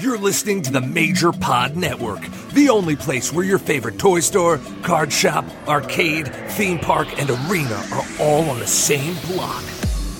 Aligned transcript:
You're 0.00 0.16
listening 0.16 0.62
to 0.62 0.70
the 0.70 0.80
Major 0.80 1.32
Pod 1.32 1.74
Network, 1.74 2.20
the 2.52 2.68
only 2.68 2.94
place 2.94 3.32
where 3.32 3.44
your 3.44 3.58
favorite 3.58 3.98
toy 3.98 4.20
store, 4.20 4.60
card 4.84 5.12
shop, 5.12 5.44
arcade, 5.66 6.32
theme 6.52 6.78
park, 6.78 7.08
and 7.20 7.28
arena 7.28 7.82
are 7.92 8.04
all 8.20 8.48
on 8.48 8.60
the 8.60 8.66
same 8.66 9.16
block. 9.26 9.60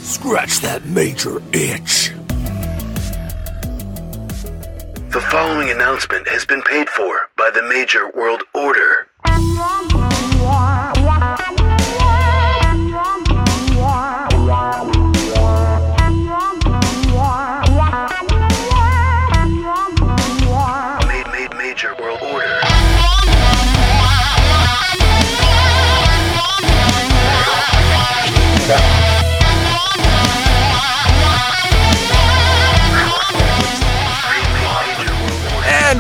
Scratch 0.03 0.59
that 0.63 0.85
major 0.87 1.41
itch. 1.53 2.13
The 5.11 5.25
following 5.31 5.71
announcement 5.71 6.27
has 6.27 6.45
been 6.45 6.63
paid 6.63 6.89
for 6.89 7.31
by 7.37 7.51
the 7.55 7.63
Major 7.63 8.11
World 8.17 8.43
Order. 8.55 9.08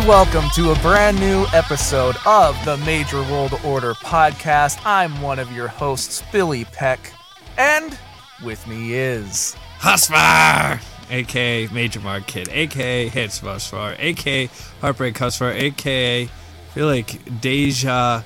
Welcome 0.09 0.49
to 0.55 0.71
a 0.71 0.75
brand 0.77 1.21
new 1.21 1.45
episode 1.53 2.17
of 2.25 2.57
the 2.65 2.79
Major 2.79 3.21
World 3.25 3.53
Order 3.63 3.93
podcast. 3.93 4.81
I'm 4.87 5.21
one 5.21 5.39
of 5.39 5.53
your 5.53 5.69
hosts, 5.69 6.23
Billy 6.33 6.65
Peck, 6.65 7.13
and 7.59 7.99
with 8.43 8.67
me 8.67 8.95
is 8.95 9.55
Husvar, 9.79 10.81
aka 11.11 11.67
Major 11.67 12.01
Mark 12.01 12.27
Kid, 12.27 12.49
aka 12.49 13.09
Hits 13.09 13.41
Husvar, 13.41 13.97
aka 13.99 14.49
Heartbreak 14.81 15.15
Husvar, 15.15 15.55
aka 15.55 16.23
I 16.23 16.29
feel 16.73 16.87
like 16.87 17.43
Deja 17.43 18.23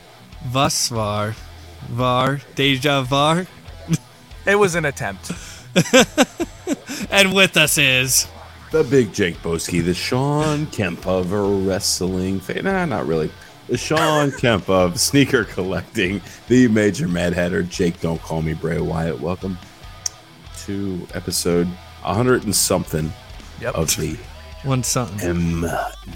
Vusvar, 0.50 1.34
Var, 1.88 2.40
Deja 2.54 3.02
Var, 3.02 3.44
it 4.46 4.54
was 4.54 4.76
an 4.76 4.84
attempt. 4.84 5.32
and 7.10 7.34
with 7.34 7.56
us 7.56 7.76
is 7.76 8.28
The 8.72 8.84
big 8.84 9.12
Jake 9.12 9.36
Boski, 9.42 9.84
the 9.84 9.92
Shawn 9.92 10.66
Kemp 10.68 11.06
of 11.06 11.30
wrestling 11.32 12.40
fan. 12.40 12.64
Nah, 12.64 12.86
not 12.86 13.06
really. 13.06 13.30
The 13.68 13.76
Shawn 13.76 14.32
Kemp 14.38 14.68
of 14.70 14.98
sneaker 14.98 15.44
collecting, 15.44 16.22
the 16.48 16.68
major 16.68 17.06
mad 17.06 17.34
hatter. 17.34 17.62
Jake, 17.62 18.00
don't 18.00 18.20
call 18.22 18.40
me 18.40 18.54
Bray 18.54 18.80
Wyatt. 18.80 19.20
Welcome 19.20 19.58
to 20.64 21.06
episode 21.12 21.66
100 22.02 22.44
and 22.44 22.56
something 22.56 23.12
Yep. 23.60 23.74
of 23.74 23.94
the 23.96 24.16
one 24.64 24.82
something. 24.82 25.18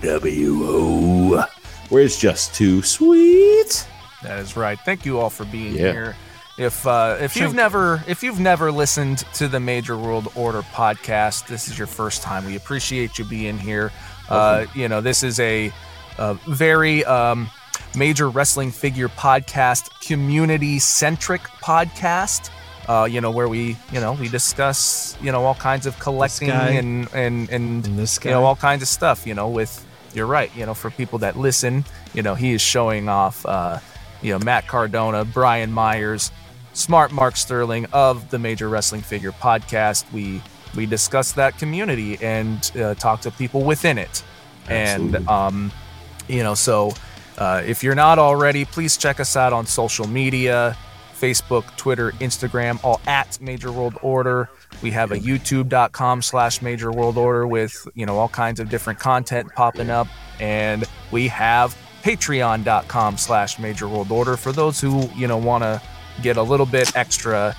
MWO, 0.00 1.46
where 1.90 2.02
it's 2.02 2.18
just 2.18 2.54
too 2.54 2.80
sweet. 2.82 3.86
That 4.22 4.38
is 4.38 4.56
right. 4.56 4.78
Thank 4.84 5.04
you 5.04 5.20
all 5.20 5.28
for 5.30 5.44
being 5.44 5.74
Yeah. 5.74 5.92
here. 5.92 6.16
If 6.58 6.86
uh, 6.86 7.18
if 7.20 7.36
you've 7.36 7.54
never 7.54 8.02
if 8.08 8.22
you've 8.22 8.40
never 8.40 8.72
listened 8.72 9.18
to 9.34 9.46
the 9.46 9.60
Major 9.60 9.96
World 9.96 10.32
Order 10.34 10.62
podcast, 10.62 11.48
this 11.48 11.68
is 11.68 11.76
your 11.76 11.86
first 11.86 12.22
time. 12.22 12.46
We 12.46 12.56
appreciate 12.56 13.18
you 13.18 13.26
being 13.26 13.58
here. 13.58 13.92
Uh, 14.30 14.64
you 14.74 14.88
know, 14.88 15.02
this 15.02 15.22
is 15.22 15.38
a, 15.38 15.70
a 16.18 16.34
very 16.48 17.04
um, 17.04 17.50
major 17.94 18.30
wrestling 18.30 18.70
figure 18.70 19.08
podcast, 19.08 19.90
community 20.00 20.78
centric 20.78 21.42
podcast. 21.42 22.50
Uh, 22.88 23.04
you 23.04 23.20
know, 23.20 23.30
where 23.30 23.48
we 23.48 23.76
you 23.92 24.00
know 24.00 24.14
we 24.14 24.28
discuss 24.28 25.14
you 25.20 25.32
know 25.32 25.44
all 25.44 25.56
kinds 25.56 25.84
of 25.84 25.98
collecting 25.98 26.50
and 26.50 27.06
and 27.12 27.50
and 27.50 27.86
And 27.86 27.98
this 27.98 28.18
you 28.24 28.30
know 28.30 28.44
all 28.44 28.56
kinds 28.56 28.80
of 28.80 28.88
stuff. 28.88 29.26
You 29.26 29.34
know, 29.34 29.48
with 29.48 29.84
you're 30.14 30.26
right. 30.26 30.50
You 30.56 30.64
know, 30.64 30.72
for 30.72 30.90
people 30.90 31.18
that 31.18 31.36
listen, 31.36 31.84
you 32.14 32.22
know, 32.22 32.34
he 32.34 32.54
is 32.54 32.62
showing 32.62 33.10
off. 33.10 33.44
Uh, 33.44 33.80
you 34.22 34.32
know, 34.32 34.38
Matt 34.38 34.66
Cardona, 34.66 35.24
Brian 35.24 35.70
Myers, 35.70 36.30
Smart 36.76 37.10
Mark 37.10 37.36
Sterling 37.36 37.86
of 37.92 38.28
the 38.30 38.38
Major 38.38 38.68
Wrestling 38.68 39.00
Figure 39.00 39.32
Podcast. 39.32 40.10
We 40.12 40.42
we 40.76 40.84
discuss 40.84 41.32
that 41.32 41.58
community 41.58 42.18
and 42.22 42.70
uh, 42.76 42.94
talk 42.94 43.22
to 43.22 43.30
people 43.30 43.64
within 43.64 43.96
it. 43.96 44.22
Absolutely. 44.68 45.18
And 45.18 45.28
um, 45.28 45.72
you 46.28 46.42
know, 46.42 46.54
so 46.54 46.92
uh, 47.38 47.62
if 47.64 47.82
you're 47.82 47.94
not 47.94 48.18
already, 48.18 48.66
please 48.66 48.96
check 48.96 49.20
us 49.20 49.36
out 49.36 49.52
on 49.52 49.66
social 49.66 50.06
media. 50.06 50.76
Facebook, 51.18 51.74
Twitter, 51.78 52.10
Instagram, 52.12 52.78
all 52.84 53.00
at 53.06 53.40
Major 53.40 53.72
World 53.72 53.96
Order. 54.02 54.50
We 54.82 54.90
have 54.90 55.12
a 55.12 55.16
youtube.com 55.16 56.20
slash 56.20 56.60
Major 56.60 56.92
World 56.92 57.16
Order 57.16 57.46
with, 57.46 57.88
you 57.94 58.04
know, 58.04 58.18
all 58.18 58.28
kinds 58.28 58.60
of 58.60 58.68
different 58.68 58.98
content 58.98 59.48
popping 59.54 59.88
up. 59.88 60.08
And 60.40 60.84
we 61.10 61.28
have 61.28 61.74
patreon.com 62.02 63.16
slash 63.16 63.58
Major 63.58 63.88
World 63.88 64.12
Order 64.12 64.36
for 64.36 64.52
those 64.52 64.78
who, 64.78 65.08
you 65.16 65.26
know, 65.26 65.38
want 65.38 65.64
to 65.64 65.80
get 66.22 66.36
a 66.36 66.42
little 66.42 66.66
bit 66.66 66.94
extra 66.96 67.54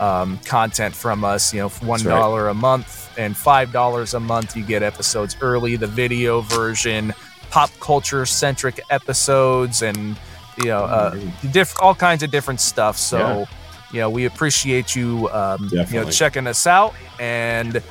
um, 0.00 0.38
content 0.38 0.94
from 0.94 1.24
us, 1.24 1.52
you 1.52 1.60
know, 1.60 1.68
one 1.68 2.02
right. 2.02 2.50
a 2.50 2.54
month 2.54 3.12
and 3.18 3.36
five 3.36 3.72
dollars 3.72 4.14
a 4.14 4.20
month. 4.20 4.56
You 4.56 4.64
get 4.64 4.82
episodes 4.82 5.36
early, 5.40 5.76
the 5.76 5.86
video 5.86 6.40
version, 6.40 7.12
pop 7.50 7.70
culture 7.80 8.24
centric 8.26 8.80
episodes, 8.90 9.82
and 9.82 10.18
you 10.56 10.66
know, 10.66 10.84
uh, 10.84 11.18
diff- 11.52 11.80
all 11.80 11.94
kinds 11.94 12.22
of 12.22 12.30
different 12.30 12.60
stuff. 12.60 12.96
So, 12.96 13.18
Yeah. 13.18 13.44
you 13.92 14.00
know, 14.00 14.10
we 14.10 14.24
appreciate 14.26 14.94
you, 14.96 15.28
um, 15.30 15.70
you 15.72 15.84
know, 16.00 16.10
checking 16.10 16.46
us 16.46 16.66
out, 16.66 16.94
and 17.18 17.82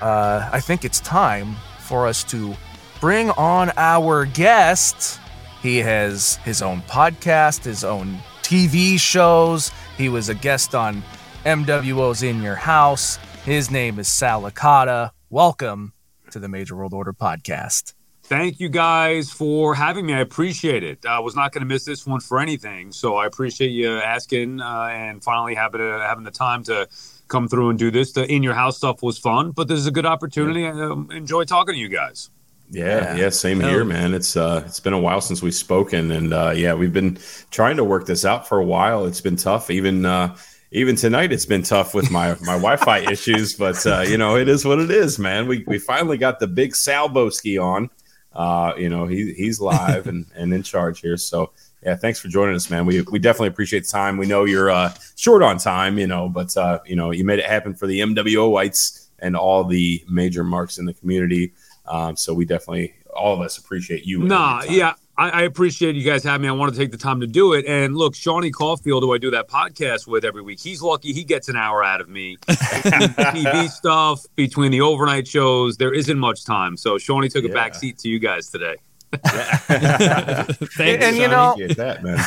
uh, 0.00 0.48
I 0.52 0.60
think 0.60 0.84
it's 0.84 1.00
time 1.00 1.56
for 1.80 2.06
us 2.06 2.24
to 2.24 2.54
bring 3.00 3.30
on 3.30 3.72
our 3.76 4.24
guest. 4.24 5.20
He 5.62 5.78
has 5.78 6.36
his 6.44 6.62
own 6.62 6.82
podcast, 6.82 7.64
his 7.64 7.82
own 7.84 8.18
TV 8.48 8.98
shows. 8.98 9.70
He 9.98 10.08
was 10.08 10.30
a 10.30 10.34
guest 10.34 10.74
on 10.74 11.02
MWO's 11.44 12.22
In 12.22 12.42
Your 12.42 12.54
House. 12.54 13.16
His 13.44 13.70
name 13.70 13.98
is 13.98 14.08
Sal 14.08 14.40
Licata. 14.40 15.10
Welcome 15.28 15.92
to 16.30 16.38
the 16.38 16.48
Major 16.48 16.74
World 16.74 16.94
Order 16.94 17.12
podcast. 17.12 17.92
Thank 18.22 18.58
you 18.58 18.70
guys 18.70 19.30
for 19.30 19.74
having 19.74 20.06
me. 20.06 20.14
I 20.14 20.20
appreciate 20.20 20.82
it. 20.82 21.04
I 21.04 21.18
was 21.18 21.36
not 21.36 21.52
going 21.52 21.60
to 21.60 21.66
miss 21.66 21.84
this 21.84 22.06
one 22.06 22.20
for 22.20 22.40
anything, 22.40 22.90
so 22.90 23.16
I 23.16 23.26
appreciate 23.26 23.68
you 23.68 23.98
asking 23.98 24.62
uh, 24.62 24.88
and 24.92 25.22
finally 25.22 25.54
having 25.54 25.82
uh, 25.82 26.00
having 26.00 26.24
the 26.24 26.30
time 26.30 26.62
to 26.64 26.88
come 27.28 27.48
through 27.48 27.68
and 27.68 27.78
do 27.78 27.90
this. 27.90 28.12
The 28.12 28.24
in 28.32 28.42
your 28.42 28.54
house 28.54 28.78
stuff 28.78 29.02
was 29.02 29.18
fun, 29.18 29.50
but 29.50 29.68
this 29.68 29.78
is 29.78 29.86
a 29.86 29.92
good 29.92 30.06
opportunity. 30.06 30.64
I 30.64 30.70
um, 30.70 31.10
enjoy 31.10 31.44
talking 31.44 31.74
to 31.74 31.78
you 31.78 31.90
guys. 31.90 32.30
Yeah, 32.70 33.16
yeah, 33.16 33.28
same 33.30 33.60
here, 33.60 33.84
man. 33.84 34.12
It's 34.12 34.36
uh 34.36 34.62
it's 34.66 34.80
been 34.80 34.92
a 34.92 35.00
while 35.00 35.20
since 35.22 35.42
we've 35.42 35.54
spoken 35.54 36.10
and 36.10 36.34
uh 36.34 36.52
yeah, 36.54 36.74
we've 36.74 36.92
been 36.92 37.18
trying 37.50 37.76
to 37.78 37.84
work 37.84 38.04
this 38.06 38.24
out 38.24 38.46
for 38.46 38.58
a 38.58 38.64
while. 38.64 39.06
It's 39.06 39.22
been 39.22 39.36
tough. 39.36 39.70
Even 39.70 40.04
uh 40.04 40.36
even 40.70 40.94
tonight 40.94 41.32
it's 41.32 41.46
been 41.46 41.62
tough 41.62 41.94
with 41.94 42.10
my 42.10 42.34
my 42.40 42.58
Wi-Fi 42.58 42.98
issues, 43.10 43.54
but 43.54 43.86
uh 43.86 44.00
you 44.00 44.18
know, 44.18 44.36
it 44.36 44.48
is 44.48 44.66
what 44.66 44.78
it 44.80 44.90
is, 44.90 45.18
man. 45.18 45.46
We 45.46 45.64
we 45.66 45.78
finally 45.78 46.18
got 46.18 46.40
the 46.40 46.46
big 46.46 46.76
Sal 46.76 47.08
Boski 47.08 47.62
on. 47.62 47.88
Uh 48.34 48.74
you 48.76 48.90
know, 48.90 49.06
he 49.06 49.32
he's 49.32 49.60
live 49.60 50.06
and 50.06 50.26
and 50.34 50.52
in 50.52 50.62
charge 50.62 51.00
here. 51.00 51.16
So 51.16 51.52
yeah, 51.82 51.96
thanks 51.96 52.20
for 52.20 52.28
joining 52.28 52.54
us, 52.54 52.68
man. 52.68 52.84
We 52.84 53.00
we 53.02 53.18
definitely 53.18 53.48
appreciate 53.48 53.84
the 53.84 53.90
time. 53.90 54.18
We 54.18 54.26
know 54.26 54.44
you're 54.44 54.70
uh 54.70 54.92
short 55.16 55.42
on 55.42 55.56
time, 55.56 55.98
you 55.98 56.06
know, 56.06 56.28
but 56.28 56.54
uh 56.54 56.80
you 56.84 56.96
know, 56.96 57.12
you 57.12 57.24
made 57.24 57.38
it 57.38 57.46
happen 57.46 57.74
for 57.74 57.86
the 57.86 58.00
MWO 58.00 58.50
whites 58.50 59.08
and 59.20 59.36
all 59.36 59.64
the 59.64 60.04
major 60.08 60.44
marks 60.44 60.76
in 60.76 60.84
the 60.84 60.94
community. 60.94 61.52
Um, 61.88 62.16
so 62.16 62.34
we 62.34 62.44
definitely, 62.44 62.94
all 63.14 63.34
of 63.34 63.40
us 63.40 63.58
appreciate 63.58 64.04
you. 64.04 64.18
Nah, 64.20 64.62
yeah, 64.68 64.94
I, 65.16 65.30
I 65.30 65.42
appreciate 65.42 65.94
you 65.96 66.04
guys 66.04 66.22
having 66.22 66.42
me. 66.42 66.48
I 66.48 66.52
want 66.52 66.72
to 66.72 66.78
take 66.78 66.90
the 66.92 66.98
time 66.98 67.20
to 67.20 67.26
do 67.26 67.54
it. 67.54 67.64
And 67.66 67.96
look, 67.96 68.14
Shawnee 68.14 68.50
Caulfield, 68.50 69.02
who 69.02 69.14
I 69.14 69.18
do 69.18 69.30
that 69.32 69.48
podcast 69.48 70.06
with 70.06 70.24
every 70.24 70.42
week, 70.42 70.60
he's 70.60 70.82
lucky 70.82 71.12
he 71.12 71.24
gets 71.24 71.48
an 71.48 71.56
hour 71.56 71.82
out 71.82 72.00
of 72.00 72.08
me. 72.08 72.36
TV 72.46 73.68
stuff 73.68 74.24
between 74.36 74.70
the 74.70 74.80
overnight 74.82 75.26
shows, 75.26 75.76
there 75.78 75.92
isn't 75.94 76.18
much 76.18 76.44
time. 76.44 76.76
So 76.76 76.98
Shawnee 76.98 77.28
took 77.28 77.44
a 77.44 77.48
back 77.48 77.74
seat 77.74 77.98
to 77.98 78.08
you 78.08 78.18
guys 78.18 78.48
today. 78.50 78.76
Thanks, 79.22 80.80
And, 80.80 81.16
you 81.16 81.22
Sonny. 81.22 81.28
know- 81.28 81.52
Appreciate 81.52 81.76
that, 81.78 82.02
man. 82.04 82.18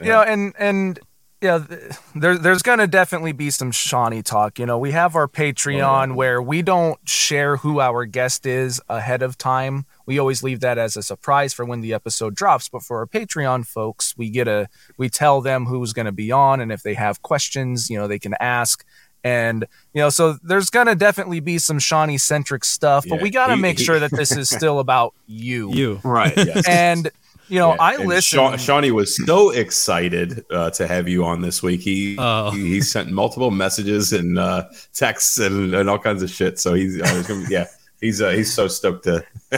you 0.00 0.06
know 0.08 0.20
and 0.22 0.52
and 0.58 0.98
yeah 1.44 1.58
th- 1.58 1.80
there, 2.14 2.36
there's 2.36 2.62
gonna 2.62 2.86
definitely 2.86 3.32
be 3.32 3.50
some 3.50 3.70
shawnee 3.70 4.22
talk 4.22 4.58
you 4.58 4.66
know 4.66 4.78
we 4.78 4.90
have 4.90 5.14
our 5.14 5.28
patreon 5.28 6.10
oh, 6.12 6.14
where 6.14 6.42
we 6.42 6.62
don't 6.62 6.98
share 7.08 7.58
who 7.58 7.78
our 7.80 8.04
guest 8.04 8.46
is 8.46 8.80
ahead 8.88 9.22
of 9.22 9.38
time 9.38 9.86
we 10.06 10.18
always 10.18 10.42
leave 10.42 10.60
that 10.60 10.78
as 10.78 10.96
a 10.96 11.02
surprise 11.02 11.52
for 11.52 11.64
when 11.64 11.80
the 11.82 11.92
episode 11.94 12.34
drops 12.34 12.68
but 12.68 12.82
for 12.82 12.98
our 12.98 13.06
patreon 13.06 13.64
folks 13.64 14.16
we 14.16 14.28
get 14.30 14.48
a 14.48 14.68
we 14.96 15.08
tell 15.08 15.40
them 15.40 15.66
who's 15.66 15.92
going 15.92 16.06
to 16.06 16.12
be 16.12 16.32
on 16.32 16.60
and 16.60 16.72
if 16.72 16.82
they 16.82 16.94
have 16.94 17.22
questions 17.22 17.88
you 17.90 17.98
know 17.98 18.08
they 18.08 18.18
can 18.18 18.34
ask 18.40 18.84
and 19.22 19.64
you 19.94 20.00
know 20.02 20.10
so 20.10 20.36
there's 20.42 20.68
gonna 20.70 20.94
definitely 20.94 21.40
be 21.40 21.58
some 21.58 21.78
shawnee 21.78 22.18
centric 22.18 22.62
stuff 22.64 23.04
but 23.08 23.16
Yeah, 23.16 23.22
we 23.22 23.30
gotta 23.30 23.56
make 23.56 23.78
he- 23.78 23.84
sure 23.88 23.98
that 23.98 24.10
this 24.10 24.32
is 24.36 24.50
still 24.50 24.78
about 24.80 25.14
you 25.26 25.70
You. 25.72 26.00
Right. 26.04 26.36
Yes. 26.36 26.68
and 26.68 27.10
you 27.48 27.58
know 27.58 27.70
Yeah, 27.74 27.80
i 27.82 27.94
and 27.94 28.06
listen 28.08 28.38
Sha- 28.38 28.56
Shawnee 28.56 28.90
was 28.90 29.16
so 29.26 29.50
excited 29.50 30.44
uh, 30.50 30.70
to 30.70 30.86
have 30.86 31.08
you 31.08 31.24
on 31.24 31.40
this 31.42 31.62
week. 31.62 31.80
He, 31.80 32.16
Oh. 32.18 32.50
he 32.50 32.68
he 32.68 32.80
sent 32.80 33.10
multiple 33.10 33.50
messages 33.50 34.12
and 34.12 34.38
uh, 34.38 34.64
texts 34.94 35.38
and, 35.38 35.74
and 35.74 35.88
all 35.90 35.98
kinds 35.98 36.22
of 36.22 36.30
shit. 36.30 36.58
So 36.58 36.74
he's, 36.74 37.00
uh, 37.00 37.06
he's 37.06 37.26
gonna, 37.26 37.46
yeah, 37.50 37.66
he's 38.00 38.20
uh, 38.22 38.30
he's 38.30 38.52
so 38.52 38.68
stoked 38.68 39.04
to 39.04 39.24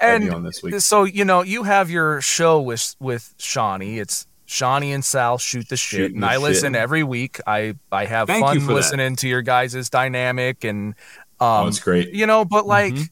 heavy 0.00 0.26
And 0.26 0.34
on 0.34 0.42
this 0.44 0.62
week. 0.62 0.80
So 0.80 1.04
you 1.04 1.24
know 1.24 1.42
you 1.42 1.62
have 1.64 1.90
your 1.90 2.20
show 2.20 2.60
with 2.60 2.94
with 3.00 3.34
Shawnee. 3.38 3.98
It's 3.98 4.26
Shawnee 4.46 4.92
and 4.92 5.04
Sal 5.04 5.38
shoot 5.38 5.68
the 5.68 5.76
shit, 5.76 5.98
Shooting 5.98 6.16
and 6.16 6.22
the 6.22 6.26
I 6.28 6.32
shit. 6.34 6.42
listen 6.42 6.74
every 6.74 7.02
week. 7.04 7.40
I 7.46 7.74
I 7.90 8.04
have 8.06 8.26
Thank 8.28 8.44
fun 8.44 8.60
for 8.60 8.66
that. 8.68 8.72
listening 8.74 9.16
to 9.16 9.28
your 9.28 9.42
guys' 9.42 9.88
dynamic 9.90 10.64
and 10.64 10.94
oh, 11.40 11.62
um 11.62 11.68
it's 11.68 11.80
great. 11.80 12.12
you 12.14 12.26
know, 12.26 12.44
but 12.44 12.66
like 12.66 12.94
Mm-hmm. 12.94 13.02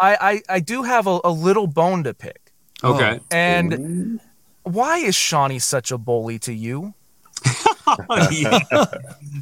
I, 0.00 0.16
I 0.48 0.56
I 0.56 0.60
do 0.60 0.84
have 0.84 1.06
a, 1.08 1.18
a 1.24 1.30
little 1.30 1.66
bone 1.66 2.04
to 2.04 2.14
pick. 2.14 2.47
Okay. 2.84 3.20
And 3.30 4.20
why 4.62 4.98
is 4.98 5.14
Shawnee 5.16 5.58
such 5.58 5.90
a 5.90 5.98
bully 5.98 6.38
to 6.40 6.52
you? 6.52 6.94
Yeah. 8.30 8.58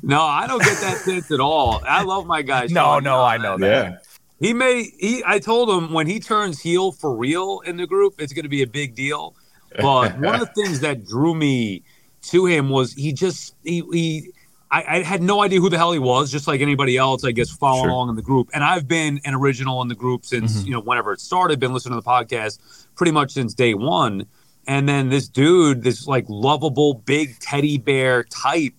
No, 0.03 0.23
I 0.23 0.47
don't 0.47 0.63
get 0.63 0.81
that 0.81 0.99
sense 0.99 1.33
at 1.33 1.41
all. 1.41 1.83
I 1.85 2.03
love 2.05 2.27
my 2.27 2.43
guy. 2.43 2.69
No, 2.71 3.01
no, 3.01 3.21
I 3.21 3.39
know 3.39 3.59
that. 3.59 3.67
Yeah. 3.91 3.99
He 4.39 4.53
may. 4.53 4.85
He. 4.99 5.23
I 5.27 5.41
told 5.41 5.69
him 5.69 5.93
when 5.93 6.07
he 6.07 6.21
turns 6.21 6.61
heel 6.61 6.93
for 6.93 7.17
real 7.17 7.61
in 7.67 7.77
the 7.77 7.89
group, 7.89 8.21
it's 8.21 8.33
going 8.33 8.45
to 8.45 8.49
be 8.49 8.63
a 8.63 8.67
big 8.67 8.95
deal. 8.95 9.35
But 9.81 10.17
one 10.21 10.35
of 10.35 10.41
the 10.41 10.47
things 10.63 10.79
that 10.81 11.05
drew 11.05 11.35
me 11.35 11.83
to 12.23 12.47
him 12.47 12.69
was 12.69 12.93
he 12.93 13.13
just 13.13 13.57
he. 13.65 13.83
he 13.93 14.33
I, 14.71 14.85
I 14.97 15.03
had 15.03 15.23
no 15.23 15.43
idea 15.43 15.61
who 15.61 15.71
the 15.71 15.79
hell 15.79 15.93
he 15.93 15.99
was, 15.99 16.31
just 16.31 16.47
like 16.47 16.61
anybody 16.61 16.97
else, 16.97 17.25
I 17.25 17.33
guess, 17.33 17.51
following 17.51 17.85
Sure. 17.85 17.91
along 17.91 18.09
in 18.09 18.17
the 18.17 18.23
group. 18.23 18.51
And 18.53 18.65
I've 18.65 18.89
been 18.89 19.21
an 19.25 19.35
original 19.35 19.81
in 19.83 19.89
the 19.89 19.95
group 19.95 20.25
since 20.25 20.59
mm-hmm. 20.59 20.67
you 20.67 20.73
know 20.73 20.81
whenever 20.81 21.13
it 21.13 21.21
started. 21.21 21.61
Been 21.61 21.73
listening 21.73 21.99
to 21.99 22.03
the 22.03 22.09
podcast 22.09 22.59
pretty 22.97 23.13
much 23.13 23.33
since 23.33 23.55
day 23.55 23.75
one. 23.75 24.27
And 24.67 24.89
then 24.89 25.09
this 25.09 25.29
dude, 25.29 25.83
this 25.83 26.07
like 26.09 26.25
lovable 26.29 26.95
big 26.95 27.39
teddy 27.39 27.79
bear 27.79 28.25
type, 28.25 28.75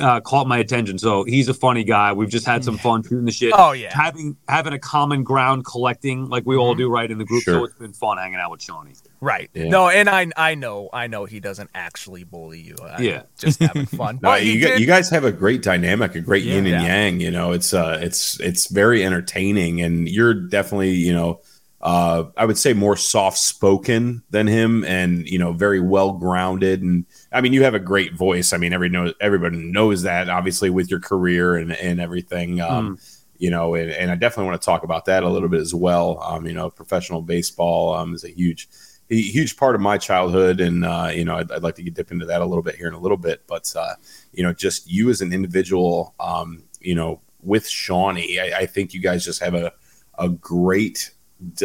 uh, 0.00 0.20
caught 0.20 0.46
my 0.46 0.58
attention. 0.58 0.98
So 0.98 1.24
he's 1.24 1.48
a 1.48 1.54
funny 1.54 1.84
guy. 1.84 2.12
We've 2.12 2.28
just 2.28 2.46
had 2.46 2.64
some 2.64 2.76
fun 2.78 3.02
shooting 3.02 3.24
the 3.24 3.32
shit. 3.32 3.52
Oh, 3.56 3.72
yeah. 3.72 3.96
having 3.96 4.36
having 4.48 4.72
a 4.72 4.78
common 4.78 5.22
ground 5.24 5.64
collecting 5.64 6.28
like 6.28 6.44
we 6.46 6.56
all 6.56 6.74
do 6.74 6.90
right 6.90 7.10
in 7.10 7.18
the 7.18 7.24
group. 7.24 7.42
So 7.44 7.64
it's 7.64 7.74
been 7.74 7.92
fun 7.92 8.18
hanging 8.18 8.38
out 8.38 8.50
with 8.50 8.62
Shawnee. 8.62 8.92
Right. 9.20 9.48
Yeah. 9.54 9.68
No, 9.68 9.88
and 9.88 10.08
I 10.08 10.26
I 10.36 10.54
know 10.54 10.90
I 10.92 11.06
know 11.06 11.24
he 11.24 11.40
doesn't 11.40 11.70
actually 11.74 12.24
bully 12.24 12.60
you. 12.60 12.76
I, 12.82 13.00
Yeah. 13.02 13.22
Just 13.38 13.60
having 13.60 13.86
fun. 14.00 14.16
No, 14.16 14.30
But 14.30 14.44
you, 14.44 14.60
gu- 14.60 14.78
you 14.80 14.86
guys 14.86 15.08
have 15.10 15.24
a 15.24 15.32
great 15.32 15.62
dynamic, 15.62 16.14
a 16.14 16.20
great 16.20 16.44
yin 16.44 16.58
and 16.66 16.68
Yeah. 16.68 16.82
yang. 16.84 17.20
You 17.20 17.30
know, 17.30 17.52
it's 17.52 17.72
uh, 17.72 17.98
it's 18.02 18.38
it's 18.40 18.66
very 18.70 19.04
entertaining, 19.04 19.80
and 19.80 20.08
you're 20.08 20.34
definitely, 20.34 20.90
you 20.92 21.12
know, 21.12 21.40
uh, 21.82 22.24
I 22.36 22.44
would 22.44 22.58
say 22.58 22.72
more 22.72 22.96
soft 22.96 23.38
spoken 23.38 24.22
than 24.30 24.46
him, 24.46 24.84
and 24.84 25.26
you 25.28 25.38
know, 25.38 25.52
very 25.52 25.80
well 25.80 26.12
grounded. 26.12 26.82
And 26.82 27.04
I 27.32 27.40
mean, 27.40 27.52
you 27.52 27.64
have 27.64 27.74
a 27.74 27.80
great 27.80 28.14
voice. 28.14 28.52
I 28.52 28.56
mean, 28.58 28.72
every 28.72 28.88
know 28.88 29.12
everybody 29.20 29.58
knows 29.58 30.02
that, 30.02 30.28
obviously, 30.28 30.70
with 30.70 30.90
your 30.90 31.00
career 31.00 31.56
and 31.56 31.72
and 31.72 32.00
everything. 32.00 32.60
Um, 32.60 32.98
You 33.38 33.50
know, 33.50 33.74
and, 33.74 33.90
and 33.90 34.10
I 34.12 34.14
definitely 34.14 34.50
want 34.50 34.62
to 34.62 34.64
talk 34.64 34.84
about 34.84 35.06
that 35.06 35.24
a 35.24 35.28
little 35.28 35.48
bit 35.48 35.60
as 35.60 35.74
well. 35.74 36.22
Um, 36.22 36.46
you 36.46 36.54
know, 36.54 36.70
professional 36.70 37.22
baseball 37.22 37.92
um, 37.92 38.14
is 38.14 38.22
a 38.22 38.30
huge 38.30 38.68
huge 39.08 39.56
part 39.56 39.74
of 39.74 39.80
my 39.80 39.98
childhood, 39.98 40.60
and 40.60 40.84
uh, 40.84 41.10
you 41.12 41.24
know, 41.24 41.36
I'd, 41.36 41.50
I'd 41.50 41.62
like 41.64 41.74
to 41.74 41.82
get 41.82 41.94
dip 41.94 42.12
into 42.12 42.26
that 42.26 42.40
a 42.40 42.46
little 42.46 42.62
bit 42.62 42.76
here 42.76 42.86
in 42.86 42.94
a 42.94 43.00
little 43.00 43.16
bit. 43.16 43.42
But 43.48 43.74
uh, 43.74 43.96
you 44.32 44.44
know, 44.44 44.52
just 44.52 44.88
you 44.88 45.10
as 45.10 45.20
an 45.22 45.32
individual, 45.32 46.14
um, 46.20 46.62
you 46.80 46.94
know, 46.94 47.20
with 47.42 47.66
Shawnee, 47.66 48.38
I, 48.38 48.60
I 48.60 48.66
think 48.66 48.94
you 48.94 49.00
guys 49.00 49.24
just 49.24 49.42
have 49.42 49.54
a 49.54 49.72
a 50.18 50.28
great, 50.28 51.10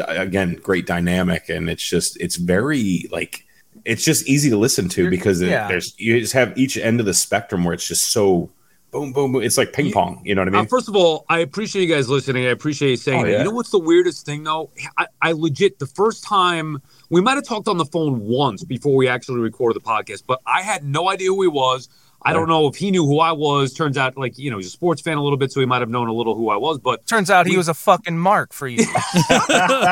again, 0.08 0.56
great 0.62 0.86
dynamic, 0.86 1.50
and 1.50 1.70
it's 1.70 1.84
just 1.88 2.20
it's 2.22 2.36
very 2.36 3.08
like 3.12 3.46
it's 3.86 4.04
just 4.04 4.28
easy 4.28 4.50
to 4.50 4.58
listen 4.58 4.90
to 4.90 5.10
because 5.10 5.42
it- 5.42 5.50
yeah. 5.50 5.68
there's 5.68 5.94
you 6.00 6.20
just 6.20 6.34
have 6.34 6.58
each 6.58 6.78
end 6.78 7.00
of 7.00 7.06
the 7.06 7.14
spectrum 7.14 7.64
where 7.64 7.74
it's 7.74 7.88
just 7.88 8.10
so 8.12 8.50
boom, 8.92 9.12
boom, 9.14 9.34
boom. 9.34 9.44
It's 9.44 9.58
like 9.58 9.74
ping 9.74 9.92
pong. 9.92 10.22
You 10.26 10.34
know 10.34 10.42
what 10.44 10.54
I 10.54 10.58
Uh, 10.58 10.62
mean? 10.62 10.70
first 10.70 10.88
of 10.88 10.96
all, 10.96 11.26
I 11.30 11.40
appreciate 11.40 11.88
you 11.88 11.94
guys 11.94 12.10
listening. 12.10 12.46
I 12.46 12.50
appreciate 12.50 12.92
you 12.92 12.98
saying 12.98 13.20
Oh, 13.22 13.26
that. 13.26 13.32
yeah. 13.32 13.38
You 13.40 13.44
know 13.44 13.52
what's 13.52 13.70
the 13.70 13.80
weirdest 13.80 14.26
thing 14.26 14.44
though? 14.44 14.72
I, 14.98 15.08
I 15.22 15.32
legit 15.34 15.78
the 15.80 15.88
first 15.88 16.24
time 16.24 16.82
we 17.10 17.20
might 17.22 17.36
have 17.36 17.44
talked 17.44 17.68
on 17.68 17.78
the 17.78 17.86
phone 17.86 18.22
once 18.22 18.64
before 18.64 18.96
we 18.96 19.08
actually 19.08 19.42
recorded 19.42 19.76
the 19.82 19.86
podcast, 19.86 20.24
but 20.26 20.42
I 20.48 20.62
had 20.62 20.84
no 20.86 21.10
idea 21.10 21.28
who 21.30 21.42
he 21.42 21.48
was. 21.50 21.90
I 22.30 22.34
don't 22.34 22.48
know 22.50 22.68
if 22.68 22.76
he 22.76 22.92
knew 22.92 23.06
who 23.06 23.20
I 23.20 23.32
was. 23.32 23.74
Turns 23.74 23.98
out, 23.98 24.18
like 24.18 24.38
you 24.38 24.52
know, 24.52 24.58
he's 24.58 24.68
a 24.68 24.72
sports 24.72 25.02
fan 25.02 25.18
a 25.18 25.24
little 25.24 25.38
bit, 25.38 25.52
so 25.52 25.60
he 25.60 25.66
might 25.66 25.80
have 25.82 25.90
known 25.90 26.08
a 26.08 26.14
little 26.14 26.36
who 26.36 26.50
I 26.50 26.58
was. 26.58 26.78
But 26.80 27.06
turns 27.08 27.30
out 27.30 27.46
he 27.46 27.52
we- 27.54 27.58
was 27.58 27.68
a 27.70 27.74
fucking 27.74 28.18
mark 28.18 28.54
for 28.54 28.68
you. 28.68 28.86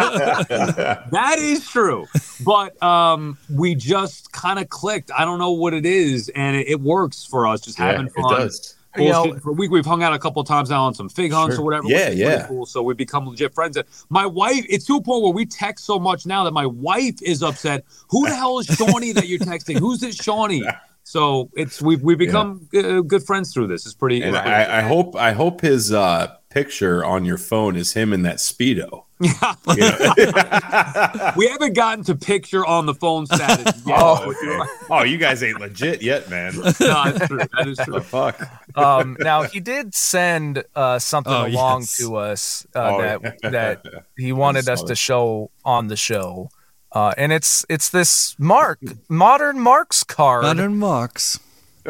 that 0.05 1.35
is 1.39 1.67
true. 1.67 2.07
But 2.45 2.81
um, 2.83 3.37
we 3.53 3.75
just 3.75 4.31
kind 4.31 4.59
of 4.59 4.69
clicked. 4.69 5.11
I 5.17 5.25
don't 5.25 5.39
know 5.39 5.51
what 5.51 5.73
it 5.73 5.85
is, 5.85 6.29
and 6.29 6.55
it, 6.55 6.67
it 6.67 6.81
works 6.81 7.25
for 7.25 7.47
us. 7.47 7.61
Just 7.61 7.79
yeah, 7.79 7.91
having 7.91 8.07
it 8.07 8.13
fun. 8.13 8.33
does. 8.39 8.75
You 8.97 9.09
know- 9.09 9.37
for 9.39 9.49
a 9.49 9.53
week. 9.53 9.71
We've 9.71 9.85
hung 9.85 10.03
out 10.03 10.13
a 10.13 10.19
couple 10.19 10.41
of 10.41 10.47
times 10.47 10.69
now 10.69 10.85
on 10.85 10.93
some 10.93 11.09
fig 11.09 11.33
hunts 11.33 11.55
Sure. 11.55 11.61
or 11.63 11.65
whatever. 11.65 11.87
Yeah, 11.87 12.05
which 12.05 12.13
is 12.13 12.19
yeah. 12.19 12.47
Cool. 12.47 12.65
So 12.65 12.81
we've 12.81 12.95
become 12.95 13.27
legit 13.27 13.53
friends. 13.53 13.75
And 13.75 13.85
my 14.09 14.25
wife, 14.25 14.65
it's 14.69 14.85
to 14.85 14.95
a 14.95 15.01
point 15.01 15.21
where 15.21 15.33
we 15.33 15.45
text 15.45 15.83
so 15.85 15.99
much 15.99 16.25
now 16.25 16.45
that 16.45 16.53
my 16.53 16.65
wife 16.65 17.21
is 17.21 17.43
upset. 17.43 17.83
Who 18.09 18.25
the 18.27 18.33
hell 18.35 18.59
is 18.59 18.67
Shawnee 18.67 19.11
that 19.11 19.27
you're 19.27 19.39
texting? 19.39 19.79
Who's 19.79 19.99
this 19.99 20.15
Shawnee? 20.15 20.63
So 21.07 21.49
it's 21.55 21.81
we've 21.83 22.01
we've 22.01 22.17
become 22.17 22.67
uh, 22.75 23.01
good 23.01 23.23
friends 23.23 23.53
through 23.53 23.67
this. 23.67 23.85
It's 23.85 23.93
pretty. 23.95 24.21
And 24.23 24.35
it's 24.35 24.41
pretty- 24.41 24.55
I, 24.55 24.79
I 24.79 24.81
hope 24.81 25.15
I 25.15 25.31
hope 25.33 25.61
his 25.61 25.93
uh, 25.93 26.35
picture 26.49 27.05
on 27.05 27.25
your 27.25 27.37
phone 27.37 27.75
is 27.75 27.93
him 27.93 28.11
in 28.11 28.23
that 28.23 28.37
speedo. 28.37 29.03
You 29.21 29.29
know? 29.77 31.31
we 31.37 31.47
haven't 31.47 31.73
gotten 31.73 32.03
to 32.05 32.15
picture 32.15 32.65
on 32.65 32.85
the 32.85 32.93
phone 32.93 33.25
status 33.27 33.81
yet. 33.85 33.97
oh, 33.97 34.29
okay. 34.31 34.69
oh, 34.89 35.03
you 35.03 35.17
guys 35.17 35.41
ain't 35.41 35.59
legit 35.59 36.01
yet, 36.01 36.29
man. 36.29 36.53
No, 36.57 36.71
that's 36.71 37.27
true. 37.27 37.37
That 37.37 37.65
is 37.67 37.77
the 37.77 37.85
true. 37.85 37.99
fuck? 38.01 38.41
um, 38.77 39.15
now 39.21 39.43
he 39.43 39.59
did 39.61 39.93
send 39.95 40.63
uh, 40.75 40.99
something 40.99 41.31
Oh, 41.31 41.45
along 41.47 41.81
yes. 41.81 41.97
to 41.99 42.15
us 42.17 42.67
uh, 42.75 42.79
Oh, 42.95 43.01
that 43.01 43.21
yeah. 43.43 43.49
that 43.51 43.85
he 44.17 44.33
wanted 44.33 44.67
us 44.67 44.83
to 44.83 44.95
show 44.95 45.49
on 45.63 45.87
the 45.87 45.95
show, 45.95 46.49
uh, 46.95 47.13
and 47.17 47.31
it's 47.31 47.65
it's 47.69 47.89
this 47.89 48.35
Mark 48.39 48.79
modern 49.09 49.59
Marks 49.59 50.03
card. 50.03 50.43
Modern 50.43 50.77
Marks. 50.77 51.39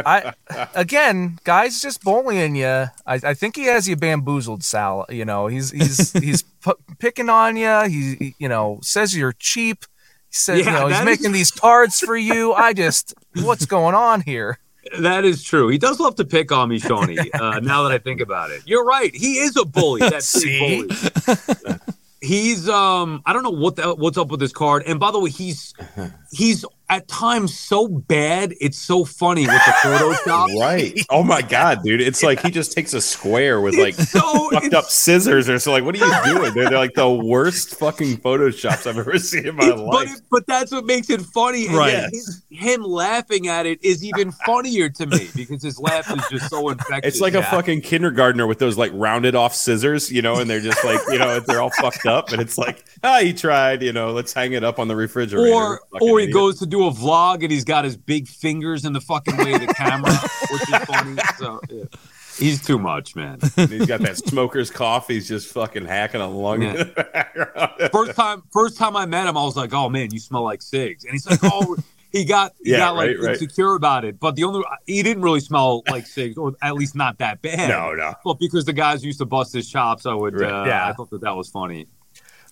I 0.05 0.33
again, 0.75 1.39
guys, 1.45 1.81
just 1.81 2.03
bullying 2.03 2.55
you. 2.57 2.65
I, 2.67 2.89
I 3.23 3.33
think 3.33 3.55
he 3.55 3.63
has 3.65 3.87
you 3.87 3.95
bamboozled, 3.95 4.61
Sal. 4.61 5.05
You 5.07 5.23
know, 5.23 5.47
he's 5.47 5.71
he's 5.71 6.11
he's 6.21 6.41
p- 6.41 6.73
picking 6.99 7.29
on 7.29 7.55
you. 7.55 7.83
He, 7.87 8.35
you 8.37 8.49
know 8.49 8.79
says 8.81 9.15
you're 9.15 9.31
cheap. 9.39 9.85
He 10.29 10.35
says 10.35 10.59
you 10.59 10.65
Yeah, 10.65 10.79
know 10.79 10.87
he's 10.87 10.99
is- 10.99 11.05
making 11.05 11.31
these 11.31 11.49
cards 11.51 12.01
for 12.01 12.17
you. 12.17 12.51
I 12.51 12.73
just 12.73 13.13
what's 13.41 13.65
going 13.65 13.95
on 13.95 14.19
here? 14.21 14.59
That 14.99 15.23
is 15.23 15.43
true. 15.43 15.69
He 15.69 15.77
does 15.77 15.99
love 15.99 16.15
to 16.17 16.25
pick 16.25 16.51
on 16.51 16.69
me, 16.69 16.77
Shawnee. 16.77 17.17
Uh, 17.33 17.59
now 17.61 17.83
that 17.83 17.91
I 17.93 17.97
think 17.97 18.19
about 18.21 18.51
it, 18.51 18.63
you're 18.65 18.83
right. 18.85 19.15
He 19.15 19.37
is 19.39 19.55
a 19.55 19.63
bully. 19.65 20.01
That's 20.09 20.33
bully. 20.43 20.89
He's 22.25 22.67
um. 22.67 23.21
I 23.25 23.33
don't 23.33 23.43
know 23.43 23.49
what 23.51 23.75
the, 23.75 23.95
what's 23.95 24.17
up 24.17 24.29
with 24.29 24.39
this 24.39 24.51
card. 24.51 24.83
And 24.85 24.99
by 24.99 25.11
the 25.11 25.19
way, 25.19 25.29
he's 25.29 25.73
he's 26.31 26.65
at 26.89 27.07
times 27.07 27.57
so 27.57 27.87
bad. 27.87 28.53
It's 28.61 28.77
so 28.77 29.05
funny 29.05 29.41
with 29.47 29.49
the 29.65 29.71
Photoshop. 29.83 30.45
Right. 30.59 30.99
Oh 31.09 31.23
my 31.23 31.41
god, 31.41 31.83
dude! 31.83 32.01
It's 32.01 32.23
like 32.23 32.39
he 32.41 32.49
just 32.51 32.71
takes 32.73 32.93
a 32.93 33.01
square 33.01 33.61
with 33.61 33.75
like 33.75 33.93
so 33.95 34.49
fucked 34.51 34.73
up 34.73 34.85
scissors 34.85 35.49
or 35.49 35.59
so. 35.59 35.71
Like, 35.71 35.83
what 35.83 35.95
are 35.95 36.05
you 36.05 36.23
doing? 36.33 36.53
They're, 36.53 36.69
they're 36.69 36.77
like 36.79 36.93
the 36.93 37.09
worst 37.09 37.75
fucking 37.77 38.17
photoshops 38.17 38.87
I've 38.87 38.97
ever 38.97 39.17
seen 39.19 39.47
in 39.47 39.55
my 39.55 39.69
But, 39.69 39.79
life. 39.79 40.13
it, 40.13 40.21
but 40.31 40.47
that's 40.47 40.71
what 40.71 40.85
makes 40.85 41.09
it 41.09 41.21
funny. 41.21 41.67
And 41.67 41.75
Right. 41.75 41.93
yet 41.93 42.09
his- 42.11 42.41
him 42.49 42.83
laughing 42.83 43.47
at 43.47 43.65
it 43.65 43.83
is 43.83 44.03
even 44.03 44.31
funnier 44.31 44.87
to 44.89 45.05
me 45.05 45.27
because 45.35 45.61
his 45.61 45.77
laugh 45.79 46.09
is 46.15 46.23
just 46.29 46.49
so 46.49 46.69
infectious. 46.69 47.15
It's 47.15 47.21
like 47.21 47.33
a 47.33 47.43
fucking 47.43 47.81
kindergartner 47.81 48.47
with 48.47 48.59
those 48.59 48.77
like 48.77 48.91
rounded 48.93 49.35
off 49.35 49.53
scissors, 49.53 50.11
you 50.11 50.21
know, 50.21 50.35
and 50.39 50.49
they're 50.49 50.61
just 50.61 50.83
like, 50.85 50.99
you 51.09 51.19
know, 51.19 51.39
they're 51.41 51.61
all 51.61 51.71
fucked 51.71 52.05
up, 52.05 52.31
and 52.31 52.41
it's 52.41 52.57
like, 52.57 52.85
ah, 53.03 53.19
he 53.19 53.33
tried, 53.33 53.81
you 53.83 53.91
know, 53.91 54.11
let's 54.11 54.31
hang 54.33 54.53
it 54.53 54.63
up 54.63 54.79
on 54.79 54.87
the 54.87 54.95
refrigerator. 54.95 55.53
or 55.53 55.81
or 56.01 56.19
he 56.19 56.25
idiot. 56.25 56.33
goes 56.33 56.59
to 56.59 56.65
do 56.65 56.74
a 56.83 56.91
vlog 56.91 57.41
and 57.43 57.51
he's 57.51 57.63
got 57.65 57.83
his 57.85 57.97
big 57.97 58.27
fingers 58.27 58.85
in 58.85 58.93
the 58.93 59.01
fucking 59.01 59.37
way 59.37 59.53
of 59.53 59.61
the 59.61 59.73
camera, 59.73 60.11
which 60.51 60.61
is 60.61 60.85
funny. 60.85 61.17
So 61.37 61.59
yeah. 61.69 61.83
he's 62.37 62.65
too 62.65 62.77
much, 62.79 63.15
man. 63.15 63.39
And 63.57 63.69
he's 63.69 63.85
got 63.85 64.01
that 64.01 64.17
smoker's 64.17 64.69
cough. 64.69 65.07
He's 65.07 65.27
just 65.27 65.51
fucking 65.53 65.85
hacking 65.85 66.21
a 66.21 66.27
lung. 66.29 66.61
Yeah. 66.61 66.69
in 66.71 66.77
the 66.77 67.07
background. 67.13 67.91
First 67.91 68.15
time, 68.15 68.43
first 68.51 68.77
time 68.77 68.95
I 68.95 69.05
met 69.05 69.27
him, 69.27 69.37
I 69.37 69.43
was 69.43 69.55
like, 69.55 69.73
"Oh 69.73 69.89
man, 69.89 70.11
you 70.11 70.19
smell 70.19 70.43
like 70.43 70.61
cigs," 70.61 71.03
and 71.05 71.13
he's 71.13 71.29
like, 71.29 71.39
"Oh." 71.43 71.75
He 72.11 72.23
got 72.23 72.53
he 72.63 72.71
Yeah, 72.71 72.77
got 72.77 72.95
like 72.95 73.07
right, 73.09 73.19
right. 73.19 73.33
insecure 73.33 73.75
about 73.75 74.05
it, 74.05 74.21
but 74.21 74.37
the 74.37 74.45
only 74.45 74.63
he 74.87 75.03
didn't 75.03 75.21
really 75.21 75.41
smell 75.41 75.83
like 75.89 76.07
cigs, 76.07 76.37
or 76.37 76.53
at 76.61 76.73
least 76.75 76.95
not 76.95 77.17
that 77.17 77.41
bad. 77.41 77.67
no, 77.67 77.91
no. 77.93 78.13
But 78.23 78.39
because 78.39 78.63
the 78.63 78.71
guys 78.71 79.03
used 79.03 79.19
to 79.19 79.25
bust 79.25 79.51
his 79.51 79.69
chops, 79.69 80.05
I 80.05 80.13
would. 80.13 80.39
Right. 80.39 80.49
Uh, 80.49 80.63
Yeah. 80.65 80.87
I 80.87 80.93
thought 80.93 81.09
that 81.09 81.19
that 81.21 81.35
was 81.35 81.49
funny. 81.49 81.87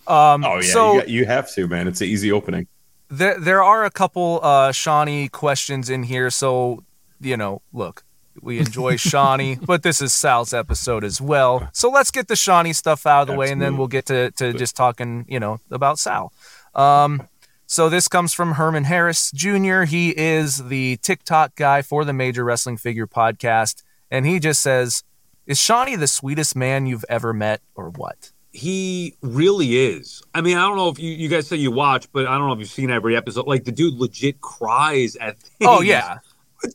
Um, 0.06 0.44
Oh 0.44 0.56
yeah, 0.56 0.62
so 0.64 0.94
you, 0.96 1.00
got, 1.00 1.10
you 1.10 1.26
have 1.28 1.54
to, 1.54 1.68
man. 1.70 1.88
It's 1.88 2.02
an 2.02 2.08
easy 2.08 2.30
opening. 2.30 2.68
There 3.18 3.40
there 3.40 3.64
are 3.64 3.86
a 3.86 3.92
couple 3.92 4.40
uh 4.44 4.72
Shawnee 4.72 5.30
questions 5.30 5.90
in 5.90 6.04
here. 6.04 6.30
So 6.30 6.84
you 7.22 7.38
know, 7.38 7.62
look, 7.72 8.04
we 8.42 8.60
enjoy 8.60 8.96
Shawnee, 8.98 9.58
but 9.62 9.84
this 9.84 10.02
is 10.02 10.14
Sal's 10.14 10.54
episode 10.54 11.04
as 11.04 11.22
well. 11.22 11.70
So 11.74 11.90
let's 11.90 12.12
get 12.12 12.28
the 12.28 12.36
Shawnee 12.36 12.74
stuff 12.74 13.06
out 13.06 13.22
of 13.22 13.28
the 13.28 13.36
way, 13.36 13.52
and 13.52 13.62
then 13.62 13.78
we'll 13.78 13.88
get 13.88 14.06
to 14.08 14.32
to 14.32 14.54
just 14.54 14.76
talking, 14.76 15.26
you 15.28 15.40
know, 15.40 15.60
about 15.72 16.00
Sal. 16.00 16.34
Um, 16.76 17.28
so 17.66 17.90
this 17.90 18.08
comes 18.08 18.34
from 18.34 18.54
Herman 18.54 18.84
Harris 18.84 19.32
Jr. 19.32 19.84
He 19.84 20.10
is 20.18 20.68
the 20.68 20.98
TikTok 20.98 21.56
guy 21.56 21.82
for 21.82 22.06
the 22.06 22.14
Major 22.14 22.44
Wrestling 22.44 22.78
Figure 22.78 23.08
Podcast, 23.08 23.84
and 24.12 24.26
he 24.26 24.40
just 24.40 24.62
says, 24.62 25.04
"Is 25.48 25.60
Shawnee 25.60 25.96
the 25.96 26.08
sweetest 26.08 26.56
man 26.56 26.86
you've 26.86 27.06
ever 27.10 27.34
met, 27.34 27.62
or 27.76 27.90
what?" 27.90 28.33
He 28.54 29.16
really 29.22 29.78
is. 29.78 30.22
I 30.34 30.42
mean, 30.42 30.58
I 30.58 30.62
don't 30.62 30.78
know 30.78 30.90
if 30.90 31.00
you, 31.00 31.12
you 31.12 31.28
guys 31.28 31.48
say 31.48 31.56
you 31.58 31.72
watch, 31.72 32.08
but 32.14 32.28
I 32.28 32.38
don't 32.38 32.48
know 32.48 32.54
if 32.54 32.60
you've 32.60 32.70
seen 32.70 32.90
every 32.92 33.16
episode. 33.18 33.48
Like 33.48 33.64
the 33.66 33.72
dude 33.72 33.96
legit 33.96 34.40
cries 34.42 35.16
at 35.18 35.38
things. 35.40 35.68
Oh 35.70 35.82
yeah, 35.82 36.20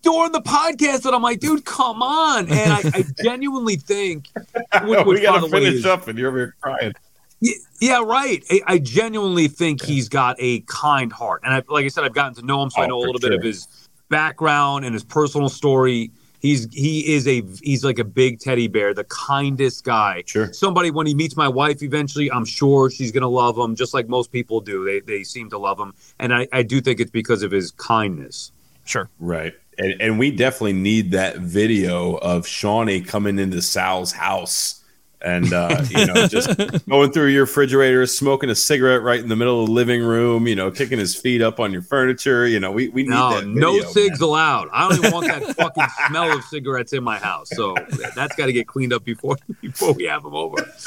during 0.02 0.32
the 0.32 0.42
podcast 0.42 1.02
that 1.02 1.14
I'm 1.14 1.23
like, 1.23 1.38
dude, 1.40 1.64
come 1.64 2.02
on. 2.02 2.49
And 2.50 2.73
I, 2.73 2.80
I 2.94 3.04
genuinely 3.23 3.76
think, 3.76 4.26
which, 4.35 4.82
we 4.82 5.02
which, 5.04 5.18
by 5.20 5.23
gotta 5.23 5.40
the 5.49 5.54
way, 5.54 5.61
finish 5.64 5.75
is- 5.80 5.87
up, 5.87 6.08
and 6.08 6.18
you're 6.18 6.28
over 6.28 6.38
here 6.38 6.56
crying. 6.61 6.92
Yeah, 7.40 7.54
yeah, 7.80 8.02
right. 8.02 8.42
I, 8.50 8.61
I 8.66 8.78
genuinely 8.80 9.47
think 9.47 9.80
he's 9.85 10.08
got 10.08 10.35
a 10.40 10.61
kind 10.62 11.12
heart, 11.12 11.42
and 11.44 11.54
I, 11.54 11.62
like 11.68 11.85
I 11.85 11.88
said, 11.88 12.02
I've 12.02 12.12
gotten 12.12 12.35
to 12.35 12.42
know 12.42 12.61
him, 12.61 12.70
so 12.70 12.80
I 12.82 12.87
Oh, 12.87 12.88
know 12.88 12.99
a 12.99 13.04
little 13.06 13.20
bit 13.20 13.32
of 13.32 13.42
his 13.44 13.68
background 14.08 14.85
and 14.85 14.92
his 14.92 15.04
personal 15.04 15.49
story. 15.49 16.11
He's 16.40 16.73
he 16.73 17.14
is 17.14 17.26
a 17.26 17.42
he's 17.62 17.85
like 17.85 17.99
a 17.99 18.04
big 18.04 18.38
teddy 18.38 18.68
bear, 18.68 18.95
the 18.95 19.04
kindest 19.04 19.85
guy. 19.85 20.23
Sure. 20.26 20.52
Somebody 20.52 20.90
when 20.90 21.07
he 21.07 21.14
meets 21.14 21.37
my 21.37 21.49
wife, 21.49 21.83
eventually, 21.83 22.30
I'm 22.30 22.45
sure 22.45 22.90
she's 22.90 23.11
gonna 23.11 23.28
love 23.28 23.59
him, 23.59 23.75
just 23.75 23.95
like 23.95 24.09
most 24.09 24.30
people 24.30 24.61
do. 24.61 24.85
They 24.85 25.00
they 25.00 25.25
seem 25.25 25.50
to 25.50 25.59
love 25.59 25.78
him, 25.78 25.95
and 26.18 26.33
I, 26.33 26.47
I 26.52 26.62
do 26.62 26.80
think 26.80 27.00
it's 27.00 27.11
because 27.11 27.42
of 27.42 27.50
his 27.50 27.73
kindness. 27.73 28.52
sure. 28.85 29.11
Right. 29.18 29.54
And, 29.80 29.95
and 30.00 30.18
we 30.18 30.33
definitely 30.33 30.73
need 30.73 31.12
that 31.12 31.37
video 31.38 32.16
of 32.16 32.49
Shawnee 32.49 33.00
coming 33.00 33.38
into 33.38 33.62
Sal's 33.62 34.11
house 34.11 34.77
and, 35.20 35.52
uh, 35.52 35.84
you 35.90 36.06
know, 36.06 36.26
just 36.28 36.56
going 36.88 37.10
through 37.12 37.26
your 37.28 37.42
refrigerator, 37.42 38.06
smoking 38.06 38.50
a 38.50 38.54
cigarette 38.54 39.02
right 39.02 39.18
in 39.20 39.28
the 39.28 39.37
middle 39.37 39.60
of 39.60 39.66
the 39.66 39.72
living 39.72 40.02
room, 40.02 40.46
you 40.46 40.54
know, 40.54 40.70
kicking 40.70 40.98
his 40.98 41.16
feet 41.16 41.42
up 41.42 41.58
on 41.60 41.72
your 41.72 41.82
furniture. 41.82 42.46
You 42.46 42.60
know, 42.60 42.70
we, 42.70 42.88
we 42.88 43.02
need 43.02 43.10
No, 43.10 43.40
that. 43.40 43.46
no 43.46 43.72
video, 43.75 43.88
cigs 43.90 44.20
man. 44.20 44.28
allowed. 44.28 44.68
I 44.72 44.88
don't 44.88 44.98
even 44.98 45.12
want 45.12 45.26
that 45.26 45.56
fucking 45.56 45.84
smell 46.06 46.37
of 46.37 46.44
cigarettes 46.44 46.92
in 46.92 47.02
my 47.02 47.18
house. 47.18 47.48
So 47.50 47.75
that's 48.14 48.37
got 48.37 48.46
to 48.46 48.52
get 48.52 48.66
cleaned 48.68 48.92
up 48.92 49.04
before 49.04 49.37
before 49.60 49.92
we 49.92 50.04
have 50.04 50.22
them 50.22 50.34
over. 50.34 50.56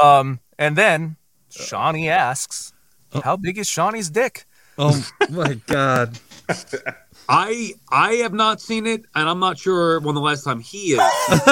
Um, 0.00 0.40
and 0.58 0.74
then 0.76 1.16
Shawnee 1.50 2.08
asks, 2.08 2.72
"How 3.22 3.36
big 3.36 3.58
is 3.58 3.68
Shawnee's 3.68 4.08
dick?" 4.10 4.46
Oh 4.78 5.06
my 5.28 5.54
god. 5.66 6.18
I 7.34 7.72
I 7.90 8.12
have 8.16 8.34
not 8.34 8.60
seen 8.60 8.86
it, 8.86 9.04
and 9.14 9.26
I'm 9.28 9.38
not 9.38 9.58
sure 9.58 9.98
when 10.00 10.14
the 10.14 10.20
last 10.20 10.44
time 10.44 10.60
he 10.60 10.92
is. 10.92 11.00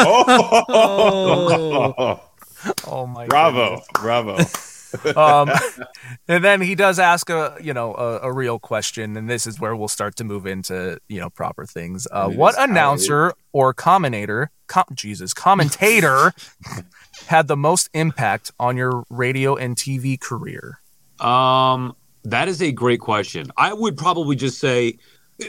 Oh, 1.32 2.20
Oh 2.86 3.06
my! 3.06 3.26
bravo. 3.26 3.80
Bravo. 3.94 4.36
um, 5.16 5.50
and 6.28 6.44
then 6.44 6.60
he 6.60 6.74
does 6.74 6.98
ask 6.98 7.30
a 7.30 7.56
you 7.62 7.72
know 7.72 7.94
a, 7.94 8.18
a 8.24 8.32
real 8.32 8.58
question, 8.58 9.16
and 9.16 9.30
this 9.30 9.46
is 9.46 9.58
where 9.58 9.74
we'll 9.74 9.88
start 9.88 10.16
to 10.16 10.24
move 10.24 10.46
into 10.46 10.98
you 11.08 11.18
know 11.20 11.30
proper 11.30 11.64
things. 11.64 12.06
Uh, 12.12 12.28
It 12.30 12.36
what 12.36 12.50
is 12.50 12.56
how 12.58 12.64
announcer 12.64 13.32
or 13.52 13.72
commentator, 13.72 14.50
com- 14.66 14.84
Jesus, 14.92 15.32
commentator, 15.32 16.34
had 17.28 17.48
the 17.48 17.56
most 17.56 17.88
impact 17.94 18.52
on 18.60 18.76
your 18.76 19.04
radio 19.08 19.56
and 19.56 19.74
TV 19.76 20.20
career? 20.20 20.80
Um, 21.20 21.96
that 22.24 22.48
is 22.48 22.60
a 22.60 22.70
great 22.72 23.00
question. 23.00 23.50
I 23.56 23.72
would 23.72 23.96
probably 23.96 24.36
just 24.36 24.58
say, 24.58 24.98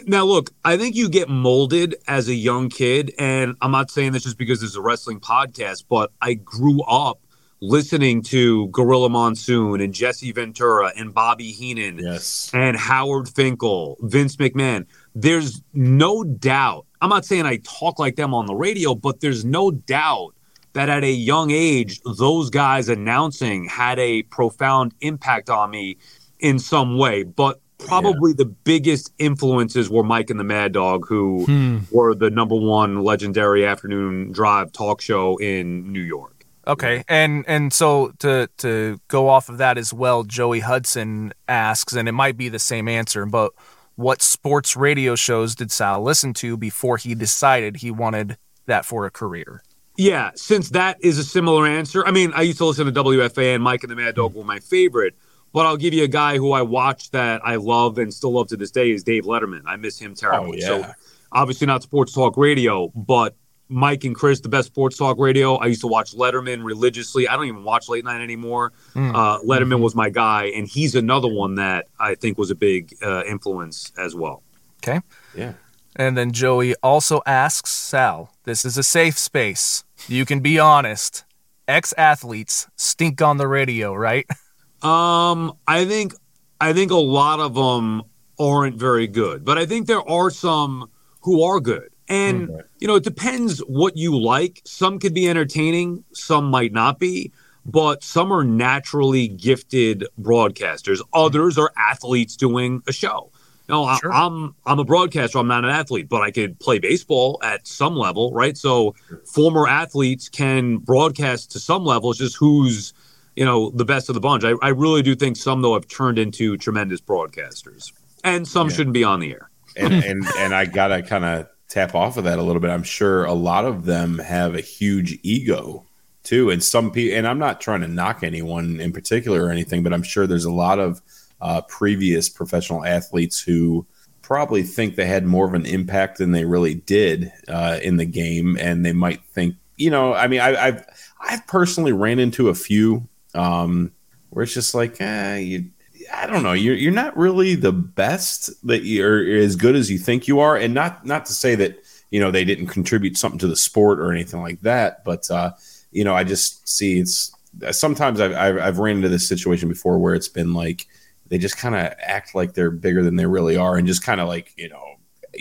now 0.06 0.26
look, 0.26 0.52
I 0.66 0.78
think 0.78 0.96
you 0.96 1.10
get 1.10 1.30
molded 1.30 1.96
as 2.08 2.28
a 2.28 2.34
young 2.34 2.70
kid, 2.70 3.14
and 3.20 3.56
I'm 3.62 3.72
not 3.72 3.92
saying 3.92 4.12
this 4.14 4.24
just 4.24 4.38
because 4.38 4.60
there's 4.60 4.76
a 4.76 4.82
wrestling 4.82 5.20
podcast, 5.20 5.86
but 5.90 6.12
I 6.22 6.34
grew 6.36 6.82
up 6.84 7.20
listening 7.64 8.24
to 8.24 8.68
Gorilla 8.70 9.10
Monsoon 9.10 9.82
and 9.82 9.94
Jesse 9.94 10.32
Ventura 10.32 10.92
and 10.98 11.14
Bobby 11.14 11.52
Heenan 11.52 12.00
Yes. 12.00 12.50
and 12.54 12.76
Howard 12.76 13.30
Finkel, 13.30 13.98
Vince 14.02 14.36
McMahon. 14.38 14.86
There's 15.14 15.62
no 15.74 16.24
doubt. 16.24 16.88
I'm 17.02 17.10
not 17.10 17.24
saying 17.26 17.46
I 17.46 17.58
talk 17.64 18.00
like 18.00 18.16
them 18.16 18.34
on 18.34 18.48
the 18.48 18.56
radio, 18.56 18.96
but 18.96 19.20
there's 19.20 19.46
no 19.46 19.70
doubt 19.72 20.34
that 20.74 20.90
at 20.90 21.04
a 21.04 21.12
young 21.12 21.52
age, 21.52 22.00
those 22.18 22.50
guys 22.50 22.90
announcing 22.90 23.66
had 23.68 24.00
a 24.00 24.24
profound 24.24 24.94
impact 25.02 25.50
on 25.50 25.70
me 25.70 25.98
in 26.40 26.58
some 26.58 26.98
way. 26.98 27.24
But 27.24 27.60
probably 27.88 28.34
the 28.34 28.46
biggest 28.46 29.12
influences 29.18 29.90
were 29.90 30.04
Mike 30.04 30.30
and 30.30 30.40
the 30.40 30.44
Mad 30.44 30.72
Dog, 30.74 31.08
who 31.08 31.46
Hmm. 31.46 31.78
were 31.92 32.14
the 32.16 32.30
number 32.30 32.56
one 32.56 33.04
legendary 33.04 33.66
afternoon 33.66 34.32
drive 34.32 34.72
talk 34.72 35.02
show 35.02 35.38
in 35.38 35.92
New 35.92 36.02
York. 36.02 36.46
Okay, 36.68 37.04
and 37.08 37.44
and 37.48 37.74
so 37.74 38.14
to 38.20 38.48
to 38.58 39.00
go 39.08 39.28
off 39.28 39.50
of 39.50 39.58
that 39.58 39.78
as 39.78 39.92
well, 39.94 40.24
Joey 40.24 40.60
Hudson 40.60 41.34
asks, 41.48 41.94
and 41.94 42.08
it 42.08 42.12
might 42.12 42.38
be 42.38 42.50
the 42.50 42.60
same 42.60 42.88
answer, 42.88 43.26
but 43.26 43.52
what 43.96 44.22
sports 44.22 44.76
radio 44.78 45.16
shows 45.16 45.56
did 45.56 45.72
Sal 45.72 46.02
listen 46.02 46.34
to 46.36 46.58
before 46.58 46.98
he 46.98 47.16
decided 47.16 47.78
he 47.78 47.92
wanted 47.92 48.38
that 48.68 48.86
for 48.86 49.06
a 49.06 49.12
career? 49.12 49.64
Yeah, 49.98 50.32
since 50.36 50.70
that 50.70 50.98
is 51.02 51.18
a 51.18 51.24
similar 51.24 51.68
answer. 51.68 52.06
I 52.06 52.12
mean, 52.12 52.32
I 52.34 52.44
used 52.44 52.60
to 52.60 52.66
listen 52.66 52.86
to 52.86 52.92
WFAN 52.92 53.56
and 53.56 53.64
Mike 53.64 53.84
and 53.84 53.92
the 53.92 53.96
Mad 53.96 54.16
Dog 54.16 54.34
were 54.34 54.44
my 54.46 54.60
favorite, 54.60 55.16
but 55.54 55.66
I'll 55.66 55.78
give 55.78 55.94
you 55.94 56.04
a 56.04 56.08
guy 56.08 56.38
who 56.38 56.52
I 56.52 56.62
watched 56.62 57.12
that 57.12 57.42
I 57.44 57.56
love 57.56 57.98
and 57.98 58.14
still 58.14 58.32
love 58.32 58.48
to 58.50 58.58
this 58.58 58.72
day 58.72 58.92
is 58.92 59.04
Dave 59.04 59.26
Letterman. 59.26 59.62
I 59.66 59.76
miss 59.76 60.00
him 60.00 60.16
terribly. 60.16 60.64
Oh, 60.64 60.80
yeah. 60.82 60.86
So 60.86 60.94
obviously 61.32 61.68
not 61.68 61.84
sports 61.84 62.14
talk 62.14 62.38
radio, 62.38 62.90
but 62.96 63.36
Mike 63.72 64.04
and 64.04 64.14
Chris, 64.14 64.42
the 64.42 64.50
best 64.50 64.68
sports 64.68 64.98
talk 64.98 65.18
radio. 65.18 65.56
I 65.56 65.68
used 65.68 65.82
to 65.82 65.88
watch 65.88 66.14
Letterman 66.14 66.64
religiously. 66.64 67.28
I 67.28 67.36
don't 67.38 67.46
even 67.46 67.64
watch 67.64 67.88
late 67.88 68.04
night 68.04 68.22
anymore. 68.22 68.74
Mm. 68.94 69.16
Uh, 69.16 69.40
Letterman 69.40 69.80
was 69.80 69.96
my 69.96 70.10
guy, 70.10 70.52
and 70.56 70.68
he's 70.68 70.94
another 70.94 71.30
one 71.30 71.56
that 71.56 71.88
I 71.98 72.16
think 72.16 72.38
was 72.38 72.52
a 72.52 72.56
big 72.56 72.94
uh, 73.02 73.24
influence 73.24 73.94
as 73.98 74.14
well. 74.14 74.44
Okay. 74.84 75.00
Yeah. 75.34 75.54
And 75.96 76.18
then 76.18 76.32
Joey 76.32 76.76
also 76.84 77.22
asks 77.26 77.70
Sal, 77.70 78.34
this 78.44 78.66
is 78.66 78.78
a 78.78 78.84
safe 78.84 79.18
space. 79.18 79.84
You 80.08 80.26
can 80.26 80.40
be 80.42 80.60
honest. 80.60 81.24
Ex 81.68 81.94
athletes 81.98 82.68
stink 82.76 83.22
on 83.22 83.38
the 83.38 83.48
radio, 83.48 83.94
right? 83.94 84.26
Um, 84.84 85.58
I 85.68 85.86
think 85.86 86.14
I 86.60 86.74
think 86.74 86.92
a 86.92 86.96
lot 86.96 87.40
of 87.40 87.54
them 87.54 88.04
aren't 88.40 88.78
very 88.78 89.08
good, 89.08 89.46
but 89.46 89.58
I 89.58 89.66
think 89.66 89.88
there 89.88 90.08
are 90.08 90.30
some 90.30 90.90
who 91.22 91.44
are 91.44 91.60
good. 91.60 91.90
And 92.08 92.50
you 92.80 92.88
know, 92.88 92.96
it 92.96 93.04
depends 93.04 93.60
what 93.60 93.96
you 93.96 94.20
like. 94.20 94.62
Some 94.66 95.00
could 95.00 95.14
be 95.14 95.30
entertaining, 95.30 96.04
some 96.14 96.46
might 96.46 96.74
not 96.74 97.00
be, 97.00 97.32
but 97.66 98.04
some 98.04 98.34
are 98.34 98.44
naturally 98.44 99.28
gifted 99.28 100.06
broadcasters. 100.20 101.00
Others 101.14 101.58
are 101.58 101.72
athletes 101.78 102.36
doing 102.36 102.84
a 102.88 102.92
show. 102.92 103.32
No, 103.70 103.86
I, 103.86 103.98
Sure. 104.00 104.12
I'm 104.12 104.54
I'm 104.66 104.80
a 104.80 104.84
broadcaster. 104.84 105.38
I'm 105.38 105.48
not 105.48 105.64
an 105.64 105.70
athlete, 105.70 106.10
but 106.10 106.22
I 106.22 106.32
could 106.32 106.60
play 106.60 106.80
baseball 106.80 107.40
at 107.42 107.66
some 107.66 107.96
level, 107.96 108.34
right? 108.34 108.58
So, 108.58 108.96
former 109.26 109.68
athletes 109.68 110.28
can 110.28 110.78
broadcast 110.78 111.52
to 111.52 111.60
some 111.60 111.86
level. 111.86 112.12
It's 112.12 112.20
just 112.20 112.36
who's 112.36 112.92
you 113.36 113.46
know 113.46 113.70
the 113.72 113.86
best 113.86 114.10
of 114.10 114.16
the 114.16 114.22
bunch. 114.22 114.44
I, 114.44 114.54
I 114.62 114.70
really 114.70 115.02
do 115.02 115.16
think 115.16 115.38
some 115.38 115.62
though 115.62 115.74
have 115.74 115.88
turned 115.88 116.20
into 116.20 116.58
tremendous 116.58 117.02
broadcasters, 117.02 117.92
and 118.24 118.48
some 118.48 118.70
Yeah. 118.70 118.76
shouldn't 118.76 118.94
be 118.94 119.04
on 119.04 119.20
the 119.20 119.32
air. 119.32 119.50
and 119.78 119.94
and 119.94 120.26
and 120.38 120.54
I 120.54 120.66
gotta 120.66 121.02
kind 121.02 121.24
of 121.26 121.48
tap 121.70 121.96
off 121.96 122.18
of 122.18 122.26
that 122.26 122.38
a 122.40 122.44
little 122.44 122.60
bit. 122.62 122.70
I'm 122.70 122.84
sure 122.84 123.24
a 123.26 123.34
lot 123.34 123.64
of 123.66 123.86
them 123.86 124.20
have 124.20 124.56
a 124.56 124.62
huge 124.62 125.18
ego 125.24 125.86
too, 126.24 126.50
and 126.50 126.62
some 126.64 126.92
people. 126.92 127.18
And 127.18 127.28
I'm 127.28 127.40
not 127.40 127.62
trying 127.62 127.82
to 127.82 127.88
knock 127.88 128.24
anyone 128.24 128.80
in 128.82 128.92
particular 128.92 129.46
or 129.46 129.50
anything, 129.52 129.82
but 129.82 129.94
I'm 129.94 130.04
sure 130.04 130.28
there's 130.28 130.46
a 130.46 130.52
lot 130.52 130.80
of 130.80 131.02
uh, 131.40 131.62
previous 131.62 132.28
professional 132.30 132.86
athletes 132.86 133.42
who 133.42 133.86
probably 134.22 134.62
think 134.64 134.96
they 134.96 135.08
had 135.08 135.26
more 135.26 135.48
of 135.48 135.54
an 135.56 135.66
impact 135.66 136.18
than 136.20 136.32
they 136.32 136.46
really 136.46 136.76
did 136.76 137.32
uh, 137.48 137.80
in 137.82 137.98
the 137.98 138.06
game, 138.06 138.58
and 138.60 138.86
they 138.86 138.94
might 138.94 139.24
think, 139.34 139.56
you 139.78 139.90
know, 139.90 140.14
I 140.14 140.28
mean, 140.28 140.42
I, 140.42 140.68
I've 140.68 140.86
I've 141.22 141.48
personally 141.48 141.92
ran 141.94 142.20
into 142.20 142.50
a 142.50 142.54
few 142.56 143.08
um, 143.34 143.92
where 144.30 144.44
it's 144.44 144.54
just 144.54 144.74
like, 144.74 145.00
eh, 145.00 145.38
you 145.38 145.66
I 146.14 146.28
don't 146.28 146.44
know. 146.44 146.54
You're 146.54 146.76
you're 146.76 146.92
not 146.92 147.16
really 147.18 147.56
the 147.56 147.72
best 147.72 148.50
that 148.68 148.84
you're 148.84 149.24
as 149.38 149.56
good 149.56 149.76
as 149.76 149.90
you 149.92 149.98
think 149.98 150.28
you 150.28 150.40
are, 150.40 150.56
and 150.56 150.74
not 150.74 151.06
not 151.06 151.26
to 151.28 151.34
say 151.34 151.56
that 151.56 151.84
you 152.10 152.20
know 152.20 152.32
they 152.32 152.46
didn't 152.46 152.68
contribute 152.68 153.18
something 153.18 153.40
to 153.40 153.48
the 153.48 153.56
sport 153.56 154.00
or 154.00 154.12
anything 154.12 154.42
like 154.42 154.62
that, 154.62 155.04
but 155.04 155.30
uh, 155.30 155.52
you 155.92 156.04
know 156.04 156.16
I 156.16 156.24
just 156.24 156.68
see 156.68 157.00
it's 157.00 157.34
sometimes 157.72 158.20
I've 158.20 158.34
I've, 158.34 158.58
I've 158.58 158.80
ran 158.80 158.98
into 158.98 159.10
this 159.10 159.28
situation 159.28 159.70
before 159.70 160.00
where 160.00 160.16
it's 160.16 160.30
been 160.30 160.54
like 160.54 160.88
they 161.28 161.38
just 161.38 161.58
kind 161.58 161.76
of 161.76 161.94
act 162.00 162.36
like 162.36 162.54
they're 162.54 162.72
bigger 162.72 163.04
than 163.04 163.16
they 163.16 163.26
really 163.26 163.58
are, 163.58 163.78
and 163.78 163.88
just 163.88 164.04
kind 164.04 164.22
of 164.22 164.28
like 164.28 164.54
you 164.58 164.70
know 164.70 164.91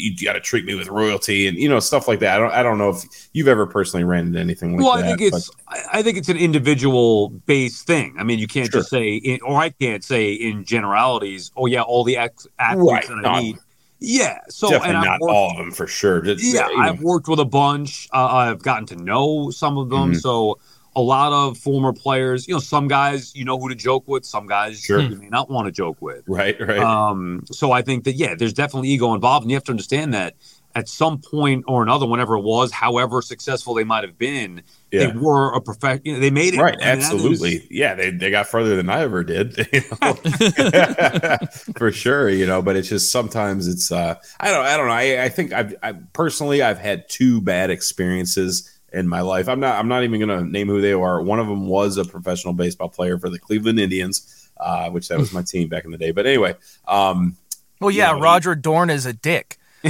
you 0.00 0.16
got 0.26 0.32
to 0.34 0.40
treat 0.40 0.64
me 0.64 0.74
with 0.74 0.88
royalty 0.88 1.46
and 1.46 1.56
you 1.58 1.68
know 1.68 1.80
stuff 1.80 2.08
like 2.08 2.20
that. 2.20 2.36
I 2.36 2.38
don't 2.38 2.52
I 2.52 2.62
don't 2.62 2.78
know 2.78 2.90
if 2.90 3.28
you've 3.32 3.48
ever 3.48 3.66
personally 3.66 4.04
ran 4.04 4.26
into 4.28 4.38
anything 4.40 4.76
like 4.76 4.84
well, 4.84 4.96
that. 4.96 5.04
Well, 5.04 5.12
I 5.12 5.16
think 5.16 5.32
it's 5.34 5.50
I 5.68 5.98
I 5.98 6.02
think 6.02 6.18
it's 6.18 6.28
an 6.28 6.36
individual 6.36 7.28
based 7.46 7.86
thing. 7.86 8.14
I 8.18 8.24
mean, 8.24 8.38
you 8.38 8.46
can't 8.46 8.70
Sure. 8.70 8.80
just 8.80 8.90
say, 8.90 9.14
in, 9.16 9.40
or 9.42 9.56
I 9.58 9.70
can't 9.70 10.02
say 10.04 10.32
in 10.32 10.64
generalities. 10.64 11.50
Oh 11.56 11.66
yeah, 11.66 11.82
all 11.82 12.04
the 12.04 12.16
ex- 12.16 12.46
Right, 12.58 12.70
athletes 12.72 13.08
that 13.08 13.14
I 13.18 13.20
no. 13.22 13.40
need. 13.40 13.56
Yeah, 14.02 14.38
so 14.48 14.68
but 14.68 14.74
and 14.76 14.82
definitely 14.82 14.96
I've 14.96 15.04
not 15.04 15.20
worked- 15.20 15.32
all 15.34 15.50
of 15.50 15.56
them 15.58 15.70
for 15.72 15.86
sure. 15.86 16.20
Just, 16.22 16.42
yeah, 16.42 16.68
you 16.70 16.76
know. 16.76 16.82
I've 16.82 17.02
worked 17.02 17.28
with 17.28 17.38
a 17.38 17.44
bunch. 17.44 18.08
Uh, 18.12 18.26
I've 18.26 18.62
gotten 18.62 18.86
to 18.86 18.96
know 18.96 19.50
some 19.50 19.76
of 19.76 19.90
them. 19.90 20.12
Mhm. 20.12 20.20
So 20.20 20.58
a 21.00 21.06
lot 21.06 21.32
of 21.32 21.58
former 21.58 21.92
players, 21.92 22.46
you 22.46 22.54
know, 22.54 22.60
some 22.60 22.86
guys 22.88 23.34
you 23.34 23.44
know 23.44 23.58
who 23.58 23.68
to 23.68 23.74
joke 23.74 24.04
with, 24.06 24.24
some 24.24 24.46
guys 24.46 24.80
Sure. 24.80 25.00
you 25.00 25.16
may 25.16 25.28
not 25.28 25.50
want 25.50 25.66
to 25.66 25.72
joke 25.72 25.96
with. 26.00 26.22
right, 26.28 26.56
right. 26.60 26.78
Um, 26.78 27.42
so 27.50 27.72
I 27.72 27.82
think 27.82 28.04
that 28.04 28.12
yeah, 28.12 28.34
there's 28.34 28.52
definitely 28.52 28.88
ego 28.90 29.14
involved, 29.14 29.44
and 29.44 29.50
you 29.50 29.56
have 29.56 29.64
to 29.64 29.72
understand 29.72 30.14
that 30.14 30.34
at 30.76 30.88
some 30.88 31.18
point 31.18 31.64
or 31.66 31.82
another, 31.82 32.06
whenever 32.06 32.36
it 32.36 32.42
was, 32.44 32.70
however 32.70 33.20
successful 33.22 33.74
they 33.74 33.82
might 33.82 34.04
have 34.04 34.16
been, 34.16 34.62
Yeah. 34.92 35.06
they 35.10 35.18
were 35.18 35.52
a 35.52 35.60
professional. 35.60 36.02
You 36.06 36.12
know, 36.14 36.20
they 36.20 36.30
made 36.30 36.54
it 36.54 36.60
Right, 36.60 36.74
I 36.74 36.76
mean, 36.76 36.86
that 36.86 36.98
is- 36.98 37.04
absolutely. 37.12 37.66
yeah, 37.70 37.96
they, 37.96 38.10
they 38.12 38.30
got 38.30 38.46
further 38.46 38.76
than 38.76 38.88
I 38.88 39.00
ever 39.00 39.24
did, 39.24 39.56
you 39.72 39.80
know? 40.00 40.12
for 41.76 41.90
sure. 41.90 42.28
You 42.28 42.46
know, 42.46 42.62
but 42.62 42.76
it's 42.76 42.88
just 42.88 43.10
sometimes 43.10 43.66
it's 43.66 43.90
uh, 43.90 44.14
I 44.38 44.50
don't 44.52 44.64
I 44.64 44.76
don't 44.76 44.86
know. 44.86 44.92
I, 44.92 45.24
I 45.24 45.28
think 45.28 45.52
I've 45.52 45.74
I, 45.82 45.92
personally 46.12 46.62
I've 46.62 46.78
had 46.78 47.08
two 47.08 47.40
bad 47.40 47.70
experiences 47.70 48.70
in 48.92 49.08
my 49.08 49.20
life. 49.20 49.48
I'm 49.48 49.60
not 49.60 49.78
I'm 49.78 49.88
not 49.88 50.02
even 50.04 50.20
gonna 50.20 50.42
name 50.44 50.68
who 50.68 50.80
they 50.80 50.92
are. 50.92 51.22
One 51.22 51.38
of 51.38 51.46
them 51.46 51.66
was 51.66 51.96
a 51.96 52.04
professional 52.04 52.54
baseball 52.54 52.88
player 52.88 53.18
for 53.18 53.28
the 53.28 53.38
Cleveland 53.38 53.78
Indians, 53.80 54.48
uh, 54.58 54.90
which 54.90 55.08
that 55.08 55.18
was 55.18 55.32
my 55.32 55.42
team 55.42 55.68
back 55.68 55.84
in 55.84 55.90
the 55.90 55.98
day. 55.98 56.10
But 56.10 56.26
anyway, 56.26 56.54
um, 56.88 57.36
Well, 57.80 57.90
yeah, 57.90 58.14
Yeah. 58.14 58.22
Roger 58.22 58.54
Dorn 58.54 58.90
is 58.90 59.06
a 59.06 59.12
dick. 59.12 59.58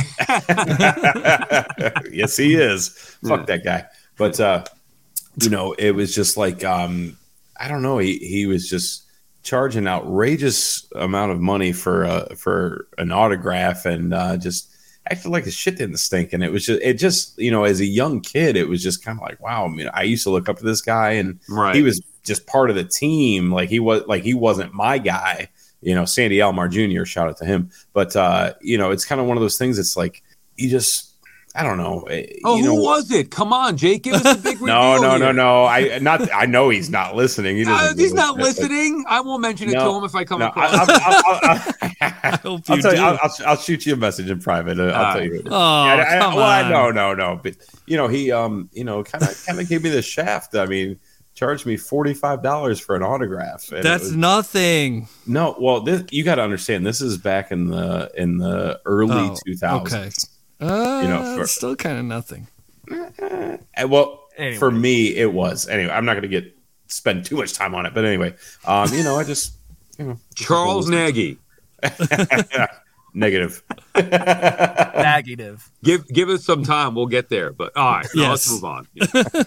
yes, 2.11 2.37
he 2.37 2.55
is. 2.55 2.89
Fuck 3.27 3.47
that 3.47 3.63
guy. 3.65 3.87
But 4.17 4.39
uh, 4.39 4.65
you 5.43 5.51
know, 5.51 5.73
it 5.73 5.93
was 5.93 6.15
just 6.15 6.37
like 6.37 6.65
um, 6.65 7.17
I 7.59 7.69
don't 7.69 7.83
know. 7.83 7.99
He 7.99 8.19
he 8.19 8.47
was 8.47 8.69
just 8.69 9.05
charging 9.43 9.87
outrageous 9.87 10.87
amount 10.95 11.33
of 11.33 11.41
money 11.41 11.73
for 11.73 12.05
uh, 12.05 12.35
for 12.37 12.87
an 12.99 13.11
autograph 13.11 13.87
and 13.87 14.13
uh, 14.15 14.37
just 14.37 14.70
acted 15.09 15.31
like 15.31 15.45
his 15.45 15.55
shit 15.55 15.77
didn't 15.77 15.99
stink. 15.99 16.33
And 16.33 16.43
it 16.43 16.53
was 16.53 16.67
just 16.67 16.83
it 16.83 16.95
just 16.95 17.39
you 17.39 17.51
know, 17.51 17.65
as 17.65 17.81
a 17.81 17.87
young 17.87 18.21
kid, 18.21 18.57
it 18.57 18.69
was 18.69 18.83
just 18.83 19.05
kind 19.05 19.19
of 19.19 19.23
like 19.23 19.41
wow. 19.41 19.65
I 19.65 19.69
mean, 19.69 19.91
I 19.93 20.03
used 20.03 20.25
to 20.25 20.31
look 20.31 20.49
up 20.49 20.59
to 20.59 20.65
this 20.65 20.81
guy, 20.81 21.13
and 21.13 21.39
right. 21.49 21.75
he 21.75 21.83
was 21.83 22.01
just 22.25 22.47
part 22.47 22.71
of 22.71 22.77
the 22.77 22.85
team. 22.85 23.53
Like 23.53 23.69
he 23.69 23.81
was 23.81 24.03
like 24.07 24.23
he 24.23 24.35
wasn't 24.35 24.75
my 24.75 24.99
guy. 24.99 25.49
You 25.83 25.95
know, 25.95 26.05
Sandy 26.05 26.37
Alomar 26.39 26.71
Jr. 26.71 27.05
Shout 27.05 27.29
out 27.29 27.39
to 27.39 27.47
him. 27.47 27.71
But 27.93 28.15
uh, 28.15 28.55
you 28.61 28.77
know, 28.77 28.91
it's 28.91 29.05
kind 29.05 29.21
of 29.21 29.27
one 29.27 29.37
of 29.37 29.41
those 29.41 29.59
things. 29.59 29.79
It's 29.79 29.97
like 29.97 30.23
you 30.57 30.69
just 30.69 31.10
I 31.61 31.63
don't 31.63 31.77
know. 31.77 32.01
eh, 32.05 32.27
Oh, 32.45 32.57
you 32.57 32.63
who 32.65 32.69
know, 32.77 32.81
was 32.83 33.11
it? 33.11 33.31
Come 33.31 33.53
on, 33.53 33.77
Jake, 33.77 34.05
give 34.05 34.15
us 34.15 34.39
a 34.39 34.39
big 34.43 34.61
no, 34.63 34.97
no, 34.97 35.17
no, 35.19 35.25
here. 35.27 35.33
no. 35.35 35.65
I 35.67 35.99
not. 35.99 36.33
I 36.33 36.47
know 36.47 36.71
he's 36.71 36.89
not 36.89 37.15
listening. 37.17 37.57
He 37.57 37.65
Uh, 37.67 37.95
he's 37.95 38.15
not 38.15 38.37
listening. 38.39 39.05
I 39.07 39.21
won't 39.21 39.43
mention 39.43 39.69
it 39.69 39.75
No, 39.75 39.93
to 39.93 39.99
him 39.99 40.05
if 40.05 40.15
I 40.15 40.25
come 40.25 40.39
No, 40.41 40.49
across. 40.49 40.73
I, 40.73 40.81
I'll, 40.81 41.23
I'll, 41.27 41.51
I'll, 41.51 41.75
I 42.23 42.37
hope 42.43 42.63
I'll 42.69 42.77
you 42.77 42.83
tell 42.83 42.95
you. 42.95 43.01
I'll, 43.03 43.31
I'll, 43.47 43.57
shoot 43.57 43.85
you 43.85 43.93
a 43.93 43.97
message 43.97 44.31
in 44.31 44.41
private. 44.41 44.81
I'll 44.81 45.15
tell 45.17 45.25
you. 45.25 45.43
oh, 45.51 45.55
I, 45.55 46.17
I, 46.17 46.19
come 46.19 46.35
well, 46.35 46.45
I, 46.45 46.63
on. 46.63 46.71
no, 46.71 46.91
no, 46.91 47.15
no. 47.15 47.41
But 47.43 47.57
you 47.87 47.97
know, 47.99 48.09
he, 48.09 48.33
um, 48.33 48.71
you 48.73 48.85
know, 48.85 49.05
kind 49.05 49.23
of, 49.25 49.45
kind 49.47 49.61
of 49.61 49.69
gave 49.69 49.83
me 49.83 49.91
the 49.91 50.01
shaft. 50.03 50.55
I 50.55 50.65
mean, 50.67 50.99
charged 51.35 51.67
me 51.67 51.77
forty 51.77 52.15
five 52.15 52.43
dollars 52.43 52.81
for 52.81 52.97
an 52.97 53.03
autograph. 53.03 53.67
That's 53.67 54.05
was- 54.05 54.17
nothing. 54.17 55.09
no. 55.27 55.57
Well, 55.61 55.81
this, 55.83 56.05
you 56.11 56.25
got 56.25 56.37
to 56.37 56.43
understand. 56.43 56.87
This 56.87 57.01
is 57.03 57.19
back 57.19 57.51
in 57.53 57.69
the 57.69 58.11
in 58.17 58.39
the 58.39 58.81
early 58.87 59.13
Oh, 59.13 59.37
two 59.45 59.57
thousands. 59.57 59.95
okay. 59.95 60.11
Uh, 60.61 61.01
You 61.03 61.09
know, 61.09 61.37
for- 61.37 61.43
it's 61.43 61.53
still 61.53 61.77
kind 61.77 61.99
of 61.99 62.05
nothing. 62.05 62.47
Well, 63.87 64.19
Anyway. 64.37 64.59
for 64.59 64.71
me, 64.71 65.15
it 65.17 65.33
was. 65.33 65.69
Anyway, 65.69 65.91
I'm 65.93 66.05
not 66.05 66.13
going 66.15 66.23
to 66.23 66.29
get 66.29 66.57
spend 66.87 67.25
too 67.25 67.37
much 67.37 67.53
time 67.55 67.75
on 67.75 67.87
it. 67.87 67.95
But 67.95 68.05
anyway, 68.05 68.35
um, 68.65 68.93
you 68.93 69.03
know, 69.03 69.19
I 69.19 69.25
just 69.25 69.53
you 69.99 70.05
know, 70.07 70.19
Charles 70.35 70.89
Nagy. 70.89 71.39
negative. 73.15 73.63
Negative. 73.95 75.71
Give 75.83 76.07
give 76.09 76.29
us 76.29 76.45
some 76.45 76.63
time. 76.65 76.95
We'll 76.95 77.07
get 77.07 77.29
there. 77.29 77.53
But 77.53 77.77
all 77.77 77.93
right, 77.93 78.07
now 78.15 78.31
let's 78.31 78.51
move 78.51 78.65
on. 78.65 78.87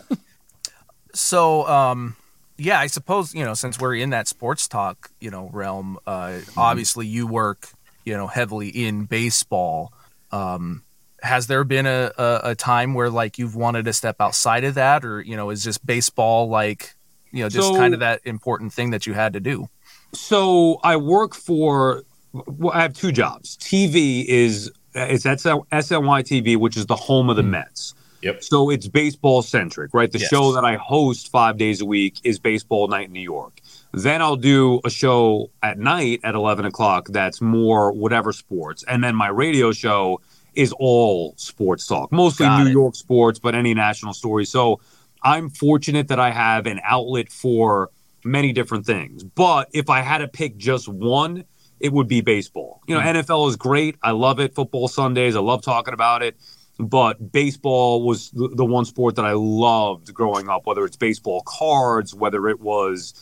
So, 1.16 1.68
um, 1.68 2.16
yeah, 2.58 2.80
I 2.80 2.88
suppose 2.88 3.36
you 3.36 3.44
know 3.46 3.54
since 3.54 3.80
we're 3.80 3.96
in 3.96 4.10
that 4.12 4.28
sports 4.28 4.68
talk, 4.68 5.12
you 5.20 5.30
know, 5.30 5.50
realm. 5.54 6.00
Uh, 6.08 6.40
obviously, 6.58 7.06
you 7.06 7.28
work, 7.28 7.70
you 8.04 8.14
know, 8.18 8.26
heavily 8.28 8.70
in 8.70 9.06
baseball. 9.06 9.94
Um, 10.32 10.82
has 11.24 11.48
there 11.48 11.64
been 11.64 11.86
a, 11.86 12.12
a, 12.18 12.40
a 12.44 12.56
time 12.56 12.94
where 12.94 13.10
like 13.10 13.40
you've 13.40 13.56
wanted 13.56 13.86
to 13.86 13.94
step 13.94 14.18
outside 14.20 14.64
of 14.64 14.76
that, 14.76 15.04
or 15.04 15.22
you 15.22 15.36
know, 15.36 15.50
is 15.50 15.64
just 15.64 15.86
baseball 15.86 16.50
like 16.50 16.94
you 17.32 17.44
know 17.44 17.50
just 17.50 17.70
So- 17.70 17.76
kind 17.76 17.94
of 17.94 18.02
that 18.02 18.22
important 18.26 18.74
thing 18.74 18.92
that 18.92 19.08
you 19.08 19.14
had 19.14 19.34
to 19.34 19.40
do? 19.40 19.68
So 20.14 20.80
I 20.84 20.98
work 20.98 21.34
for. 21.34 22.04
Well, 22.34 22.74
I 22.74 22.82
have 22.82 22.94
two 22.94 23.12
jobs. 23.12 23.58
TV 23.58 24.26
is 24.26 24.72
it's 24.96 25.26
at 25.26 25.40
SNY 25.40 26.24
TV, 26.24 26.58
which 26.58 26.78
is 26.78 26.86
the 26.88 26.96
home 26.96 27.30
of 27.30 27.36
the 27.36 27.42
mm-hmm. 27.42 27.52
Mets. 27.52 27.96
Yep. 28.24 28.44
So 28.44 28.70
it's 28.70 28.88
baseball 28.88 29.42
centric, 29.42 29.94
right? 29.94 30.12
The 30.12 30.20
Yes. 30.20 30.30
show 30.30 30.54
that 30.54 30.64
I 30.64 30.76
host 30.78 31.30
five 31.30 31.58
days 31.58 31.82
a 31.82 31.86
week 31.86 32.22
is 32.24 32.40
Baseball 32.40 32.88
Night 32.88 33.08
in 33.08 33.14
New 33.14 33.20
York. 33.20 33.60
Then 33.92 34.22
I'll 34.22 34.38
do 34.38 34.80
a 34.86 34.90
show 34.90 35.50
at 35.62 35.78
night 35.78 36.22
at 36.24 36.34
11 36.34 36.66
o'clock 36.66 37.08
that's 37.10 37.42
more 37.42 37.92
whatever 37.92 38.32
sports. 38.32 38.84
And 38.88 39.04
then 39.04 39.16
my 39.16 39.28
radio 39.28 39.74
show 39.74 40.22
is 40.56 40.74
all 40.80 41.34
sports 41.38 41.88
talk, 41.88 42.12
mostly 42.12 42.46
Got 42.46 42.64
New 42.64 42.70
it. 42.70 42.74
York 42.74 42.96
sports, 42.96 43.40
but 43.40 43.56
any 43.56 43.74
national 43.74 44.14
story. 44.14 44.46
So 44.46 44.80
I'm 45.22 45.50
fortunate 45.50 46.10
that 46.10 46.20
I 46.20 46.32
have 46.32 46.66
an 46.66 46.82
outlet 46.84 47.32
for 47.32 47.90
many 48.24 48.54
different 48.54 48.86
things. 48.86 49.24
But 49.24 49.70
if 49.74 49.90
I 49.90 50.02
had 50.02 50.20
to 50.20 50.28
pick 50.28 50.58
just 50.58 50.88
one, 50.88 51.46
it 51.80 51.92
would 51.92 52.08
be 52.08 52.22
baseball. 52.22 52.82
You 52.88 52.96
know, 52.96 53.02
hmm. 53.02 53.08
NFL 53.08 53.50
is 53.50 53.56
great. 53.56 53.98
I 54.02 54.12
love 54.12 54.40
it. 54.40 54.56
Football 54.56 54.88
Sundays, 54.88 55.36
I 55.36 55.40
love 55.40 55.62
talking 55.62 55.94
about 55.94 56.24
it. 56.24 56.36
But 56.80 57.32
baseball 57.32 58.04
was 58.04 58.32
the, 58.32 58.50
the 58.50 58.66
one 58.66 58.86
sport 58.86 59.16
that 59.18 59.26
I 59.26 59.34
loved 59.34 60.12
growing 60.14 60.50
up, 60.50 60.66
whether 60.66 60.84
it's 60.86 60.98
baseball 60.98 61.44
cards, 61.46 62.16
whether 62.16 62.48
it 62.50 62.60
was 62.60 63.14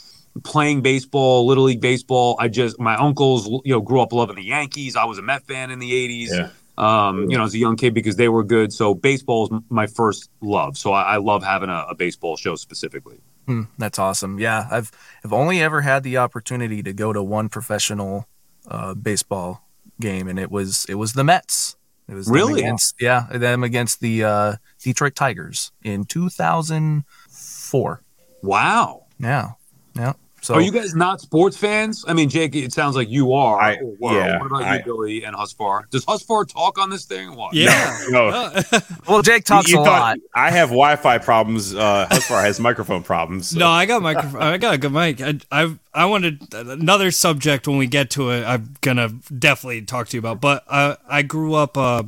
playing 0.43 0.81
baseball, 0.81 1.45
little 1.45 1.65
league 1.65 1.81
baseball. 1.81 2.37
I 2.39 2.47
just 2.47 2.79
my 2.79 2.95
uncles, 2.95 3.47
you 3.65 3.73
know, 3.73 3.81
grew 3.81 3.99
up 3.99 4.13
loving 4.13 4.37
the 4.37 4.43
Yankees. 4.43 4.95
I 4.95 5.03
was 5.03 5.17
a 5.17 5.21
Met 5.21 5.45
fan 5.45 5.69
in 5.69 5.79
the 5.79 5.91
'80s. 5.91 6.29
Yeah. 6.29 6.49
Um, 6.77 7.29
you 7.29 7.37
know, 7.37 7.43
as 7.43 7.53
a 7.53 7.57
young 7.57 7.75
kid 7.75 7.93
because 7.93 8.15
they 8.15 8.29
were 8.29 8.43
good. 8.43 8.71
So 8.73 8.93
baseball 8.95 9.45
is 9.45 9.51
my 9.69 9.87
first 9.87 10.29
love. 10.41 10.77
So 10.77 10.93
I, 10.93 11.15
I 11.15 11.17
love 11.17 11.43
having 11.43 11.69
a, 11.69 11.85
a 11.89 11.95
baseball 11.95 12.37
show 12.37 12.55
specifically. 12.55 13.19
Hmm, 13.45 13.63
that's 13.77 13.99
awesome. 13.99 14.39
Yeah, 14.39 14.67
I've 14.71 14.91
I've 15.23 15.33
only 15.33 15.61
ever 15.61 15.81
had 15.81 16.03
the 16.03 16.17
opportunity 16.17 16.81
to 16.83 16.93
go 16.93 17.11
to 17.13 17.21
one 17.21 17.49
professional 17.49 18.27
uh, 18.67 18.93
baseball 18.93 19.67
game, 19.99 20.27
and 20.27 20.39
it 20.39 20.49
was 20.51 20.85
it 20.87 20.95
was 20.95 21.13
the 21.13 21.23
Mets. 21.23 21.75
It 22.07 22.15
was 22.15 22.27
Really? 22.27 22.59
against, 22.61 22.95
yeah, 22.99 23.27
them 23.31 23.63
against 23.63 24.01
the 24.01 24.23
uh, 24.25 24.55
Detroit 24.81 25.15
Tigers 25.15 25.71
in 25.81 26.03
2004. 26.03 28.01
Wow. 28.41 29.05
Yeah, 29.17 29.51
yeah. 29.95 30.13
So 30.43 30.55
Are 30.55 30.61
you 30.61 30.71
guys 30.71 30.95
not 30.95 31.21
sports 31.21 31.55
fans? 31.55 32.03
I 32.07 32.13
mean, 32.13 32.27
Jake, 32.27 32.55
it 32.55 32.73
sounds 32.73 32.95
like 32.95 33.09
you 33.09 33.33
are. 33.33 33.59
I- 33.61 33.75
or 33.99 34.13
yeah, 34.13 34.39
what 34.39 34.47
about 34.47 34.63
I- 34.63 34.77
you, 34.77 34.83
Billy 34.83 35.23
and 35.23 35.35
Husvar? 35.35 35.87
Does 35.91 36.03
Husvar 36.05 36.47
talk 36.51 36.79
on 36.79 36.89
this 36.89 37.05
thing? 37.05 37.29
or 37.29 37.35
What? 37.35 37.53
Yeah. 37.53 37.97
No, 38.09 38.27
Uh, 38.29 38.61
well, 39.07 39.21
Jake 39.21 39.43
talks 39.45 39.69
You 39.69 39.81
a 39.81 39.85
thought- 39.85 39.99
lot. 39.99 40.17
I 40.33 40.49
have 40.49 40.69
Wi-Fi 40.69 41.19
problems. 41.19 41.75
Uh, 41.75 42.07
Husvar 42.09 42.41
has 42.43 42.59
microphone 42.59 43.03
problems. 43.03 43.49
so- 43.51 43.59
No, 43.59 43.67
I 43.69 43.85
got 43.85 44.01
microphone. 44.01 44.41
I 44.41 44.57
got 44.57 44.73
a 44.73 44.77
good 44.79 44.91
mic. 44.91 45.21
I 45.21 45.35
I 45.51 45.75
I 45.93 46.05
wanted 46.05 46.41
another 46.53 47.11
subject 47.11 47.67
when 47.67 47.77
we 47.77 47.85
get 47.85 48.09
to 48.11 48.31
it. 48.31 48.43
I'm 48.45 48.73
gonna 48.81 49.09
definitely 49.37 49.81
talk 49.83 50.07
to 50.07 50.17
you 50.17 50.19
about. 50.19 50.41
But 50.41 50.63
I 50.69 50.97
I 51.07 51.21
grew 51.21 51.53
up. 51.53 51.77
Uh, 51.77 52.03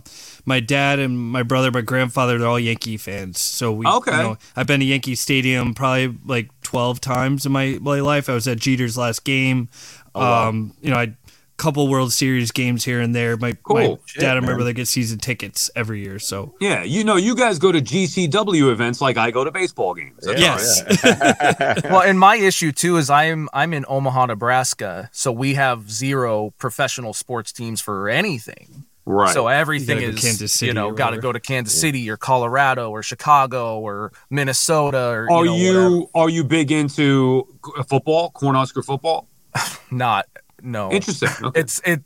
my 0.46 0.60
dad 0.60 1.00
and 1.00 1.17
my 1.17 1.41
brother, 1.43 1.72
my 1.72 1.80
grandfather, 1.82 2.38
they're 2.38 2.48
all 2.48 2.60
Yankee 2.60 2.98
fans. 2.98 3.39
So 3.39 3.72
we. 3.72 3.86
Okay. 3.86 4.12
You 4.12 4.17
know, 4.24 4.38
I've 4.56 4.67
been 4.67 4.80
to 4.82 4.86
Yankee 4.86 5.15
Stadium 5.15 5.74
probably 5.74 6.17
like 6.26 6.50
12 6.74 7.00
times 7.00 7.46
in 7.46 7.52
my, 7.52 7.78
my 7.82 8.00
life. 8.00 8.28
I 8.28 8.34
was 8.34 8.48
at 8.48 8.58
Jeter's 8.58 8.98
last 8.98 9.24
game. 9.24 9.70
wow. 10.16 10.50
um, 10.50 10.74
you 10.82 10.90
know, 10.90 10.98
I 10.98 11.16
couple 11.56 11.88
World 11.88 12.12
Series 12.12 12.52
games 12.52 12.84
here 12.84 13.00
and 13.00 13.14
there. 13.14 13.38
My 13.38 13.54
Cool. 13.64 13.76
my 13.76 13.98
Shit, 14.06 14.22
dad 14.22 14.38
and 14.38 14.46
my 14.46 14.54
man. 14.54 14.58
brother 14.58 14.74
get 14.74 14.88
season 14.88 15.20
tickets 15.20 15.70
every 15.76 16.02
year. 16.04 16.18
So 16.18 16.56
Yeah, 16.60 16.84
you 16.84 17.04
know, 17.04 17.16
you 17.16 17.36
guys 17.36 17.60
go 17.60 17.72
to 17.72 17.80
GCW 17.80 18.72
events 18.72 19.02
like 19.02 19.18
I 19.18 19.30
go 19.30 19.44
to 19.44 19.52
baseball 19.52 19.94
games. 19.94 20.26
That's 20.26 20.42
Yeah, 20.42 20.58
yes. 20.58 21.84
well, 21.84 22.02
and 22.02 22.20
my 22.20 22.38
issue 22.38 22.72
too 22.72 22.98
is 22.98 23.12
I'm 23.12 23.50
I'm 23.54 23.72
in 23.72 23.86
Omaha, 23.88 24.26
Nebraska, 24.26 25.12
so 25.14 25.32
we 25.32 25.54
have 25.54 25.92
zero 25.92 26.56
professional 26.58 27.14
sports 27.14 27.54
teams 27.54 27.82
for 27.82 28.10
anything. 28.10 28.86
Right. 29.06 29.34
So 29.34 29.48
everything 29.48 30.00
You 30.02 30.10
is, 30.10 30.22
Kansas 30.22 30.54
City 30.54 30.68
you 30.68 30.74
know, 30.74 30.92
got 30.94 31.10
to 31.10 31.18
go 31.18 31.32
to 31.32 31.39
Kansas 31.39 31.80
City 31.80 32.10
or 32.10 32.16
Colorado 32.16 32.89
or 32.89 33.04
Chicago 33.04 33.80
or 33.80 34.13
Minnesota 34.30 35.10
or 35.10 35.32
are 35.32 35.46
you, 35.46 35.74
know, 35.74 35.89
you 35.89 36.10
are 36.16 36.30
you 36.30 36.44
big 36.46 36.72
into 36.72 37.46
c- 37.66 37.84
football, 37.89 38.32
Cornhusker 38.32 38.84
football? 38.86 39.28
not? 39.92 40.26
No, 40.62 40.89
Interesting. 40.89 41.30
Okay. 41.44 41.60
It's 41.60 41.82
it 41.84 42.02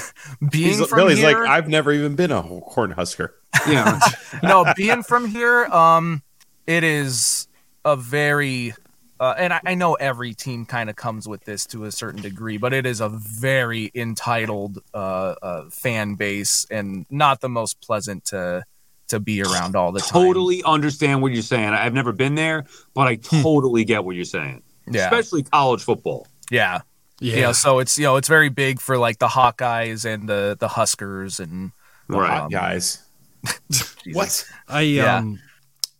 being 0.50 0.78
He's, 0.78 0.86
from 0.86 0.96
Billy's 0.98 1.18
here. 1.18 1.38
like, 1.38 1.48
I've 1.50 1.68
never 1.68 1.92
even 1.92 2.14
been 2.14 2.32
a 2.32 2.42
corn 2.42 2.92
husker. 2.92 3.34
yeah. 3.68 4.00
no, 4.42 4.64
being 4.74 5.02
from 5.02 5.26
here, 5.26 5.66
um, 5.66 6.22
it 6.66 6.82
is 6.84 7.48
a 7.84 7.96
very, 7.96 8.72
uh, 9.20 9.34
and 9.36 9.52
I, 9.52 9.60
I 9.64 9.74
know 9.74 9.94
every 9.94 10.34
team 10.34 10.64
kind 10.64 10.88
of 10.88 10.96
comes 10.96 11.28
with 11.28 11.44
this 11.44 11.66
to 11.66 11.84
a 11.84 11.92
certain 11.92 12.22
degree, 12.22 12.56
but 12.56 12.72
it 12.72 12.86
is 12.86 13.00
a 13.00 13.08
very 13.08 13.90
entitled 13.94 14.78
uh, 14.94 15.34
uh, 15.42 15.70
fan 15.70 16.14
base 16.14 16.66
and 16.70 17.06
not 17.10 17.40
the 17.40 17.48
most 17.48 17.80
pleasant 17.80 18.24
to 18.26 18.64
to 19.08 19.18
be 19.18 19.42
around 19.42 19.74
all 19.74 19.90
the 19.90 20.00
time. 20.00 20.22
Totally 20.22 20.62
understand 20.64 21.22
what 21.22 21.32
you're 21.32 21.42
saying. 21.42 21.70
I've 21.70 21.94
never 21.94 22.12
been 22.12 22.34
there, 22.34 22.66
but 22.92 23.08
I 23.08 23.16
totally 23.16 23.84
get 23.84 24.04
what 24.04 24.16
you're 24.16 24.24
saying. 24.26 24.62
yeah, 24.86 25.04
Especially 25.04 25.42
college 25.44 25.82
football. 25.82 26.26
yeah, 26.50 26.82
yeah. 27.18 27.36
You 27.36 27.42
know, 27.42 27.52
so 27.52 27.78
it's 27.78 27.98
you 27.98 28.04
know 28.04 28.16
it's 28.16 28.28
very 28.28 28.50
big 28.50 28.80
for 28.80 28.98
like 28.98 29.18
the 29.18 29.28
Hawkeyes 29.28 30.04
and 30.04 30.28
the 30.28 30.56
the 30.58 30.68
Huskers 30.68 31.40
and 31.40 31.72
Right. 32.08 32.40
Um, 32.40 32.50
Guys, 32.50 33.02
What? 34.12 34.44
I 34.68 34.80
Yeah. 34.82 35.22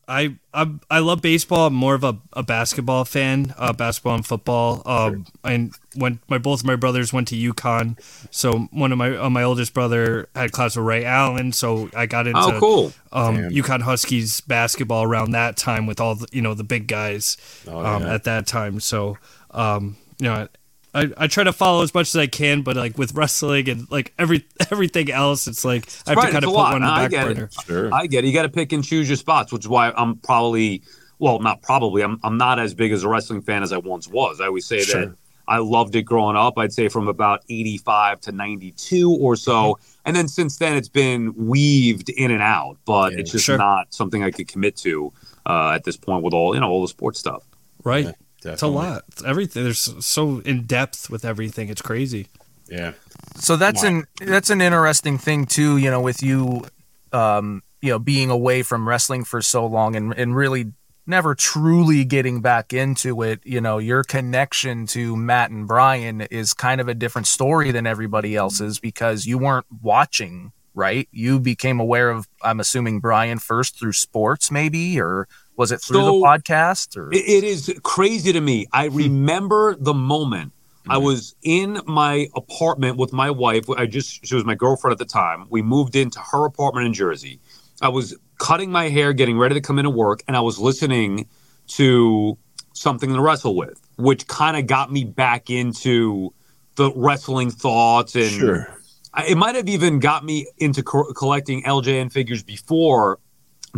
Um 0.08 0.14
I 0.14 0.36
I 0.54 0.66
I 0.90 0.98
love 1.00 1.20
baseball. 1.22 1.66
I'm 1.66 1.74
more 1.74 1.94
of 1.94 2.02
a, 2.02 2.16
a 2.32 2.42
basketball 2.42 3.04
fan, 3.04 3.54
uh, 3.58 3.72
basketball 3.72 4.14
and 4.14 4.26
football. 4.26 4.82
Um, 4.86 5.26
and 5.44 5.72
when 5.94 6.20
my 6.28 6.38
both 6.38 6.60
of 6.60 6.66
my 6.66 6.76
brothers 6.76 7.12
went 7.12 7.28
to 7.28 7.36
UConn, 7.36 7.98
so 8.30 8.68
one 8.70 8.90
of 8.92 8.98
my 8.98 9.16
uh, 9.16 9.28
my 9.30 9.42
oldest 9.42 9.74
brother 9.74 10.28
had 10.34 10.52
class 10.52 10.76
with 10.76 10.86
Ray 10.86 11.04
Allen, 11.04 11.52
so 11.52 11.90
I 11.94 12.06
got 12.06 12.26
into 12.26 12.40
Oh, 12.40 12.58
cool. 12.58 12.92
um, 13.12 13.36
Damn. 13.36 13.50
UConn 13.52 13.82
Huskies 13.82 14.40
basketball 14.40 15.04
around 15.04 15.32
that 15.32 15.56
time 15.56 15.86
with 15.86 16.00
all 16.00 16.14
the 16.14 16.26
you 16.32 16.40
know 16.42 16.54
the 16.54 16.64
big 16.64 16.86
guys 16.88 17.36
Oh, 17.66 17.84
um, 17.84 18.02
yeah. 18.02 18.14
at 18.14 18.24
that 18.24 18.46
time. 18.46 18.80
So 18.80 19.18
um, 19.50 19.96
you 20.18 20.28
know. 20.28 20.48
I, 20.94 21.10
I 21.16 21.26
try 21.26 21.44
to 21.44 21.52
follow 21.52 21.82
as 21.82 21.92
much 21.92 22.08
as 22.08 22.16
I 22.16 22.26
can, 22.26 22.62
but 22.62 22.76
like 22.76 22.96
with 22.96 23.14
wrestling 23.14 23.68
and 23.68 23.90
like 23.90 24.12
every 24.18 24.46
everything 24.70 25.10
else, 25.10 25.46
it's 25.46 25.64
like 25.64 25.86
I 26.06 26.10
have 26.10 26.16
Right, 26.16 26.26
to 26.26 26.32
kind 26.32 26.44
of 26.44 26.48
put 26.48 26.56
lot. 26.56 26.72
one 26.72 26.82
on 26.82 27.02
the 27.02 27.08
back 27.08 27.26
it. 27.30 27.34
burner. 27.34 27.50
Sure. 27.66 27.94
I 27.94 28.06
get 28.06 28.24
it. 28.24 28.28
You 28.28 28.32
got 28.34 28.42
to 28.42 28.48
pick 28.48 28.72
and 28.72 28.82
choose 28.82 29.08
your 29.08 29.16
spots, 29.16 29.52
which 29.52 29.64
is 29.64 29.68
why 29.68 29.90
I'm 29.96 30.16
probably, 30.16 30.82
well, 31.18 31.38
not 31.40 31.60
probably. 31.62 32.02
I'm 32.02 32.18
I'm 32.24 32.38
not 32.38 32.58
as 32.58 32.72
big 32.74 32.92
as 32.92 33.04
a 33.04 33.08
wrestling 33.08 33.42
fan 33.42 33.62
as 33.62 33.72
I 33.72 33.78
once 33.78 34.08
was. 34.08 34.40
I 34.40 34.46
always 34.46 34.66
say 34.66 34.80
Sure. 34.80 35.06
that 35.06 35.14
I 35.46 35.58
loved 35.58 35.94
it 35.96 36.02
growing 36.02 36.36
up. 36.36 36.58
I'd 36.58 36.72
say 36.72 36.88
from 36.88 37.08
about 37.08 37.42
85 37.48 38.20
to 38.22 38.32
92 38.32 39.10
or 39.20 39.36
so, 39.36 39.52
Mm-hmm. 39.74 40.00
and 40.06 40.16
then 40.16 40.28
since 40.28 40.56
then 40.56 40.76
it's 40.76 40.88
been 40.90 41.34
weaved 41.36 42.08
in 42.10 42.30
and 42.30 42.42
out. 42.42 42.76
But 42.86 43.12
Yeah, 43.12 43.18
it's 43.20 43.30
just 43.32 43.44
sure. 43.44 43.58
not 43.58 43.92
something 43.94 44.22
I 44.24 44.30
could 44.30 44.48
commit 44.48 44.76
to 44.78 45.12
uh, 45.46 45.72
at 45.74 45.84
this 45.84 45.96
point 45.96 46.22
with 46.22 46.32
all 46.34 46.54
you 46.54 46.60
know 46.60 46.68
all 46.70 46.82
the 46.82 46.88
sports 46.88 47.18
stuff. 47.18 47.42
Right. 47.84 48.14
Yeah, 48.44 48.52
It's 48.52 48.62
a 48.62 48.68
lot. 48.68 49.04
It's 49.08 49.24
everything. 49.24 49.64
There's 49.64 50.04
so 50.04 50.40
in 50.40 50.64
depth 50.64 51.10
with 51.10 51.24
everything. 51.24 51.68
It's 51.68 51.82
crazy. 51.82 52.28
Yeah. 52.68 52.92
So 53.36 53.56
that's 53.56 53.82
an 53.82 54.04
that's 54.20 54.50
an 54.50 54.60
interesting 54.60 55.18
thing 55.18 55.46
too, 55.46 55.76
you 55.76 55.90
know, 55.90 56.00
with 56.00 56.22
you 56.22 56.64
um, 57.12 57.62
you 57.80 57.90
know, 57.90 57.98
being 57.98 58.30
away 58.30 58.62
from 58.62 58.88
wrestling 58.88 59.24
for 59.24 59.42
so 59.42 59.66
long 59.66 59.96
and 59.96 60.12
and 60.16 60.36
really 60.36 60.72
never 61.06 61.34
truly 61.34 62.04
getting 62.04 62.40
back 62.42 62.72
into 62.72 63.22
it, 63.22 63.40
you 63.42 63.60
know, 63.60 63.78
your 63.78 64.04
connection 64.04 64.86
to 64.86 65.16
Matt 65.16 65.50
and 65.50 65.66
Brian 65.66 66.20
is 66.20 66.52
kind 66.52 66.80
of 66.82 66.88
a 66.88 66.94
different 66.94 67.26
story 67.26 67.70
than 67.70 67.86
everybody 67.86 68.36
else's 68.36 68.78
because 68.78 69.24
you 69.24 69.38
weren't 69.38 69.64
watching, 69.82 70.52
right? 70.74 71.08
You 71.10 71.40
became 71.40 71.80
aware 71.80 72.10
of 72.10 72.28
I'm 72.42 72.60
assuming 72.60 73.00
Brian 73.00 73.38
first 73.38 73.78
through 73.78 73.94
sports 73.94 74.50
maybe 74.50 75.00
or 75.00 75.26
was 75.58 75.72
it 75.72 75.82
through 75.82 76.00
So- 76.00 76.06
the 76.06 76.24
podcast 76.24 76.96
or 76.96 77.12
It, 77.12 77.44
is 77.44 77.74
crazy 77.82 78.32
to 78.32 78.40
me. 78.40 78.66
I 78.72 78.88
hmm. 78.88 78.96
remember 78.96 79.76
the 79.78 79.92
moment 79.92 80.52
I 80.88 80.96
hmm. 80.96 81.04
was 81.04 81.34
in 81.42 81.80
my 81.86 82.28
apartment 82.34 82.96
with 82.96 83.12
my 83.12 83.30
wife. 83.30 83.68
I 83.68 83.84
just 83.84 84.24
she 84.24 84.34
was 84.34 84.44
my 84.46 84.54
girlfriend 84.54 84.92
at 84.92 84.98
the 84.98 85.04
time. 85.04 85.46
We 85.50 85.60
moved 85.60 85.96
into 85.96 86.20
her 86.20 86.46
apartment 86.46 86.86
in 86.86 86.94
Jersey. 86.94 87.40
I 87.82 87.88
was 87.88 88.16
cutting 88.38 88.70
my 88.72 88.88
hair, 88.88 89.12
getting 89.12 89.36
ready 89.36 89.54
to 89.56 89.60
come 89.60 89.78
into 89.78 89.90
work, 89.90 90.22
and 90.26 90.36
I 90.36 90.40
was 90.40 90.58
listening 90.58 91.28
to 91.68 92.38
something 92.72 93.12
to 93.12 93.20
wrestle 93.20 93.56
with, 93.56 93.78
which 93.96 94.26
kind 94.28 94.56
of 94.56 94.66
got 94.66 94.90
me 94.92 95.04
back 95.04 95.50
into 95.50 96.32
the 96.76 96.92
wrestling 96.94 97.50
thoughts 97.50 98.14
and 98.14 98.30
Sure. 98.30 98.78
I- 99.12 99.26
it 99.26 99.36
might 99.36 99.56
have 99.56 99.68
even 99.68 99.98
got 99.98 100.24
me 100.24 100.46
into 100.58 100.84
co- 100.84 101.12
collecting 101.12 101.64
LJN 101.64 102.08
figures 102.10 102.44
before 102.44 103.18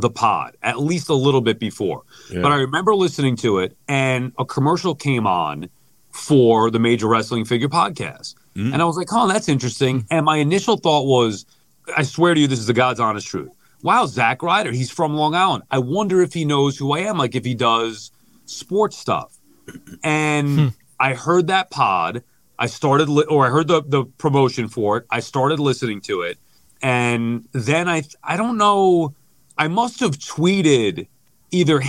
the 0.00 0.10
pod, 0.10 0.56
at 0.62 0.80
least 0.80 1.08
a 1.08 1.14
little 1.14 1.40
bit 1.40 1.58
before. 1.58 2.02
Yeah. 2.30 2.42
But 2.42 2.52
I 2.52 2.56
remember 2.56 2.94
listening 2.94 3.36
to 3.36 3.58
it, 3.58 3.76
and 3.88 4.32
a 4.38 4.44
commercial 4.44 4.94
came 4.94 5.26
on 5.26 5.68
for 6.10 6.70
the 6.70 6.78
Major 6.78 7.06
Wrestling 7.06 7.44
Figure 7.44 7.68
podcast. 7.68 8.34
Mm. 8.56 8.72
And 8.72 8.82
I 8.82 8.84
was 8.84 8.96
like, 8.96 9.08
oh, 9.12 9.28
that's 9.28 9.48
interesting. 9.48 10.06
And 10.10 10.24
my 10.26 10.38
initial 10.38 10.76
thought 10.76 11.06
was, 11.06 11.46
I 11.96 12.02
swear 12.02 12.34
to 12.34 12.40
you, 12.40 12.46
this 12.46 12.58
is 12.58 12.66
the 12.66 12.72
God's 12.72 13.00
honest 13.00 13.26
truth. 13.26 13.50
Wow, 13.82 14.06
Zack 14.06 14.42
Ryder, 14.42 14.72
he's 14.72 14.90
from 14.90 15.14
Long 15.14 15.34
Island. 15.34 15.64
I 15.70 15.78
wonder 15.78 16.20
if 16.20 16.34
he 16.34 16.44
knows 16.44 16.76
who 16.76 16.92
I 16.92 17.00
am, 17.00 17.16
like 17.16 17.34
if 17.34 17.44
he 17.44 17.54
does 17.54 18.10
sports 18.44 18.98
stuff. 18.98 19.36
And 20.02 20.74
I 20.98 21.14
heard 21.14 21.46
that 21.46 21.70
pod. 21.70 22.22
I 22.58 22.66
started, 22.66 23.08
li- 23.08 23.24
or 23.24 23.46
I 23.46 23.50
heard 23.50 23.68
the, 23.68 23.82
the 23.82 24.04
promotion 24.04 24.68
for 24.68 24.98
it. 24.98 25.06
I 25.10 25.20
started 25.20 25.60
listening 25.60 26.02
to 26.02 26.22
it. 26.22 26.38
And 26.82 27.48
then 27.52 27.88
I, 27.88 28.02
I 28.22 28.36
don't 28.36 28.58
know, 28.58 29.14
I 29.60 29.68
must 29.68 30.00
have 30.00 30.12
tweeted 30.12 31.06
either 31.50 31.80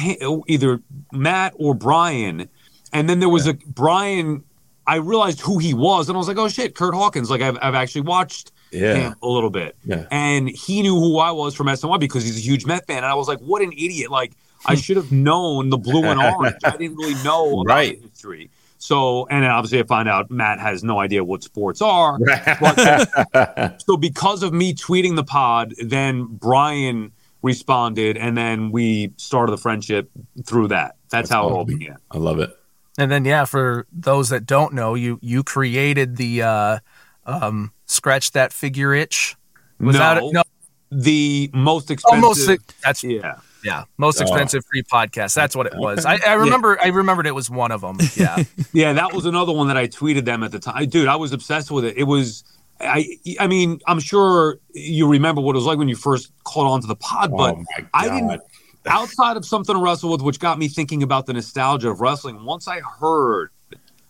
either 0.47 0.81
Matt 1.11 1.53
or 1.57 1.73
Brian, 1.73 2.49
and 2.93 3.09
then 3.09 3.19
there 3.19 3.29
was 3.29 3.47
a 3.47 3.53
Brian. 3.53 4.43
I 4.85 4.95
realized 4.97 5.39
who 5.39 5.57
he 5.57 5.73
was, 5.73 6.09
and 6.09 6.17
I 6.17 6.19
was 6.19 6.27
like, 6.27 6.37
"Oh 6.37 6.49
shit, 6.49 6.75
Kurt 6.75 6.93
Hawkins!" 6.93 7.29
Like 7.29 7.41
I've 7.41 7.57
I've 7.61 7.75
actually 7.75 8.01
watched 8.01 8.51
Yeah. 8.71 8.95
him 8.95 9.15
a 9.23 9.27
little 9.27 9.49
bit, 9.49 9.75
Yeah. 9.85 10.05
and 10.11 10.49
he 10.49 10.81
knew 10.81 10.99
who 10.99 11.17
I 11.19 11.31
was 11.31 11.55
from 11.55 11.67
SNY 11.67 11.97
because 11.99 12.23
he's 12.25 12.37
a 12.37 12.41
huge 12.41 12.65
Met 12.65 12.85
fan, 12.87 12.97
and 12.97 13.05
I 13.05 13.13
was 13.15 13.27
like, 13.29 13.39
"What 13.39 13.61
an 13.61 13.71
idiot!" 13.71 14.11
Like 14.11 14.33
I 14.65 14.73
hmm. 14.75 14.79
should 14.81 14.97
have 14.97 15.11
known 15.11 15.69
the 15.69 15.77
blue 15.77 16.03
and 16.03 16.19
orange. 16.19 16.57
I 16.65 16.75
didn't 16.75 16.97
really 16.97 17.21
know 17.23 17.59
about 17.61 17.73
Right. 17.73 18.01
the 18.01 18.07
history. 18.09 18.49
So, 18.79 19.27
and 19.27 19.45
obviously 19.45 19.79
I 19.79 19.83
find 19.83 20.09
out 20.09 20.29
Matt 20.31 20.59
has 20.59 20.83
no 20.83 20.99
idea 20.99 21.23
what 21.23 21.43
sports 21.43 21.81
are. 21.83 22.17
So 23.85 23.95
because 23.95 24.41
of 24.43 24.53
me 24.53 24.73
tweeting 24.73 25.15
the 25.15 25.23
pod, 25.23 25.73
then 25.83 26.25
Brian 26.25 27.11
responded, 27.41 28.17
and 28.17 28.37
then 28.37 28.71
we 28.71 29.13
started 29.17 29.51
the 29.51 29.57
friendship 29.57 30.09
through 30.45 30.69
that. 30.69 30.95
That's, 31.09 31.29
how 31.29 31.47
it 31.49 31.51
all 31.51 31.65
began. 31.65 31.97
I 32.09 32.17
love 32.17 32.39
it. 32.39 32.55
And 32.97 33.11
then 33.11 33.25
yeah, 33.25 33.45
for 33.45 33.87
those 33.91 34.29
that 34.29 34.45
don't 34.45 34.73
know, 34.73 34.95
you 34.95 35.17
you 35.21 35.43
created 35.43 36.17
the 36.17 36.41
uh 36.43 36.79
um 37.25 37.71
scratch 37.85 38.31
that 38.31 38.53
figure 38.53 38.93
itch. 38.93 39.35
Was 39.79 39.95
no, 39.95 39.99
that 39.99 40.17
it? 40.17 40.33
no 40.33 40.43
the 40.91 41.49
most 41.53 41.89
expensive. 41.89 42.23
almost 42.23 42.49
that's 42.83 43.03
yeah. 43.03 43.35
yeah, 43.63 43.85
most 43.97 44.19
Oh. 44.19 44.23
expensive 44.23 44.63
free 44.69 44.83
podcast. 44.83 45.33
That's 45.33 45.55
what 45.55 45.67
it 45.67 45.73
was. 45.75 46.05
I, 46.05 46.19
I 46.27 46.33
remember 46.45 46.77
I 46.81 46.87
remembered 46.87 47.27
it 47.27 47.35
was 47.35 47.49
one 47.49 47.71
of 47.71 47.81
them. 47.81 47.97
Yeah. 48.15 48.43
Yeah, 48.73 48.93
that 48.93 49.13
was 49.13 49.25
another 49.25 49.51
one 49.53 49.67
that 49.67 49.77
I 49.77 49.87
tweeted 49.87 50.25
them 50.25 50.43
at 50.43 50.51
the 50.51 50.59
time. 50.59 50.87
Dude, 50.89 51.07
I 51.07 51.15
was 51.15 51.31
obsessed 51.33 51.71
with 51.71 51.83
it. 51.85 51.97
It 51.97 52.03
was, 52.03 52.43
I, 52.83 53.17
I 53.39 53.47
mean, 53.47 53.79
I'm 53.87 53.99
sure 53.99 54.57
you 54.73 55.07
remember 55.07 55.41
what 55.41 55.55
it 55.55 55.57
was 55.57 55.65
like 55.65 55.77
when 55.77 55.89
you 55.89 55.95
first 55.95 56.31
caught 56.43 56.65
on 56.65 56.81
to 56.81 56.87
the 56.87 56.95
pod, 56.95 57.31
oh 57.33 57.37
but 57.37 57.55
oh 57.55 57.85
I 57.93 58.09
didn't. 58.09 58.41
Outside 58.87 59.37
of 59.37 59.45
something 59.45 59.75
to 59.75 59.81
wrestle 59.81 60.11
with, 60.11 60.21
which 60.21 60.39
got 60.39 60.57
me 60.57 60.67
thinking 60.67 61.03
about 61.03 61.27
the 61.27 61.33
nostalgia 61.33 61.91
of 61.91 62.01
wrestling. 62.01 62.43
Once 62.43 62.67
I 62.67 62.79
heard 62.79 63.51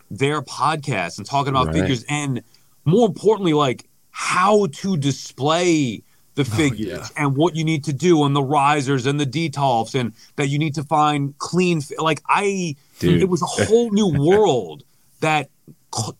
their 0.10 0.42
podcast 0.42 1.18
and 1.18 1.28
talking 1.28 1.50
about 1.50 1.68
Right. 1.68 1.76
figures, 1.76 2.06
and 2.08 2.42
more 2.86 3.08
importantly, 3.08 3.52
like 3.54 3.90
how 4.12 4.68
to 4.68 4.96
display 4.96 6.04
the 6.36 6.44
oh, 6.44 6.46
figures 6.46 7.12
and 7.18 7.36
what 7.36 7.58
you 7.58 7.66
need 7.66 7.84
to 7.84 7.94
do, 7.94 8.22
on 8.24 8.32
the 8.34 8.42
risers 8.42 9.06
and 9.06 9.20
the 9.20 9.26
detolfs, 9.26 9.94
and 9.94 10.14
that 10.38 10.48
you 10.48 10.58
need 10.58 10.76
to 10.76 10.84
find 10.84 11.38
clean. 11.40 11.82
Like 11.98 12.22
I, 12.30 12.76
Dude. 13.00 13.22
it 13.22 13.28
was 13.28 13.42
a 13.42 13.46
whole 13.66 13.92
new 13.92 14.08
world 14.08 14.84
that 15.20 15.50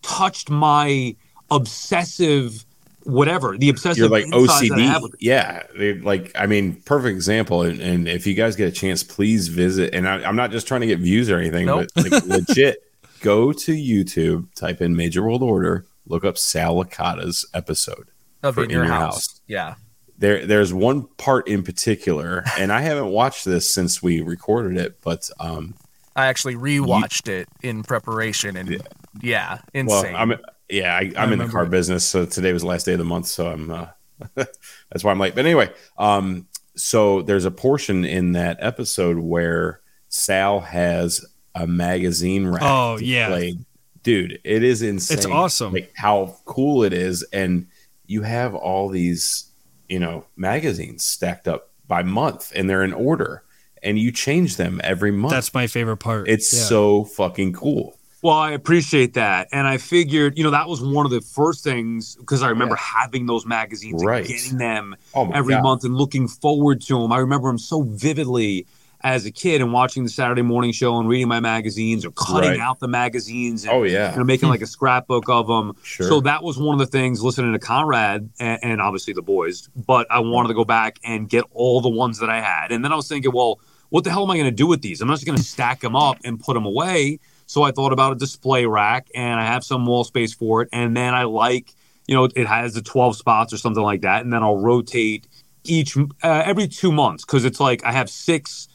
touched 0.02 0.50
my 0.50 1.16
obsessive, 1.56 2.64
whatever 3.04 3.56
the 3.56 3.68
obsessive. 3.68 3.98
You're 3.98 4.08
like 4.08 4.26
insights 4.26 4.68
that 4.68 4.78
I 4.78 4.82
have 4.82 5.02
OCD. 5.02 5.14
Yeah. 5.20 5.62
Like, 6.02 6.32
I 6.34 6.46
mean, 6.46 6.80
perfect 6.82 7.14
example. 7.14 7.62
And, 7.62 7.80
and 7.80 8.08
if 8.08 8.26
you 8.26 8.34
guys 8.34 8.56
get 8.56 8.68
a 8.68 8.72
chance, 8.72 9.02
please 9.02 9.48
visit. 9.48 9.94
And 9.94 10.08
I, 10.08 10.22
I'm 10.24 10.36
not 10.36 10.50
just 10.50 10.66
trying 10.66 10.82
to 10.82 10.86
get 10.86 10.98
views 10.98 11.30
or 11.30 11.38
anything, 11.38 11.66
Nope. 11.66 11.88
but 11.94 12.10
like 12.10 12.24
legit, 12.26 12.82
go 13.20 13.52
to 13.52 13.72
YouTube, 13.72 14.52
type 14.54 14.80
in 14.80 14.96
Major 14.96 15.22
World 15.22 15.42
Order, 15.42 15.86
look 16.06 16.24
up 16.24 16.38
Sal 16.38 16.76
Licata's 16.76 17.46
episode. 17.54 18.08
Of 18.42 18.56
For 18.56 18.64
in, 18.64 18.70
your, 18.70 18.84
your 18.84 18.92
house. 18.92 19.14
House. 19.14 19.40
Yeah. 19.46 19.74
There, 20.18 20.46
there's 20.46 20.72
one 20.72 21.08
part 21.16 21.48
in 21.48 21.62
particular, 21.62 22.44
and 22.58 22.72
I 22.72 22.80
haven't 22.80 23.08
watched 23.08 23.44
this 23.44 23.68
since 23.68 24.02
we 24.02 24.20
recorded 24.20 24.76
it, 24.76 25.00
but 25.02 25.28
um, 25.40 25.74
I 26.14 26.26
actually 26.26 26.56
rewatched 26.56 27.28
it 27.28 27.48
in 27.62 27.82
preparation 27.82 28.56
and 28.56 28.82
yeah, 29.20 29.58
well, 29.74 30.04
insane. 30.04 30.14
I'm 30.14 30.34
yeah, 30.72 30.96
I, 30.96 31.12
I'm 31.16 31.32
in 31.32 31.38
the 31.38 31.48
car 31.48 31.64
it. 31.64 31.70
business, 31.70 32.04
so 32.04 32.24
today 32.24 32.52
was 32.52 32.62
the 32.62 32.68
last 32.68 32.86
day 32.86 32.92
of 32.92 32.98
the 32.98 33.04
month, 33.04 33.26
so 33.26 33.46
I'm 33.48 33.70
uh, 33.70 33.88
that's 34.34 35.02
why 35.04 35.10
I'm 35.10 35.20
late. 35.20 35.34
But 35.34 35.44
anyway, 35.44 35.70
um, 35.98 36.46
so 36.74 37.22
there's 37.22 37.44
a 37.44 37.50
portion 37.50 38.04
in 38.04 38.32
that 38.32 38.56
episode 38.60 39.18
where 39.18 39.80
Sal 40.08 40.60
has 40.60 41.24
a 41.54 41.66
magazine 41.66 42.46
rack. 42.46 42.62
Oh, 42.64 42.98
yeah. 42.98 43.28
displayed. 43.28 43.64
dude, 44.02 44.40
it 44.44 44.62
is 44.62 44.82
insane. 44.82 45.18
It's 45.18 45.26
awesome. 45.26 45.72
like 45.72 45.92
how 45.94 46.36
cool 46.46 46.84
it 46.84 46.92
is, 46.92 47.22
and 47.32 47.66
you 48.06 48.22
have 48.22 48.54
all 48.54 48.88
these, 48.88 49.50
you 49.88 49.98
know, 49.98 50.24
magazines 50.36 51.04
stacked 51.04 51.48
up 51.48 51.70
by 51.86 52.02
month, 52.02 52.52
and 52.54 52.68
they're 52.68 52.84
in 52.84 52.94
order, 52.94 53.44
and 53.82 53.98
you 53.98 54.10
change 54.10 54.56
them 54.56 54.80
every 54.82 55.10
month. 55.10 55.32
That's 55.32 55.52
my 55.52 55.66
favorite 55.66 55.98
part. 55.98 56.28
it's 56.28 56.52
Yeah. 56.52 56.62
so 56.62 57.04
fucking 57.04 57.52
cool. 57.52 57.98
Well, 58.22 58.36
I 58.36 58.52
appreciate 58.52 59.14
that. 59.14 59.48
And 59.50 59.66
I 59.66 59.78
figured, 59.78 60.38
you 60.38 60.44
know, 60.44 60.52
that 60.52 60.68
was 60.68 60.80
one 60.80 61.04
of 61.04 61.10
the 61.10 61.20
first 61.20 61.64
things 61.64 62.14
because 62.16 62.40
I 62.42 62.48
remember 62.50 62.76
having 62.76 63.26
those 63.26 63.44
magazines 63.44 64.04
Right. 64.04 64.18
and 64.20 64.28
getting 64.28 64.58
them 64.58 64.94
Oh 65.12 65.28
every 65.32 65.54
God. 65.54 65.62
month 65.64 65.84
and 65.84 65.96
looking 65.96 66.28
forward 66.28 66.80
to 66.82 67.00
them. 67.00 67.10
I 67.12 67.18
remember 67.18 67.48
them 67.48 67.58
so 67.58 67.82
vividly. 67.82 68.66
as 69.04 69.26
a 69.26 69.32
kid 69.32 69.60
and 69.60 69.72
watching 69.72 70.04
the 70.04 70.08
Saturday 70.08 70.42
morning 70.42 70.70
show 70.70 70.96
and 70.96 71.08
reading 71.08 71.26
my 71.26 71.40
magazines 71.40 72.04
or 72.04 72.12
cutting 72.12 72.50
Right. 72.50 72.60
out 72.60 72.78
the 72.78 72.86
magazines. 72.86 73.64
And, 73.64 73.72
Oh 73.72 73.82
yeah. 73.82 74.12
you 74.12 74.18
know, 74.18 74.22
making 74.22 74.48
like 74.48 74.62
a 74.62 74.66
scrapbook 74.68 75.28
of 75.28 75.48
them. 75.48 75.72
Sure. 75.82 76.06
So 76.06 76.20
that 76.20 76.44
was 76.44 76.56
one 76.56 76.74
of 76.74 76.78
the 76.78 76.86
things 76.86 77.20
listening 77.20 77.52
to 77.52 77.58
Conrad 77.58 78.30
and, 78.38 78.60
and 78.62 78.80
obviously 78.80 79.12
the 79.12 79.20
boys. 79.20 79.68
But 79.74 80.06
I 80.08 80.20
wanted 80.20 80.50
to 80.50 80.54
go 80.54 80.64
back 80.64 81.00
and 81.02 81.28
get 81.28 81.42
all 81.50 81.80
the 81.80 81.88
ones 81.88 82.20
that 82.20 82.30
I 82.30 82.40
had. 82.40 82.70
And 82.70 82.84
then 82.84 82.92
I 82.92 82.94
was 82.94 83.08
thinking, 83.08 83.32
well, 83.34 83.58
what 83.88 84.04
the 84.04 84.10
hell 84.10 84.22
am 84.22 84.30
I 84.30 84.36
going 84.36 84.44
to 84.48 84.52
do 84.52 84.68
with 84.68 84.82
these? 84.82 85.00
I'm 85.00 85.08
not 85.08 85.14
just 85.14 85.26
going 85.26 85.36
to 85.36 85.42
stack 85.42 85.80
them 85.80 85.96
up 85.96 86.18
and 86.22 86.38
put 86.38 86.54
them 86.54 86.64
away. 86.64 87.18
So 87.52 87.64
I 87.64 87.70
thought 87.70 87.92
about 87.92 88.12
a 88.12 88.16
display 88.16 88.64
rack 88.64 89.08
and 89.14 89.38
I 89.38 89.44
have 89.44 89.62
some 89.62 89.84
wall 89.84 90.04
space 90.04 90.32
for 90.32 90.62
it. 90.62 90.70
And 90.72 90.96
then 90.96 91.12
I 91.12 91.24
like, 91.24 91.74
you 92.06 92.14
know, 92.14 92.24
it 92.34 92.46
has 92.46 92.72
the 92.72 92.80
12 92.80 93.14
spots 93.14 93.52
or 93.52 93.58
something 93.58 93.82
like 93.82 94.00
that. 94.00 94.22
And 94.22 94.32
then 94.32 94.42
I'll 94.42 94.56
rotate 94.56 95.26
each 95.64 95.94
uh, 95.98 96.06
every 96.22 96.66
two 96.66 96.90
months 96.90 97.26
because 97.26 97.44
it's 97.44 97.60
like 97.60 97.84
I 97.84 97.92
have 97.92 98.08
six 98.08 98.68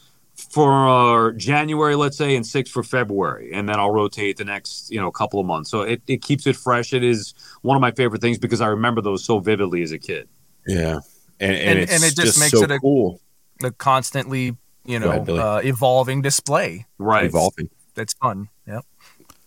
for 0.52 1.32
January, 1.36 1.96
let's 1.96 2.16
say, 2.16 2.36
and 2.36 2.46
six 2.46 2.70
for 2.70 2.84
February, 2.84 3.52
and 3.52 3.68
then 3.68 3.80
I'll 3.80 3.90
rotate 3.90 4.36
the 4.36 4.44
next, 4.44 4.92
you 4.92 5.00
know, 5.00 5.10
couple 5.10 5.40
of 5.40 5.46
months. 5.46 5.70
So 5.70 5.82
it, 5.82 6.00
it 6.06 6.22
keeps 6.22 6.46
it 6.46 6.54
fresh. 6.54 6.92
It 6.92 7.02
is 7.02 7.34
one 7.62 7.76
of 7.76 7.80
my 7.80 7.90
favorite 7.90 8.20
things 8.22 8.38
because 8.38 8.60
I 8.60 8.68
remember 8.68 9.00
those 9.00 9.24
so 9.24 9.40
vividly 9.40 9.82
as 9.82 9.90
a 9.90 9.98
kid. 9.98 10.28
yeah. 10.68 11.00
And, 11.40 11.56
and, 11.56 11.78
And- 11.80 11.90
and 11.90 12.04
it 12.04 12.14
just 12.14 12.38
makes 12.38 12.52
so 12.52 12.62
it 12.62 12.70
a- 12.70 12.78
cool. 12.78 13.20
The 13.58 13.72
constantly, 13.72 14.56
you 14.84 15.00
know, 15.00 15.10
ahead, 15.10 15.28
uh, 15.30 15.60
evolving 15.64 16.22
display. 16.22 16.86
Right. 16.96 17.24
Evolving. 17.24 17.70
That's 17.94 18.14
fun. 18.14 18.48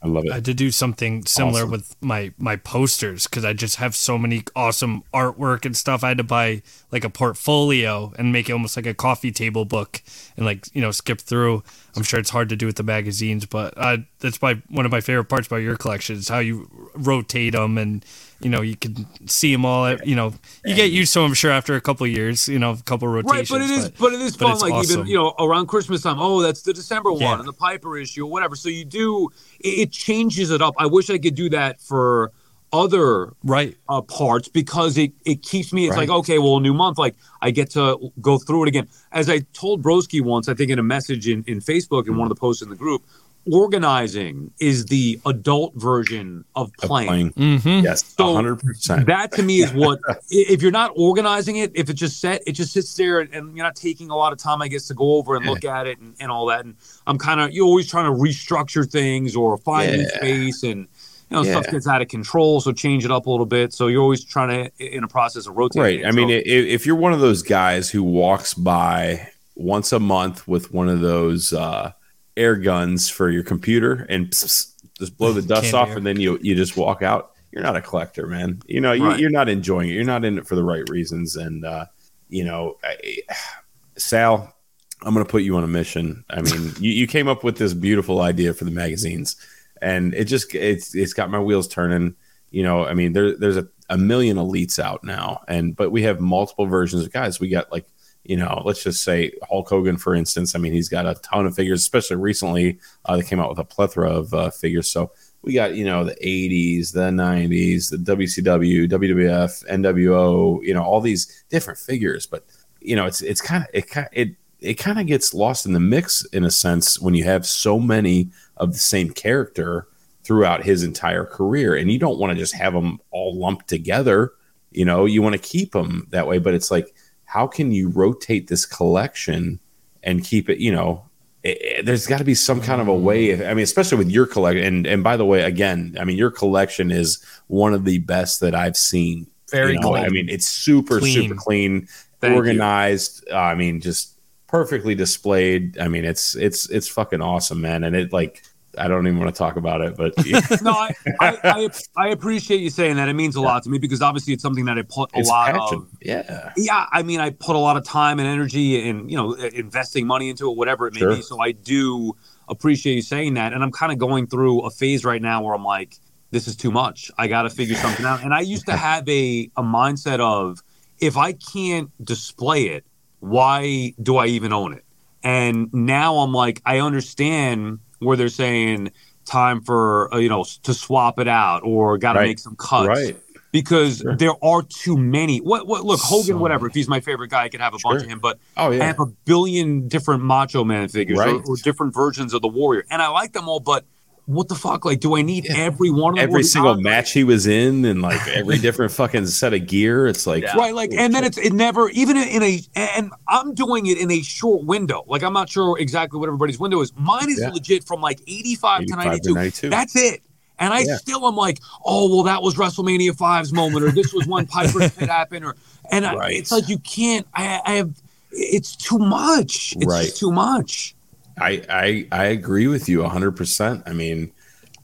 I 0.03 0.07
love 0.07 0.25
it. 0.25 0.31
I 0.31 0.39
did 0.39 0.57
do 0.57 0.71
something 0.71 1.25
similar 1.25 1.61
Awesome. 1.61 1.71
with 1.71 1.95
my 2.01 2.33
my 2.39 2.55
posters 2.55 3.27
because 3.27 3.45
I 3.45 3.53
just 3.53 3.75
have 3.75 3.95
so 3.95 4.17
many 4.17 4.43
awesome 4.55 5.03
artwork 5.13 5.63
and 5.63 5.77
stuff. 5.77 6.03
I 6.03 6.09
had 6.09 6.17
to 6.17 6.23
buy 6.23 6.63
like 6.91 7.03
a 7.03 7.09
portfolio 7.09 8.11
and 8.17 8.31
make 8.33 8.49
it 8.49 8.53
almost 8.53 8.75
like 8.75 8.87
a 8.87 8.95
coffee 8.95 9.31
table 9.31 9.63
book 9.63 10.01
and 10.35 10.45
like 10.45 10.65
you 10.73 10.81
know 10.81 10.89
skip 10.91 11.21
through. 11.21 11.63
I'm 11.95 12.03
sure 12.03 12.19
it's 12.19 12.31
hard 12.31 12.49
to 12.49 12.55
do 12.55 12.65
with 12.65 12.77
the 12.77 12.83
magazines, 12.83 13.45
but 13.45 13.73
uh, 13.77 13.97
that's 14.21 14.41
my 14.41 14.61
one 14.69 14.85
of 14.85 14.91
my 14.91 15.01
favorite 15.01 15.25
parts 15.25 15.47
about 15.47 15.57
your 15.57 15.75
collection 15.75 16.15
is 16.15 16.29
how 16.29 16.39
you 16.39 16.69
rotate 16.95 17.53
them 17.53 17.77
and 17.77 18.05
you 18.39 18.49
know 18.49 18.61
you 18.61 18.75
can 18.75 19.05
see 19.27 19.51
them 19.51 19.65
all. 19.65 19.85
At, 19.85 20.07
you 20.07 20.15
know 20.15 20.33
you 20.63 20.75
get 20.75 20.91
used 20.91 21.13
to 21.13 21.19
them. 21.19 21.29
I'm 21.29 21.33
sure 21.33 21.51
after 21.51 21.75
a 21.75 21.81
couple 21.81 22.07
years, 22.07 22.47
you 22.47 22.57
know, 22.59 22.71
a 22.71 22.77
couple 22.77 23.07
Right, 23.07 23.23
rotations. 23.25 23.49
but 23.49 23.61
it 23.61 23.69
is, 23.69 23.89
but, 23.91 24.13
it 24.13 24.21
is 24.21 24.37
but 24.37 24.57
fun. 24.57 24.59
Like 24.59 24.73
awesome. 24.73 24.99
even 25.01 25.07
you 25.07 25.17
know 25.17 25.33
around 25.39 25.67
Christmas 25.67 26.01
time. 26.03 26.17
Oh, 26.19 26.41
that's 26.41 26.61
the 26.61 26.73
December 26.73 27.11
Yeah. 27.11 27.31
one 27.31 27.39
and 27.39 27.47
the 27.47 27.53
Piper 27.53 27.97
issue 27.97 28.25
or 28.25 28.31
whatever. 28.31 28.55
So 28.55 28.69
you 28.69 28.85
do 28.85 29.29
it, 29.59 29.67
it 29.69 29.91
changes 29.91 30.49
it 30.51 30.61
up. 30.61 30.75
I 30.77 30.85
wish 30.85 31.09
I 31.09 31.17
could 31.17 31.35
do 31.35 31.49
that 31.49 31.81
for 31.81 32.31
other 32.73 33.33
right. 33.43 33.75
uh, 33.89 34.01
parts 34.01 34.47
because 34.47 34.97
it, 34.97 35.11
it 35.25 35.43
keeps 35.43 35.73
me. 35.73 35.87
It's 35.87 35.91
Right. 35.97 36.07
like 36.07 36.19
okay, 36.19 36.39
well, 36.39 36.57
a 36.57 36.61
new 36.61 36.73
month, 36.73 36.97
like 36.97 37.15
I 37.41 37.51
get 37.51 37.69
to 37.71 38.11
go 38.21 38.37
through 38.37 38.63
it 38.63 38.67
again. 38.69 38.87
As 39.11 39.29
I 39.29 39.39
told 39.53 39.83
Broski 39.83 40.21
once, 40.21 40.47
I 40.47 40.53
think 40.53 40.71
in 40.71 40.79
a 40.79 40.83
message 40.83 41.27
in, 41.27 41.43
in 41.47 41.59
Facebook 41.59 42.07
in 42.07 42.15
one 42.15 42.25
of 42.25 42.29
the 42.29 42.39
posts 42.39 42.61
in 42.63 42.69
the 42.69 42.75
group, 42.77 43.03
organizing 43.49 44.51
is 44.59 44.85
the 44.85 45.19
adult 45.25 45.73
version 45.75 46.43
of 46.55 46.67
Of 46.67 46.73
playing. 46.89 47.31
playing. 47.31 47.59
Mm-hmm. 47.59 47.83
Yes, 47.85 48.03
So, 48.17 48.33
hundred 48.35 48.57
percent. 48.59 49.05
That 49.07 49.31
to 49.33 49.43
me 49.43 49.61
is 49.61 49.73
what 49.73 49.99
if 50.29 50.61
you're 50.61 50.71
not 50.71 50.91
organizing 50.95 51.57
it, 51.57 51.71
if 51.73 51.89
it's 51.89 51.99
just 51.99 52.19
set, 52.19 52.41
it 52.45 52.53
just 52.53 52.73
sits 52.73 52.93
there 52.95 53.19
and, 53.19 53.33
and 53.33 53.55
you're 53.55 53.65
not 53.65 53.75
taking 53.75 54.09
a 54.09 54.15
lot 54.15 54.33
of 54.33 54.39
time, 54.39 54.61
I 54.61 54.67
guess, 54.67 54.87
to 54.87 54.93
go 54.93 55.15
over 55.15 55.35
and 55.35 55.45
look 55.45 55.65
at 55.65 55.87
it 55.87 55.99
and, 55.99 56.15
and 56.19 56.31
all 56.31 56.45
that. 56.47 56.65
And 56.65 56.75
I'm 57.07 57.17
kind 57.17 57.39
of 57.39 57.51
you're 57.51 57.65
always 57.65 57.89
trying 57.89 58.05
to 58.05 58.11
restructure 58.19 58.89
things 58.89 59.35
or 59.35 59.57
find 59.57 59.91
new 59.93 60.09
space 60.09 60.63
and 60.63 60.87
you 61.29 61.37
know 61.37 61.43
stuff 61.43 61.67
gets 61.71 61.87
out 61.87 62.01
of 62.01 62.09
control, 62.09 62.59
so 62.61 62.71
change 62.73 63.05
it 63.05 63.11
up 63.11 63.25
a 63.25 63.29
little 63.31 63.45
bit. 63.45 63.73
So 63.73 63.87
you're 63.87 64.01
always 64.01 64.23
trying 64.23 64.49
to 64.69 64.85
in 64.97 65.03
a 65.03 65.07
process 65.07 65.47
of 65.47 65.55
rotating. 65.55 65.81
Right. 65.81 65.99
it. 66.01 66.05
I 66.05 66.11
mean, 66.11 66.27
So- 66.29 66.35
i- 66.35 66.41
if 66.75 66.85
you're 66.85 66.95
one 66.97 67.13
of 67.13 67.21
those 67.21 67.41
guys 67.41 67.89
who 67.89 68.03
walks 68.03 68.53
by 68.53 69.29
once 69.55 69.91
a 69.93 69.99
month 69.99 70.47
with 70.47 70.73
one 70.73 70.89
of 70.89 70.99
those 71.01 71.53
uh, 71.53 71.91
air 72.37 72.55
guns 72.55 73.09
for 73.09 73.29
your 73.29 73.43
computer 73.43 74.05
and 74.09 74.27
pss, 74.27 74.45
pss, 74.45 74.73
just 74.99 75.17
blow 75.17 75.33
the 75.33 75.41
dust 75.53 75.73
off, 75.73 75.89
and 75.89 76.05
then 76.05 76.19
you 76.19 76.37
you 76.41 76.55
just 76.55 76.77
walk 76.77 77.01
out, 77.01 77.31
you're 77.51 77.63
not 77.63 77.75
a 77.75 77.81
collector, 77.81 78.27
man. 78.27 78.61
You 78.65 78.81
know, 78.81 78.93
you, 78.93 79.05
Right. 79.05 79.19
you're 79.19 79.29
not 79.29 79.49
enjoying 79.49 79.89
it. 79.89 79.93
You're 79.93 80.03
not 80.03 80.23
in 80.25 80.37
it 80.37 80.47
for 80.47 80.55
the 80.55 80.63
right 80.63 80.87
reasons. 80.89 81.35
And 81.35 81.65
uh, 81.65 81.85
you 82.29 82.43
know, 82.45 82.77
I, 82.83 83.17
Sal, 83.97 84.55
I'm 85.03 85.13
going 85.13 85.25
to 85.25 85.31
put 85.31 85.43
you 85.43 85.55
on 85.57 85.63
a 85.63 85.67
mission. 85.67 86.23
I 86.29 86.41
mean, 86.41 86.71
you, 86.79 86.91
you 86.91 87.07
came 87.07 87.27
up 87.27 87.43
with 87.43 87.57
this 87.57 87.73
beautiful 87.73 88.21
idea 88.21 88.53
for 88.53 88.65
the 88.65 88.71
magazines, 88.71 89.35
and 89.81 90.13
it 90.13 90.25
just 90.25 90.53
it's 90.55 90.95
it's 90.95 91.13
got 91.13 91.29
my 91.29 91.39
wheels 91.39 91.67
turning. 91.67 92.15
You 92.51 92.63
know, 92.63 92.85
I 92.85 92.93
mean, 92.93 93.13
there 93.13 93.37
there's 93.37 93.57
a, 93.57 93.67
a 93.89 93.97
million 93.97 94.37
elites 94.37 94.77
out 94.79 95.03
now, 95.03 95.41
and 95.47 95.75
but 95.75 95.91
we 95.91 96.03
have 96.03 96.19
multiple 96.19 96.65
versions 96.65 97.05
of 97.05 97.11
guys. 97.11 97.39
We 97.39 97.49
got 97.49 97.71
like 97.71 97.85
you 98.23 98.37
know, 98.37 98.61
let's 98.65 98.83
just 98.83 99.03
say 99.03 99.31
Hulk 99.49 99.69
Hogan, 99.69 99.97
for 99.97 100.13
instance. 100.13 100.53
I 100.53 100.59
mean, 100.59 100.73
he's 100.73 100.89
got 100.89 101.07
a 101.07 101.15
ton 101.15 101.45
of 101.45 101.55
figures, 101.55 101.81
especially 101.81 102.17
recently. 102.17 102.79
Uh, 103.05 103.17
they 103.17 103.23
came 103.23 103.39
out 103.39 103.49
with 103.49 103.59
a 103.59 103.65
plethora 103.65 104.11
of 104.11 104.33
uh, 104.33 104.49
figures. 104.51 104.91
So 104.91 105.11
we 105.41 105.53
got 105.53 105.75
you 105.75 105.85
know 105.85 106.03
the 106.03 106.15
80s, 106.15 106.93
the 106.93 107.09
90s, 107.09 107.89
the 107.89 107.97
WCW, 107.97 108.87
WWF, 108.89 109.67
NWO. 109.67 110.63
You 110.63 110.73
know, 110.73 110.83
all 110.83 111.01
these 111.01 111.43
different 111.49 111.79
figures, 111.79 112.27
but 112.27 112.45
you 112.79 112.95
know, 112.95 113.05
it's 113.05 113.21
it's 113.21 113.41
kind 113.41 113.63
of 113.63 113.69
it 113.73 113.85
it 114.11 114.35
it 114.59 114.73
kind 114.75 114.99
of 114.99 115.07
gets 115.07 115.33
lost 115.33 115.65
in 115.65 115.73
the 115.73 115.79
mix 115.79 116.23
in 116.25 116.43
a 116.43 116.51
sense 116.51 116.99
when 116.99 117.15
you 117.15 117.23
have 117.23 117.45
so 117.45 117.79
many 117.79 118.29
of 118.57 118.73
the 118.73 118.79
same 118.79 119.09
character 119.09 119.87
throughout 120.23 120.63
his 120.63 120.83
entire 120.83 121.25
career, 121.25 121.75
and 121.75 121.91
you 121.91 121.97
don't 121.97 122.19
want 122.19 122.31
to 122.31 122.37
just 122.37 122.53
have 122.53 122.73
them 122.73 122.99
all 123.09 123.35
lumped 123.35 123.67
together. 123.67 124.33
You 124.71 124.85
know, 124.85 125.05
you 125.05 125.21
want 125.21 125.33
to 125.33 125.41
keep 125.41 125.71
them 125.71 126.07
that 126.11 126.27
way, 126.27 126.37
but 126.37 126.53
it's 126.53 126.69
like, 126.69 126.93
how 127.33 127.47
can 127.47 127.71
you 127.71 127.89
rotate 127.89 128.47
this 128.47 128.65
collection 128.65 129.59
and 130.03 130.23
keep 130.23 130.49
it? 130.49 130.57
You 130.59 130.71
know, 130.73 131.05
it, 131.43 131.57
it- 131.61 131.85
there's 131.85 132.05
got 132.07 132.17
to 132.19 132.23
be 132.25 132.35
some 132.35 132.61
kind 132.61 132.81
of 132.81 132.87
a 132.87 132.93
way. 132.95 133.33
I 133.47 133.53
mean, 133.53 133.63
especially 133.63 133.97
with 133.97 134.09
your 134.11 134.25
collection. 134.27 134.65
And 134.65 134.87
and 134.87 135.03
by 135.03 135.15
the 135.17 135.25
way, 135.25 135.43
again, 135.43 135.95
I 135.99 136.03
mean, 136.03 136.17
your 136.17 136.31
collection 136.31 136.91
is 136.91 137.23
one 137.47 137.73
of 137.73 137.85
the 137.85 137.99
best 137.99 138.39
that 138.41 138.53
I've 138.55 138.77
seen. 138.77 139.27
Very 139.51 139.73
You 139.73 139.79
know, 139.79 139.91
clean. 139.91 140.05
I 140.05 140.09
mean, 140.09 140.29
it's 140.29 140.47
super 140.47 140.99
Clean. 140.99 141.21
super 141.29 141.35
clean, 141.35 141.87
Thank 142.21 142.35
organized. 142.35 143.27
Uh, 143.31 143.35
I 143.37 143.55
mean, 143.55 143.81
just 143.81 144.17
perfectly 144.47 144.95
displayed. 144.95 145.77
I 145.79 145.87
mean, 145.87 146.05
it's 146.05 146.35
it's 146.35 146.69
it's 146.69 146.87
fucking 146.87 147.21
awesome, 147.21 147.61
man. 147.61 147.83
And 147.83 147.95
it 147.95 148.11
like 148.13 148.43
I 148.77 148.87
don't 148.87 149.05
even 149.07 149.19
want 149.19 149.33
to 149.33 149.37
talk 149.37 149.55
about 149.57 149.81
it, 149.81 149.95
but 149.97 150.13
no, 150.61 150.71
I, 150.71 150.95
I, 151.19 151.37
I 151.43 151.69
I 151.97 152.07
appreciate 152.09 152.61
you 152.61 152.69
saying 152.69 152.95
that. 152.95 153.09
It 153.09 153.13
means 153.13 153.35
a 153.35 153.41
lot 153.41 153.63
to 153.63 153.69
me 153.69 153.77
because 153.77 154.01
obviously 154.01 154.33
it's 154.33 154.41
something 154.43 154.65
that 154.65 154.77
I 154.77 154.83
put 154.83 155.11
a 155.13 155.19
it's 155.19 155.29
lot 155.29 155.51
passion. 155.53 155.77
of. 155.79 155.87
Yeah, 156.01 156.51
Yeah, 156.55 156.85
I 156.91 157.03
mean, 157.03 157.19
I 157.19 157.31
put 157.31 157.55
a 157.55 157.59
lot 157.59 157.77
of 157.77 157.83
time 157.83 158.19
and 158.19 158.27
energy 158.27 158.87
and 158.89 159.09
you 159.11 159.17
know 159.17 159.33
investing 159.33 160.07
money 160.07 160.29
into 160.29 160.49
it, 160.49 160.57
whatever 160.57 160.87
it 160.87 160.93
may 160.93 160.99
Sure. 160.99 161.15
be. 161.15 161.21
So 161.21 161.39
I 161.39 161.51
do 161.51 162.15
appreciate 162.47 162.95
you 162.95 163.01
saying 163.01 163.33
that. 163.35 163.53
And 163.53 163.63
I'm 163.63 163.71
kind 163.71 163.91
of 163.91 163.97
going 163.97 164.27
through 164.27 164.61
a 164.61 164.69
phase 164.69 165.03
right 165.05 165.21
now 165.21 165.41
where 165.43 165.53
I'm 165.53 165.63
like, 165.63 165.97
this 166.31 166.47
is 166.47 166.55
too 166.55 166.71
much. 166.71 167.11
I 167.17 167.27
got 167.27 167.43
to 167.43 167.49
figure 167.49 167.75
something 167.75 168.05
out. 168.05 168.23
And 168.23 168.33
I 168.33 168.39
used 168.41 168.65
to 168.67 168.75
have 168.77 169.07
a 169.09 169.49
a 169.57 169.63
mindset 169.63 170.19
of 170.19 170.59
if 170.99 171.17
I 171.17 171.33
can't 171.33 171.89
display 172.03 172.67
it, 172.67 172.85
why 173.19 173.93
do 174.01 174.17
I 174.17 174.27
even 174.27 174.53
own 174.53 174.73
it? 174.73 174.85
And 175.23 175.71
now 175.73 176.17
I'm 176.17 176.31
like, 176.33 176.61
I 176.65 176.79
understand 176.79 177.79
where 178.01 178.17
they're 178.17 178.29
saying 178.29 178.91
time 179.25 179.61
for 179.61 180.13
uh, 180.13 180.17
you 180.17 180.29
know 180.29 180.43
to 180.63 180.73
swap 180.73 181.19
it 181.19 181.27
out 181.27 181.61
or 181.63 181.97
got 181.97 182.13
to 182.13 182.19
Right. 182.19 182.27
make 182.29 182.39
some 182.39 182.55
cuts 182.55 182.87
right. 182.87 183.15
because 183.51 183.99
Sure. 183.99 184.15
there 184.15 184.33
are 184.43 184.61
too 184.63 184.97
many. 184.97 185.37
What? 185.39 185.67
What? 185.67 185.85
Look, 185.85 185.99
Hogan, 186.01 186.25
So 186.25 186.37
whatever. 186.37 186.67
If 186.67 186.73
he's 186.73 186.87
my 186.87 186.99
favorite 186.99 187.29
guy, 187.29 187.43
I 187.43 187.49
could 187.49 187.61
have 187.61 187.73
a 187.73 187.77
bunch 187.83 188.03
of 188.03 188.09
him. 188.09 188.19
But 188.19 188.39
Oh 188.57 188.71
I 188.71 188.75
have 188.77 188.99
a 188.99 189.05
billion 189.25 189.87
different 189.87 190.23
Macho 190.23 190.63
Man 190.63 190.87
figures 190.89 191.19
or, 191.19 191.41
or 191.47 191.55
different 191.57 191.93
versions 191.93 192.33
of 192.33 192.41
the 192.41 192.47
Warrior, 192.47 192.85
and 192.89 193.01
I 193.01 193.07
like 193.09 193.33
them 193.33 193.47
all. 193.47 193.59
But 193.59 193.85
what 194.33 194.47
the 194.47 194.55
fuck? 194.55 194.85
Like, 194.85 194.99
do 194.99 195.15
I 195.15 195.21
need 195.21 195.45
Yeah. 195.45 195.57
every 195.57 195.89
one 195.89 196.13
of 196.13 196.15
them? 196.17 196.23
every 196.29 196.43
single 196.43 196.75
match 196.75 197.11
he 197.13 197.23
was 197.23 197.47
in, 197.47 197.85
and 197.85 198.01
like 198.01 198.25
every 198.29 198.57
different 198.67 198.91
fucking 198.91 199.27
set 199.27 199.53
of 199.53 199.67
gear. 199.67 200.07
It's 200.07 200.25
like 200.27 200.43
Yeah. 200.43 200.55
Right, 200.55 200.73
like, 200.73 200.91
and 200.93 201.13
then 201.13 201.23
it's 201.23 201.37
it 201.37 201.53
never 201.53 201.89
even 201.89 202.17
in 202.17 202.41
a 202.43 202.61
and 202.75 203.11
I'm 203.27 203.53
doing 203.53 203.85
it 203.87 203.97
in 203.97 204.09
a 204.11 204.21
short 204.21 204.63
window. 204.65 205.03
Like, 205.07 205.23
I'm 205.23 205.33
not 205.33 205.49
sure 205.49 205.77
exactly 205.79 206.19
what 206.19 206.27
everybody's 206.27 206.59
window 206.59 206.81
is. 206.81 206.91
Mine 206.95 207.29
is 207.29 207.39
Yeah. 207.39 207.49
legit 207.51 207.83
from 207.85 208.01
like 208.01 208.19
85, 208.27 208.81
85 208.81 208.81
to 208.81 208.85
to 208.85 208.95
92. 209.09 209.33
92. 209.33 209.69
That's 209.69 209.95
it. 209.95 210.21
And 210.59 210.73
I 210.73 210.83
still 210.83 211.27
am 211.27 211.35
like, 211.35 211.59
oh 211.85 212.07
well, 212.13 212.23
that 212.23 212.43
was 212.43 212.55
WrestleMania 212.55 213.17
5's 213.17 213.51
moment, 213.51 213.83
or 213.83 213.91
this 213.91 214.13
was 214.13 214.27
when 214.27 214.45
Piper's 214.45 214.91
Pit 214.95 215.09
happened, 215.09 215.43
or 215.43 215.55
and 215.91 216.05
I, 216.05 216.29
it's 216.31 216.51
like 216.51 216.69
you 216.69 216.77
can't. 216.77 217.25
I, 217.33 217.61
I 217.65 217.71
have. 217.73 217.91
It's 218.31 218.75
too 218.75 218.99
much. 218.99 219.73
It's 219.75 219.85
Right. 219.85 220.05
just 220.05 220.17
too 220.17 220.31
much. 220.31 220.95
I, 221.41 221.61
I 221.69 222.07
I 222.11 222.25
agree 222.25 222.67
with 222.67 222.87
you 222.87 222.99
100%. 222.99 223.83
I 223.85 223.93
mean, 223.93 224.31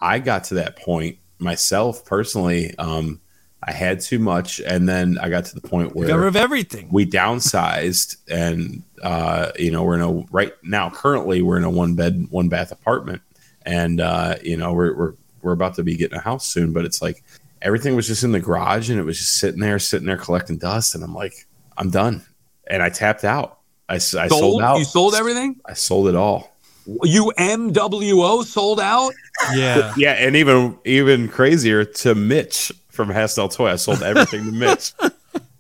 I 0.01 0.19
got 0.19 0.45
to 0.45 0.55
that 0.55 0.77
point 0.77 1.17
myself 1.39 2.05
personally. 2.05 2.75
Um, 2.77 3.21
I 3.63 3.71
had 3.71 3.99
too 3.99 4.19
much, 4.19 4.59
and 4.61 4.87
then 4.87 5.17
I 5.19 5.29
got 5.29 5.45
to 5.45 5.55
the 5.55 5.67
point 5.67 5.95
where 5.95 6.07
Got 6.07 6.19
rid 6.19 6.27
of 6.27 6.35
everything. 6.35 6.87
we 6.91 7.05
downsized, 7.05 8.17
and 8.29 8.83
uh, 9.01 9.51
you 9.57 9.71
know, 9.71 9.83
we're 9.83 9.95
in 9.95 10.01
a 10.01 10.11
right 10.31 10.53
now. 10.63 10.89
Currently, 10.89 11.41
we're 11.41 11.57
in 11.57 11.63
a 11.63 11.69
one 11.69 11.95
bed, 11.95 12.27
one 12.29 12.49
bath 12.49 12.71
apartment, 12.71 13.21
and 13.65 13.99
uh, 13.99 14.35
you 14.43 14.57
know, 14.57 14.73
we're 14.73 14.95
we're 14.95 15.13
we're 15.41 15.53
about 15.53 15.75
to 15.75 15.83
be 15.83 15.95
getting 15.95 16.17
a 16.17 16.21
house 16.21 16.45
soon. 16.45 16.71
But 16.71 16.85
it's 16.85 17.01
like 17.01 17.23
everything 17.61 17.95
was 17.95 18.07
just 18.07 18.23
in 18.23 18.31
the 18.31 18.39
garage, 18.39 18.89
and 18.89 18.99
it 18.99 19.03
was 19.03 19.17
just 19.17 19.37
sitting 19.37 19.59
there, 19.59 19.79
sitting 19.79 20.07
there 20.07 20.17
collecting 20.17 20.57
dust, 20.57 20.93
and 20.93 21.03
I'm 21.03 21.15
like, 21.15 21.47
I'm 21.77 21.89
done, 21.89 22.23
and 22.67 22.83
I 22.83 22.89
tapped 22.89 23.23
out. 23.23 23.56
I, 23.89 23.95
s- 23.95 24.15
I 24.15 24.27
sold, 24.27 24.41
sold 24.41 24.61
out. 24.61 24.77
You 24.79 24.83
sold 24.85 25.15
everything. 25.15 25.59
I 25.65 25.73
sold 25.73 26.07
it 26.07 26.15
all. 26.15 26.55
You 27.03 27.31
MWO 27.37 28.43
sold 28.43 28.79
out. 28.79 29.13
Yeah. 29.53 29.93
Yeah, 29.97 30.13
and 30.13 30.35
even 30.35 30.77
even 30.85 31.27
crazier 31.27 31.83
to 31.85 32.15
Mitch 32.15 32.71
from 32.89 33.09
Hastel 33.09 33.51
Toy. 33.53 33.71
I 33.71 33.75
sold 33.75 34.01
everything 34.03 34.45
to 34.45 34.51
Mitch. 34.51 34.93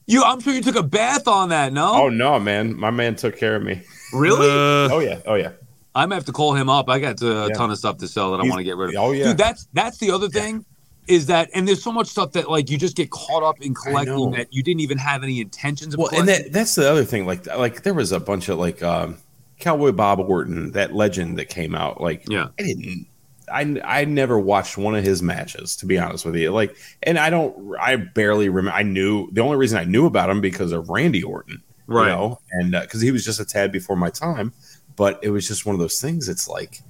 You, 0.09 0.23
I'm 0.23 0.39
sure 0.39 0.53
you 0.53 0.61
took 0.61 0.77
a 0.77 0.83
bath 0.83 1.27
on 1.27 1.49
that. 1.49 1.73
No, 1.73 2.03
Oh 2.03 2.07
no, 2.07 2.39
man, 2.39 2.73
my 2.79 2.91
man 2.91 3.17
took 3.17 3.35
care 3.35 3.57
of 3.57 3.61
me. 3.63 3.81
really? 4.13 4.47
Uh, 4.49 4.87
Oh 4.95 4.99
yeah, 4.99 5.19
oh 5.25 5.35
yeah. 5.35 5.51
I 5.93 6.05
might 6.05 6.15
have 6.15 6.23
to 6.27 6.31
call 6.31 6.53
him 6.53 6.69
up. 6.69 6.89
I 6.89 6.99
got 6.99 7.21
uh, 7.21 7.25
a 7.27 7.47
Yeah. 7.49 7.55
ton 7.55 7.71
of 7.71 7.77
stuff 7.77 7.97
to 7.97 8.07
sell 8.07 8.31
that 8.31 8.37
I 8.39 8.43
want 8.47 8.59
to 8.59 8.63
get 8.63 8.77
rid 8.77 8.95
of. 8.95 9.01
oh, 9.03 9.11
yeah. 9.11 9.25
dude, 9.25 9.37
that's 9.37 9.67
that's 9.73 9.97
the 9.97 10.11
other 10.11 10.29
thing. 10.29 10.63
Is 11.07 11.27
that 11.27 11.49
and 11.53 11.67
there's 11.67 11.83
so 11.83 11.91
much 11.91 12.07
stuff 12.07 12.33
that 12.33 12.49
like 12.49 12.69
you 12.69 12.77
just 12.77 12.95
get 12.95 13.11
caught 13.11 13.43
up 13.43 13.61
in 13.61 13.73
collecting 13.73 14.31
that 14.31 14.51
you 14.51 14.61
didn't 14.61 14.81
even 14.81 14.97
have 14.97 15.23
any 15.23 15.39
intentions 15.39 15.93
of 15.93 15.99
Well, 15.99 16.09
and 16.13 16.27
that 16.27 16.51
that's 16.51 16.75
the 16.75 16.89
other 16.89 17.05
thing. 17.05 17.25
Like 17.25 17.45
like 17.47 17.83
there 17.83 17.93
was 17.93 18.11
a 18.11 18.19
bunch 18.19 18.49
of 18.49 18.59
like 18.59 18.83
um, 18.83 19.17
Cowboy 19.59 19.91
Bob 19.91 20.19
Orton, 20.19 20.71
that 20.73 20.93
legend 20.93 21.39
that 21.39 21.49
came 21.49 21.75
out. 21.75 22.01
Like 22.01 22.25
Yeah. 22.27 22.47
I 22.59 22.63
didn't. 22.63 23.07
I, 23.49 23.81
I 23.85 24.03
never 24.03 24.37
watched 24.37 24.77
one 24.77 24.93
of 24.93 25.05
his 25.05 25.23
matches 25.23 25.77
to 25.77 25.85
be 25.85 25.97
honest 25.97 26.25
with 26.25 26.35
you. 26.35 26.51
Like, 26.51 26.75
and 27.03 27.17
I 27.17 27.29
don't. 27.29 27.75
I 27.79 27.95
barely 27.95 28.49
remember. 28.49 28.77
I 28.77 28.83
knew 28.83 29.31
the 29.31 29.39
only 29.41 29.55
reason 29.55 29.79
I 29.79 29.85
knew 29.85 30.05
about 30.05 30.29
him 30.29 30.41
because 30.41 30.73
of 30.73 30.89
Randy 30.89 31.23
Orton, 31.23 31.63
Right. 31.87 32.09
You 32.09 32.15
know, 32.15 32.39
and 32.51 32.71
because 32.73 33.01
he 33.01 33.11
was 33.11 33.23
just 33.23 33.39
a 33.39 33.45
tad 33.45 33.71
before 33.71 33.95
my 33.95 34.09
time. 34.09 34.53
But 34.95 35.19
it 35.23 35.29
was 35.29 35.47
just 35.47 35.65
one 35.65 35.73
of 35.73 35.79
those 35.79 36.01
things. 36.01 36.27
It's 36.27 36.47
like, 36.47 36.81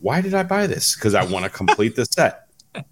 why 0.00 0.20
did 0.20 0.32
I 0.32 0.42
buy 0.42 0.66
this? 0.66 0.94
Because 0.94 1.14
I 1.14 1.24
want 1.24 1.44
to 1.44 1.50
complete 1.50 1.96
the 1.96 2.06
set. 2.06 2.46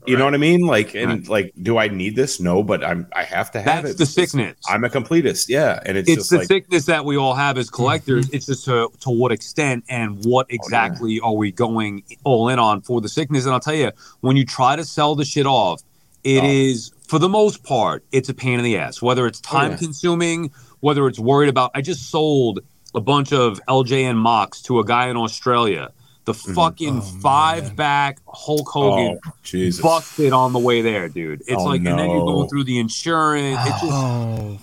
You 0.06 0.16
know 0.16 0.26
what 0.26 0.34
I 0.34 0.38
mean? 0.38 0.60
Like, 0.60 0.94
and 0.94 1.26
like, 1.28 1.54
do 1.62 1.78
I 1.78 1.88
need 1.88 2.14
this? 2.14 2.38
No, 2.38 2.62
but 2.62 2.84
I'm. 2.84 3.06
I 3.14 3.22
have 3.22 3.50
to 3.52 3.60
have 3.62 3.84
That's 3.84 3.94
it. 3.94 3.98
the 3.98 4.06
sickness. 4.06 4.56
I'm 4.68 4.84
a 4.84 4.90
completist. 4.90 5.48
Yeah, 5.48 5.80
and 5.86 5.96
it's, 5.96 6.08
it's 6.08 6.18
just 6.18 6.30
the 6.30 6.38
like, 6.38 6.48
sickness 6.48 6.84
that 6.86 7.04
we 7.04 7.16
all 7.16 7.34
have 7.34 7.56
as 7.56 7.70
collectors. 7.70 8.26
Mm-hmm. 8.26 8.36
It's 8.36 8.46
just 8.46 8.64
to 8.66 8.90
to 9.00 9.10
what 9.10 9.32
extent 9.32 9.84
and 9.88 10.18
Oh, 10.24 10.28
what 10.28 10.46
exactly 10.50 11.20
are 11.20 11.34
we 11.34 11.50
going 11.50 12.02
all 12.24 12.48
in 12.50 12.58
on 12.58 12.82
for 12.82 13.00
the 13.00 13.08
sickness? 13.08 13.44
And 13.46 13.54
I'll 13.54 13.60
tell 13.60 13.74
you, 13.74 13.90
when 14.20 14.36
you 14.36 14.44
try 14.44 14.76
to 14.76 14.84
sell 14.84 15.14
the 15.14 15.24
shit 15.24 15.46
off, 15.46 15.80
it 16.24 16.44
is 16.44 16.92
Oh. 16.92 16.98
for 17.08 17.18
the 17.18 17.28
most 17.28 17.64
part, 17.64 18.04
it's 18.12 18.28
a 18.28 18.34
pain 18.34 18.58
in 18.58 18.64
the 18.64 18.76
ass. 18.76 19.00
Whether 19.00 19.26
it's 19.26 19.40
time 19.40 19.72
yeah. 19.72 19.76
consuming, 19.78 20.50
whether 20.80 21.06
it's 21.06 21.18
worried 21.18 21.48
about. 21.48 21.70
I 21.74 21.80
just 21.80 22.10
sold 22.10 22.60
a 22.94 23.00
bunch 23.00 23.32
of 23.32 23.60
LJN 23.68 24.16
mocks 24.16 24.60
to 24.62 24.78
a 24.80 24.84
guy 24.84 25.08
in 25.08 25.16
Australia. 25.16 25.90
The 26.32 26.52
fucking 26.54 27.00
five 27.00 27.76
back 27.76 28.18
Hulk 28.26 28.68
Hogan 28.68 29.16
Mm-hmm. 29.16 29.28
oh 29.28 29.32
Jesus, 29.42 29.82
busted 29.82 30.32
on 30.32 30.52
the 30.52 30.58
way 30.58 30.82
there, 30.82 31.08
dude. 31.08 31.40
It's 31.42 31.52
Oh, 31.52 31.64
like, 31.64 31.78
and 31.78 31.98
then 31.98 32.10
you're 32.10 32.24
going 32.24 32.48
through 32.48 32.64
the 32.64 32.78
insurance. 32.78 33.58
It's 33.62 33.80
just 33.80 33.92
oh. 33.92 34.58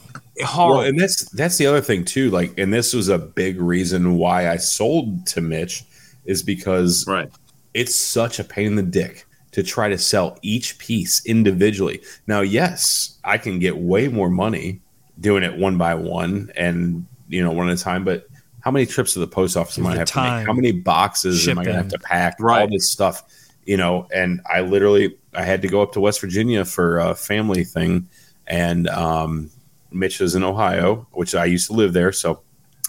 horrible. 0.46 0.78
Well, 0.78 0.88
and 0.88 1.00
that's 1.00 1.30
that's 1.32 1.58
the 1.58 1.66
other 1.68 1.82
thing 1.82 2.06
too. 2.06 2.30
Like, 2.30 2.58
and 2.58 2.74
this 2.74 2.94
was 2.94 3.10
a 3.10 3.18
big 3.18 3.60
reason 3.60 4.16
why 4.18 4.50
I 4.50 4.58
sold 4.58 5.26
to 5.28 5.42
Mitch 5.42 5.84
is 6.26 6.44
because 6.44 7.08
right. 7.08 7.30
it's 7.74 7.96
such 7.96 8.40
a 8.40 8.44
pain 8.44 8.68
in 8.68 8.76
the 8.76 8.84
dick 8.84 9.26
to 9.52 9.64
try 9.64 9.90
to 9.90 9.98
sell 9.98 10.38
each 10.42 10.78
piece 10.78 11.26
individually. 11.26 12.02
Now, 12.28 12.42
yes, 12.42 13.18
I 13.24 13.38
can 13.38 13.60
get 13.60 13.78
way 13.78 14.08
more 14.08 14.30
money 14.30 14.82
doing 15.20 15.42
it 15.44 15.58
one 15.58 15.78
by 15.78 15.96
one 15.96 16.52
and 16.56 17.08
you 17.28 17.44
know 17.44 17.52
one 17.52 17.70
at 17.70 17.80
a 17.80 17.82
time, 17.82 18.04
but 18.04 18.28
how 18.68 18.72
many 18.72 18.86
trips 18.86 19.14
to 19.14 19.20
the 19.20 19.28
post 19.28 19.56
office 19.56 19.78
am 19.78 19.88
I 19.88 19.94
The 19.94 20.00
have 20.00 20.08
to 20.10 20.22
make? 20.22 20.46
How 20.46 20.52
many 20.52 20.74
boxes 20.74 21.48
am 21.48 21.58
I 21.58 21.64
gonna 21.64 21.78
have 21.78 21.88
to 21.88 22.00
pack? 22.00 22.36
All 22.64 22.68
this 22.68 22.92
stuff, 22.92 23.24
you 23.64 23.78
know. 23.78 24.10
And 24.14 24.42
I 24.46 24.60
literally 24.60 25.18
I 25.34 25.44
had 25.44 25.62
to 25.62 25.70
go 25.70 25.82
up 25.82 25.94
to 25.94 26.02
West 26.02 26.20
Virginia 26.20 26.66
for 26.66 27.00
a 27.00 27.16
family 27.16 27.64
thing, 27.64 28.10
and 28.46 28.90
um, 28.90 29.50
Mitch 29.94 30.20
is 30.20 30.36
in 30.36 30.44
Ohio, 30.44 31.08
which 31.14 31.34
I 31.34 31.46
used 31.46 31.68
to 31.68 31.74
live 31.74 31.94
there, 31.94 32.12
so 32.12 32.42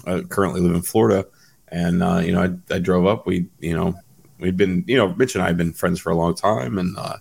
I 0.04 0.22
currently 0.22 0.60
live 0.60 0.74
in 0.74 0.82
Florida. 0.82 1.28
And 1.68 2.02
uh, 2.02 2.22
you 2.24 2.32
know, 2.32 2.42
I, 2.42 2.74
I 2.74 2.80
drove 2.80 3.06
up. 3.06 3.24
We, 3.24 3.46
you 3.60 3.76
know, 3.76 3.94
we'd 4.40 4.56
been, 4.56 4.82
you 4.88 4.96
know, 4.96 5.14
Mitch 5.14 5.36
and 5.36 5.44
I 5.44 5.46
have 5.46 5.56
been 5.56 5.72
friends 5.72 6.00
for 6.00 6.10
a 6.10 6.16
long 6.16 6.34
time, 6.34 6.76
and 6.76 6.98
uh, 6.98 7.18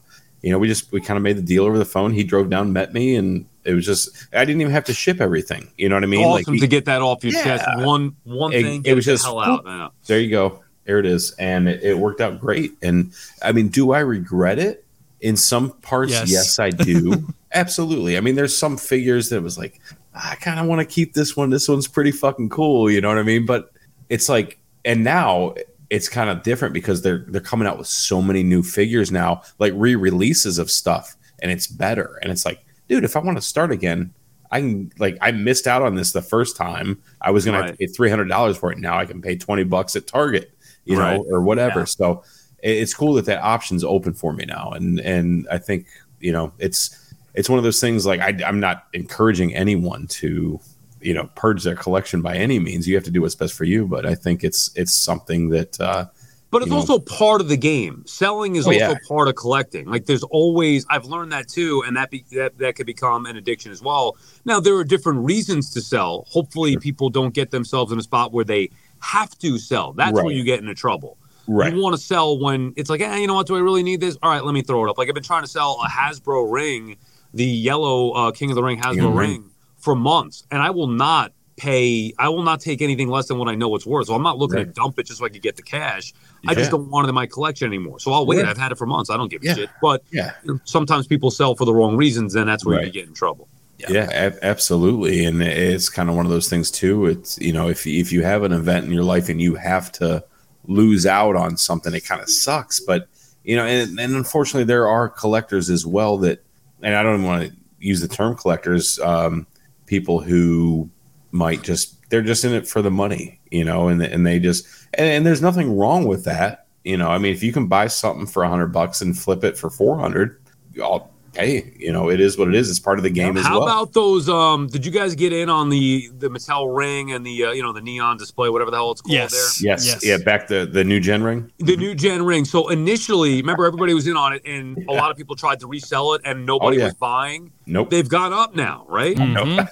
you 0.47 0.53
know, 0.53 0.60
we 0.60 0.67
just 0.67 0.89
we 0.93 1.01
kind 1.01 1.17
of 1.17 1.23
made 1.23 1.36
the 1.36 1.41
deal 1.41 1.65
over 1.65 1.77
the 1.77 1.83
phone. 1.86 2.13
He 2.13 2.23
drove 2.23 2.49
down, 2.49 2.71
met 2.71 2.93
me, 2.93 3.15
and 3.15 3.45
it 3.65 3.73
was 3.73 3.86
just 3.86 4.10
I 4.33 4.45
didn't 4.45 4.62
even 4.62 4.71
have 4.71 4.86
to 4.86 4.93
ship 4.93 5.19
everything. 5.19 5.69
You 5.77 5.89
know 5.89 5.95
what 5.97 6.03
I 6.03 6.07
mean? 6.07 6.23
awesome 6.25 6.53
he- 6.53 6.60
to 6.62 6.67
get 6.67 6.86
that 6.86 7.01
off 7.01 7.21
your 7.23 7.33
Yeah. 7.33 7.43
chest. 7.43 7.65
One 7.79 8.15
one 8.23 8.53
It- 8.53 8.63
thing, 8.63 8.81
it 8.86 8.93
was 8.93 9.03
just- 9.05 9.25
hell 9.25 9.39
out. 9.39 9.63
Yeah. 9.65 9.89
there 10.07 10.19
you 10.19 10.29
go. 10.29 10.63
There 10.86 10.99
it 10.99 11.05
is, 11.05 11.31
and 11.38 11.67
it, 11.67 11.83
it 11.83 11.97
worked 11.97 12.21
out 12.21 12.39
great. 12.39 12.71
And 12.81 13.12
I 13.43 13.51
mean, 13.51 13.67
do 13.67 13.91
I 13.91 13.99
regret 13.99 14.57
it? 14.57 14.86
In 15.19 15.36
some 15.36 15.71
parts, 15.81 16.12
Yes. 16.13 16.31
yes, 16.31 16.60
I 16.60 16.69
do. 16.69 17.27
Absolutely. 17.53 18.15
I 18.17 18.21
mean, 18.21 18.36
there's 18.36 18.55
some 18.55 18.77
figures 18.77 19.29
that 19.29 19.41
was 19.41 19.57
like, 19.57 19.81
I 20.15 20.36
kind 20.36 20.60
of 20.60 20.67
want 20.67 20.79
to 20.79 20.86
keep 20.86 21.13
this 21.13 21.36
one. 21.36 21.49
This 21.49 21.67
one's 21.67 21.88
pretty 21.88 22.12
fucking 22.12 22.49
cool. 22.49 22.89
You 22.89 23.01
know 23.01 23.10
what 23.10 23.17
I 23.17 23.23
mean? 23.23 23.45
But 23.45 23.71
it's 24.10 24.29
like, 24.29 24.60
and 24.86 25.03
now 25.03 25.55
it's 25.89 26.10
kind 26.10 26.30
of 26.30 26.43
different 26.43 26.73
because 26.73 27.02
they're 27.02 27.26
they're 27.30 27.41
coming 27.41 27.67
out 27.67 27.78
with 27.78 27.88
so 27.88 28.21
many 28.21 28.43
new 28.43 28.62
figures 28.63 29.12
now, 29.12 29.41
like 29.60 29.73
re-releases 29.76 30.58
of 30.58 30.69
stuff, 30.69 31.15
and 31.41 31.52
it's 31.52 31.67
better. 31.67 32.19
And 32.21 32.32
it's 32.32 32.45
like, 32.45 32.65
dude, 32.89 33.04
if 33.04 33.15
I 33.15 33.19
want 33.19 33.38
to 33.38 33.41
start 33.41 33.71
again, 33.71 34.13
I 34.52 34.62
can 34.62 34.91
like 35.00 35.17
I 35.21 35.32
missed 35.32 35.67
out 35.67 35.82
on 35.82 35.95
this 35.95 36.12
the 36.12 36.21
first 36.21 36.56
time. 36.58 37.02
I 37.21 37.32
was 37.32 37.45
gonna 37.45 37.58
have 37.58 37.65
to 37.67 37.71
Right. 37.71 37.80
pay 37.80 37.88
three 37.88 38.10
hundred 38.10 38.30
dollars 38.30 38.58
for 38.58 38.71
it. 38.71 38.78
Now 38.80 38.97
I 38.97 39.06
can 39.06 39.21
pay 39.21 39.36
twenty 39.38 39.63
bucks 39.63 39.95
at 39.95 40.08
Target, 40.08 40.52
you 40.86 40.95
know, 40.97 41.26
or 41.30 41.41
whatever. 41.41 41.80
Yeah. 41.80 41.86
So 41.86 42.23
it's 42.63 42.93
cool 42.93 43.13
that 43.13 43.26
that 43.26 43.41
option's 43.41 43.84
open 43.84 44.13
for 44.13 44.34
me 44.34 44.45
now, 44.45 44.71
and 44.71 45.00
and 45.00 45.47
I 45.52 45.58
think 45.58 45.88
you 46.19 46.32
know 46.32 46.52
it's 46.60 47.13
it's 47.34 47.50
one 47.50 47.60
of 47.60 47.63
those 47.63 47.80
things 47.80 48.06
like 48.06 48.19
I, 48.19 48.36
I'm 48.45 48.60
not 48.60 48.86
encouraging 48.93 49.54
anyone 49.54 50.08
to 50.08 50.60
you 51.01 51.13
know 51.13 51.29
purge 51.36 51.63
their 51.63 51.75
collection 51.75 52.21
by 52.21 52.36
any 52.36 52.60
means. 52.60 52.88
You 52.88 52.95
have 52.95 53.03
to 53.05 53.12
do 53.12 53.21
what's 53.21 53.36
best 53.36 53.53
for 53.53 53.63
you, 53.65 53.86
but 53.88 54.05
I 54.05 54.15
think 54.15 54.43
it's 54.43 54.71
it's 54.75 54.93
something 54.95 55.49
that 55.49 55.79
uh, 55.79 56.05
But 56.49 56.62
it's 56.62 56.71
know. 56.71 56.77
also 56.77 56.99
part 56.99 57.41
of 57.41 57.49
the 57.49 57.57
game. 57.57 58.03
Selling 58.07 58.55
is 58.55 58.65
Oh, 58.65 58.71
also 58.71 58.79
yeah. 58.79 58.95
part 59.07 59.27
of 59.27 59.36
collecting. 59.36 59.86
Like 59.88 60.05
there's 60.05 60.23
always 60.23 60.86
I've 60.89 61.05
learned 61.05 61.31
that 61.33 61.47
too, 61.47 61.83
and 61.86 61.95
that 61.97 62.10
be, 62.10 62.23
that 62.31 62.57
that 62.60 62.75
could 62.75 62.86
become 62.86 63.25
an 63.25 63.36
addiction 63.38 63.71
as 63.71 63.81
well. 63.81 64.15
Now 64.45 64.60
there 64.60 64.75
are 64.75 64.83
different 64.83 65.25
reasons 65.25 65.71
to 65.73 65.81
sell. 65.81 66.25
Hopefully, 66.29 66.77
people 66.77 67.10
don't 67.10 67.33
get 67.33 67.51
themselves 67.51 67.91
in 67.91 67.99
a 67.99 68.03
spot 68.03 68.31
where 68.31 68.45
they 68.45 68.69
have 68.99 69.38
to 69.39 69.57
sell. 69.60 69.93
That's 69.93 70.13
where 70.13 70.31
you 70.31 70.43
get 70.43 70.60
into 70.60 70.73
trouble. 70.73 71.17
right. 71.47 71.71
You 71.73 71.81
want 71.81 71.95
to 71.95 72.01
sell 72.01 72.39
when 72.39 72.73
it's 72.75 72.89
like, 72.89 72.99
hey, 73.01 73.21
you 73.21 73.27
know 73.27 73.36
what? 73.36 73.45
Do 73.47 73.55
I 73.55 73.60
really 73.60 73.83
need 73.83 73.99
this? 74.01 74.17
All 74.23 74.29
right, 74.31 74.43
let 74.43 74.53
me 74.53 74.62
throw 74.63 74.86
it 74.86 74.89
up. 74.89 74.97
Like 74.97 75.07
I've 75.10 75.13
been 75.13 75.23
trying 75.23 75.43
to 75.43 75.47
sell 75.49 75.79
a 75.86 75.88
Hasbro 75.88 76.51
ring, 76.51 76.97
the 77.33 77.45
yellow 77.45 78.12
uh, 78.12 78.31
King 78.31 78.49
of 78.51 78.55
the 78.55 78.63
Ring 78.63 78.79
Hasbro. 78.79 79.15
Ring. 79.15 79.49
For 79.88 79.95
months, 79.95 80.43
and 80.52 80.62
I 80.62 80.69
will 80.71 80.88
not 80.88 81.32
pay. 81.56 82.13
I 82.19 82.28
will 82.28 82.43
not 82.43 82.60
take 82.60 82.82
anything 82.82 83.08
less 83.08 83.28
than 83.30 83.38
what 83.38 83.47
I 83.47 83.56
know 83.56 83.73
it's 83.76 83.86
worth. 83.86 84.08
So 84.08 84.13
I'm 84.15 84.21
not 84.21 84.38
looking 84.38 84.58
to 84.58 84.65
dump 84.65 85.00
it 85.00 85.08
just 85.08 85.19
so 85.19 85.26
I 85.26 85.30
can 85.30 85.39
get 85.39 85.56
the 85.56 85.62
cash. 85.62 86.13
I 86.45 86.54
just 86.54 86.71
don't 86.71 86.89
want 86.89 87.06
it 87.06 87.10
in 87.10 87.15
my 87.15 87.26
collection 87.26 87.67
anymore. 87.67 88.00
So 88.02 88.12
I'll 88.12 88.26
wait. 88.26 88.39
Yeah. 88.39 88.50
I've 88.50 88.58
had 88.58 88.71
it 88.73 88.78
for 88.78 88.86
months. 88.86 89.10
I 89.10 89.15
don't 89.15 89.30
give 89.32 89.41
a 89.43 89.45
Yeah. 89.45 89.54
shit. 89.56 89.69
But 89.82 90.04
Yeah. 90.12 90.34
sometimes 90.65 91.08
people 91.08 91.32
sell 91.32 91.56
for 91.56 91.63
the 91.65 91.73
wrong 91.73 91.95
reasons, 91.95 92.36
and 92.36 92.47
that's 92.50 92.65
where 92.65 92.84
you 92.84 92.91
get 92.91 93.08
in 93.08 93.13
trouble. 93.13 93.47
Yeah, 93.89 94.10
ab- 94.12 94.39
absolutely, 94.41 95.23
and 95.23 95.41
it's 95.41 95.88
kind 95.88 96.10
of 96.10 96.15
one 96.15 96.26
of 96.26 96.32
those 96.32 96.50
things 96.50 96.69
too. 96.69 97.06
It's 97.06 97.39
you 97.39 97.54
know 97.54 97.69
if 97.69 97.88
if 97.88 98.12
you 98.12 98.23
have 98.23 98.43
an 98.43 98.52
event 98.52 98.86
in 98.86 98.91
your 98.91 99.04
life 99.04 99.30
and 99.30 99.39
you 99.41 99.56
have 99.56 99.91
to 99.93 100.23
lose 100.67 101.06
out 101.06 101.36
on 101.36 101.56
something, 101.58 101.93
it 101.93 102.04
kind 102.06 102.21
of 102.21 102.30
sucks. 102.30 102.80
But 102.82 103.08
you 103.43 103.56
know, 103.56 103.65
and, 103.65 104.00
and 104.00 104.15
unfortunately, 104.15 104.65
there 104.65 104.88
are 104.88 105.08
collectors 105.08 105.69
as 105.69 105.86
well 105.86 106.17
that, 106.19 106.43
and 106.84 106.93
I 106.95 107.02
don't 107.04 107.13
even 107.19 107.26
want 107.26 107.50
to 107.50 107.56
use 107.80 108.02
the 108.02 108.08
term 108.08 108.36
collectors, 108.36 109.00
um, 109.00 109.45
people 109.88 110.19
who 110.19 110.89
might 111.32 111.63
just 111.63 112.10
they're 112.10 112.21
just 112.21 112.45
in 112.45 112.54
it 112.54 112.67
for 112.67 112.82
the 112.82 112.91
money, 112.91 113.39
you 113.52 113.65
know, 113.65 113.88
and 113.88 114.02
and 114.02 114.26
they 114.26 114.39
just 114.39 114.67
and, 114.93 115.08
and 115.08 115.26
there's 115.26 115.41
nothing 115.41 115.76
wrong 115.76 116.06
with 116.06 116.23
that, 116.26 116.67
you 116.84 116.97
know. 116.97 117.10
I 117.10 117.17
mean, 117.17 117.34
if 117.34 117.41
you 117.41 117.52
can 117.52 117.67
buy 117.67 117.88
something 117.88 118.28
for 118.28 118.43
a 118.43 118.50
hundred 118.50 118.67
bucks 118.67 119.02
and 119.02 119.17
flip 119.17 119.43
it 119.43 119.58
for 119.58 119.69
four 119.69 119.97
hundred, 119.97 120.39
I'll 120.82 121.12
hey, 121.38 121.73
you 121.78 121.91
know, 121.93 122.10
it 122.10 122.19
is 122.19 122.38
what 122.38 122.47
it 122.47 122.56
is. 122.56 122.69
It's 122.69 122.80
part 122.80 122.97
of 123.00 123.04
the 123.04 123.10
game 123.10 123.38
as 123.38 123.45
How 123.45 123.60
well. 123.60 123.67
about 123.67 123.93
those? 123.93 124.28
Um, 124.28 124.67
did 124.67 124.86
you 124.86 124.91
guys 124.91 125.15
get 125.15 125.32
in 125.34 125.50
on 125.50 125.69
the 125.69 126.10
the 126.17 126.30
Mattel 126.30 126.76
ring 126.76 127.12
and 127.12 127.26
the 127.26 127.45
uh, 127.45 127.52
you 127.52 127.62
know 127.63 127.71
the 127.73 127.82
neon 127.82 128.17
display, 128.17 128.50
whatever 128.50 128.71
the 128.71 128.78
hell 128.78 128.91
it's 128.91 129.02
called 129.02 129.13
Yes. 129.13 129.32
there? 129.32 129.69
Yes. 129.71 129.86
Yes. 129.86 130.06
Yeah. 130.06 130.17
Back 130.17 130.47
the 130.47 130.65
the 130.65 130.84
new 130.84 131.00
gen 131.00 131.23
ring. 131.23 131.52
The 131.60 131.78
new 131.78 131.93
gen 131.95 132.23
ring. 132.26 132.45
So 132.45 132.69
initially, 132.69 133.38
remember 133.41 133.65
everybody 133.65 133.93
was 133.93 134.08
in 134.08 134.17
on 134.17 134.34
it, 134.34 134.41
and 134.45 134.78
a 134.89 134.93
lot 134.93 135.12
of 135.12 135.17
people 135.17 135.36
tried 135.36 135.60
to 135.62 135.67
resell 135.67 136.13
it, 136.13 136.21
and 136.26 136.45
nobody 136.45 136.78
Oh, 136.78 136.80
yeah. 136.80 136.86
was 136.86 136.93
buying. 136.95 137.52
Nope. 137.65 137.89
They've 137.89 138.08
gone 138.10 138.34
up 138.34 138.56
now, 138.56 138.86
right? 138.89 139.15
Mhm. 139.15 139.67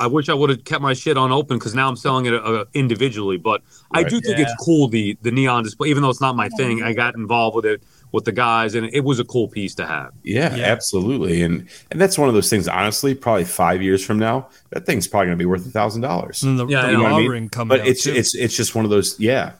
I 0.00 0.06
wish 0.06 0.28
I 0.28 0.34
would 0.34 0.50
have 0.50 0.64
kept 0.64 0.82
my 0.82 0.92
shit 0.92 1.16
on 1.16 1.32
open 1.32 1.56
because 1.58 1.74
now 1.74 1.88
I'm 1.88 1.96
selling 1.96 2.26
it 2.26 2.34
uh, 2.34 2.66
individually. 2.74 3.38
But 3.38 3.62
I 3.92 4.02
do 4.02 4.20
think 4.20 4.38
it's 4.38 4.52
cool 4.62 4.88
the 4.88 5.16
the 5.22 5.30
neon 5.30 5.64
display, 5.64 5.88
even 5.88 6.02
though 6.02 6.10
it's 6.10 6.20
not 6.20 6.36
my 6.36 6.50
thing. 6.50 6.82
I 6.82 6.92
got 6.92 7.14
involved 7.14 7.56
with 7.56 7.64
it 7.64 7.82
with 8.12 8.24
the 8.24 8.32
guys, 8.32 8.74
and 8.74 8.88
it 8.92 9.04
was 9.04 9.18
a 9.20 9.24
cool 9.24 9.48
piece 9.48 9.74
to 9.76 9.86
have. 9.86 10.12
Yeah, 10.24 10.54
Yeah. 10.56 10.64
absolutely. 10.64 11.42
And 11.42 11.68
and 11.90 12.00
that's 12.00 12.16
one 12.18 12.28
of 12.28 12.34
those 12.34 12.48
things. 12.48 12.66
Honestly, 12.68 13.14
probably 13.14 13.44
five 13.44 13.82
years 13.82 14.04
from 14.04 14.18
now, 14.18 14.48
that 14.70 14.86
thing's 14.86 15.06
probably 15.06 15.26
going 15.26 15.38
to 15.38 15.42
be 15.42 15.46
worth 15.46 15.66
a 15.66 15.70
thousand 15.70 16.02
dollars. 16.02 16.40
The, 16.40 16.66
Yeah, 16.68 16.86
the 16.86 16.92
you 16.92 16.98
know 16.98 17.06
I 17.06 17.26
mean? 17.28 17.48
coming 17.48 17.76
But 17.78 17.86
it's 17.86 18.04
too. 18.04 18.14
it's 18.14 18.34
it's 18.34 18.56
just 18.56 18.74
one 18.74 18.84
of 18.84 18.90
those. 18.90 19.18
Yeah, 19.20 19.52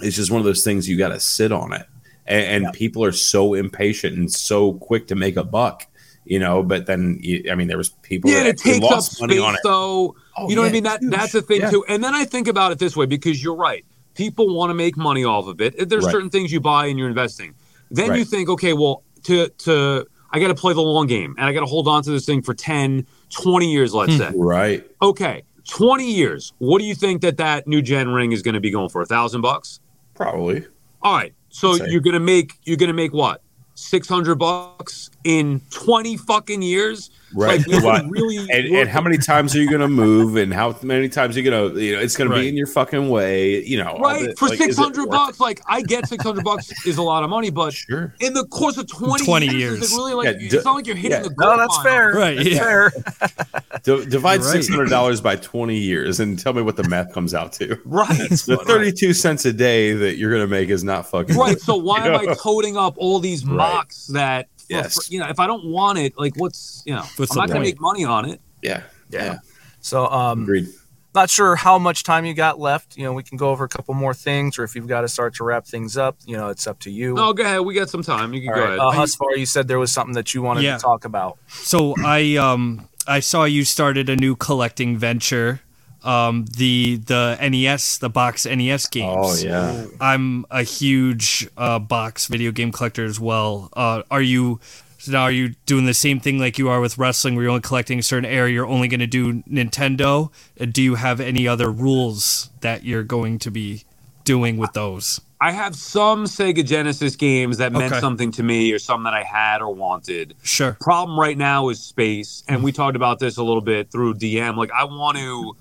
it's 0.00 0.16
just 0.16 0.30
one 0.30 0.40
of 0.40 0.44
those 0.44 0.62
things. 0.62 0.88
You 0.88 0.96
got 0.96 1.08
to 1.08 1.18
sit 1.20 1.50
on 1.52 1.72
it, 1.72 1.86
and, 2.26 2.64
and 2.66 2.72
people 2.74 3.04
are 3.04 3.12
so 3.12 3.54
impatient 3.54 4.16
and 4.16 4.30
so 4.30 4.74
quick 4.74 5.08
to 5.08 5.14
make 5.16 5.36
a 5.36 5.44
buck. 5.44 5.86
you 6.24 6.38
know. 6.38 6.62
But 6.62 6.86
then, 6.86 7.18
you, 7.22 7.44
I 7.50 7.54
mean, 7.54 7.68
there 7.68 7.78
was 7.78 7.88
people 7.88 8.30
Yeah, 8.30 8.40
that 8.44 8.46
it 8.46 8.50
actually 8.60 8.72
takes 8.80 8.84
up 9.14 9.20
money 9.20 9.34
space 9.36 9.42
on 9.48 9.54
it. 9.54 9.60
though. 9.64 10.14
Oh, 10.36 10.48
you 10.48 10.54
know 10.56 10.62
what 10.62 10.68
I 10.68 10.72
mean? 10.72 10.84
That 10.84 11.00
huge. 11.00 11.10
that's 11.10 11.32
the 11.32 11.42
thing 11.42 11.62
Yeah. 11.62 11.70
too. 11.70 11.84
And 11.88 12.04
then 12.04 12.14
I 12.14 12.24
think 12.26 12.46
about 12.46 12.70
it 12.70 12.78
this 12.78 12.94
way 12.94 13.06
because 13.06 13.42
you're 13.42 13.56
right. 13.56 13.84
People 14.14 14.54
want 14.54 14.70
to 14.70 14.74
make 14.74 14.96
money 14.96 15.24
off 15.24 15.46
of 15.48 15.60
it. 15.60 15.88
There's 15.88 16.04
Right. 16.04 16.12
certain 16.12 16.28
things 16.30 16.52
you 16.52 16.60
buy 16.60 16.86
and 16.86 16.98
you're 16.98 17.08
investing. 17.08 17.54
Then 17.90 18.14
you 18.14 18.24
think, 18.24 18.48
okay, 18.48 18.72
well, 18.72 19.02
to 19.24 19.48
to 19.48 20.06
I 20.30 20.40
got 20.40 20.48
to 20.48 20.54
play 20.54 20.74
the 20.74 20.80
long 20.82 21.06
game 21.06 21.34
and 21.38 21.46
I 21.46 21.52
got 21.52 21.60
to 21.60 21.66
hold 21.66 21.88
on 21.88 22.02
to 22.02 22.10
this 22.10 22.26
thing 22.26 22.42
for 22.42 22.52
10, 22.54 23.06
20 23.30 23.72
years, 23.72 23.94
let's 23.94 24.12
Hmm. 24.12 24.18
say. 24.18 24.32
Right. 24.34 24.86
Okay, 25.00 25.42
20 25.68 26.10
years. 26.12 26.52
What 26.58 26.80
do 26.80 26.84
you 26.84 26.94
think 26.94 27.22
that 27.22 27.38
that 27.38 27.66
new 27.66 27.80
gen 27.80 28.10
ring 28.10 28.32
is 28.32 28.42
going 28.42 28.54
to 28.54 28.60
be 28.60 28.70
going 28.70 28.90
for? 28.90 29.00
A 29.00 29.06
thousand 29.06 29.40
bucks? 29.40 29.80
Probably. 30.14 30.66
All 31.02 31.14
right. 31.16 31.32
So 31.50 31.76
you're 31.76 32.00
gonna 32.02 32.20
make 32.20 32.52
you're 32.64 32.76
gonna 32.76 32.92
make 32.92 33.12
what? 33.14 33.40
Six 33.74 34.06
hundred 34.08 34.34
bucks 34.36 35.10
in 35.28 35.60
twenty 35.70 36.16
fucking 36.16 36.62
years? 36.62 37.10
Right. 37.34 37.60
Like, 37.68 37.84
What? 37.84 38.08
really 38.08 38.38
And, 38.38 38.74
and 38.74 38.88
how 38.88 39.02
many 39.02 39.18
times 39.18 39.54
are 39.54 39.58
you 39.60 39.68
going 39.68 39.82
to 39.82 39.88
move? 39.88 40.36
And 40.36 40.50
how 40.54 40.74
many 40.82 41.10
times 41.10 41.36
are 41.36 41.40
you 41.40 41.50
going 41.50 41.74
to, 41.74 41.78
you 41.78 41.94
know, 41.94 42.00
it's 42.00 42.16
going 42.16 42.30
Right. 42.30 42.36
to 42.36 42.42
be 42.44 42.48
in 42.48 42.56
your 42.56 42.66
fucking 42.66 43.10
way, 43.10 43.62
you 43.62 43.76
know. 43.76 43.98
Right. 43.98 44.30
the- 44.30 44.36
for 44.36 44.48
like, 44.48 44.56
six 44.56 44.78
hundred 44.78 45.02
worth 45.02 45.10
bucks, 45.10 45.38
like 45.40 45.60
I 45.66 45.82
get 45.82 46.08
six 46.08 46.24
hundred 46.24 46.42
bucks 46.44 46.72
is 46.86 46.96
a 46.96 47.02
lot 47.02 47.24
of 47.24 47.28
money, 47.30 47.50
but? 47.50 47.74
Sure. 47.74 48.14
in 48.20 48.32
the 48.32 48.46
course 48.46 48.78
of 48.78 48.86
twenty, 48.86 49.26
20 49.26 49.44
years, 49.46 49.56
years. 49.58 49.82
is 49.82 49.92
it 49.92 49.96
really 49.96 50.14
like 50.14 50.24
Yeah, 50.40 50.56
it's 50.56 50.64
not 50.64 50.74
like 50.76 50.86
you're 50.86 50.96
hitting 50.96 51.10
yeah. 51.10 51.28
the 51.28 51.34
No, 51.38 51.58
that's 51.58 51.82
fair. 51.82 52.12
Right, 52.14 52.36
That's 52.38 52.48
yeah. 52.48 52.58
fair. 52.62 52.92
D- 53.84 54.06
divide 54.06 54.40
Right. 54.40 54.50
six 54.52 54.66
hundred 54.68 54.88
dollars 54.88 55.20
by 55.20 55.36
twenty 55.36 55.76
years 55.76 56.20
and 56.20 56.38
tell 56.38 56.54
me 56.54 56.62
what 56.62 56.76
the 56.76 56.88
math 56.88 57.12
comes 57.12 57.34
out 57.34 57.52
to. 57.54 57.78
Right, 57.84 58.08
The 58.46 58.56
thirty-two 58.66 59.12
cents 59.12 59.44
a 59.44 59.52
day 59.52 59.92
that 59.92 60.16
you're 60.16 60.30
going 60.30 60.42
to 60.42 60.48
make 60.48 60.70
is 60.70 60.82
not 60.82 61.06
fucking 61.10 61.36
right. 61.36 61.60
So 61.60 61.76
why 61.76 62.06
You 62.06 62.12
am 62.14 62.20
I 62.20 62.24
know? 62.26 62.34
toting 62.34 62.78
up 62.78 62.94
all 62.96 63.18
these 63.20 63.44
Right. 63.44 63.54
mocks 63.56 64.06
that? 64.08 64.48
For- 64.68 64.74
Yes. 64.76 64.94
for- 65.06 65.12
you 65.12 65.18
know, 65.20 65.28
if 65.28 65.38
I 65.40 65.46
don't 65.46 65.64
want 65.66 65.98
it, 65.98 66.14
like, 66.18 66.34
what's 66.36 66.82
you 66.86 66.94
know, 66.94 67.02
What's 67.16 67.32
I'm 67.32 67.36
the 67.36 67.40
not 67.40 67.48
gonna 67.48 67.60
make 67.60 67.80
money 67.80 68.04
on 68.04 68.28
it. 68.28 68.40
Yeah, 68.62 68.82
yeah, 69.10 69.38
So, 69.80 70.06
um, 70.08 70.42
agreed. 70.42 70.66
not 71.14 71.30
sure 71.30 71.54
how 71.56 71.78
much 71.78 72.02
time 72.04 72.24
you 72.24 72.34
got 72.34 72.58
left. 72.60 72.96
You 72.96 73.04
know, 73.04 73.12
we 73.12 73.22
can 73.22 73.38
go 73.38 73.50
over 73.50 73.64
a 73.64 73.68
couple 73.68 73.94
more 73.94 74.12
things, 74.14 74.58
or 74.58 74.64
if 74.64 74.74
you've 74.74 74.88
got 74.88 75.02
to 75.02 75.08
start 75.08 75.34
to 75.36 75.44
wrap 75.44 75.66
things 75.66 75.96
up, 75.96 76.16
you 76.26 76.36
know, 76.36 76.48
it's 76.48 76.66
up 76.66 76.80
to 76.80 76.90
you. 76.90 77.14
No, 77.14 77.32
go 77.32 77.44
ahead. 77.44 77.60
We 77.60 77.74
got 77.74 77.88
some 77.88 78.02
time. 78.02 78.34
You 78.34 78.40
can 78.40 78.50
All 78.50 78.54
go 78.56 78.60
right. 78.62 78.68
ahead. 78.70 78.78
Uh, 78.80 78.90
Husvar, 78.92 79.36
you 79.38 79.46
said 79.46 79.68
there 79.68 79.78
was 79.78 79.92
something 79.92 80.14
that 80.14 80.34
you 80.34 80.42
wanted 80.42 80.64
Yeah. 80.64 80.76
to 80.76 80.82
talk 80.82 81.04
about. 81.04 81.38
So 81.48 81.94
I 82.04 82.36
um 82.36 82.88
I 83.06 83.20
saw 83.20 83.44
you 83.44 83.64
started 83.64 84.08
a 84.10 84.16
new 84.16 84.36
collecting 84.36 84.98
venture, 84.98 85.60
um 86.04 86.46
the 86.56 86.96
the 86.96 87.36
NES 87.40 87.98
the 87.98 88.08
box 88.08 88.46
NES 88.46 88.86
games. 88.88 89.16
Oh 89.18 89.34
yeah, 89.46 89.86
I'm 90.00 90.44
a 90.50 90.62
huge 90.62 91.48
uh, 91.56 91.78
box 91.78 92.26
video 92.26 92.52
game 92.52 92.72
collector 92.72 93.04
as 93.04 93.18
well. 93.18 93.68
Uh, 93.74 94.02
are 94.10 94.22
you 94.22 94.60
so 94.98 95.12
now? 95.12 95.22
Are 95.22 95.30
you 95.30 95.54
doing 95.66 95.86
the 95.86 95.94
same 95.94 96.20
thing 96.20 96.38
like 96.38 96.58
you 96.58 96.68
are 96.68 96.80
with 96.80 96.98
wrestling, 96.98 97.34
where 97.34 97.44
you're 97.44 97.50
only 97.50 97.62
collecting 97.62 97.98
a 97.98 98.02
certain 98.02 98.24
area? 98.30 98.54
You're 98.54 98.66
only 98.66 98.88
going 98.88 99.00
to 99.00 99.06
do 99.06 99.42
Nintendo. 99.42 100.30
Uh, 100.60 100.66
Do 100.66 100.82
you 100.82 100.94
have 100.96 101.20
any 101.20 101.46
other 101.48 101.70
rules 101.70 102.50
that 102.60 102.84
you're 102.84 103.04
going 103.04 103.38
to 103.40 103.50
be 103.50 103.84
doing 104.24 104.56
with 104.56 104.72
those? 104.72 105.20
I 105.40 105.52
have 105.52 105.76
some 105.76 106.24
Sega 106.24 106.64
Genesis 106.66 107.14
games 107.14 107.58
that 107.58 107.72
meant 107.72 107.92
Okay. 107.92 108.00
something 108.00 108.32
to 108.32 108.42
me, 108.42 108.72
or 108.72 108.80
some 108.80 109.04
that 109.04 109.14
I 109.14 109.22
had 109.22 109.62
or 109.62 109.72
wanted. 109.72 110.34
Sure. 110.42 110.76
Problem 110.80 111.18
right 111.18 111.38
now 111.38 111.68
is 111.68 111.78
space, 111.80 112.42
and 112.48 112.64
we 112.64 112.72
talked 112.72 112.96
about 112.96 113.20
this 113.20 113.36
a 113.36 113.42
little 113.44 113.60
bit 113.62 113.92
through 113.92 114.14
DM. 114.14 114.56
Like, 114.56 114.72
I 114.72 114.84
want 114.84 115.16
to. 115.18 115.56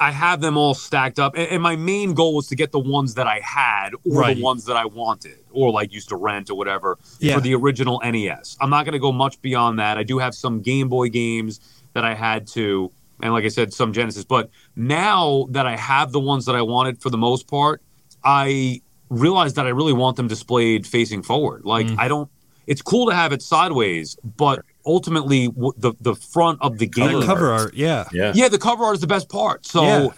I 0.00 0.10
have 0.12 0.40
them 0.40 0.56
all 0.56 0.74
stacked 0.74 1.18
up, 1.18 1.34
and, 1.36 1.48
and 1.48 1.62
my 1.62 1.76
main 1.76 2.14
goal 2.14 2.34
was 2.34 2.46
to 2.48 2.56
get 2.56 2.72
the 2.72 2.78
ones 2.78 3.14
that 3.14 3.26
I 3.26 3.40
had, 3.42 3.90
or 4.04 4.20
Right. 4.20 4.36
the 4.36 4.42
ones 4.42 4.64
that 4.66 4.76
I 4.76 4.84
wanted, 4.84 5.38
or 5.50 5.70
like 5.72 5.92
used 5.92 6.08
to 6.10 6.16
rent 6.16 6.50
or 6.50 6.54
whatever 6.56 6.98
Yeah. 7.18 7.34
for 7.34 7.40
the 7.40 7.54
original 7.54 8.00
NES. 8.04 8.56
I'm 8.60 8.70
not 8.70 8.84
going 8.84 8.92
to 8.92 8.98
go 8.98 9.12
much 9.12 9.40
beyond 9.42 9.78
that. 9.78 9.98
I 9.98 10.02
do 10.02 10.18
have 10.18 10.34
some 10.34 10.60
Game 10.60 10.88
Boy 10.88 11.08
games 11.08 11.60
that 11.94 12.04
I 12.04 12.14
had 12.14 12.46
to, 12.48 12.90
and 13.22 13.32
like 13.32 13.44
I 13.44 13.48
said, 13.48 13.72
some 13.72 13.92
Genesis. 13.92 14.24
But 14.24 14.50
now 14.76 15.46
that 15.50 15.66
I 15.66 15.76
have 15.76 16.12
the 16.12 16.20
ones 16.20 16.44
that 16.46 16.54
I 16.54 16.62
wanted 16.62 17.00
for 17.02 17.10
the 17.10 17.18
most 17.18 17.46
part, 17.48 17.82
I 18.24 18.80
realized 19.08 19.56
that 19.56 19.66
I 19.66 19.70
really 19.70 19.92
want 19.92 20.16
them 20.16 20.28
displayed 20.28 20.86
facing 20.86 21.22
forward. 21.22 21.64
Like 21.64 21.86
Mm. 21.86 21.96
I 21.98 22.08
don't. 22.08 22.30
It's 22.66 22.82
cool 22.82 23.08
to 23.08 23.14
have 23.14 23.32
it 23.32 23.42
sideways, 23.42 24.16
but 24.36 24.60
ultimately, 24.86 25.48
w- 25.48 25.72
the 25.76 25.92
the 26.00 26.14
front 26.14 26.58
of 26.62 26.78
the 26.78 26.86
game, 26.86 27.20
The 27.20 27.26
cover 27.26 27.52
art, 27.52 27.74
yeah. 27.74 28.08
yeah. 28.12 28.32
yeah, 28.34 28.48
the 28.48 28.58
cover 28.58 28.84
art 28.84 28.94
is 28.96 29.00
the 29.00 29.06
best 29.06 29.28
part. 29.28 29.66
So. 29.66 29.82
Yeah. 29.82 30.08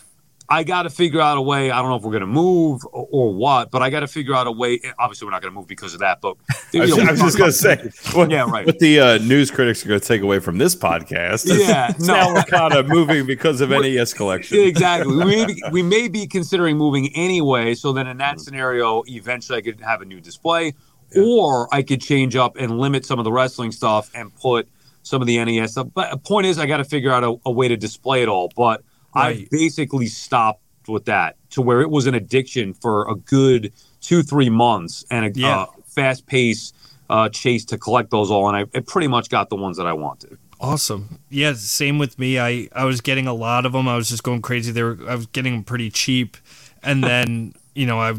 I 0.49 0.65
got 0.65 0.83
to 0.83 0.91
figure 0.91 1.21
out 1.21 1.39
a 1.39 1.41
way. 1.41 1.71
I 1.71 1.81
don't 1.81 1.89
know 1.89 1.97
if 1.97 2.03
we're 2.03 2.11
going 2.11 2.21
to 2.23 2.27
move 2.27 2.83
or, 2.93 3.09
or 3.11 3.33
what, 3.33 3.71
but 3.71 3.81
I 3.81 3.89
got 3.89 4.01
to 4.01 4.07
figure 4.09 4.35
out 4.35 4.47
a 4.47 4.53
way. 4.53 4.81
Obviously, 4.99 5.25
we're 5.25 5.31
not 5.31 5.41
going 5.41 5.55
to 5.55 5.59
move 5.59 5.67
because 5.67 5.95
of 5.95 6.01
that. 6.01 6.21
But 6.21 6.37
I 6.75 6.81
was, 6.81 6.99
I 6.99 7.11
was 7.11 7.21
just 7.21 7.39
going 7.39 7.51
to 7.53 7.57
say, 7.57 7.91
what, 8.15 8.31
Yeah, 8.31 8.43
right. 8.51 8.67
what 8.67 8.79
the 8.79 9.01
uh, 9.01 9.19
news 9.19 9.51
critics 9.51 9.83
are 9.87 9.89
going 9.89 10.01
to 10.01 10.07
take 10.07 10.21
away 10.21 10.41
from 10.41 10.59
this 10.59 10.77
podcast. 10.77 11.47
Yeah, 11.49 11.95
no. 12.01 12.07
now 12.07 12.35
we're 12.35 12.43
kind 12.43 12.75
of 12.75 12.87
moving 12.89 13.25
because 13.25 13.63
of 13.63 13.71
NES 13.71 14.13
collection. 14.13 14.59
exactly. 14.59 15.17
We 15.17 15.25
may, 15.25 15.47
be, 15.47 15.63
we 15.71 15.83
may 15.83 16.09
be 16.09 16.27
considering 16.27 16.77
moving 16.77 17.09
anyway. 17.15 17.75
So 17.75 17.93
then, 17.95 18.07
in 18.07 18.19
that 18.19 18.39
scenario, 18.39 19.05
eventually 19.07 19.59
I 19.59 19.63
could 19.63 19.81
have 19.81 20.03
a 20.03 20.05
new 20.05 20.21
display, 20.21 20.75
or 21.17 21.69
I 21.75 21.83
could 21.83 22.01
change 22.01 22.37
up 22.37 22.57
and 22.57 22.79
limit 22.79 23.05
some 23.07 23.19
of 23.19 23.25
the 23.25 23.33
wrestling 23.33 23.73
stuff 23.73 24.11
and 24.15 24.35
put 24.37 24.69
some 25.03 25.21
of 25.21 25.27
the 25.27 25.43
NES 25.45 25.73
stuff. 25.73 25.89
But 25.95 26.11
the 26.11 26.17
point 26.19 26.47
is, 26.47 26.59
I 26.59 26.67
got 26.67 26.77
to 26.79 26.85
figure 26.85 27.11
out 27.11 27.25
a, 27.25 27.35
a 27.47 27.51
way 27.51 27.69
to 27.69 27.77
display 27.77 28.23
it 28.23 28.29
all. 28.29 28.51
But 28.57 28.83
I 29.15 29.47
basically 29.51 30.07
stopped 30.07 30.61
with 30.89 31.05
that 31.07 31.37
to 31.51 31.63
where 31.63 31.81
it 31.81 31.91
was 31.91 32.07
an 32.07 32.15
addiction 32.15 32.75
for 32.75 33.09
a 33.09 33.15
good 33.15 33.73
two, 34.01 34.23
three 34.23 34.49
months 34.51 35.05
and 35.11 35.27
a 35.27 35.39
Yeah. 35.39 35.61
uh, 35.63 35.67
fast 35.87 36.27
pace 36.27 36.73
uh, 37.11 37.29
chase 37.29 37.65
to 37.67 37.77
collect 37.79 38.11
those 38.11 38.31
all. 38.31 38.49
And 38.49 38.57
I, 38.57 38.61
I 38.77 38.81
pretty 38.81 39.07
much 39.09 39.29
got 39.29 39.51
the 39.51 39.57
ones 39.57 39.77
that 39.77 39.87
I 39.87 39.93
wanted. 39.93 40.39
Awesome. 40.61 41.19
Yeah, 41.29 41.53
same 41.55 41.99
with 41.99 42.19
me. 42.19 42.39
I 42.39 42.69
I 42.73 42.85
was 42.85 43.01
getting 43.01 43.27
a 43.27 43.35
lot 43.35 43.67
of 43.67 43.73
them. 43.73 43.89
I 43.89 43.97
was 43.97 44.09
just 44.09 44.23
going 44.23 44.41
crazy. 44.43 44.71
They 44.73 44.83
were 44.85 44.97
I 45.09 45.17
was 45.17 45.27
getting 45.27 45.53
them 45.55 45.65
pretty 45.65 45.91
cheap, 45.91 46.37
and 46.85 47.03
then 47.03 47.53
you 47.75 47.85
know 47.85 47.99
I 48.01 48.15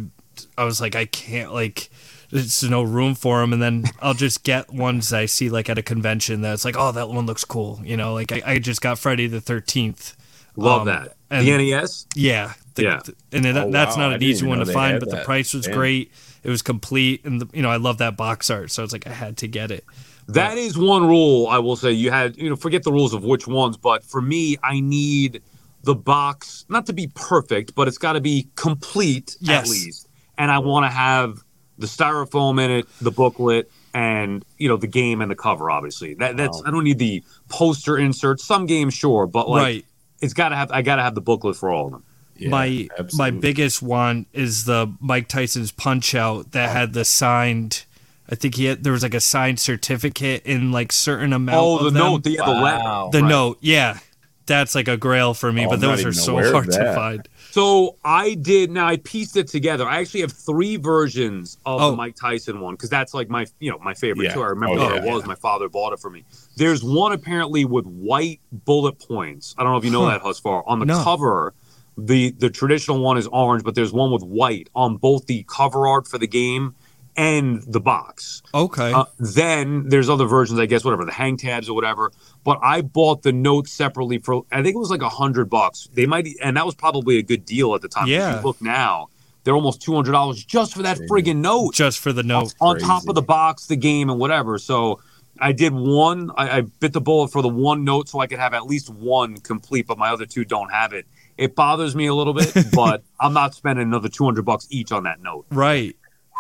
I 0.58 0.66
was 0.66 0.82
like 0.82 0.94
I 0.94 1.06
can't 1.06 1.54
like 1.54 1.90
there's 2.34 2.64
no 2.64 2.84
room 2.84 3.16
for 3.16 3.40
them, 3.42 3.54
and 3.54 3.62
then 3.62 3.86
I'll 4.02 4.14
just 4.14 4.44
get 4.44 4.72
ones 4.74 5.14
I 5.14 5.26
see 5.28 5.50
like 5.50 5.70
at 5.70 5.78
a 5.78 5.84
convention 5.84 6.42
that's 6.42 6.66
like 6.66 6.76
oh 6.78 6.92
that 6.92 7.10
one 7.10 7.26
looks 7.26 7.46
cool. 7.46 7.80
You 7.84 7.96
know, 7.98 8.14
like 8.14 8.32
I, 8.32 8.42
I 8.46 8.60
just 8.60 8.82
got 8.82 9.00
Friday 9.00 9.28
the 9.28 9.42
Thirteenth. 9.42 10.16
Love 10.56 10.82
Um, 10.82 10.88
that. 10.88 11.16
and- 11.32 11.48
the 11.48 11.58
NES? 11.58 12.06
Yeah, 12.16 12.54
the- 12.76 12.84
Yeah. 12.84 13.00
and 13.32 13.44
then 13.44 13.56
that, 13.56 13.68
Oh, 13.68 13.72
that's 13.72 13.96
wow. 13.98 14.10
not 14.10 14.14
an 14.18 14.24
easy 14.24 14.46
one 14.46 14.60
to 14.60 14.66
find, 14.68 14.94
had 14.94 15.00
but 15.00 15.10
the 15.10 15.24
price 15.24 15.52
was 15.54 15.66
Damn. 15.66 15.76
great. 15.76 16.12
It 16.44 16.50
was 16.50 16.62
complete, 16.62 17.26
and 17.26 17.42
the, 17.42 17.50
you 17.56 17.62
know 17.64 17.70
I 17.70 17.78
love 17.78 17.98
that 18.00 18.18
box 18.18 18.50
art, 18.52 18.70
so 18.70 18.84
it's 18.84 18.94
like 18.94 19.08
I 19.08 19.14
had 19.14 19.38
to 19.38 19.48
get 19.48 19.72
it. 19.72 19.84
That 20.28 20.58
is 20.58 20.78
one 20.78 21.08
rule 21.08 21.48
I 21.48 21.58
will 21.60 21.76
say. 21.76 21.92
You 21.92 22.12
had, 22.12 22.38
you 22.38 22.50
know, 22.50 22.56
forget 22.56 22.84
the 22.84 22.92
rules 22.92 23.14
of 23.14 23.24
which 23.24 23.48
ones, 23.48 23.78
but 23.78 24.04
for 24.04 24.22
me, 24.22 24.58
I 24.64 24.80
need 24.80 25.42
the 25.84 25.96
box 25.96 26.66
not 26.70 26.86
to 26.86 26.94
be 26.94 27.08
perfect, 27.16 27.74
but 27.76 27.88
it's 27.88 27.98
got 27.98 28.14
to 28.14 28.22
be 28.22 28.48
complete 28.56 29.36
Yes. 29.42 29.66
at 29.66 29.70
least. 29.72 30.08
And 30.38 30.50
I 30.52 30.60
want 30.60 30.86
to 30.86 30.90
have 30.90 31.44
the 31.78 31.88
styrofoam 31.88 32.64
in 32.64 32.72
it, 32.72 32.88
the 33.02 33.12
booklet, 33.12 33.72
and 33.94 34.44
you 34.58 34.68
know 34.68 34.78
the 34.78 34.88
game 34.88 35.22
and 35.22 35.30
the 35.30 35.36
cover. 35.36 35.70
Obviously, 35.70 36.14
that 36.16 36.38
that's 36.38 36.62
I 36.66 36.72
don't 36.72 36.84
need 36.84 37.00
the 37.00 37.24
poster 37.50 37.98
insert. 37.98 38.40
Some 38.40 38.66
games, 38.66 38.94
sure, 38.94 39.28
but 39.28 39.50
like 39.50 39.62
right. 39.62 39.86
it's 40.22 40.34
got 40.34 40.50
to 40.50 40.56
have. 40.56 40.72
I 40.72 40.82
got 40.82 40.98
to 40.98 41.04
have 41.04 41.16
the 41.16 41.22
booklet 41.22 41.56
for 41.56 41.70
all 41.70 41.86
of 41.88 41.92
them. 41.92 42.04
Yeah, 42.36 42.50
my 42.50 42.88
my 43.14 43.30
biggest 43.32 43.82
one 43.82 44.26
is 44.34 44.66
the 44.66 44.92
Mike 45.00 45.28
Tyson's 45.28 45.72
Punch 45.72 46.16
Out 46.16 46.52
that 46.52 46.70
had 46.70 46.94
the 46.94 47.06
signed. 47.06 47.86
I 48.30 48.36
think 48.36 48.56
he 48.56 48.66
had 48.66 48.84
there 48.84 48.94
was 48.94 49.04
like 49.04 49.14
a 49.14 49.20
signed 49.20 49.60
certificate 49.60 50.44
in 50.46 50.72
like 50.72 50.92
certain 50.92 51.34
amount. 51.34 51.58
Oh, 51.58 51.78
of 51.78 51.84
the 51.84 51.90
them. 51.92 52.00
note, 52.00 52.24
the, 52.24 52.32
yeah, 52.32 52.46
the. 52.46 52.52
Wow. 52.52 53.10
the 53.12 53.22
Right. 53.22 53.30
note, 53.30 53.58
yeah, 53.62 54.00
that's 54.46 54.76
like 54.76 54.88
a 54.88 54.98
grail 54.98 55.34
for 55.34 55.52
me. 55.52 55.66
Oh, 55.66 55.70
but 55.70 55.76
I'm 55.76 55.82
those 55.82 56.06
are 56.06 56.14
so 56.14 56.36
hard 56.52 56.72
to 56.72 56.96
find. 56.96 57.28
So 57.54 57.98
I 58.04 58.34
did. 58.34 58.72
Now 58.72 58.88
I 58.88 58.98
pieced 58.98 59.38
it 59.38 59.48
together. 59.48 59.88
I 59.88 60.00
actually 60.00 60.22
have 60.22 60.32
three 60.32 60.76
versions 60.78 61.60
of 61.68 61.80
Oh. 61.80 61.92
the 61.92 61.98
Mike 61.98 62.16
Tyson 62.16 62.60
one 62.62 62.74
because 62.74 62.90
that's 62.90 63.14
like 63.14 63.30
my, 63.30 63.46
you 63.60 63.70
know, 63.70 63.78
my 63.78 63.94
favorite 63.94 64.26
Yeah. 64.26 64.34
too. 64.34 64.42
I 64.42 64.48
remember 64.48 64.80
Oh, 64.80 64.86
what 64.86 64.96
yeah, 64.96 65.02
it 65.04 65.04
was. 65.14 65.22
yeah. 65.22 65.28
My 65.28 65.36
father 65.36 65.70
bought 65.70 65.94
it 65.94 66.00
for 66.00 66.10
me. 66.10 66.24
There's 66.58 66.84
one 66.84 67.12
apparently 67.12 67.64
with 67.64 67.86
white 67.86 68.40
bullet 68.66 68.94
points. 69.08 69.54
I 69.56 69.62
don't 69.62 69.72
know 69.72 69.78
if 69.78 69.86
you 69.86 69.92
know 69.92 70.06
Huh. 70.06 70.18
that, 70.18 70.24
Husvar. 70.24 70.64
On 70.66 70.80
the 70.80 70.86
No. 70.88 71.04
cover, 71.04 71.54
the 71.96 72.32
the 72.32 72.50
traditional 72.50 72.98
one 73.04 73.20
is 73.20 73.28
orange, 73.28 73.64
but 73.64 73.76
there's 73.76 73.94
one 73.94 74.10
with 74.10 74.24
white 74.24 74.68
on 74.74 74.98
both 74.98 75.28
the 75.28 75.46
cover 75.48 75.88
art 75.88 76.08
for 76.08 76.18
the 76.18 76.26
game 76.26 76.74
and 77.16 77.62
the 77.64 77.80
box. 77.80 78.42
Okay, 78.54 78.92
Uh, 78.94 79.06
then 79.20 79.90
there's 79.90 80.10
other 80.10 80.26
versions, 80.26 80.60
I 80.60 80.66
guess, 80.66 80.84
whatever 80.84 81.06
the 81.06 81.12
hang 81.12 81.38
tabs 81.38 81.70
or 81.70 81.74
whatever. 81.76 82.12
But 82.44 82.60
I 82.64 82.82
bought 82.82 83.24
the 83.24 83.32
notes 83.32 83.72
separately 83.72 84.18
for 84.20 84.44
I 84.52 84.62
think 84.64 84.76
it 84.76 84.80
was 84.80 84.90
like 84.90 85.02
a 85.02 85.10
hundred 85.10 85.50
bucks. 85.50 85.90
They 85.94 86.06
might, 86.06 86.28
and 86.42 86.58
that 86.58 86.66
was 86.66 86.76
probably 86.76 87.18
a 87.18 87.24
good 87.24 87.46
deal 87.46 87.76
at 87.76 87.82
the 87.82 87.88
time. 87.88 88.04
If 88.06 88.10
Yeah. 88.10 88.38
you 88.38 88.44
look 88.44 88.62
now, 88.62 89.08
they're 89.44 89.56
almost 89.56 89.82
two 89.82 89.94
hundred 89.94 90.14
dollars 90.14 90.44
just 90.44 90.74
for 90.74 90.84
that 90.84 90.98
friggin' 91.10 91.38
note 91.38 91.74
just 91.74 92.00
for 92.00 92.14
the 92.14 92.24
note. 92.24 92.54
on 92.62 92.80
top 92.80 93.08
of 93.08 93.16
the 93.16 93.22
box, 93.22 93.68
the 93.68 93.76
game, 93.76 94.10
and 94.10 94.20
whatever. 94.20 94.58
So 94.58 95.00
I 95.40 95.52
did 95.52 95.74
one. 95.74 96.32
I, 96.38 96.58
I 96.58 96.62
bit 96.62 96.94
the 96.94 97.02
bullet 97.02 97.30
for 97.32 97.42
the 97.42 97.50
one 97.50 97.84
note 97.84 98.08
so 98.10 98.20
I 98.20 98.28
could 98.28 98.40
have 98.40 98.54
at 98.54 98.66
least 98.66 98.90
one 98.90 99.38
complete, 99.38 99.88
but 99.88 99.98
my 99.98 100.10
other 100.10 100.26
two 100.26 100.46
don't 100.46 100.72
have 100.72 100.94
it. 100.94 101.06
It 101.38 101.56
bothers 101.56 101.96
me 101.96 102.06
a 102.06 102.14
little 102.14 102.34
bit, 102.36 102.54
but 102.74 103.04
I'm 103.20 103.34
not 103.34 103.54
spending 103.56 103.84
another 103.88 104.08
two 104.10 104.24
hundred 104.24 104.46
bucks 104.46 104.68
each 104.70 104.92
on 104.92 105.04
that 105.04 105.22
note. 105.22 105.46
Right. 105.52 105.96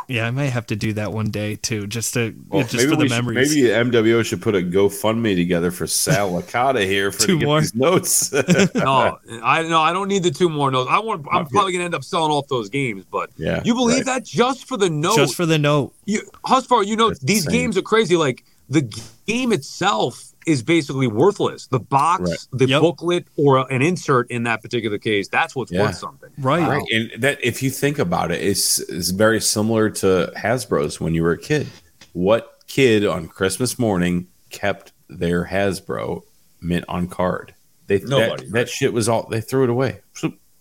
Yeah, 0.07 0.27
I 0.27 0.31
may 0.31 0.49
have 0.49 0.65
to 0.67 0.75
do 0.75 0.93
that 0.93 1.11
one 1.13 1.29
day 1.31 1.55
too, 1.55 1.87
just 1.87 2.13
to 2.15 2.35
Well, 2.49 2.63
just 2.65 2.85
for 2.87 2.91
the 2.91 3.03
we 3.03 3.09
should- 3.09 3.15
memories. 3.25 3.55
maybe 3.55 3.69
MWO 3.69 4.23
should 4.25 4.41
put 4.41 4.55
a 4.55 4.59
GoFundMe 4.59 5.35
together 5.35 5.71
for 5.71 5.87
Sal 5.87 6.31
Licata 6.31 6.85
here 6.85 7.11
for 7.11 7.19
Two 7.25 7.33
to 7.33 7.39
get 7.39 7.45
more. 7.45 7.61
these 7.61 7.75
notes. 7.75 8.31
no, 8.75 9.17
I 9.43 9.63
no, 9.63 9.79
I 9.81 9.93
don't 9.93 10.07
need 10.07 10.23
the 10.23 10.31
two 10.31 10.49
more 10.49 10.71
notes. 10.71 10.89
I 10.91 10.99
want. 10.99 11.25
I'm 11.31 11.41
Okay. 11.43 11.49
probably 11.51 11.71
gonna 11.73 11.85
end 11.85 11.95
up 11.95 12.03
selling 12.03 12.31
off 12.31 12.47
those 12.47 12.69
games, 12.69 13.05
but 13.09 13.29
yeah, 13.37 13.61
you 13.63 13.73
believe 13.73 14.05
right. 14.07 14.17
that 14.17 14.25
just 14.25 14.67
for 14.67 14.77
the 14.77 14.89
note? 14.89 15.15
just 15.15 15.35
for 15.35 15.45
the 15.45 15.57
note. 15.59 15.93
you, 16.05 16.21
Husvar, 16.45 16.85
you 16.85 16.95
know 16.95 17.09
That's 17.09 17.19
these 17.21 17.45
insane. 17.45 17.61
games 17.61 17.77
are 17.77 17.81
crazy. 17.81 18.15
Like 18.17 18.43
the 18.69 18.81
game 19.27 19.51
itself 19.53 20.32
is 20.45 20.61
basically 20.63 21.07
worthless. 21.07 21.67
The 21.67 21.79
box, 21.79 22.29
Right. 22.29 22.39
the 22.59 22.67
Yep. 22.67 22.81
booklet, 22.81 23.25
or 23.37 23.71
an 23.71 23.81
insert 23.81 24.29
in 24.31 24.43
that 24.43 24.61
particular 24.61 24.97
case, 24.97 25.27
that's 25.27 25.55
what's 25.55 25.71
Yeah. 25.71 25.83
worth 25.83 25.95
something. 25.97 26.29
Right. 26.37 26.67
Right, 26.67 26.83
and 26.91 27.11
that 27.23 27.39
if 27.43 27.61
you 27.63 27.69
think 27.69 27.99
about 27.99 28.31
it, 28.31 28.41
it's, 28.41 28.79
it's 28.79 29.09
very 29.11 29.39
similar 29.41 29.89
to 29.89 30.31
Hasbro's 30.37 30.99
when 30.99 31.13
you 31.13 31.23
were 31.23 31.31
a 31.31 31.37
kid. 31.37 31.67
What 32.13 32.49
kid 32.67 33.05
on 33.05 33.27
Christmas 33.27 33.77
morning 33.79 34.27
kept 34.49 34.91
their 35.09 35.45
Hasbro 35.45 36.21
mint 36.61 36.85
on 36.87 37.07
card? 37.07 37.53
They 37.87 37.99
Nobody, 37.99 38.45
that, 38.45 38.51
that 38.53 38.69
shit 38.69 38.93
was 38.93 39.09
all 39.09 39.27
they 39.29 39.41
threw 39.41 39.63
it 39.65 39.69
away. 39.69 39.99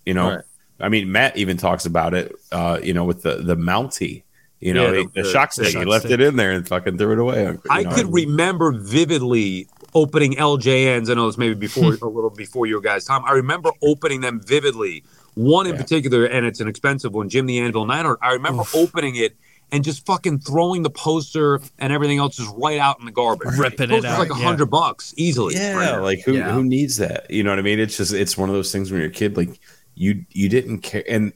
You 0.04 0.14
know, 0.14 0.28
Right. 0.36 0.44
I 0.80 0.88
mean, 0.88 1.12
Matt 1.12 1.36
even 1.36 1.56
talks 1.56 1.86
about 1.86 2.12
it. 2.14 2.34
Uh, 2.50 2.80
you 2.82 2.92
know, 2.92 3.04
with 3.04 3.22
the 3.22 3.36
the 3.36 3.54
Mountie. 3.56 4.24
You 4.62 4.74
know, 4.74 4.84
Yeah, 4.84 4.90
the, 4.90 4.96
the- 4.96 5.10
the, 5.14 5.22
the- 5.22 5.32
shock 5.32 5.54
the 5.54 5.64
stick. 5.64 5.76
He 5.78 5.84
left 5.84 6.04
stick. 6.06 6.12
it 6.12 6.20
in 6.20 6.36
there 6.36 6.52
and 6.52 6.66
fucking 6.66 6.96
threw 6.96 7.12
it 7.12 7.18
away. 7.18 7.42
you 7.42 7.60
I 7.68 7.82
know. 7.82 7.94
could 7.94 8.12
remember 8.14 8.72
vividly 8.72 9.68
opening 9.94 10.34
LJNs. 10.34 11.10
I 11.10 11.14
know 11.14 11.26
it's 11.28 11.36
maybe 11.36 11.54
before 11.54 11.92
hmm. 11.94 12.04
a 12.04 12.08
little 12.08 12.30
before 12.30 12.66
your 12.66 12.80
guys' 12.80 13.04
time. 13.04 13.24
I 13.26 13.32
remember 13.32 13.70
opening 13.82 14.20
them 14.20 14.40
vividly. 14.40 15.04
One 15.34 15.66
in 15.66 15.74
Yeah. 15.74 15.80
particular, 15.82 16.24
and 16.26 16.46
it's 16.46 16.60
an 16.60 16.68
expensive 16.68 17.12
one, 17.12 17.28
Jim 17.28 17.46
the 17.46 17.58
Anvil 17.58 17.86
Neidhart. 17.86 18.18
I 18.22 18.32
remember 18.34 18.62
opening 18.74 19.16
it 19.16 19.36
and 19.72 19.82
just 19.82 20.04
fucking 20.06 20.40
throwing 20.40 20.82
the 20.82 20.90
poster 20.90 21.58
and 21.78 21.92
everything 21.92 22.18
else 22.18 22.36
just 22.36 22.54
right 22.56 22.78
out 22.78 23.00
in 23.00 23.06
the 23.06 23.10
garbage. 23.12 23.48
Ripping 23.58 23.88
The 23.88 23.96
it 23.96 24.02
poster's 24.02 24.10
out, 24.12 24.18
like 24.18 24.30
a 24.30 24.38
yeah. 24.38 24.44
hundred 24.44 24.66
bucks 24.66 25.14
easily. 25.16 25.54
Yeah, 25.56 25.96
like 25.96 26.20
who 26.20 26.34
Yeah. 26.34 26.52
who 26.52 26.62
needs 26.62 26.98
that? 26.98 27.30
You 27.30 27.42
know 27.42 27.50
what 27.50 27.58
I 27.58 27.62
mean? 27.62 27.80
It's 27.80 27.96
just 27.96 28.12
it's 28.12 28.36
one 28.38 28.48
of 28.48 28.54
those 28.54 28.70
things 28.70 28.90
when 28.92 29.00
you're 29.00 29.08
a 29.10 29.12
kid, 29.12 29.36
like 29.36 29.58
you 29.94 30.24
you 30.30 30.48
didn't 30.48 30.80
care, 30.80 31.04
and 31.08 31.32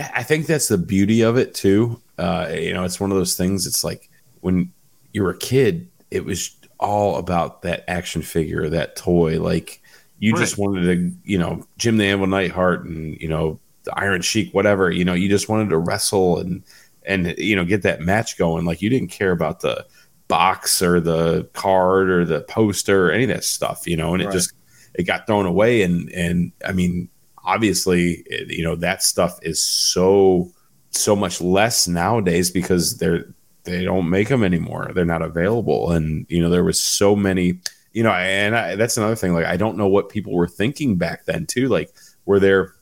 that, 0.00 0.12
I 0.14 0.22
think 0.22 0.46
that's 0.46 0.68
the 0.68 0.78
beauty 0.78 1.22
of 1.22 1.36
it 1.36 1.54
too. 1.54 2.00
Uh, 2.18 2.48
you 2.52 2.72
know, 2.72 2.84
it's 2.84 3.00
one 3.00 3.10
of 3.10 3.16
those 3.16 3.36
things. 3.36 3.66
It's 3.66 3.84
like 3.84 4.10
when 4.40 4.72
you 5.12 5.22
were 5.22 5.30
a 5.30 5.38
kid, 5.38 5.88
it 6.10 6.24
was 6.24 6.56
all 6.78 7.16
about 7.16 7.62
that 7.62 7.84
action 7.88 8.22
figure, 8.22 8.68
that 8.68 8.96
toy. 8.96 9.40
Like 9.40 9.82
you 10.18 10.34
just 10.36 10.58
wanted 10.58 10.82
to, 10.84 11.12
you 11.24 11.38
know, 11.38 11.66
Jim 11.78 11.96
the 11.96 12.04
Anvil 12.04 12.26
Neidhart 12.26 12.84
and 12.84 13.20
you 13.20 13.28
know 13.28 13.58
the 13.84 13.98
Iron 13.98 14.22
Sheik, 14.22 14.52
whatever. 14.52 14.90
You 14.90 15.04
know, 15.04 15.14
you 15.14 15.28
just 15.28 15.48
wanted 15.48 15.70
to 15.70 15.78
wrestle 15.78 16.38
and 16.38 16.62
and 17.04 17.34
you 17.38 17.56
know 17.56 17.64
get 17.64 17.82
that 17.82 18.00
match 18.00 18.38
going. 18.38 18.64
Like 18.64 18.82
you 18.82 18.90
didn't 18.90 19.08
care 19.08 19.32
about 19.32 19.60
the 19.60 19.86
box 20.28 20.80
or 20.80 21.00
the 21.00 21.48
card 21.54 22.08
or 22.08 22.24
the 22.24 22.42
poster 22.42 23.08
or 23.08 23.12
any 23.12 23.24
of 23.24 23.30
that 23.30 23.44
stuff, 23.44 23.86
you 23.86 23.96
know, 23.96 24.12
and 24.14 24.22
it 24.22 24.26
Right. 24.26 24.32
just 24.34 24.52
it 24.94 25.04
got 25.04 25.26
thrown 25.26 25.46
away 25.46 25.82
and 25.82 26.10
and 26.12 26.52
I 26.64 26.72
mean 26.72 27.08
obviously 27.44 28.24
you 28.48 28.62
know 28.62 28.76
that 28.76 29.02
stuff 29.02 29.38
is 29.42 29.60
so 29.62 30.50
so 30.90 31.14
much 31.16 31.40
less 31.40 31.86
nowadays 31.88 32.50
because 32.50 32.98
they're 32.98 33.32
they 33.64 33.84
don't 33.84 34.08
make 34.08 34.28
them 34.28 34.42
anymore. 34.42 34.90
They're 34.94 35.04
not 35.04 35.22
available. 35.22 35.92
And 35.92 36.26
you 36.28 36.40
know 36.42 36.50
there 36.50 36.64
was 36.64 36.80
so 36.80 37.14
many 37.14 37.60
you 37.92 38.02
know 38.02 38.10
and 38.12 38.56
I, 38.56 38.76
that's 38.76 38.96
another 38.96 39.16
thing. 39.16 39.32
Like 39.34 39.46
I 39.46 39.56
don't 39.56 39.76
know 39.76 39.88
what 39.88 40.08
people 40.08 40.32
were 40.34 40.48
thinking 40.48 40.96
back 40.96 41.24
then 41.26 41.46
too. 41.46 41.68
Like 41.68 41.90
were 42.24 42.40
there 42.40 42.72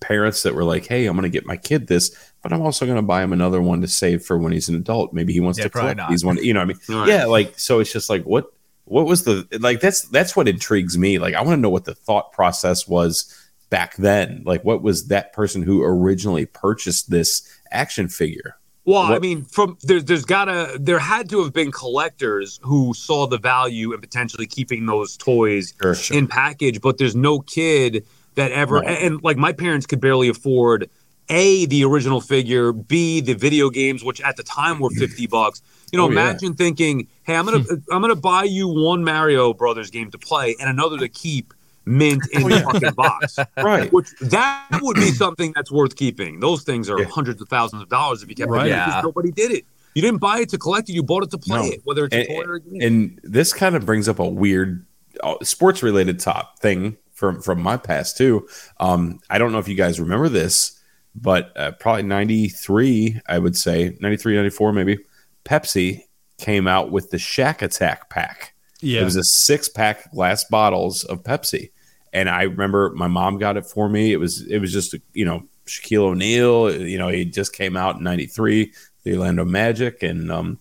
parents 0.00 0.42
that 0.42 0.54
were 0.54 0.64
like 0.64 0.86
hey 0.86 1.06
I'm 1.06 1.16
going 1.16 1.22
to 1.22 1.28
get 1.30 1.46
my 1.46 1.56
kid 1.56 1.86
this 1.86 2.14
but 2.42 2.52
I'm 2.52 2.60
also 2.62 2.84
going 2.84 2.96
to 2.96 3.02
buy 3.02 3.22
him 3.22 3.32
another 3.32 3.60
one 3.60 3.80
to 3.80 3.88
save 3.88 4.22
for 4.22 4.38
when 4.38 4.52
he's 4.52 4.68
an 4.68 4.74
adult. 4.76 5.12
Maybe 5.12 5.32
he 5.32 5.40
wants 5.40 5.58
Yeah, 5.58 5.64
to 5.64 5.70
probably 5.70 5.94
collect 5.94 5.98
not. 5.98 6.10
these 6.10 6.24
one 6.24 6.36
you 6.44 6.52
know 6.54 6.60
what 6.60 6.76
I 6.88 6.92
mean? 6.94 7.00
Right. 7.00 7.08
yeah 7.08 7.24
like 7.24 7.58
so 7.58 7.80
it's 7.80 7.92
just 7.92 8.10
like 8.10 8.22
what 8.24 8.46
what 8.84 9.06
was 9.06 9.24
the 9.24 9.46
like 9.60 9.80
that's 9.80 10.02
that's 10.08 10.36
what 10.36 10.46
intrigues 10.46 10.96
me. 10.98 11.18
Like 11.18 11.34
i 11.34 11.40
want 11.42 11.56
to 11.56 11.60
know 11.60 11.70
what 11.70 11.84
the 11.86 11.94
thought 11.94 12.32
process 12.32 12.86
was 12.86 13.34
back 13.70 13.96
then 13.96 14.42
like 14.46 14.64
what 14.64 14.82
was 14.82 15.08
that 15.08 15.32
person 15.32 15.62
who 15.62 15.82
originally 15.82 16.46
purchased 16.46 17.10
this 17.10 17.42
action 17.70 18.08
figure 18.08 18.56
Well, 18.84 19.02
I 19.02 19.18
mean, 19.18 19.44
from 19.44 19.76
there, 19.82 20.00
there's 20.00 20.24
gotta 20.24 20.78
there 20.80 20.98
had 20.98 21.28
to 21.30 21.42
have 21.42 21.52
been 21.52 21.70
collectors 21.70 22.58
who 22.62 22.94
saw 22.94 23.26
the 23.26 23.36
value 23.38 23.92
in 23.92 24.00
potentially 24.00 24.46
keeping 24.46 24.86
those 24.86 25.16
toys 25.18 25.74
Sure. 25.82 25.94
in 26.16 26.26
package, 26.28 26.80
but 26.80 26.96
there's 26.98 27.14
no 27.14 27.40
kid 27.40 28.06
that 28.36 28.50
ever 28.52 28.76
Right. 28.76 28.88
and, 28.88 28.98
and, 29.14 29.22
like 29.22 29.36
my 29.36 29.52
parents 29.52 29.84
could 29.86 30.00
barely 30.00 30.28
afford 30.28 30.88
a 31.28 31.66
the 31.66 31.84
original 31.84 32.22
figure, 32.22 32.72
b 32.72 33.20
the 33.20 33.34
video 33.34 33.68
games, 33.68 34.02
which 34.02 34.22
at 34.22 34.36
the 34.38 34.42
time 34.42 34.78
were 34.80 34.88
fifty 34.90 35.26
bucks. 35.36 35.60
You 35.92 35.98
know, 35.98 36.06
Oh, 36.06 36.10
yeah. 36.10 36.20
imagine 36.22 36.54
thinking, 36.54 37.06
hey, 37.24 37.36
I'm 37.36 37.44
gonna 37.44 37.64
I'm 37.92 38.00
gonna 38.00 38.14
buy 38.16 38.44
you 38.44 38.66
one 38.68 39.04
Mario 39.04 39.52
Brothers 39.52 39.90
game 39.90 40.10
to 40.12 40.18
play 40.18 40.56
and 40.58 40.70
another 40.70 40.96
to 40.98 41.08
keep 41.10 41.52
mint 41.88 42.22
in 42.32 42.42
Oh, 42.44 42.48
the 42.48 42.60
fucking 42.60 42.92
box. 42.92 43.38
right 43.56 43.92
Which 43.92 44.08
that 44.20 44.80
would 44.82 44.96
be 44.96 45.10
something 45.12 45.52
that's 45.54 45.70
worth 45.72 45.96
keeping. 45.96 46.40
Those 46.40 46.62
things 46.62 46.88
are 46.90 46.98
Yeah. 47.00 47.06
hundreds 47.06 47.40
of 47.42 47.48
thousands 47.48 47.82
of 47.82 47.88
dollars 47.88 48.22
if 48.22 48.28
you 48.28 48.34
kept 48.34 48.50
Right. 48.50 48.66
it 48.66 48.70
because 48.70 48.94
Yeah. 48.94 49.00
nobody 49.02 49.30
did 49.30 49.50
it. 49.52 49.64
You 49.94 50.02
didn't 50.02 50.20
buy 50.20 50.40
it 50.40 50.48
to 50.50 50.58
collect 50.58 50.88
it. 50.88 50.92
You 50.92 51.02
bought 51.02 51.24
it 51.24 51.30
to 51.30 51.38
play 51.38 51.60
No. 51.60 51.72
it, 51.72 51.80
whether 51.84 52.04
it's 52.04 52.14
a 52.14 52.18
and, 52.18 52.28
toy 52.28 52.42
or 52.50 52.54
a 52.56 52.60
game. 52.60 52.80
and 52.82 53.20
this 53.24 53.52
kind 53.52 53.74
of 53.74 53.84
brings 53.86 54.08
up 54.08 54.18
a 54.18 54.28
weird 54.28 54.84
uh, 55.22 55.34
sports 55.42 55.82
related 55.82 56.20
top 56.20 56.58
thing 56.60 56.96
from 57.12 57.40
from 57.42 57.60
my 57.60 57.76
past 57.76 58.16
too 58.16 58.46
um 58.78 59.18
i 59.28 59.38
don't 59.38 59.50
know 59.50 59.58
if 59.58 59.66
you 59.66 59.74
guys 59.74 59.98
remember 59.98 60.28
this 60.28 60.78
but 61.16 61.50
uh, 61.56 61.72
probably 61.72 62.04
93 62.04 63.20
i 63.26 63.36
would 63.38 63.56
say 63.56 63.96
93 64.00 64.36
94 64.36 64.72
maybe 64.72 64.98
pepsi 65.44 66.02
came 66.38 66.68
out 66.68 66.92
with 66.92 67.10
the 67.10 67.16
Shaq 67.16 67.62
attack 67.62 68.08
pack 68.10 68.54
Yeah. 68.80 69.00
It 69.00 69.04
was 69.04 69.16
a 69.16 69.24
six 69.24 69.68
pack 69.68 70.12
glass 70.12 70.44
bottles 70.44 71.02
of 71.02 71.24
Pepsi. 71.24 71.70
And 72.12 72.28
I 72.28 72.42
remember 72.42 72.90
my 72.94 73.06
mom 73.08 73.38
got 73.38 73.56
it 73.56 73.66
for 73.66 73.88
me. 73.88 74.12
It 74.12 74.16
was 74.18 74.46
it 74.46 74.58
was 74.58 74.72
just 74.72 74.94
you 75.12 75.24
know 75.24 75.42
Shaquille 75.66 76.02
O'Neal. 76.10 76.74
You 76.74 76.98
know 76.98 77.08
he 77.08 77.24
just 77.24 77.52
came 77.52 77.76
out 77.76 77.96
in 77.96 78.02
'93, 78.04 78.72
the 79.04 79.14
Orlando 79.14 79.44
Magic, 79.44 80.02
and 80.02 80.30
um, 80.32 80.58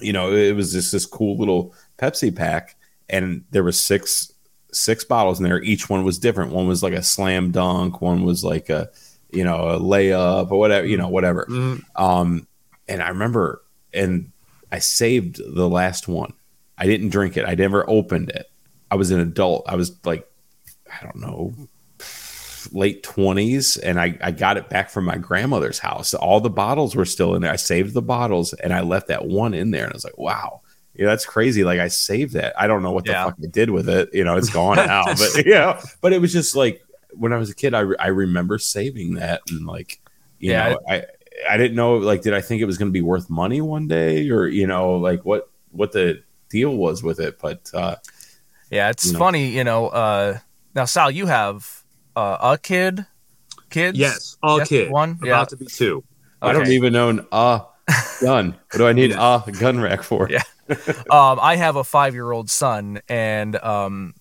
you 0.00 0.12
know 0.12 0.32
it 0.32 0.54
was 0.54 0.72
just 0.72 0.92
this 0.92 1.06
cool 1.06 1.36
little 1.38 1.74
Pepsi 1.98 2.34
pack. 2.34 2.76
And 3.08 3.44
there 3.50 3.64
was 3.64 3.82
six 3.82 4.32
six 4.72 5.04
bottles 5.04 5.38
in 5.38 5.44
there. 5.44 5.62
Each 5.62 5.88
one 5.90 6.04
was 6.04 6.18
different. 6.18 6.52
One 6.52 6.66
was 6.66 6.82
like 6.82 6.94
a 6.94 7.02
slam 7.02 7.50
dunk. 7.50 8.00
One 8.00 8.24
was 8.24 8.42
like 8.44 8.68
a 8.70 8.90
you 9.30 9.44
know 9.44 9.68
a 9.70 9.80
layup 9.80 10.50
or 10.50 10.58
whatever. 10.58 10.86
You 10.86 10.96
know 10.96 11.08
whatever. 11.08 11.46
Mhm. 11.48 11.82
Um, 11.96 12.46
and 12.88 13.02
I 13.02 13.08
remember, 13.08 13.62
and 13.94 14.32
I 14.70 14.78
saved 14.78 15.40
the 15.54 15.68
last 15.68 16.08
one. 16.08 16.32
I 16.78 16.86
didn't 16.86 17.10
drink 17.10 17.36
it. 17.36 17.44
I 17.46 17.54
never 17.54 17.88
opened 17.88 18.30
it. 18.30 18.50
I 18.90 18.96
was 18.96 19.10
an 19.10 19.20
adult. 19.20 19.64
I 19.68 19.76
was 19.76 19.92
like, 20.04 20.28
I 21.02 21.06
don't 21.06 21.20
know, 21.20 21.54
late 22.72 23.02
twenties, 23.02 23.76
and 23.76 24.00
I, 24.00 24.16
I 24.20 24.30
got 24.30 24.56
it 24.56 24.68
back 24.68 24.90
from 24.90 25.04
my 25.04 25.16
grandmother's 25.16 25.78
house. 25.78 26.14
All 26.14 26.40
the 26.40 26.50
bottles 26.50 26.94
were 26.94 27.04
still 27.04 27.34
in 27.34 27.42
there. 27.42 27.50
I 27.52 27.56
saved 27.56 27.94
the 27.94 28.02
bottles, 28.02 28.52
and 28.54 28.72
I 28.72 28.80
left 28.82 29.08
that 29.08 29.26
one 29.26 29.54
in 29.54 29.70
there, 29.70 29.84
and 29.84 29.92
I 29.92 29.96
was 29.96 30.04
like, 30.04 30.18
wow. 30.18 30.60
Yeah, 30.94 31.06
that's 31.06 31.24
crazy. 31.24 31.64
Like 31.64 31.80
I 31.80 31.88
saved 31.88 32.34
that. 32.34 32.52
I 32.60 32.66
don't 32.66 32.82
know 32.82 32.92
what 32.92 33.06
the 33.06 33.12
Yeah. 33.12 33.24
fuck 33.24 33.36
I 33.42 33.46
did 33.46 33.70
with 33.70 33.88
it. 33.88 34.10
You 34.12 34.24
know, 34.24 34.36
it's 34.36 34.50
gone 34.50 34.76
now. 34.86 35.04
but 35.04 35.46
yeah, 35.46 35.80
but 36.02 36.12
it 36.12 36.20
was 36.20 36.34
just 36.34 36.54
like 36.54 36.82
when 37.14 37.32
I 37.32 37.38
was 37.38 37.48
a 37.48 37.54
kid, 37.54 37.72
I, 37.72 37.80
re- 37.80 37.96
I 37.98 38.08
remember 38.08 38.58
saving 38.58 39.14
that 39.14 39.40
and 39.50 39.66
like, 39.66 40.00
you 40.38 40.50
Yeah, 40.52 40.68
know, 40.68 40.80
I 40.86 41.06
I 41.48 41.56
didn't 41.56 41.76
know 41.76 41.96
like 41.96 42.20
did 42.20 42.34
I 42.34 42.42
think 42.42 42.60
it 42.60 42.66
was 42.66 42.76
going 42.76 42.90
to 42.90 42.92
be 42.92 43.00
worth 43.00 43.30
money 43.30 43.62
one 43.62 43.88
day 43.88 44.28
or 44.28 44.46
you 44.46 44.66
know 44.66 44.96
like 44.96 45.24
what 45.24 45.48
what 45.70 45.92
the 45.92 46.22
deal 46.50 46.76
was 46.76 47.02
with 47.02 47.20
it, 47.20 47.38
but 47.40 47.70
uh, 47.72 47.96
Yeah, 48.70 48.90
it's 48.90 49.06
You 49.06 49.12
know. 49.14 49.18
funny, 49.18 49.48
you 49.48 49.64
know. 49.64 49.88
Uh, 49.88 50.38
now, 50.74 50.84
Sal, 50.84 51.10
you 51.10 51.26
have 51.26 51.82
uh, 52.16 52.38
a 52.40 52.58
kid, 52.58 53.06
kids. 53.70 53.98
Yes, 53.98 54.36
a 54.42 54.56
Yes, 54.58 54.68
kid. 54.68 54.90
one? 54.90 55.10
About 55.22 55.26
Yeah. 55.26 55.44
to 55.44 55.56
be 55.56 55.66
two. 55.66 56.04
I 56.40 56.52
don't 56.52 56.68
even 56.68 56.96
own 56.96 57.26
a 57.32 57.62
gun. 58.20 58.56
What 58.72 58.78
do 58.78 58.86
I 58.86 58.92
need 58.92 59.12
a 59.12 59.42
gun 59.58 59.80
rack 59.80 60.02
for? 60.02 60.28
Yeah. 60.30 60.42
um, 61.10 61.38
I 61.40 61.56
have 61.56 61.76
a 61.76 61.84
five-year-old 61.84 62.50
son, 62.50 63.00
and 63.08 63.56
um, 63.56 64.14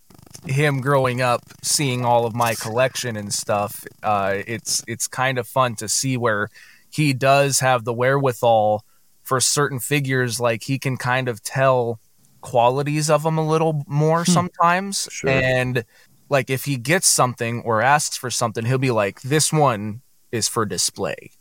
him 0.45 0.81
growing 0.81 1.21
up, 1.21 1.41
seeing 1.63 2.03
all 2.05 2.25
of 2.25 2.35
my 2.35 2.55
collection 2.55 3.15
and 3.15 3.33
stuff, 3.33 3.83
uh, 4.03 4.35
it's 4.47 4.83
it's 4.87 5.07
kind 5.07 5.37
of 5.37 5.47
fun 5.47 5.75
to 5.75 5.87
see 5.87 6.17
where 6.17 6.49
he 6.89 7.13
does 7.13 7.59
have 7.59 7.85
the 7.85 7.93
wherewithal 7.93 8.83
for 9.23 9.39
certain 9.39 9.79
figures. 9.79 10.39
Like 10.39 10.63
he 10.63 10.77
can 10.77 10.97
kind 10.97 11.27
of 11.29 11.41
tell 11.41 11.99
qualities 12.41 13.09
of 13.09 13.23
them 13.23 13.37
a 13.37 13.47
little 13.47 13.83
more 13.87 14.25
sometimes, 14.25 15.07
Sure. 15.11 15.29
and 15.29 15.85
like 16.31 16.49
if 16.49 16.63
he 16.63 16.77
gets 16.77 17.07
something 17.07 17.61
or 17.61 17.81
asks 17.81 18.17
for 18.17 18.31
something, 18.31 18.65
he'll 18.65 18.77
be 18.77 18.89
like, 18.89 19.21
"This 19.21 19.51
one 19.51 20.01
is 20.31 20.47
for 20.47 20.65
display." 20.65 21.31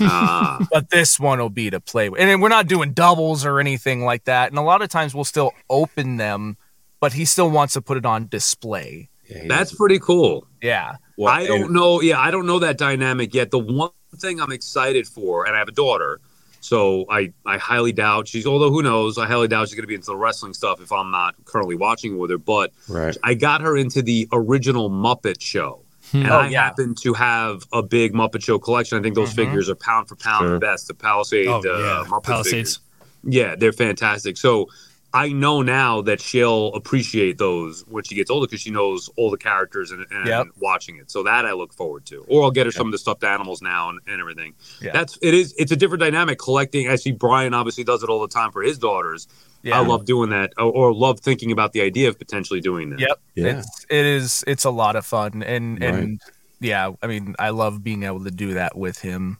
Ah, 0.00 0.66
but 0.72 0.90
this 0.90 1.18
one 1.18 1.38
will 1.38 1.48
be 1.48 1.70
to 1.70 1.80
play 1.80 2.08
with. 2.08 2.20
And 2.20 2.28
then 2.28 2.40
we're 2.40 2.48
not 2.48 2.66
doing 2.66 2.92
doubles 2.92 3.46
or 3.46 3.60
anything 3.60 4.04
like 4.04 4.24
that. 4.24 4.50
And 4.50 4.58
a 4.58 4.62
lot 4.62 4.82
of 4.82 4.88
times 4.88 5.14
we'll 5.14 5.24
still 5.24 5.52
open 5.70 6.16
them, 6.16 6.56
but 7.00 7.12
he 7.12 7.24
still 7.24 7.50
wants 7.50 7.74
to 7.74 7.80
put 7.80 7.96
it 7.96 8.04
on 8.04 8.26
display. 8.26 9.08
Yeah, 9.28 9.44
that's 9.46 9.70
does. 9.70 9.78
pretty 9.78 10.00
cool. 10.00 10.46
Yeah. 10.60 10.96
Well, 11.16 11.32
I 11.32 11.46
don't 11.46 11.72
know. 11.72 12.00
Yeah, 12.00 12.18
I 12.18 12.30
don't 12.30 12.46
know 12.46 12.58
that 12.58 12.78
dynamic 12.78 13.34
yet. 13.34 13.50
The 13.52 13.60
one 13.60 13.90
thing 14.16 14.40
I'm 14.40 14.52
excited 14.52 15.06
for, 15.06 15.46
and 15.46 15.54
I 15.54 15.58
have 15.58 15.68
a 15.68 15.72
daughter, 15.72 16.20
So 16.62 17.04
I, 17.10 17.32
I 17.44 17.58
highly 17.58 17.92
doubt 17.92 18.28
she's. 18.28 18.46
Although 18.46 18.70
who 18.70 18.82
knows, 18.82 19.18
I 19.18 19.26
highly 19.26 19.48
doubt 19.48 19.68
she's 19.68 19.74
going 19.74 19.82
to 19.82 19.88
be 19.88 19.96
into 19.96 20.06
the 20.06 20.16
wrestling 20.16 20.54
stuff 20.54 20.80
if 20.80 20.92
I'm 20.92 21.10
not 21.10 21.34
currently 21.44 21.74
watching 21.74 22.16
with 22.18 22.30
her. 22.30 22.38
But 22.38 22.72
Right. 22.88 23.16
I 23.24 23.34
got 23.34 23.60
her 23.62 23.76
into 23.76 24.00
the 24.00 24.28
original 24.32 24.88
Muppet 24.88 25.40
Show. 25.42 25.80
And 26.12 26.28
Oh, 26.28 26.38
I 26.38 26.48
yeah. 26.48 26.64
happen 26.64 26.94
to 27.02 27.14
have 27.14 27.64
a 27.72 27.82
big 27.82 28.12
Muppet 28.12 28.44
Show 28.44 28.58
collection. 28.60 28.96
I 28.96 29.02
think 29.02 29.16
those 29.16 29.32
Mhm. 29.32 29.36
figures 29.36 29.68
are 29.68 29.74
pound 29.74 30.08
for 30.08 30.14
pound 30.16 30.44
Sure. 30.44 30.52
the 30.54 30.58
best. 30.60 30.86
The 30.86 30.94
Palisade, 30.94 31.48
Oh, 31.48 31.58
uh, 31.58 31.62
yeah. 31.64 32.04
Muppet 32.08 32.22
Palisades. 32.24 32.76
figures. 32.76 32.80
Yeah, 33.24 33.54
they're 33.56 33.72
fantastic. 33.72 34.36
So 34.36 34.68
I 35.14 35.28
know 35.32 35.60
now 35.62 36.00
that 36.02 36.20
she'll 36.20 36.68
appreciate 36.74 37.36
those 37.38 37.82
when 37.88 38.02
she 38.04 38.14
gets 38.14 38.30
older 38.30 38.46
because 38.46 38.60
she 38.62 38.70
knows 38.70 39.10
all 39.16 39.30
the 39.30 39.36
characters 39.36 39.90
and, 39.90 40.06
and 40.10 40.26
Yep. 40.26 40.46
watching 40.60 40.96
it. 40.96 41.10
So 41.10 41.22
that 41.24 41.44
I 41.44 41.52
look 41.52 41.74
forward 41.74 42.06
to. 42.06 42.24
Or 42.28 42.44
I'll 42.44 42.50
get 42.50 42.64
her 42.66 42.72
some 42.72 42.86
of 42.86 42.92
the 42.92 42.98
stuffed 42.98 43.22
animals 43.24 43.60
now 43.60 43.90
and, 43.90 44.00
and 44.06 44.20
everything. 44.20 44.54
Yeah. 44.80 44.92
That's 44.92 45.18
it 45.20 45.34
is 45.34 45.54
it's 45.58 45.70
a 45.70 45.76
different 45.76 46.00
dynamic 46.00 46.38
collecting. 46.38 46.88
I 46.88 46.96
see 46.96 47.12
Brian 47.12 47.52
obviously 47.52 47.84
does 47.84 48.02
it 48.02 48.08
all 48.08 48.22
the 48.22 48.28
time 48.32 48.52
for 48.52 48.62
his 48.62 48.78
daughters. 48.78 49.28
Yeah. 49.62 49.78
I 49.78 49.86
love 49.86 50.06
doing 50.06 50.30
that 50.30 50.54
or, 50.56 50.72
or 50.72 50.94
love 50.94 51.20
thinking 51.20 51.52
about 51.52 51.72
the 51.72 51.82
idea 51.82 52.08
of 52.08 52.18
potentially 52.18 52.60
doing 52.60 52.90
that. 52.90 53.00
Yep. 53.00 53.20
Yeah. 53.34 53.58
It's 53.58 53.86
it 53.90 54.06
is 54.06 54.44
it's 54.46 54.64
a 54.64 54.70
lot 54.70 54.96
of 54.96 55.04
fun 55.04 55.42
and 55.42 55.80
Right. 55.80 55.94
and 55.94 56.20
yeah, 56.60 56.90
I 57.02 57.06
mean 57.06 57.34
I 57.38 57.50
love 57.50 57.84
being 57.84 58.02
able 58.04 58.24
to 58.24 58.30
do 58.30 58.54
that 58.54 58.76
with 58.78 58.98
him. 58.98 59.38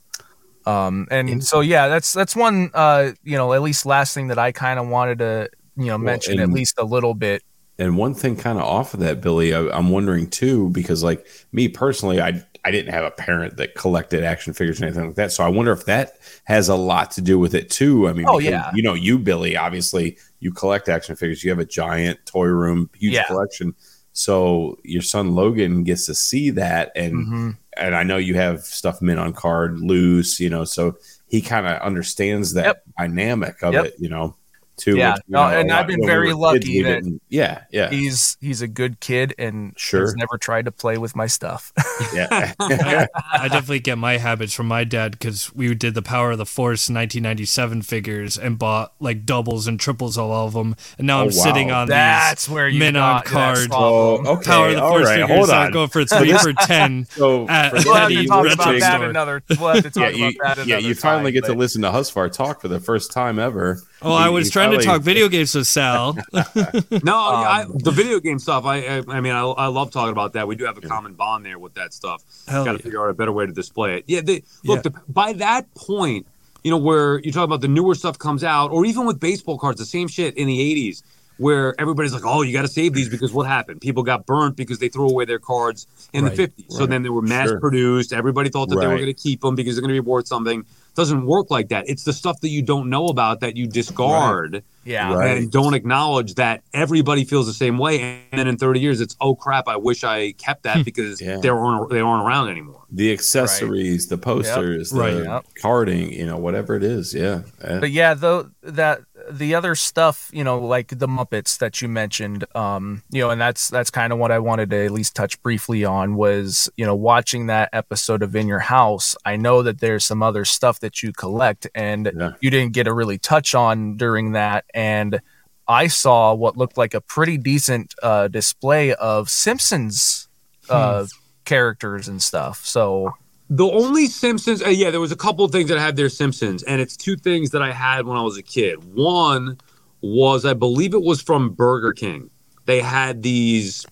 Um 0.65 1.07
and 1.11 1.43
so 1.43 1.59
yeah, 1.61 1.87
that's 1.89 2.13
that's 2.13 2.35
one 2.35 2.69
uh 2.73 3.11
you 3.23 3.37
know, 3.37 3.53
at 3.53 3.61
least 3.63 3.85
last 3.85 4.13
thing 4.13 4.27
that 4.27 4.37
I 4.39 4.51
kind 4.53 4.79
of 4.79 4.87
wanted 4.87 5.19
to, 5.19 5.49
you 5.75 5.85
know, 5.87 5.97
mention 5.97 6.39
at 6.39 6.45
and- 6.45 6.53
least 6.53 6.75
a 6.77 6.83
little 6.85 7.13
bit. 7.13 7.43
And 7.79 7.97
one 7.97 8.13
thing 8.13 8.35
kind 8.35 8.59
of 8.59 8.65
off 8.65 8.93
of 8.93 8.99
that, 8.99 9.19
Billy, 9.19 9.51
I, 9.51 9.67
I'm 9.69 9.89
wondering 9.89 10.29
too, 10.29 10.69
because 10.69 11.03
like 11.03 11.25
me 11.53 11.67
personally, 11.67 12.21
I 12.21 12.43
I 12.65 12.69
didn't 12.71 12.93
have 12.93 13.03
a 13.03 13.09
parent 13.11 13.57
that 13.57 13.73
collected 13.75 14.23
action 14.23 14.53
figures 14.53 14.79
or 14.79 14.85
anything 14.85 15.07
like 15.07 15.15
that. 15.15 15.31
So 15.31 15.43
I 15.43 15.49
wonder 15.49 15.71
if 15.71 15.85
that 15.85 16.13
has 16.45 16.69
a 16.69 16.75
lot 16.75 17.09
to 17.11 17.21
do 17.21 17.37
with 17.39 17.55
it 17.55 17.69
too. 17.71 18.07
I 18.07 18.13
mean, 18.13 18.25
Oh, 18.29 18.37
because, 18.37 18.51
yeah. 18.51 18.71
you 18.75 18.83
know, 18.83 18.93
you 18.93 19.17
Billy, 19.17 19.57
obviously 19.57 20.17
you 20.39 20.51
collect 20.53 20.87
action 20.87 21.15
figures. 21.15 21.43
You 21.43 21.49
have 21.49 21.59
a 21.59 21.65
giant 21.65 22.23
toy 22.25 22.45
room, 22.45 22.89
huge 22.95 23.13
Yeah. 23.15 23.25
collection. 23.25 23.73
So 24.13 24.77
your 24.83 25.01
son 25.01 25.33
Logan 25.33 25.83
gets 25.83 26.05
to 26.05 26.13
see 26.13 26.51
that, 26.51 26.91
and 26.95 27.13
Mhm. 27.27 27.57
and 27.75 27.95
I 27.95 28.03
know 28.03 28.17
you 28.17 28.35
have 28.35 28.61
stuff 28.61 29.01
mint 29.01 29.19
on 29.19 29.33
card, 29.33 29.79
loose, 29.79 30.39
you 30.39 30.49
know, 30.51 30.63
so 30.63 30.95
he 31.27 31.41
kind 31.41 31.65
of 31.65 31.81
understands 31.81 32.53
that 32.53 32.65
Yep. 32.65 32.83
dynamic 32.99 33.63
of 33.63 33.73
Yep. 33.73 33.85
it, 33.85 33.95
you 33.97 34.09
know. 34.09 34.35
Too, 34.75 34.97
Yeah. 34.97 35.13
which, 35.13 35.21
No, 35.27 35.49
know, 35.49 35.57
and 35.59 35.71
I've 35.71 35.85
been 35.87 35.99
when 35.99 36.07
we 36.07 36.11
very 36.11 36.27
kids, 36.29 36.37
lucky 36.39 36.81
that 36.83 37.19
yeah, 37.29 37.61
yeah, 37.71 37.89
He's 37.91 38.37
he's 38.41 38.61
a 38.61 38.67
good 38.67 38.99
kid 38.99 39.35
and 39.37 39.73
Sure. 39.77 40.01
has 40.01 40.15
never 40.15 40.37
tried 40.37 40.65
to 40.65 40.71
play 40.71 40.97
with 40.97 41.15
my 41.15 41.27
stuff. 41.27 41.71
yeah. 42.13 42.53
I 42.59 43.47
definitely 43.49 43.79
get 43.81 43.97
my 43.97 44.17
habits 44.17 44.53
from 44.53 44.67
my 44.67 44.83
dad 44.83 45.11
because 45.11 45.53
we 45.53 45.73
did 45.75 45.93
the 45.93 46.01
Power 46.01 46.31
of 46.31 46.37
the 46.39 46.45
Force 46.45 46.89
1997 46.89 47.81
figures 47.83 48.37
and 48.37 48.57
bought 48.57 48.93
like 48.99 49.25
doubles 49.25 49.67
and 49.67 49.79
triples 49.79 50.17
of 50.17 50.29
all 50.29 50.47
of 50.47 50.53
them, 50.53 50.75
and 50.97 51.05
now 51.07 51.19
Oh, 51.21 51.25
I'm 51.25 51.31
sitting 51.31 51.67
wow. 51.67 51.81
on 51.83 51.87
That's 51.89 52.49
where 52.49 52.67
you 52.67 52.79
mint 52.79 52.95
got 52.95 53.03
on 53.09 53.17
that 53.17 53.25
card. 53.25 53.67
Oh, 53.71 54.17
okay. 54.37 54.43
Power 54.49 54.67
of 54.69 54.73
the 54.75 54.79
Force 54.81 55.05
right, 55.07 55.21
figures. 55.21 55.37
hold 55.37 55.49
I 55.51 55.65
on. 55.67 55.71
go 55.71 55.87
for 55.87 56.03
three 56.05 56.33
for 56.33 56.53
ten. 56.53 57.05
So 57.15 57.47
at 57.47 57.73
We'll 57.73 57.93
have 57.93 58.09
to 58.09 58.25
talk 58.25 58.45
about 58.51 58.79
that 58.79 59.01
another. 59.03 59.43
We'll 59.59 59.73
have 59.75 59.83
to 59.83 59.91
talk 59.91 59.95
yeah, 59.95 60.07
about 60.09 60.17
you, 60.17 60.37
that. 60.55 60.67
yeah, 60.67 60.77
you 60.77 60.95
finally 60.95 61.31
get 61.31 61.45
to 61.45 61.53
listen 61.53 61.81
to 61.83 61.89
Husvar 61.91 62.31
talk 62.31 62.59
for 62.61 62.67
the 62.67 62.79
first 62.79 63.11
time 63.11 63.37
ever. 63.39 63.79
Oh, 64.03 64.13
I 64.13 64.29
was 64.29 64.47
you 64.47 64.51
trying 64.51 64.71
to 64.77 64.83
talk 64.83 65.01
video 65.11 65.27
games 65.29 65.55
with 65.55 65.67
Sal. 65.67 66.13
No, 67.03 67.17
I, 67.17 67.63
Um, 67.63 67.77
the 67.79 67.91
video 67.91 68.19
game 68.19 68.39
stuff. 68.39 68.65
I, 68.65 68.77
I, 68.79 69.03
I 69.07 69.21
mean, 69.21 69.33
I, 69.33 69.41
I 69.43 69.67
love 69.67 69.91
talking 69.91 70.11
about 70.11 70.33
that. 70.33 70.47
We 70.47 70.55
do 70.55 70.65
have 70.65 70.77
a 70.77 70.81
common 70.81 71.13
bond 71.13 71.45
there 71.45 71.59
with 71.59 71.73
that 71.75 71.93
stuff. 71.93 72.23
Hell 72.47 72.65
Got 72.65 72.73
to 72.73 72.77
yeah. 72.79 72.83
figure 72.83 73.03
out 73.03 73.09
a 73.09 73.13
better 73.13 73.31
way 73.31 73.45
to 73.45 73.51
display 73.51 73.97
it. 73.97 74.03
Yeah, 74.07 74.21
they, 74.21 74.43
look. 74.63 74.77
Yeah. 74.77 74.91
The, 74.91 74.93
by 75.07 75.33
that 75.33 75.73
point, 75.75 76.27
you 76.63 76.71
know, 76.71 76.77
where 76.77 77.19
you 77.19 77.31
talk 77.31 77.43
about 77.45 77.61
the 77.61 77.67
newer 77.67 77.95
stuff 77.95 78.17
comes 78.17 78.43
out, 78.43 78.71
or 78.71 78.85
even 78.85 79.05
with 79.05 79.19
baseball 79.19 79.57
cards, 79.57 79.79
the 79.79 79.85
same 79.85 80.07
shit 80.07 80.35
in 80.37 80.47
the 80.47 80.59
'80s, 80.59 81.03
where 81.37 81.75
everybody's 81.79 82.13
like, 82.13 82.25
"Oh, 82.25 82.41
you 82.41 82.53
got 82.53 82.61
to 82.61 82.67
save 82.69 82.93
these 82.93 83.09
because 83.09 83.33
what 83.33 83.47
happened? 83.47 83.81
People 83.81 84.03
got 84.03 84.25
burnt 84.25 84.55
because 84.55 84.79
they 84.79 84.87
threw 84.89 85.09
away 85.09 85.25
their 85.25 85.39
cards 85.39 85.87
in 86.13 86.23
Right, 86.25 86.35
the 86.35 86.47
'50s. 86.47 86.71
So 86.71 86.85
then 86.85 87.03
they 87.03 87.09
were 87.09 87.21
mass 87.21 87.49
Sure. 87.49 87.59
produced. 87.59 88.13
Everybody 88.13 88.49
thought 88.49 88.69
that 88.69 88.79
they 88.79 88.87
were 88.87 88.95
going 88.95 89.07
to 89.07 89.13
keep 89.13 89.41
them 89.41 89.55
because 89.55 89.75
they're 89.75 89.81
going 89.81 89.93
to 89.95 90.01
be 90.01 90.07
worth 90.07 90.27
something. 90.27 90.65
Doesn't 90.95 91.25
work 91.25 91.49
like 91.49 91.69
that. 91.69 91.89
It's 91.89 92.03
the 92.03 92.13
stuff 92.13 92.41
that 92.41 92.49
you 92.49 92.61
don't 92.61 92.89
know 92.89 93.07
about 93.07 93.39
that 93.39 93.57
you 93.57 93.65
discard 93.65 94.63
Yeah. 94.85 95.13
Right. 95.13 95.37
and 95.37 95.51
don't 95.51 95.73
acknowledge 95.73 96.35
that 96.35 96.63
everybody 96.73 97.23
feels 97.25 97.47
the 97.47 97.53
same 97.53 97.77
way. 97.77 98.21
And 98.31 98.39
then 98.39 98.47
in 98.47 98.57
30 98.57 98.79
years, 98.79 99.01
it's 99.01 99.15
oh 99.19 99.33
crap, 99.35 99.67
I 99.67 99.77
wish 99.77 100.03
I 100.03 100.33
kept 100.33 100.63
that 100.63 100.77
hmm. 100.77 100.83
because 100.83 101.19
Yeah. 101.21 101.37
they 101.37 101.49
aren't 101.49 101.89
they 101.89 101.99
aren't 101.99 102.27
around 102.27 102.49
anymore. 102.49 102.83
The 102.91 103.11
accessories, 103.11 104.07
the 104.07 104.17
posters, 104.17 104.91
the 104.91 104.99
Right. 104.99 105.23
Yep. 105.23 105.45
carding, 105.61 106.11
you 106.13 106.25
know, 106.25 106.37
whatever 106.37 106.75
it 106.75 106.83
is. 106.83 107.13
Yeah. 107.13 107.41
Yeah. 107.63 107.79
But 107.79 107.91
yeah, 107.91 108.13
though 108.13 108.51
that 108.61 109.01
the 109.31 109.55
other 109.55 109.75
stuff, 109.75 110.29
you 110.33 110.43
know, 110.43 110.59
like 110.59 110.87
the 110.99 111.07
Muppets 111.07 111.57
that 111.59 111.81
you 111.81 111.87
mentioned, 111.87 112.45
um, 112.55 113.03
you 113.09 113.21
know, 113.21 113.29
and 113.29 113.39
that's 113.39 113.69
that's 113.69 113.89
kind 113.89 114.11
of 114.13 114.19
what 114.19 114.31
I 114.31 114.39
wanted 114.39 114.69
to 114.71 114.85
at 114.85 114.91
least 114.91 115.15
touch 115.15 115.41
briefly 115.41 115.85
on 115.85 116.15
was, 116.15 116.69
you 116.77 116.85
know, 116.85 116.95
watching 116.95 117.47
that 117.47 117.69
episode 117.73 118.21
of 118.21 118.35
In 118.35 118.47
Your 118.47 118.59
House. 118.59 119.15
I 119.25 119.37
know 119.37 119.61
that 119.63 119.79
there's 119.79 120.03
some 120.05 120.21
other 120.21 120.45
stuff 120.45 120.79
that 120.81 121.01
you 121.03 121.13
collect, 121.13 121.67
and 121.73 122.11
Yeah. 122.15 122.31
you 122.41 122.49
didn't 122.49 122.73
get 122.73 122.87
a 122.87 122.93
really 122.93 123.17
touch 123.17 123.55
on 123.55 123.97
during 123.97 124.33
that, 124.33 124.65
and 124.73 125.21
I 125.67 125.87
saw 125.87 126.33
what 126.33 126.57
looked 126.57 126.77
like 126.77 126.93
a 126.93 126.99
pretty 127.01 127.37
decent 127.37 127.93
uh, 128.03 128.27
display 128.27 128.93
of 128.95 129.29
Simpsons 129.29 130.27
uh, 130.69 131.05
characters 131.45 132.07
and 132.07 132.21
stuff. 132.21 132.65
So 132.65 133.13
The 133.49 133.65
only 133.65 134.07
Simpsons, 134.07 134.63
uh, 134.63 134.69
yeah, 134.69 134.89
there 134.89 134.99
was 135.01 135.11
a 135.11 135.15
couple 135.17 135.45
of 135.45 135.51
things 135.51 135.69
that 135.69 135.77
I 135.77 135.81
had 135.81 135.95
their 135.95 136.09
Simpsons, 136.09 136.63
and 136.63 136.81
it's 136.81 136.97
two 136.97 137.15
things 137.15 137.51
that 137.51 137.61
I 137.61 137.71
had 137.71 138.05
when 138.05 138.17
I 138.17 138.21
was 138.21 138.37
a 138.37 138.41
kid. 138.41 138.83
One 138.95 139.57
was, 140.01 140.45
I 140.45 140.53
believe 140.53 140.93
it 140.93 141.01
was 141.01 141.21
from 141.21 141.51
Burger 141.51 141.93
King. 141.93 142.29
They 142.65 142.79
had 142.81 143.21
these, 143.21 143.85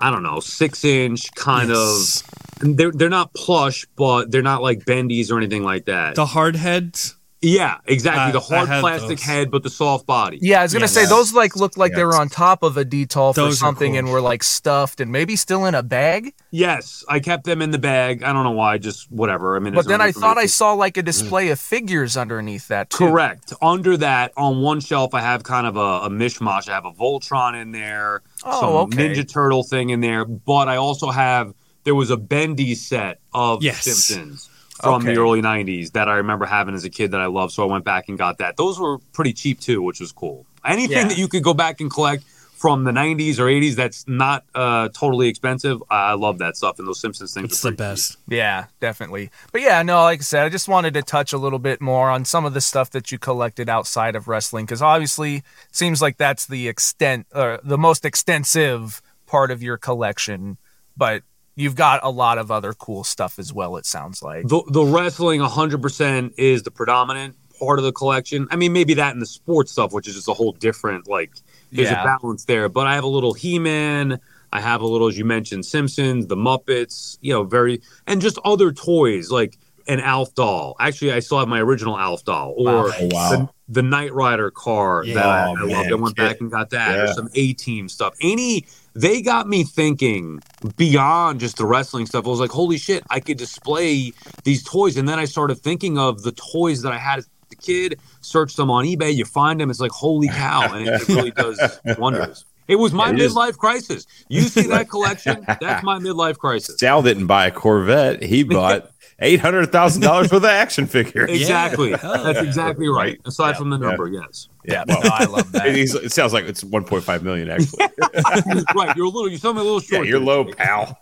I 0.00 0.10
don't 0.10 0.22
know, 0.22 0.40
six 0.40 0.84
inch 0.84 1.32
kind 1.34 1.70
Yes. 1.70 2.22
of. 2.62 2.76
They're 2.76 2.92
they're 2.92 3.08
not 3.08 3.32
plush, 3.32 3.86
but 3.96 4.30
they're 4.30 4.42
not 4.42 4.60
like 4.62 4.80
bendies 4.84 5.30
or 5.32 5.38
anything 5.38 5.62
like 5.64 5.86
that. 5.86 6.14
the 6.14 6.26
hard 6.26 6.56
heads. 6.56 7.16
Yeah, 7.42 7.78
exactly. 7.86 8.20
I- 8.22 8.30
the 8.32 8.40
hard 8.40 8.68
plastic 8.68 9.18
those. 9.18 9.22
head, 9.22 9.50
but 9.50 9.62
the 9.62 9.70
soft 9.70 10.04
body. 10.06 10.38
Yeah, 10.42 10.60
I 10.60 10.62
was 10.64 10.72
gonna 10.74 10.82
Yes. 10.84 10.92
say 10.92 11.06
those 11.06 11.32
like 11.32 11.56
looked 11.56 11.78
like 11.78 11.94
they 11.94 12.04
were 12.04 12.14
on 12.16 12.28
top 12.28 12.62
of 12.62 12.76
a 12.76 12.84
detolf 12.84 13.38
or 13.38 13.52
something 13.52 13.92
cool. 13.92 13.98
and 13.98 14.08
were 14.10 14.20
like 14.20 14.42
stuffed 14.42 15.00
and 15.00 15.10
maybe 15.10 15.36
still 15.36 15.64
in 15.64 15.74
a 15.74 15.82
bag. 15.82 16.34
Yes, 16.50 17.02
I 17.08 17.18
kept 17.20 17.44
them 17.44 17.62
in 17.62 17.70
the 17.70 17.78
bag. 17.78 18.22
I 18.22 18.32
don't 18.34 18.44
know 18.44 18.50
why, 18.50 18.76
just 18.76 19.10
whatever. 19.10 19.56
I 19.56 19.60
mean, 19.60 19.72
But 19.72 19.88
then 19.88 20.02
I 20.02 20.12
thought 20.12 20.36
I 20.36 20.44
saw 20.46 20.74
like 20.74 20.98
a 20.98 21.02
mm. 21.02 21.06
display 21.06 21.48
of 21.48 21.58
figures 21.58 22.16
underneath 22.16 22.68
that 22.68 22.90
too. 22.90 22.98
correct. 23.08 23.54
Under 23.62 23.96
that, 23.96 24.32
on 24.36 24.60
one 24.60 24.80
shelf, 24.80 25.14
I 25.14 25.20
have 25.22 25.42
kind 25.42 25.66
of 25.66 25.76
a, 25.76 25.80
a 26.06 26.10
mishmash. 26.10 26.68
I 26.68 26.72
have 26.74 26.84
a 26.84 26.92
Voltron 26.92 27.60
in 27.60 27.72
there, 27.72 28.20
Oh, 28.44 28.60
some 28.60 28.70
okay. 28.70 29.08
Ninja 29.14 29.26
Turtle 29.26 29.62
thing 29.62 29.88
in 29.90 30.00
there, 30.00 30.26
but 30.26 30.68
I 30.68 30.76
also 30.76 31.10
have 31.10 31.54
there 31.84 31.94
was 31.94 32.10
a 32.10 32.18
Bendy 32.18 32.74
set 32.74 33.20
of 33.32 33.62
Yes. 33.62 33.84
Simpsons 33.84 34.49
from 34.82 35.02
Okay. 35.02 35.14
the 35.14 35.20
early 35.20 35.40
'90s 35.42 35.92
that 35.92 36.08
I 36.08 36.14
remember 36.16 36.46
having 36.46 36.74
as 36.74 36.84
a 36.84 36.90
kid 36.90 37.10
that 37.12 37.20
I 37.20 37.26
loved. 37.26 37.52
So 37.52 37.62
I 37.62 37.66
went 37.70 37.84
back 37.84 38.08
and 38.08 38.16
got 38.18 38.38
that. 38.38 38.56
Those 38.56 38.78
were 38.80 38.98
pretty 39.12 39.32
cheap 39.32 39.60
too, 39.60 39.82
which 39.82 40.00
was 40.00 40.12
cool. 40.12 40.46
Anything 40.64 40.96
Yeah. 40.98 41.08
that 41.08 41.18
you 41.18 41.28
could 41.28 41.42
go 41.42 41.54
back 41.54 41.80
and 41.80 41.90
collect. 41.90 42.24
From 42.60 42.84
the 42.84 42.90
'90s 42.92 43.38
or 43.38 43.46
'80s, 43.46 43.74
that's 43.74 44.04
not 44.06 44.44
uh, 44.54 44.90
totally 44.90 45.28
expensive. 45.28 45.82
I 45.88 46.12
love 46.12 46.36
that 46.40 46.58
stuff, 46.58 46.78
and 46.78 46.86
those 46.86 47.00
Simpsons 47.00 47.32
things. 47.32 47.52
It's 47.52 47.64
are 47.64 47.70
the 47.70 47.76
pretty 47.78 47.90
cheap. 47.90 47.96
best. 47.96 48.16
Yeah, 48.28 48.66
definitely. 48.80 49.30
But 49.50 49.62
yeah, 49.62 49.80
no, 49.82 50.02
like 50.02 50.18
I 50.20 50.22
said, 50.22 50.44
I 50.44 50.50
just 50.50 50.68
wanted 50.68 50.92
to 50.92 51.00
touch 51.00 51.32
a 51.32 51.38
little 51.38 51.58
bit 51.58 51.80
more 51.80 52.10
on 52.10 52.26
some 52.26 52.44
of 52.44 52.52
the 52.52 52.60
stuff 52.60 52.90
that 52.90 53.10
you 53.10 53.18
collected 53.18 53.70
outside 53.70 54.14
of 54.14 54.28
wrestling 54.28 54.66
because 54.66 54.82
obviously 54.82 55.36
it 55.36 55.42
seems 55.72 56.02
like 56.02 56.18
that's 56.18 56.44
the 56.44 56.68
extent 56.68 57.26
or 57.34 57.60
the 57.64 57.78
most 57.78 58.04
extensive 58.04 59.00
part 59.26 59.50
of 59.50 59.62
your 59.62 59.78
collection, 59.78 60.58
but 60.98 61.22
you've 61.60 61.76
got 61.76 62.00
a 62.02 62.10
lot 62.10 62.38
of 62.38 62.50
other 62.50 62.72
cool 62.72 63.04
stuff 63.04 63.38
as 63.38 63.52
well 63.52 63.76
it 63.76 63.86
sounds 63.86 64.22
like. 64.22 64.46
the 64.48 64.62
the 64.68 64.82
wrestling 64.84 65.40
100% 65.40 66.34
is 66.36 66.62
the 66.62 66.70
predominant 66.70 67.36
part 67.58 67.78
of 67.78 67.84
the 67.84 67.92
collection. 67.92 68.48
I 68.50 68.56
mean, 68.56 68.72
maybe 68.72 68.94
that 68.94 69.12
and 69.12 69.20
the 69.20 69.26
sports 69.26 69.70
stuff, 69.72 69.92
which 69.92 70.08
is 70.08 70.14
just 70.14 70.28
a 70.28 70.32
whole 70.34 70.52
different 70.52 71.08
like. 71.08 71.30
There's 71.72 71.90
Yeah. 71.90 72.02
a 72.02 72.04
balance 72.18 72.46
there, 72.46 72.68
but 72.68 72.86
I 72.86 72.94
have 72.94 73.04
a 73.04 73.08
little 73.08 73.32
He-Man. 73.34 74.18
I 74.52 74.60
have 74.60 74.80
a 74.80 74.86
little, 74.86 75.06
as 75.06 75.16
you 75.16 75.24
mentioned, 75.24 75.64
Simpsons, 75.66 76.26
the 76.26 76.36
Muppets. 76.36 77.18
You 77.20 77.32
know, 77.34 77.44
very 77.44 77.80
and 78.06 78.20
just 78.20 78.38
other 78.44 78.72
toys 78.72 79.30
like 79.30 79.58
an 79.86 80.00
Alf 80.00 80.34
doll. 80.34 80.74
Actually, 80.80 81.12
I 81.12 81.20
still 81.20 81.38
have 81.38 81.48
my 81.48 81.60
original 81.60 81.96
Alf 81.98 82.24
doll, 82.24 82.54
or 82.56 82.66
Wow. 82.66 82.92
Oh, 83.00 83.08
wow. 83.12 83.30
the, 83.30 83.48
the 83.68 83.82
Knight 83.82 84.12
Rider 84.14 84.50
car 84.50 85.04
Yeah. 85.04 85.14
that 85.14 85.26
I, 85.26 85.48
Oh, 85.50 85.56
I 85.56 85.62
loved. 85.64 85.92
I 85.92 85.94
went 85.96 86.16
back 86.16 86.40
and 86.40 86.50
got 86.50 86.70
that, 86.70 86.98
or 86.98 87.12
some 87.12 87.28
A 87.34 87.52
Team 87.52 87.88
stuff. 87.88 88.14
Any 88.20 88.66
they 88.94 89.22
got 89.22 89.48
me 89.48 89.64
thinking 89.64 90.40
beyond 90.76 91.40
just 91.40 91.56
the 91.56 91.66
wrestling 91.66 92.06
stuff. 92.06 92.26
I 92.26 92.28
was 92.28 92.40
like, 92.40 92.50
holy 92.50 92.78
shit, 92.78 93.04
I 93.10 93.20
could 93.20 93.38
display 93.38 94.12
these 94.44 94.62
toys. 94.64 94.96
And 94.96 95.08
then 95.08 95.18
I 95.18 95.24
started 95.24 95.56
thinking 95.56 95.98
of 95.98 96.22
the 96.22 96.32
toys 96.32 96.82
that 96.82 96.92
I 96.92 96.98
had 96.98 97.20
as 97.20 97.28
a 97.52 97.56
kid, 97.56 98.00
search 98.20 98.56
them 98.56 98.70
on 98.70 98.84
eBay, 98.84 99.14
you 99.14 99.24
find 99.24 99.60
them, 99.60 99.70
it's 99.70 99.80
like, 99.80 99.92
holy 99.92 100.28
cow. 100.28 100.72
And 100.74 100.88
it, 100.88 101.08
really 101.08 101.30
does 101.30 101.80
wonders. 101.98 102.44
It 102.68 102.76
was 102.76 102.92
my 102.92 103.10
It 103.10 103.18
is. 103.18 103.34
midlife 103.34 103.56
crisis. 103.58 104.06
You 104.28 104.42
see 104.42 104.68
that 104.68 104.88
collection? 104.88 105.44
That's 105.60 105.82
my 105.82 105.98
midlife 105.98 106.38
crisis. 106.38 106.78
Sal 106.78 107.02
didn't 107.02 107.26
buy 107.26 107.46
a 107.46 107.50
Corvette. 107.50 108.22
He 108.22 108.42
bought 108.44 108.90
eight 109.20 109.40
hundred 109.40 109.70
thousand 109.72 110.02
dollars 110.02 110.28
for 110.28 110.38
the 110.38 110.50
action 110.50 110.86
figure. 110.86 111.24
Exactly. 111.28 111.92
hell 111.92 112.22
That's 112.24 112.40
exactly 112.40 112.88
right. 112.88 112.94
Right. 112.96 113.20
Aside 113.24 113.50
Yeah. 113.50 113.56
from 113.58 113.70
the 113.70 113.78
Yeah. 113.78 113.86
number, 113.88 114.08
yes. 114.08 114.48
Yeah, 114.64 114.84
no, 114.86 114.96
I 115.02 115.24
love 115.24 115.50
that. 115.52 115.66
It 115.68 116.12
sounds 116.12 116.32
like 116.32 116.44
it's 116.44 116.62
one 116.62 116.84
point 116.84 117.02
five 117.04 117.22
million. 117.22 117.50
Actually, 117.50 117.86
right. 118.74 118.94
You're 118.96 119.06
a 119.06 119.08
little. 119.08 119.28
You 119.28 119.36
sound 119.38 119.58
a 119.58 119.62
little 119.62 119.80
yeah, 119.82 119.96
short. 119.98 120.06
you're 120.06 120.20
low, 120.20 120.44
pal. 120.52 120.98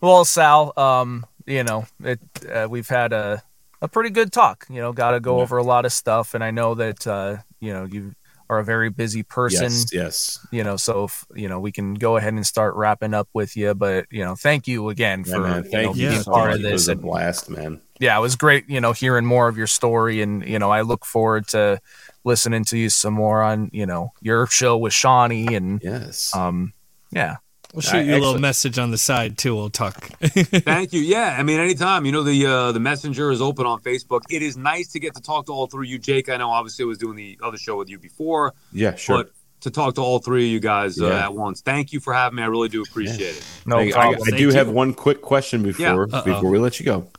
Well, 0.00 0.24
Sal, 0.24 0.72
um, 0.76 1.26
you 1.46 1.64
know, 1.64 1.86
it 2.04 2.20
uh, 2.52 2.68
we've 2.70 2.88
had 2.88 3.12
a 3.12 3.42
a 3.82 3.88
pretty 3.88 4.10
good 4.10 4.32
talk. 4.32 4.64
You 4.70 4.80
know, 4.80 4.92
got 4.92 5.12
to 5.12 5.20
go 5.20 5.36
Yeah. 5.36 5.42
over 5.42 5.56
a 5.56 5.62
lot 5.64 5.84
of 5.84 5.92
stuff, 5.92 6.34
and 6.34 6.44
I 6.44 6.50
know 6.50 6.74
that 6.74 7.06
uh, 7.06 7.38
you 7.60 7.72
know 7.72 7.84
you 7.84 8.14
are 8.50 8.58
a 8.58 8.64
very 8.64 8.88
busy 8.90 9.22
person. 9.22 9.64
Yes, 9.64 9.92
yes. 9.92 10.46
You 10.50 10.64
know, 10.64 10.76
so 10.76 11.04
if, 11.04 11.24
you 11.34 11.48
know 11.48 11.60
we 11.60 11.72
can 11.72 11.94
go 11.94 12.16
ahead 12.16 12.32
and 12.34 12.46
start 12.46 12.74
wrapping 12.74 13.14
up 13.14 13.28
with 13.34 13.56
you. 13.56 13.74
But 13.74 14.06
you 14.10 14.24
know, 14.24 14.34
thank 14.34 14.66
you 14.66 14.88
again 14.88 15.24
Yeah, 15.26 15.34
for 15.34 15.40
man, 15.40 15.64
you 15.70 15.82
know, 15.82 15.94
you 15.94 16.08
being 16.10 16.22
so 16.22 16.32
part 16.32 16.50
much. 16.50 16.60
of 16.60 16.64
It 16.64 16.72
was 16.72 16.86
this. 16.86 16.92
a 16.92 16.96
blast, 16.96 17.50
man. 17.50 17.80
yeah, 18.00 18.16
it 18.16 18.20
was 18.20 18.36
great. 18.36 18.68
You 18.68 18.80
know, 18.80 18.92
hearing 18.92 19.24
more 19.26 19.48
of 19.48 19.56
your 19.58 19.66
story, 19.66 20.22
and 20.22 20.44
you 20.46 20.58
know, 20.58 20.70
I 20.70 20.80
look 20.82 21.04
forward 21.04 21.48
to 21.48 21.80
listening 22.24 22.64
to 22.66 22.76
you 22.78 22.88
some 22.90 23.14
more 23.14 23.42
on 23.42 23.70
you 23.72 23.86
know 23.86 24.12
your 24.20 24.46
show 24.46 24.76
with 24.78 24.92
Shawnee, 24.92 25.54
and 25.54 25.80
Yes. 25.82 26.34
um, 26.34 26.72
yeah, 27.10 27.36
We'll 27.74 27.82
shoot 27.82 27.96
I 27.98 28.00
you 28.02 28.12
a 28.14 28.18
little 28.18 28.38
message 28.38 28.78
on 28.78 28.90
the 28.90 28.98
side 28.98 29.36
too. 29.36 29.54
We'll 29.54 29.68
talk. 29.68 29.94
Thank 30.22 30.92
you. 30.94 31.00
Yeah, 31.00 31.36
I 31.38 31.42
mean, 31.42 31.60
anytime. 31.60 32.06
You 32.06 32.12
know, 32.12 32.22
the 32.22 32.46
uh, 32.46 32.72
the 32.72 32.80
messenger 32.80 33.30
is 33.30 33.42
open 33.42 33.66
on 33.66 33.80
Facebook. 33.80 34.22
It 34.30 34.40
is 34.42 34.56
nice 34.56 34.88
to 34.92 35.00
get 35.00 35.14
to 35.16 35.22
talk 35.22 35.46
to 35.46 35.52
all 35.52 35.66
three 35.66 35.86
of 35.88 35.90
you, 35.92 35.98
Jake. 35.98 36.30
I 36.30 36.38
know, 36.38 36.50
obviously, 36.50 36.84
I 36.84 36.86
was 36.86 36.96
doing 36.98 37.16
the 37.16 37.38
other 37.42 37.58
show 37.58 37.76
with 37.76 37.90
you 37.90 37.98
before, 37.98 38.54
yeah, 38.72 38.94
sure. 38.94 39.24
but 39.24 39.32
to 39.60 39.70
talk 39.70 39.96
to 39.96 40.00
all 40.00 40.18
three 40.18 40.46
of 40.46 40.52
you 40.52 40.60
guys 40.60 41.00
uh, 41.00 41.08
Yeah. 41.08 41.24
at 41.24 41.34
once. 41.34 41.60
Thank 41.60 41.92
you 41.92 42.00
for 42.00 42.14
having 42.14 42.36
me. 42.36 42.42
I 42.42 42.46
really 42.46 42.68
do 42.68 42.80
appreciate 42.82 43.36
it. 43.36 43.44
no 43.66 43.78
I, 43.78 43.82
I, 43.82 43.90
problem. 43.90 44.14
I 44.22 44.24
Thank 44.30 44.36
do 44.38 44.50
have 44.50 44.68
one 44.68 44.94
quick 44.94 45.20
question 45.20 45.62
before 45.62 46.04
Uh-oh. 46.04 46.22
before 46.24 46.50
we 46.50 46.58
let 46.58 46.78
you 46.80 46.86
go. 46.86 47.10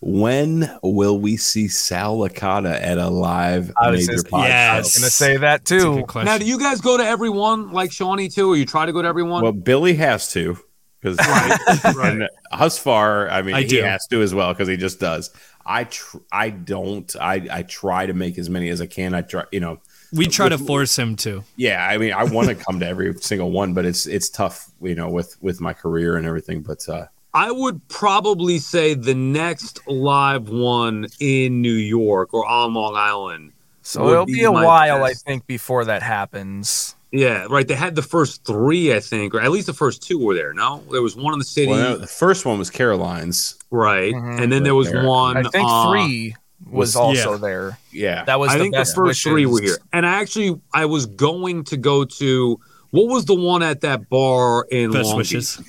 When 0.00 0.70
will 0.82 1.18
we 1.18 1.36
see 1.38 1.68
Sal 1.68 2.18
Licata 2.18 2.74
at 2.80 2.98
a 2.98 3.08
live 3.08 3.72
I 3.80 3.90
was 3.90 4.00
major 4.06 4.12
just- 4.12 4.26
podcast? 4.26 4.48
Yes. 4.48 4.74
I 4.74 4.78
was 4.78 4.98
gonna 4.98 5.10
say 5.10 5.36
that 5.38 5.64
too. 5.64 6.04
Now, 6.14 6.38
do 6.38 6.44
you 6.44 6.58
guys 6.58 6.80
go 6.80 6.96
to 6.96 7.04
everyone 7.04 7.72
like 7.72 7.92
Shawnee 7.92 8.28
too, 8.28 8.50
or 8.52 8.56
you 8.56 8.66
try 8.66 8.86
to 8.86 8.92
go 8.92 9.00
to 9.02 9.08
everyone? 9.08 9.42
Well, 9.42 9.52
Billy 9.52 9.94
has 9.94 10.30
to 10.32 10.58
because 11.00 11.18
and 11.18 12.28
Husvar, 12.52 13.30
I 13.30 13.42
mean, 13.42 13.54
I 13.54 13.62
he 13.62 13.68
do. 13.68 13.82
has 13.82 14.06
to 14.08 14.20
as 14.22 14.34
well 14.34 14.52
because 14.52 14.68
he 14.68 14.76
just 14.76 15.00
does. 15.00 15.30
I 15.64 15.84
tr- 15.84 16.18
I 16.30 16.50
don't. 16.50 17.14
I 17.20 17.46
I 17.50 17.62
try 17.62 18.06
to 18.06 18.12
make 18.14 18.38
as 18.38 18.48
many 18.50 18.68
as 18.68 18.80
I 18.80 18.86
can. 18.86 19.14
I 19.14 19.22
try, 19.22 19.44
you 19.50 19.60
know. 19.60 19.80
we 20.12 20.26
try 20.26 20.48
to 20.48 20.58
force 20.58 20.96
him 20.96 21.16
to. 21.16 21.42
Yeah, 21.56 21.84
I 21.84 21.98
mean, 21.98 22.12
I 22.12 22.22
want 22.24 22.48
to 22.48 22.54
come 22.66 22.78
to 22.80 22.86
every 22.86 23.14
single 23.14 23.50
one, 23.50 23.72
but 23.74 23.84
it's 23.84 24.06
it's 24.06 24.28
tough, 24.28 24.70
you 24.80 24.94
know, 24.94 25.08
with 25.08 25.36
with 25.42 25.60
my 25.60 25.72
career 25.72 26.16
and 26.16 26.26
everything. 26.26 26.60
But 26.60 26.88
uh, 26.88 27.06
I 27.36 27.50
would 27.50 27.86
probably 27.88 28.58
say 28.58 28.94
the 28.94 29.14
next 29.14 29.86
live 29.86 30.48
one 30.48 31.06
in 31.20 31.60
New 31.60 31.72
York 31.72 32.32
or 32.32 32.46
on 32.46 32.72
Long 32.72 32.96
Island. 32.96 33.52
So 33.82 34.08
it'll 34.08 34.24
be 34.26 34.34
be 34.34 34.44
a 34.44 34.50
my 34.50 34.64
while, 34.64 35.04
I 35.04 35.12
think, 35.12 35.46
before 35.46 35.84
that 35.84 36.02
happens. 36.02 36.94
Yeah, 37.12 37.46
right. 37.50 37.68
They 37.68 37.74
had 37.74 37.94
the 37.94 38.02
first 38.02 38.44
three, 38.44 38.92
I 38.94 39.00
think, 39.00 39.34
or 39.34 39.40
at 39.40 39.50
least 39.50 39.66
the 39.66 39.72
first 39.74 40.02
two 40.02 40.18
were 40.18 40.34
there. 40.34 40.52
No, 40.54 40.82
there 40.90 41.02
was 41.02 41.14
one 41.14 41.34
in 41.34 41.38
the 41.38 41.44
city, 41.44 41.70
well, 41.70 41.98
the 41.98 42.06
first 42.06 42.44
one 42.46 42.58
was 42.58 42.70
Caroline's. 42.70 43.54
right? 43.70 44.12
Mhm. 44.14 44.40
And 44.42 44.50
then 44.52 44.62
there 44.64 44.74
was 44.74 44.90
There. 44.90 45.04
one. 45.06 45.36
I 45.36 45.42
think 45.42 45.66
uh, 45.68 45.90
three 45.90 46.34
was, 46.66 46.88
was- 46.94 46.96
also 46.96 47.32
yeah. 47.32 47.38
there. 47.38 47.78
Yeah, 47.92 48.24
That 48.24 48.40
was 48.40 48.50
I 48.50 48.54
the 48.58 48.64
think 48.64 48.74
the 48.74 48.80
best 48.80 48.94
first 48.96 49.22
three 49.22 49.46
were 49.46 49.60
here. 49.60 49.78
And 49.92 50.04
I 50.06 50.20
actually, 50.20 50.58
I 50.74 50.86
was 50.86 51.06
going 51.06 51.64
to 51.64 51.76
go 51.76 52.04
to 52.04 52.58
what 52.90 53.08
was 53.08 53.24
the 53.26 53.34
one 53.34 53.62
at 53.62 53.82
that 53.82 54.08
bar 54.08 54.66
in 54.70 54.90
Best 54.90 55.08
Long 55.10 55.16
wishes. 55.18 55.60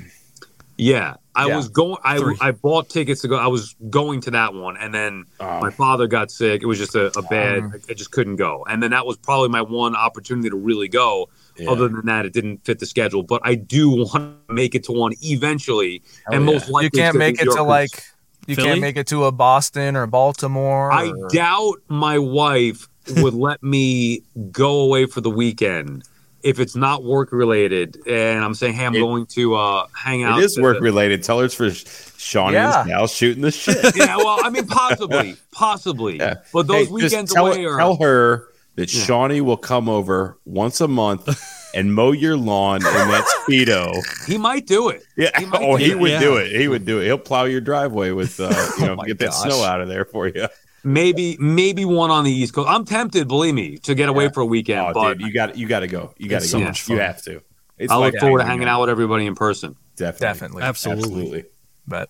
Beach? 0.78 0.88
Yeah, 0.88 1.15
I 1.36 1.47
Yeah. 1.47 1.55
was 1.57 1.69
going. 1.69 1.97
I 2.03 2.17
Three. 2.17 2.36
I 2.39 2.51
bought 2.51 2.89
tickets 2.89 3.21
to 3.21 3.28
go. 3.28 3.36
I 3.38 3.47
was 3.47 3.75
going 3.89 4.21
to 4.21 4.32
that 4.32 4.53
one, 4.53 4.78
and 4.78 4.93
then 4.93 5.25
Um, 5.39 5.59
my 5.61 5.69
father 5.71 6.07
got 6.07 6.32
sick. 6.32 6.61
It 6.61 6.65
was 6.67 6.78
just 6.78 6.95
a, 6.95 7.07
a 7.17 7.21
bad. 7.23 7.59
Um. 7.59 7.73
I 7.89 7.93
just 7.93 8.11
couldn't 8.11 8.36
go. 8.38 8.65
And 8.69 8.82
then 8.82 8.91
that 8.91 9.05
was 9.05 9.17
probably 9.17 9.49
my 9.49 9.61
one 9.61 9.95
opportunity 9.95 10.49
to 10.49 10.55
really 10.55 10.88
go. 10.88 11.30
yeah. 11.57 11.69
Other 11.71 11.88
than 11.88 12.05
that, 12.05 12.25
it 12.25 12.34
didn't 12.34 12.63
fit 12.65 12.80
the 12.80 12.86
schedule. 12.86 13.23
But 13.23 13.41
I 13.43 13.55
do 13.55 13.89
want 13.89 14.47
to 14.47 14.53
make 14.53 14.75
it 14.75 14.84
to 14.86 14.91
one 14.91 15.13
eventually, 15.21 16.01
Hell 16.28 16.36
and 16.38 16.45
yeah. 16.47 16.53
most 16.53 16.69
likely 16.69 16.86
You 16.99 17.03
can't 17.03 17.13
to 17.13 17.19
make 17.19 17.41
it 17.41 17.45
to 17.45 17.63
like 17.63 18.03
you 18.47 18.55
Philly? 18.55 18.67
can't 18.67 18.82
make 18.82 18.95
it 18.97 19.07
to 19.07 19.25
a 19.25 19.32
Boston 19.32 19.95
or 19.95 20.05
Baltimore. 20.07 20.91
I 20.91 21.09
or- 21.09 21.28
doubt 21.30 21.75
my 21.89 22.17
wife 22.19 22.88
would 23.17 23.34
let 23.47 23.61
me 23.63 24.21
go 24.51 24.82
away 24.82 25.05
for 25.07 25.21
the 25.21 25.30
weekend 25.32 26.03
if 26.44 26.60
it's 26.60 26.76
not 26.76 27.04
work 27.04 27.32
related. 27.32 27.98
And 28.08 28.44
I'm 28.44 28.54
saying, 28.54 28.74
hey, 28.74 28.86
I'm 28.86 28.96
It- 28.96 29.00
going 29.00 29.26
to 29.28 29.56
uh, 29.56 29.88
hang 29.96 30.24
out. 30.24 30.40
it 30.40 30.46
is 30.46 30.56
to- 30.56 30.62
work 30.62 30.82
related. 30.82 31.24
Tell 31.24 31.40
her 31.40 31.46
it's 31.46 31.54
for 31.56 31.70
Shawnee 31.72 32.54
Yeah. 32.54 32.82
and 32.82 32.90
Sal 32.90 33.08
shooting 33.08 33.42
the 33.42 33.52
shit. 33.52 33.78
Yeah, 33.96 34.18
well, 34.18 34.40
I 34.44 34.50
mean, 34.50 34.68
possibly, 34.68 35.36
possibly. 35.52 36.18
Yeah. 36.18 36.36
But 36.54 36.64
Hey, 36.64 36.68
those 36.68 36.80
just 36.82 36.92
weekends 36.92 37.34
tell, 37.34 37.48
away 37.48 37.66
are. 37.66 37.78
tell 37.78 37.96
her 37.98 38.48
that 38.76 38.94
Yeah. 38.94 39.04
Shawnee 39.04 39.42
will 39.42 39.58
come 39.58 39.90
over 39.90 40.38
once 40.46 40.80
a 40.82 40.88
month 40.88 41.28
and 41.74 41.94
mow 41.94 42.12
your 42.12 42.38
lawn 42.38 42.78
in 42.78 42.84
that 42.84 43.26
speedo. 43.48 43.92
he 44.28 44.38
might 44.38 44.66
do 44.68 44.90
it. 44.90 45.04
Yeah. 45.18 45.32
He 45.38 45.46
might 45.46 45.62
oh, 45.62 45.78
do 45.78 45.84
he 45.84 45.90
that. 45.92 46.00
would 46.00 46.20
do 46.20 46.38
it. 46.38 46.52
He 46.56 46.68
would 46.68 46.86
do 46.86 47.00
it. 47.02 47.06
He'll 47.06 47.18
plow 47.18 47.46
your 47.46 47.62
driveway 47.62 48.12
with, 48.12 48.40
uh, 48.40 48.54
you 48.80 48.86
know, 48.86 48.94
Oh 48.94 48.96
my 48.98 49.06
get 49.06 49.20
that 49.20 49.34
snow 49.34 49.64
out 49.64 49.82
of 49.82 49.88
there 49.88 50.06
for 50.06 50.28
you. 50.28 50.48
Maybe, 50.88 51.36
maybe 51.40 51.84
one 51.84 52.12
on 52.12 52.24
the 52.24 52.32
East 52.32 52.54
Coast. 52.54 52.70
I'm 52.70 52.86
tempted, 52.86 53.28
believe 53.28 53.54
me, 53.54 53.78
to 53.80 53.94
get 53.94 54.08
away 54.08 54.26
Yeah. 54.26 54.32
for 54.32 54.42
a 54.42 54.46
weekend. 54.46 54.80
Oh, 54.80 54.94
but 54.94 55.18
dude, 55.18 55.28
you 55.28 55.34
got 55.34 55.58
you 55.58 55.68
got 55.68 55.82
to 55.82 55.88
go. 55.88 56.14
You 56.18 56.30
got 56.30 56.40
to 56.40 56.44
It's 56.46 56.54
go. 56.54 56.60
so 56.60 56.64
much 56.66 56.88
You 56.90 57.00
have 57.00 57.22
to. 57.24 57.42
It's 57.78 57.92
I 57.92 57.98
look 57.98 58.14
like 58.14 58.22
forward 58.22 58.40
to 58.40 58.44
hanging 58.46 58.60
hanging 58.62 58.70
out 58.70 58.82
with 58.82 58.90
everybody 58.90 59.26
in 59.26 59.36
person. 59.36 59.76
Definitely. 59.98 60.28
definitely. 60.28 60.64
Absolutely. 60.64 61.04
Absolutely. 61.04 61.44
But 61.88 62.10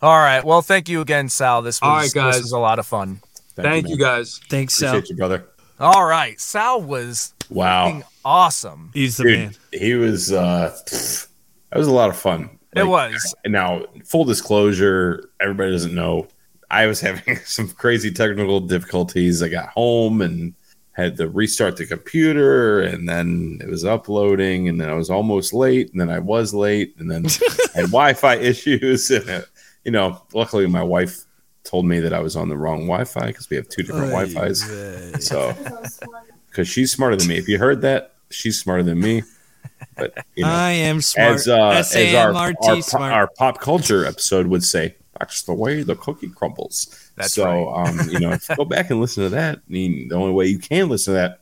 all 0.00 0.16
right. 0.18 0.44
Well, 0.44 0.62
thank 0.62 0.88
you 0.88 1.00
again, 1.00 1.28
Sal. 1.28 1.62
This 1.62 1.80
was 1.80 1.88
All 1.88 1.96
right, 1.96 2.12
guys. 2.14 2.34
this 2.36 2.42
was 2.44 2.52
a 2.52 2.58
lot 2.58 2.78
of 2.78 2.86
fun. 2.86 3.20
Thank, 3.56 3.84
man. 3.84 3.90
you, 3.90 3.98
guys. 3.98 4.40
Thanks, 4.48 4.74
Sal. 4.74 4.90
Appreciate 4.90 5.10
you, 5.10 5.16
brother. 5.16 5.46
All 5.80 6.04
right, 6.04 6.40
Sal 6.40 6.80
was 6.80 7.34
Wow. 7.50 8.02
awesome. 8.24 8.90
He's 8.94 9.16
the 9.16 9.24
Dude, 9.24 9.38
man. 9.38 9.54
he 9.72 9.94
was 9.94 10.30
uh 10.32 10.76
that 10.86 11.78
was 11.78 11.88
a 11.88 11.92
lot 11.92 12.08
of 12.08 12.16
fun. 12.16 12.50
it 12.76 12.84
was. 12.84 13.34
Now, 13.46 13.82
full 14.04 14.24
disclosure, 14.24 15.28
everybody 15.40 15.72
doesn't 15.72 15.94
know. 15.94 16.28
I 16.72 16.86
was 16.86 17.00
having 17.00 17.36
some 17.44 17.68
crazy 17.68 18.10
technical 18.10 18.58
difficulties. 18.60 19.42
I 19.42 19.48
got 19.48 19.68
home 19.68 20.22
and 20.22 20.54
had 20.92 21.16
to 21.18 21.28
restart 21.28 21.76
the 21.76 21.86
computer, 21.86 22.80
and 22.80 23.08
then 23.08 23.58
it 23.62 23.68
was 23.68 23.84
uploading, 23.84 24.68
and 24.68 24.80
then 24.80 24.90
I 24.90 24.94
was 24.94 25.08
almost 25.08 25.54
late, 25.54 25.90
and 25.92 26.00
then 26.00 26.10
I 26.10 26.18
was 26.18 26.52
late, 26.52 26.94
and 26.98 27.10
then 27.10 27.26
I 27.26 27.78
had 27.80 27.86
Wi-Fi 27.92 28.36
issues. 28.36 29.10
And 29.10 29.30
uh, 29.30 29.42
you 29.84 29.90
know, 29.90 30.22
luckily, 30.32 30.66
my 30.66 30.82
wife 30.82 31.24
told 31.64 31.86
me 31.86 32.00
that 32.00 32.12
I 32.12 32.20
was 32.20 32.36
on 32.36 32.48
the 32.48 32.56
wrong 32.56 32.80
Wi-Fi 32.86 33.26
because 33.26 33.50
we 33.50 33.56
have 33.56 33.68
two 33.68 33.82
different 33.82 34.12
Wi-Fi's. 34.12 34.62
So, 35.26 35.54
because 36.48 36.68
she's 36.68 36.92
smarter 36.92 37.16
than 37.16 37.28
me. 37.28 37.36
If 37.36 37.48
you 37.48 37.58
heard 37.58 37.82
that, 37.82 38.14
she's 38.30 38.60
smarter 38.60 38.82
than 38.82 39.00
me. 39.00 39.22
But 39.96 40.24
you 40.36 40.44
know, 40.44 40.50
I 40.50 40.70
am 40.70 41.00
smart. 41.00 41.34
as 41.34 41.48
uh, 41.48 41.52
as 41.52 41.96
our, 41.96 42.32
our, 42.32 42.50
S-A-M-R-T, 42.50 42.82
smart. 42.82 43.12
our 43.12 43.26
pop 43.26 43.60
culture 43.60 44.06
episode 44.06 44.46
would 44.46 44.62
say, 44.62 44.94
that's 45.22 45.42
the 45.42 45.54
way 45.54 45.82
the 45.82 45.96
cookie 45.96 46.28
crumbles. 46.28 47.10
That's 47.16 47.32
so, 47.32 47.72
um, 47.74 47.98
you 48.10 48.18
know, 48.18 48.36
go 48.56 48.64
back 48.64 48.90
and 48.90 49.00
listen 49.00 49.22
to 49.24 49.28
that, 49.30 49.58
I 49.58 49.60
mean, 49.68 50.08
the 50.08 50.16
only 50.16 50.32
way 50.32 50.46
you 50.46 50.58
can 50.58 50.88
listen 50.88 51.14
to 51.14 51.20
that 51.20 51.40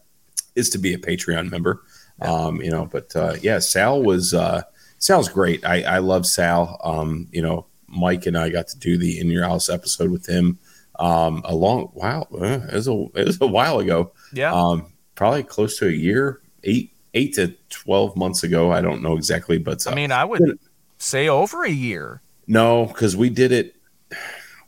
is 0.54 0.68
to 0.70 0.78
be 0.78 0.92
a 0.94 0.98
Patreon 0.98 1.50
member. 1.50 1.82
Um, 2.20 2.60
you 2.60 2.70
know, 2.70 2.84
but 2.84 3.14
uh, 3.16 3.36
yeah, 3.40 3.58
Sal 3.58 4.02
was 4.02 4.34
uh, 4.34 4.62
Sal's 4.98 5.30
great. 5.30 5.64
I, 5.64 5.82
I 5.82 5.98
love 5.98 6.26
Sal. 6.26 6.78
Um, 6.84 7.28
you 7.32 7.40
know, 7.40 7.66
Mike 7.88 8.26
and 8.26 8.36
I 8.36 8.50
got 8.50 8.68
to 8.68 8.78
do 8.78 8.98
the 8.98 9.18
In 9.18 9.28
Your 9.28 9.44
House 9.44 9.70
episode 9.70 10.10
with 10.10 10.26
him 10.26 10.58
um, 10.98 11.40
a 11.46 11.54
long 11.54 11.90
wow, 11.94 12.28
uh, 12.34 12.60
it 12.68 12.74
was 12.74 12.86
a 12.88 13.06
it 13.14 13.26
was 13.26 13.40
a 13.40 13.46
while 13.46 13.78
ago 13.78 14.12
Yeah. 14.34 14.52
um, 14.52 14.92
probably 15.14 15.42
close 15.42 15.78
to 15.78 15.88
a 15.88 15.90
year, 15.90 16.42
eight 16.64 16.92
eight 17.14 17.34
to 17.36 17.54
twelve 17.70 18.16
months 18.16 18.42
ago. 18.42 18.70
I 18.70 18.82
don't 18.82 19.02
know 19.02 19.16
exactly, 19.16 19.56
but 19.56 19.86
uh, 19.86 19.90
I 19.90 19.94
mean, 19.94 20.12
I 20.12 20.26
would 20.26 20.58
say 20.98 21.28
over 21.28 21.64
a 21.64 21.70
year. 21.70 22.20
No, 22.50 22.86
because 22.86 23.16
we 23.16 23.30
did 23.30 23.52
it. 23.52 23.74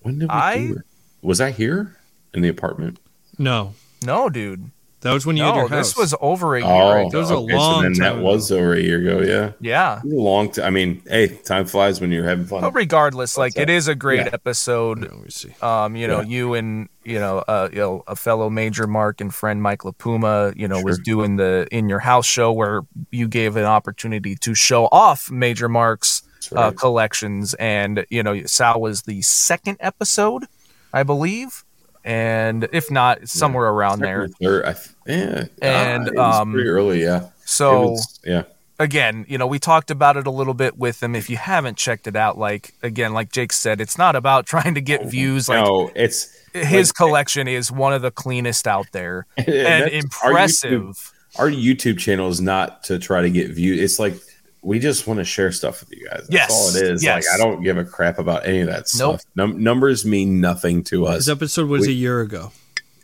When 0.03 0.19
did 0.19 0.29
we 0.29 0.35
I- 0.35 0.59
do 0.59 0.73
it? 0.77 0.83
Was 1.23 1.41
I 1.41 1.51
here 1.51 1.97
in 2.35 2.43
the 2.43 2.49
apartment? 2.49 2.99
no, 3.39 3.75
No, 4.05 4.29
dude. 4.29 4.71
that 5.03 5.13
was 5.13 5.25
when 5.27 5.37
you 5.37 5.45
had 5.45 5.55
your 5.55 5.69
house. 5.69 5.89
this 5.91 5.97
was 5.97 6.15
over 6.21 6.57
a 6.57 6.61
year. 6.61 6.69
Oh, 6.69 7.11
That 7.11 7.19
was 7.19 7.31
a 7.31 7.37
long 7.39 7.49
so 7.51 7.83
then 7.83 7.93
time 7.95 7.99
that 8.03 8.13
ago. 8.19 8.23
was 8.23 8.51
over 8.53 8.75
a 8.75 8.81
year 8.81 8.99
ago. 8.99 9.21
Yeah, 9.25 9.53
Yeah. 9.61 10.01
A 10.03 10.07
long 10.07 10.51
time. 10.51 10.65
I 10.65 10.71
mean, 10.71 11.03
hey, 11.09 11.29
time 11.29 11.65
flies 11.67 12.01
when 12.01 12.11
you're 12.11 12.25
having 12.25 12.45
fun. 12.47 12.61
But 12.63 12.75
regardless, 12.75 13.37
like 13.39 13.55
What's 13.55 13.63
it 13.63 13.67
that? 13.67 13.73
is 13.73 13.87
a 13.89 13.95
great 13.95 14.21
Yeah. 14.27 14.31
episode. 14.33 15.01
Let 15.03 15.13
me 15.23 15.31
see. 15.31 15.55
Um, 15.63 15.95
you 15.97 16.07
know, 16.09 16.21
Yeah. 16.23 16.29
you 16.29 16.55
and 16.55 16.89
you 17.05 17.19
know, 17.21 17.39
uh, 17.49 17.69
you 17.73 17.79
know, 17.79 18.05
a 18.09 18.15
fellow 18.17 18.49
major 18.51 18.87
Mark 18.89 19.21
and 19.21 19.33
friend 19.35 19.61
Mike 19.63 19.81
LaPuma, 19.81 20.57
you 20.57 20.67
know, 20.69 20.81
was 20.83 20.99
doing 21.01 21.37
the 21.37 21.67
in 21.73 21.89
your 21.89 21.99
house 22.01 22.27
show 22.27 22.51
where 22.53 22.83
you 23.11 23.27
gave 23.29 23.57
an 23.57 23.65
opportunity 23.65 24.35
to 24.37 24.55
show 24.55 24.87
off 24.93 25.31
Major 25.31 25.69
Mark's 25.69 26.23
Uh, 26.57 26.71
collections, 26.73 27.55
and 27.55 28.05
you 28.11 28.23
know, 28.23 28.45
Sal 28.45 28.81
was 28.81 29.03
the 29.03 29.23
second 29.23 29.77
episode, 29.81 30.45
I 30.93 31.03
believe, 31.03 31.65
and 32.05 32.69
if 32.73 32.91
not, 32.91 33.29
somewhere 33.29 33.69
around 33.69 34.01
there. 34.01 34.29
Third, 34.41 34.65
I 34.65 34.73
th- 34.75 34.89
yeah, 35.07 35.45
And, 35.61 36.17
uh, 36.19 36.41
um, 36.41 36.53
pretty 36.53 36.69
early. 36.69 37.03
Yeah, 37.03 37.29
So 37.45 37.91
was- 37.93 38.21
yeah, 38.25 38.43
again, 38.79 39.25
you 39.29 39.39
know, 39.39 39.47
we 39.47 39.59
talked 39.59 39.91
about 39.91 40.17
it 40.17 40.27
a 40.27 40.31
little 40.31 40.55
bit 40.55 40.77
with 40.79 41.01
them. 41.01 41.15
If 41.15 41.31
you 41.31 41.37
haven't 41.37 41.77
checked 41.77 42.07
it 42.07 42.17
out, 42.17 42.39
like 42.39 42.75
again, 42.83 43.13
like 43.13 43.31
Jake 43.33 43.53
said, 43.53 43.81
it's 43.81 43.97
not 43.99 44.17
about 44.17 44.47
trying 44.53 44.75
to 44.75 44.81
get 44.81 45.07
views. 45.07 45.49
Like 45.49 45.65
no, 45.65 45.91
it's 45.95 46.29
his 46.53 46.89
like- 46.91 46.95
collection 46.97 47.49
is 47.49 47.71
one 47.73 47.93
of 47.93 48.03
the 48.03 48.11
cleanest 48.11 48.67
out 48.67 48.87
there 48.93 49.27
and 49.37 49.85
our 49.85 49.89
impressive. 49.91 50.83
YouTube- 50.83 51.13
Our 51.39 51.49
YouTube 51.49 51.99
channel 51.99 52.29
is 52.29 52.41
not 52.43 52.83
to 52.85 52.99
try 52.99 53.23
to 53.23 53.31
get 53.31 53.51
views. 53.53 53.81
It's 53.81 53.99
like 53.99 54.15
we 54.63 54.79
just 54.79 55.07
want 55.07 55.19
to 55.19 55.25
share 55.25 55.51
stuff 55.53 55.81
with 55.81 55.93
you 55.93 56.07
guys. 56.09 56.21
That's 56.29 56.31
Yes, 56.31 56.51
all 56.53 56.69
it 56.77 56.83
is. 56.91 57.03
yes. 57.03 57.27
Like 57.27 57.35
I 57.35 57.43
don't 57.43 57.63
give 57.63 57.77
a 57.79 57.85
crap 57.85 58.19
about 58.19 58.47
any 58.47 58.61
of 58.61 58.69
that 58.69 58.89
Nope. 58.97 59.21
stuff. 59.21 59.23
Num- 59.35 59.63
numbers 59.63 60.05
mean 60.07 60.41
nothing 60.41 60.85
to 60.85 61.07
us. 61.07 61.27
This 61.27 61.29
episode 61.29 61.69
was 61.69 61.83
We- 61.87 61.93
a 61.93 61.97
year 61.97 62.21
ago. 62.21 62.53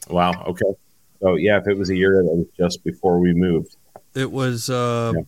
Wow. 0.08 0.42
Okay. 0.46 0.64
So 1.20 1.34
yeah, 1.34 1.58
if 1.58 1.66
it 1.66 1.76
was 1.76 1.90
a 1.90 1.96
year, 1.96 2.20
ago, 2.20 2.28
that 2.30 2.36
was 2.36 2.46
just 2.56 2.84
before 2.84 3.18
we 3.18 3.32
moved. 3.34 3.76
It 4.14 4.30
was. 4.30 4.70
Uh, 4.70 5.12
Yeah. 5.16 5.22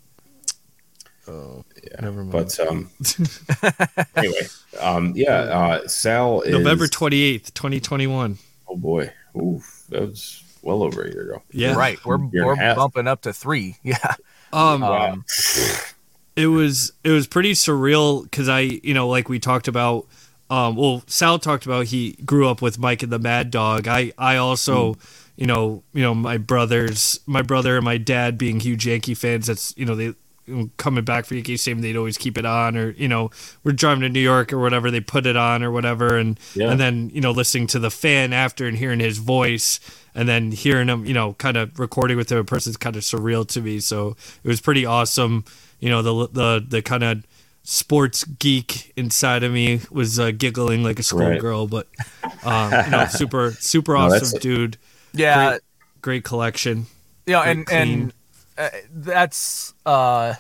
Oh, 1.29 1.65
Yeah. 1.83 2.01
never 2.01 2.25
mind. 2.25 2.33
But 2.33 2.61
um, 2.61 2.91
anyway, 4.17 4.41
um, 4.81 5.13
yeah, 5.15 5.35
uh, 5.41 5.87
Sal 5.89 6.41
is 6.43 6.53
November 6.53 6.87
twenty 6.89 7.23
eighth, 7.23 7.55
twenty 7.55 7.79
twenty 7.81 8.07
one. 8.07 8.39
Oh 8.69 8.77
boy, 8.77 9.13
Oof, 9.41 9.85
that 9.91 10.01
was 10.03 10.43
well 10.63 10.83
over 10.83 11.03
a 11.03 11.11
year 11.11 11.31
ago. 11.33 11.43
Yeah. 11.53 11.75
Right. 11.75 11.99
We're, 12.05 12.19
we're 12.19 12.57
bumping 12.75 13.07
up 13.09 13.23
to 13.23 13.33
three. 13.33 13.77
Yeah. 13.85 13.99
Um, 14.53 14.81
Wow. 14.81 15.13
Um, 15.13 15.25
it 16.37 16.47
was 16.47 16.93
it 17.05 17.11
was 17.11 17.27
pretty 17.27 17.53
surreal 17.53 18.23
because 18.25 18.49
I 18.49 18.61
you 18.61 18.95
know 18.95 19.09
like 19.09 19.29
we 19.29 19.39
talked 19.39 19.69
about 19.69 20.07
um 20.49 20.77
well 20.77 21.03
Sal 21.07 21.39
talked 21.39 21.67
about 21.67 21.87
he 21.87 22.13
grew 22.25 22.49
up 22.49 22.63
with 22.63 22.79
Mike 22.79 23.03
and 23.03 23.13
the 23.13 23.19
Mad 23.19 23.51
Dog. 23.51 23.89
I 23.89 24.13
I 24.19 24.37
also 24.37 24.97
you 25.37 25.47
know 25.47 25.83
you 25.93 26.03
know 26.03 26.15
my 26.15 26.39
brothers 26.39 27.21
my 27.27 27.43
brother 27.43 27.77
and 27.77 27.85
my 27.85 27.99
dad 27.99 28.39
being 28.39 28.61
huge 28.61 28.87
Yankee 28.87 29.15
fans 29.15 29.47
that's 29.47 29.75
you 29.77 29.85
know 29.85 29.95
they 29.95 30.15
you 30.47 30.57
know, 30.57 30.71
coming 30.79 31.05
back 31.05 31.27
for 31.27 31.35
Yankee 31.35 31.57
Stadium 31.57 31.81
they'd 31.83 31.97
always 31.97 32.19
keep 32.19 32.37
it 32.37 32.45
on 32.45 32.77
or 32.77 32.91
you 32.93 33.07
know 33.09 33.31
we're 33.63 33.73
driving 33.73 34.01
to 34.03 34.09
New 34.09 34.21
York 34.21 34.53
or 34.53 34.59
whatever 34.59 34.91
they 34.91 35.01
put 35.01 35.27
it 35.27 35.37
on 35.37 35.63
or 35.63 35.71
whatever. 35.71 36.17
And 36.17 36.39
Yeah. 36.55 36.71
and 36.71 36.81
then 36.81 37.11
you 37.13 37.21
know 37.21 37.31
listening 37.31 37.67
to 37.69 37.79
the 37.79 37.91
fan 37.91 38.33
after 38.33 38.67
and 38.67 38.77
hearing 38.77 39.01
his 39.01 39.19
voice 39.19 39.79
and 40.15 40.29
then 40.29 40.53
hearing 40.53 40.89
him 40.89 41.05
you 41.07 41.15
know 41.15 41.35
kind 41.35 41.57
of 41.57 41.79
recording 41.79 42.17
with 42.17 42.31
him 42.31 42.39
in 42.39 42.45
person 42.47 42.71
is 42.71 42.77
kind 42.77 42.97
of 42.97 43.03
surreal 43.03 43.47
to 43.47 43.61
me 43.61 43.81
so 43.81 44.17
it 44.45 44.49
was 44.49 44.61
pretty 44.61 44.85
awesome 44.87 45.45
you 45.79 45.89
know 45.89 46.03
the 46.03 46.29
the 46.33 46.65
the 46.69 46.83
kind 46.83 47.03
of 47.05 47.25
sports 47.63 48.25
geek 48.25 48.93
inside 48.97 49.43
of 49.43 49.53
me 49.53 49.81
was 49.91 50.19
uh, 50.19 50.31
giggling 50.31 50.83
like 50.83 50.99
a 50.99 51.03
schoolgirl 51.03 51.67
but 51.67 51.87
um, 52.45 52.73
you 52.87 52.91
know 52.91 53.07
super 53.07 53.53
super 53.61 53.93
No, 53.93 53.99
awesome 54.01 54.39
dude 54.41 54.77
yeah. 55.13 55.51
Great- 55.51 55.61
great 56.03 56.25
collection 56.25 56.87
Yeah, 57.27 57.37
know, 57.39 57.43
Very 57.43 57.53
and 57.59 57.67
clean. 57.67 57.79
and 58.03 58.13
uh, 58.59 58.69
that's 58.91 59.75
uh, 59.87 60.35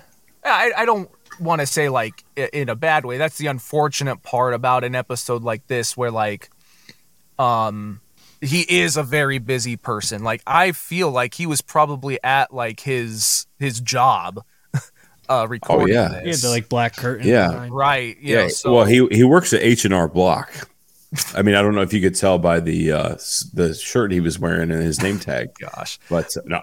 I 0.44 0.72
I 0.76 0.84
don't 0.86 1.10
want 1.38 1.60
to 1.60 1.66
say 1.66 1.88
like 1.88 2.24
in 2.36 2.68
a 2.68 2.74
bad 2.74 3.04
way. 3.04 3.18
That's 3.18 3.36
the 3.38 3.46
unfortunate 3.46 4.22
part 4.22 4.54
about 4.54 4.84
an 4.84 4.94
episode 4.94 5.42
like 5.42 5.66
this, 5.68 5.96
where 5.96 6.10
like, 6.10 6.50
um, 7.38 8.00
he 8.40 8.62
is 8.62 8.96
a 8.96 9.02
very 9.02 9.38
busy 9.38 9.76
person. 9.76 10.22
Like 10.22 10.42
I 10.46 10.72
feel 10.72 11.10
like 11.10 11.34
he 11.34 11.46
was 11.46 11.60
probably 11.60 12.18
at 12.24 12.52
like 12.54 12.80
his 12.80 13.46
his 13.58 13.80
job, 13.80 14.42
uh, 15.28 15.46
recording 15.48 15.94
yeah. 15.94 16.12
yeah 16.12 16.20
this. 16.22 16.42
the 16.42 16.48
like 16.48 16.68
black 16.68 16.96
curtain 16.96 17.26
Yeah. 17.26 17.48
behind. 17.52 17.74
right. 17.74 18.16
You 18.20 18.38
Yeah. 18.38 18.48
so, 18.48 18.72
well, 18.72 18.84
he 18.86 19.06
he 19.10 19.24
works 19.24 19.52
at 19.52 19.62
H 19.62 19.84
and 19.84 19.92
R 19.94 20.08
Block. 20.08 20.68
I 21.34 21.42
mean, 21.42 21.56
I 21.56 21.62
don't 21.62 21.74
know 21.74 21.80
if 21.82 21.92
you 21.92 22.00
could 22.00 22.14
tell 22.14 22.38
by 22.38 22.60
the 22.60 22.92
uh, 22.92 23.16
the 23.52 23.74
shirt 23.74 24.12
he 24.12 24.20
was 24.20 24.38
wearing 24.38 24.70
and 24.70 24.80
his 24.82 25.02
name 25.02 25.18
tag, 25.20 25.50
gosh. 25.58 25.98
but 26.08 26.34
uh, 26.36 26.40
no. 26.46 26.60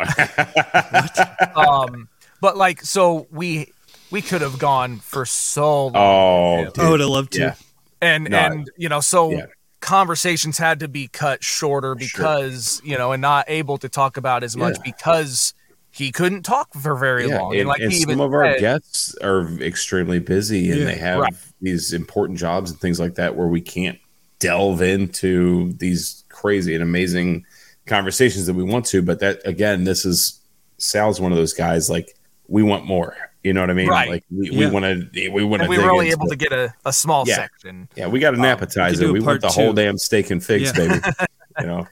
Um, 1.56 2.08
but 2.42 2.58
like, 2.58 2.82
so 2.82 3.28
we 3.32 3.72
we 4.12 4.22
could 4.22 4.42
have 4.42 4.58
gone 4.60 4.98
for 5.00 5.26
so 5.26 5.88
long. 5.88 5.96
oh, 5.96 6.62
with. 6.66 6.80
I 6.80 6.90
would 6.90 7.00
have 7.02 7.10
loved 7.10 7.34
to 7.34 7.40
yeah. 7.40 7.54
and 8.02 8.30
No, 8.30 8.38
and 8.38 8.72
you 8.78 8.90
know 8.90 9.00
so 9.02 9.32
yeah. 9.32 9.46
Conversations 9.80 10.58
had 10.58 10.80
to 10.80 10.88
be 10.88 11.08
cut 11.08 11.44
shorter 11.44 11.96
because 11.96 12.82
you 12.84 12.98
know 12.98 13.12
and 13.12 13.22
not 13.22 13.46
able 13.48 13.78
to 13.78 13.88
talk 13.90 14.18
about 14.18 14.44
as 14.44 14.58
much 14.58 14.76
Yeah. 14.78 14.92
because 14.92 15.54
he 15.92 16.12
couldn't 16.12 16.44
talk 16.44 16.74
for 16.74 16.96
very 16.96 17.28
Yeah, 17.28 17.40
long 17.42 17.52
and, 17.54 17.62
and 17.62 17.70
like 17.70 17.82
and 17.82 17.92
he 17.92 18.00
some 18.02 18.12
even 18.12 18.22
of 18.26 18.34
our 18.34 18.52
said- 18.54 18.60
guests 18.60 19.16
are 19.24 19.48
extremely 19.62 20.20
busy 20.20 20.70
and 20.72 20.80
Yeah. 20.82 20.86
they 20.86 20.96
have 20.96 21.20
Right. 21.20 21.34
these 21.62 21.94
important 21.94 22.38
jobs 22.40 22.72
and 22.72 22.80
things 22.80 23.00
like 23.00 23.16
that 23.16 23.36
where 23.36 23.48
we 23.48 23.62
can't 23.62 23.98
delve 24.40 24.82
into 24.82 25.74
these 25.74 26.24
crazy 26.30 26.74
and 26.76 26.84
amazing 26.84 27.46
conversations 27.88 28.46
that 28.46 28.54
we 28.54 28.64
want 28.64 28.86
to. 28.86 29.02
But 29.02 29.20
that 29.22 29.40
again, 29.46 29.84
this 29.86 30.06
is 30.06 30.40
Sal's 30.78 31.20
one 31.20 31.32
of 31.32 31.38
those 31.38 31.54
guys 31.54 31.90
like 31.90 32.16
we 32.48 32.62
want 32.64 32.86
more. 32.86 33.16
You 33.48 33.54
know 33.54 33.62
what 33.62 33.70
I 33.70 33.74
mean? 33.74 33.88
Right. 33.88 34.10
Like 34.10 34.24
we 34.30 34.68
want 34.68 34.84
to 34.86 35.30
we 35.32 35.44
want 35.44 35.64
to. 35.64 35.70
we 35.70 35.78
were 35.78 35.90
only 35.90 36.10
able 36.10 36.28
to 36.28 36.36
get 36.36 36.52
a, 36.52 36.74
a 36.86 36.92
small 36.92 37.24
Yeah. 37.26 37.36
section 37.36 37.88
Yeah, 37.96 38.08
we 38.08 38.20
got 38.20 38.34
an 38.34 38.42
Um, 38.42 38.46
appetizer. 38.46 39.06
could 39.06 39.14
We 39.14 39.20
want 39.22 39.42
the 39.42 39.48
whole 39.50 39.74
damn 39.74 39.98
steak 39.98 40.30
and 40.32 40.44
figs, 40.44 40.72
Yeah. 40.76 40.88
baby. 40.88 41.02
you 41.62 41.66
know. 41.68 41.88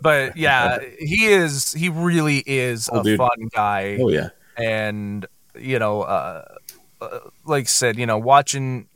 but 0.00 0.36
yeah 0.46 0.78
he 0.98 1.26
is 1.26 1.72
he 1.72 1.88
really 1.88 2.38
is 2.46 2.88
Oh, 2.92 3.00
a 3.00 3.02
dude. 3.04 3.18
fun 3.18 3.48
guy 3.54 3.98
Oh 4.00 4.08
yeah. 4.08 4.28
and 4.56 5.26
you 5.58 5.78
know 5.78 6.02
uh, 6.02 6.44
uh 7.00 7.18
like 7.44 7.64
I 7.64 7.66
said 7.66 7.98
you 7.98 8.06
know 8.06 8.18
watching 8.18 8.86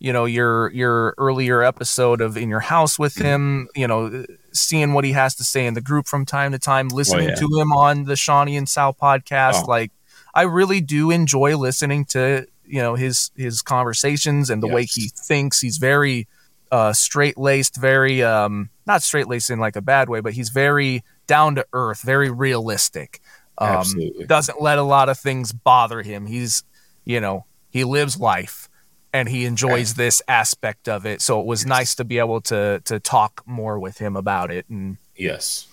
you 0.00 0.12
know 0.12 0.26
your 0.26 0.70
your 0.72 1.14
earlier 1.18 1.62
episode 1.62 2.20
of 2.20 2.36
in 2.36 2.48
your 2.50 2.60
house 2.60 2.98
with 2.98 3.14
him 3.16 3.68
you 3.74 3.86
know 3.88 4.24
seeing 4.52 4.92
what 4.92 5.04
he 5.04 5.12
has 5.12 5.34
to 5.36 5.44
say 5.44 5.66
in 5.66 5.74
the 5.74 5.80
group 5.80 6.06
from 6.06 6.26
time 6.26 6.52
to 6.52 6.58
time 6.58 6.88
listening 6.88 7.30
yeah. 7.30 7.34
to 7.36 7.48
him 7.58 7.72
on 7.72 8.04
the 8.04 8.16
Shawnee 8.16 8.56
and 8.56 8.68
Sal 8.68 8.92
podcast 8.92 9.62
Oh. 9.64 9.70
like 9.70 9.92
I 10.34 10.42
really 10.42 10.80
do 10.80 11.10
enjoy 11.10 11.56
listening 11.56 12.04
to 12.06 12.46
you 12.66 12.82
know 12.82 12.94
his 12.94 13.30
his 13.36 13.62
conversations 13.62 14.50
and 14.50 14.62
the 14.62 14.68
way 14.68 14.84
he 14.84 15.08
thinks 15.08 15.60
he's 15.60 15.76
very 15.76 16.26
uh 16.72 16.92
straight 16.92 17.36
laced 17.38 17.76
very 17.76 18.22
um 18.22 18.70
not 18.86 19.02
straight 19.02 19.28
laced 19.28 19.50
in 19.50 19.58
like 19.58 19.76
a 19.76 19.82
bad 19.82 20.08
way 20.08 20.20
but 20.20 20.32
he's 20.32 20.48
very 20.48 21.04
down 21.26 21.54
to 21.56 21.66
earth 21.74 22.00
very 22.00 22.30
realistic 22.30 23.20
um, 23.58 23.68
Absolutely. 23.68 24.26
doesn't 24.26 24.60
let 24.60 24.78
a 24.78 24.82
lot 24.82 25.08
of 25.08 25.18
things 25.18 25.52
bother 25.52 26.02
him. 26.02 26.26
He's, 26.26 26.64
you 27.04 27.20
know, 27.20 27.46
he 27.70 27.84
lives 27.84 28.18
life 28.18 28.68
and 29.12 29.28
he 29.28 29.44
enjoys 29.44 29.94
this 29.94 30.20
aspect 30.26 30.88
of 30.88 31.06
it. 31.06 31.22
So 31.22 31.40
it 31.40 31.46
was 31.46 31.64
nice 31.64 31.94
to 31.96 32.04
be 32.04 32.18
able 32.18 32.40
to 32.42 32.82
to 32.84 32.98
talk 32.98 33.42
more 33.46 33.78
with 33.78 33.98
him 33.98 34.16
about 34.16 34.50
it. 34.50 34.66
And 34.68 34.96
Yes. 35.16 35.68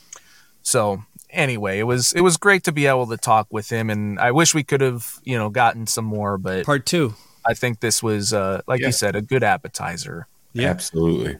so 0.61 1.03
anyway, 1.31 1.79
it 1.79 1.83
was 1.83 2.13
it 2.13 2.21
was 2.21 2.37
great 2.37 2.63
to 2.65 2.71
be 2.71 2.85
able 2.85 3.07
to 3.07 3.17
talk 3.17 3.47
with 3.51 3.69
him. 3.71 3.89
And 3.89 4.19
I 4.19 4.31
wish 4.31 4.53
we 4.53 4.63
could 4.63 4.81
have, 4.81 5.19
you 5.23 5.37
know, 5.37 5.49
gotten 5.49 5.87
some 5.87 6.05
more, 6.05 6.37
but 6.37 6.65
part 6.65 6.85
two 6.85 7.13
I 7.45 7.53
think 7.55 7.79
this 7.79 8.03
was, 8.03 8.33
uh, 8.33 8.61
like 8.67 8.81
Yeah. 8.81 8.87
you 8.87 8.91
said, 8.93 9.15
a 9.15 9.21
good 9.21 9.43
appetizer. 9.43 10.27
Yeah. 10.53 10.69
Absolutely. 10.69 11.37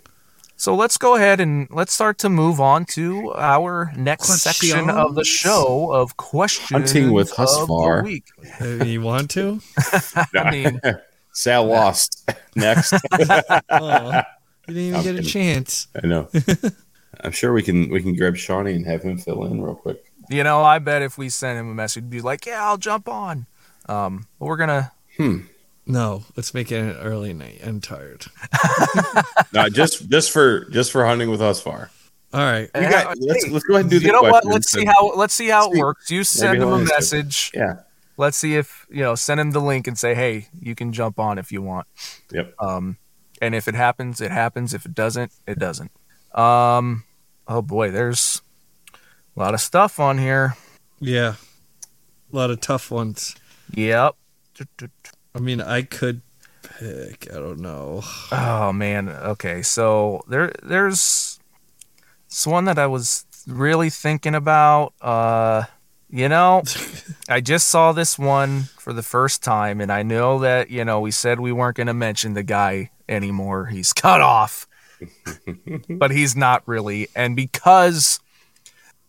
So 0.55 0.75
let's 0.75 0.97
go 0.97 1.15
ahead 1.15 1.39
and 1.39 1.67
let's 1.71 1.91
start 1.91 2.17
to 2.19 2.29
move 2.29 2.59
on 2.59 2.85
to 2.93 3.33
our 3.33 3.91
next 3.97 4.27
section 4.41 4.89
of 4.91 5.15
the 5.15 5.23
show 5.23 5.91
of 5.91 6.17
questions. 6.17 6.69
Hunting 6.91 7.11
with 7.13 7.31
of 7.31 7.37
the 7.37 7.43
Husvar. 7.67 8.03
week. 8.03 8.25
Uh, 8.61 8.83
you 8.85 9.01
want 9.01 9.29
to 9.31 9.59
I 10.35 10.51
mean, 10.51 10.79
Sal 11.33 11.65
lost. 11.65 12.29
Next. 12.55 12.93
oh, 13.69 14.21
you 14.67 14.73
didn't 14.73 14.77
even 14.83 14.95
I'm 14.95 15.03
get 15.03 15.15
a 15.15 15.23
chance 15.23 15.87
I 16.03 16.05
know. 16.07 16.29
I'm 17.23 17.31
sure 17.31 17.53
we 17.53 17.63
can 17.63 17.89
we 17.89 18.01
can 18.01 18.15
grab 18.15 18.35
Shawnee 18.35 18.73
and 18.73 18.85
have 18.85 19.03
him 19.03 19.17
fill 19.17 19.45
in 19.45 19.61
real 19.61 19.75
quick. 19.75 20.11
You 20.29 20.43
know, 20.43 20.61
I 20.63 20.79
bet 20.79 21.01
if 21.01 21.17
we 21.17 21.29
sent 21.29 21.59
him 21.59 21.69
a 21.69 21.73
message, 21.73 22.03
he'd 22.03 22.09
be 22.09 22.21
like, 22.21 22.45
"Yeah, 22.45 22.65
I'll 22.65 22.77
jump 22.77 23.07
on." 23.09 23.45
Um, 23.87 24.27
but 24.39 24.45
we're 24.45 24.57
gonna. 24.57 24.91
Hmm. 25.17 25.39
no 25.85 26.23
let's 26.37 26.53
make 26.53 26.71
it 26.71 26.77
an 26.79 26.91
early 26.97 27.33
night 27.33 27.59
I'm 27.65 27.81
tired 27.81 28.25
No, 29.53 29.67
just 29.67 30.07
just 30.09 30.31
for 30.31 30.65
just 30.69 30.91
for 30.91 31.05
hunting 31.05 31.29
with 31.29 31.41
Husvar. 31.41 31.89
all 32.33 32.39
right 32.39 32.69
We 32.73 32.81
got, 32.81 33.17
let's 33.19 33.47
let's 33.49 33.65
go 33.65 33.73
ahead 33.73 33.85
and 33.85 33.89
do 33.91 33.99
the 33.99 34.05
you 34.05 34.11
know 34.13 34.21
what? 34.21 34.45
Let's 34.45 34.71
see 34.71 34.85
how 34.85 35.11
let's 35.15 35.33
see 35.33 35.47
how 35.49 35.69
it 35.69 35.73
See. 35.73 35.79
works. 35.81 36.09
You 36.11 36.23
send 36.23 36.53
Maybe 36.59 36.63
him 36.63 36.67
he'll 36.69 36.77
a 36.77 36.79
answer. 36.81 36.93
message. 36.93 37.51
Yeah. 37.53 37.73
Let's 38.17 38.37
see 38.37 38.55
if 38.55 38.85
you 38.89 39.01
know. 39.01 39.15
Send 39.15 39.39
him 39.39 39.51
the 39.51 39.59
link 39.59 39.87
and 39.87 39.97
say, 39.97 40.13
"Hey, 40.15 40.47
you 40.61 40.75
can 40.75 40.93
jump 40.93 41.19
on 41.19 41.37
if 41.39 41.51
you 41.51 41.61
want." 41.61 41.87
Yep. 42.31 42.53
Um, 42.59 42.97
and 43.41 43.53
if 43.55 43.67
it 43.67 43.73
happens, 43.75 44.21
it 44.21 44.31
happens. 44.31 44.73
If 44.73 44.85
it 44.85 44.93
doesn't, 44.93 45.31
it 45.47 45.57
doesn't. 45.59 45.91
Um, 46.35 47.03
oh 47.51 47.61
boy, 47.61 47.91
there's 47.91 48.41
a 49.35 49.39
lot 49.39 49.53
of 49.53 49.61
stuff 49.61 49.99
on 49.99 50.17
here. 50.17 50.55
yeah 50.99 51.35
a 52.31 52.35
lot 52.35 52.49
of 52.49 52.61
tough 52.61 52.89
ones 52.91 53.35
Yep. 53.73 54.15
I 55.35 55.39
mean 55.39 55.59
I 55.61 55.81
could 55.81 56.21
pick 56.79 57.27
I 57.31 57.35
don't 57.35 57.59
know 57.59 58.03
Oh 58.31 58.71
man. 58.71 59.09
Okay. 59.09 59.61
So 59.61 60.21
there 60.27 60.51
there's 60.63 61.39
it's 62.27 62.47
one 62.47 62.65
that 62.65 62.79
I 62.79 62.87
was 62.87 63.25
really 63.47 63.89
thinking 63.89 64.35
about. 64.35 64.93
Uh 65.01 65.63
you 66.09 66.27
know, 66.27 66.63
I 67.29 67.39
just 67.41 67.67
saw 67.69 67.93
this 67.93 68.19
one 68.19 68.63
for 68.77 68.91
the 68.93 69.03
first 69.03 69.41
time 69.43 69.79
and 69.79 69.91
I 69.91 70.03
know 70.03 70.39
that, 70.39 70.69
you 70.69 70.83
know, 70.83 70.99
we 70.99 71.11
said 71.11 71.39
we 71.39 71.53
weren't 71.53 71.77
going 71.77 71.87
to 71.87 71.93
mention 71.93 72.33
the 72.33 72.43
guy 72.43 72.91
anymore. 73.07 73.67
He's 73.67 73.93
cut 73.93 74.19
off. 74.21 74.67
But 75.89 76.11
he's 76.11 76.35
not 76.35 76.63
really. 76.67 77.07
And 77.15 77.35
because 77.35 78.19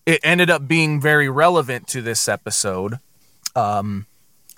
it 0.07 0.20
ended 0.24 0.51
up 0.51 0.66
being 0.66 1.01
very 1.01 1.28
relevant 1.28 1.86
to 1.88 2.03
this 2.03 2.28
episode, 2.28 2.99
um 3.55 4.07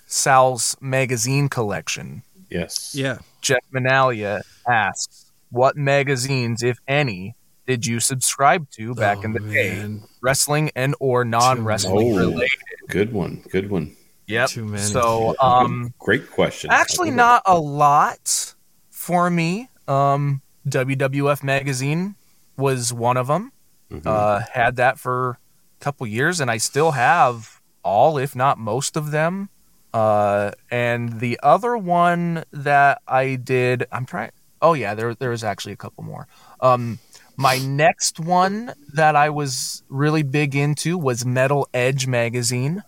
Sal's 0.07 0.77
magazine 0.81 1.49
collection. 1.49 2.23
Yes. 2.51 2.95
Yeah. 2.95 3.19
Jeff 3.41 3.65
Manalia 3.75 4.43
asks, 4.69 5.33
"What 5.51 5.77
magazines, 5.77 6.63
if 6.63 6.79
any, 6.87 7.35
did 7.67 7.85
you 7.87 7.99
subscribe 8.01 8.71
to 8.73 8.95
back 8.95 9.19
Oh, 9.19 9.23
in 9.23 9.33
the 9.33 9.41
day? 9.41 9.99
Wrestling 10.21 10.71
and 10.77 10.95
or 11.01 11.25
non-wrestling 11.25 12.15
Oh. 12.15 12.17
related?" 12.19 12.51
Good 12.89 13.13
one. 13.13 13.43
Good 13.51 13.71
one. 13.71 13.97
Yep. 14.27 14.49
Too 14.51 14.65
many. 14.67 14.83
So, 14.83 15.35
um, 15.41 15.93
Great 15.99 16.31
question. 16.31 16.71
actually, 16.71 17.11
not 17.11 17.43
a 17.45 17.59
lot 17.59 18.55
for 18.91 19.29
me. 19.31 19.69
Um, 19.89 20.41
WWF 20.69 21.43
magazine 21.43 22.15
was 22.57 22.93
one 22.93 23.17
of 23.17 23.27
them. 23.27 23.53
Mhm. 23.91 24.07
Uh, 24.07 24.41
had 24.53 24.77
that 24.77 24.99
for 24.99 25.39
a 25.81 25.85
couple 25.85 26.07
years, 26.07 26.41
and 26.41 26.51
I 26.51 26.57
still 26.57 26.93
have 26.93 27.61
all, 27.83 28.17
if 28.19 28.35
not 28.35 28.59
most 28.59 28.97
of 28.97 29.11
them. 29.11 29.51
Uh, 29.93 30.51
and 30.71 31.21
the 31.21 31.39
other 31.43 31.77
one 31.77 32.45
that 32.53 33.01
I 33.07 33.37
did, 33.37 33.87
I'm 33.93 34.07
trying. 34.07 34.31
Oh 34.61 34.73
yeah, 34.73 34.95
there 34.95 35.15
there 35.15 35.31
was 35.31 35.45
actually 35.45 35.73
a 35.73 35.77
couple 35.77 36.03
more. 36.03 36.27
Um, 36.61 36.99
my 37.37 37.59
next 37.59 38.19
one 38.19 38.73
that 38.95 39.15
I 39.15 39.31
was 39.31 39.83
really 39.89 40.23
big 40.23 40.57
into 40.57 40.97
was 40.97 41.25
Metal 41.25 41.69
Edge 41.75 42.07
magazine. 42.07 42.83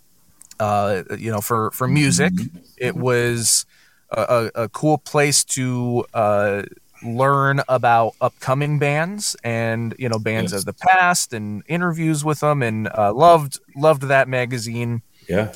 Uh, 0.59 1.03
you 1.17 1.31
know, 1.31 1.39
for 1.39 1.71
for 1.71 1.87
music, 1.87 2.33
it 2.77 2.95
was 2.95 3.65
a, 4.09 4.49
a, 4.55 4.63
a 4.63 4.69
cool 4.69 4.97
place 4.97 5.43
to 5.45 6.05
uh, 6.13 6.63
learn 7.03 7.61
about 7.67 8.13
upcoming 8.21 8.79
bands 8.79 9.35
and 9.43 9.93
you 9.99 10.09
know 10.09 10.19
bands 10.19 10.51
Yes. 10.51 10.61
of 10.61 10.65
the 10.65 10.73
past 10.73 11.33
and 11.33 11.63
interviews 11.67 12.23
with 12.25 12.39
them, 12.41 12.61
and 12.63 12.87
uh, 12.87 13.13
loved 13.13 13.59
loved 13.75 14.03
that 14.03 14.27
magazine 14.27 15.01
yeah. 15.29 15.53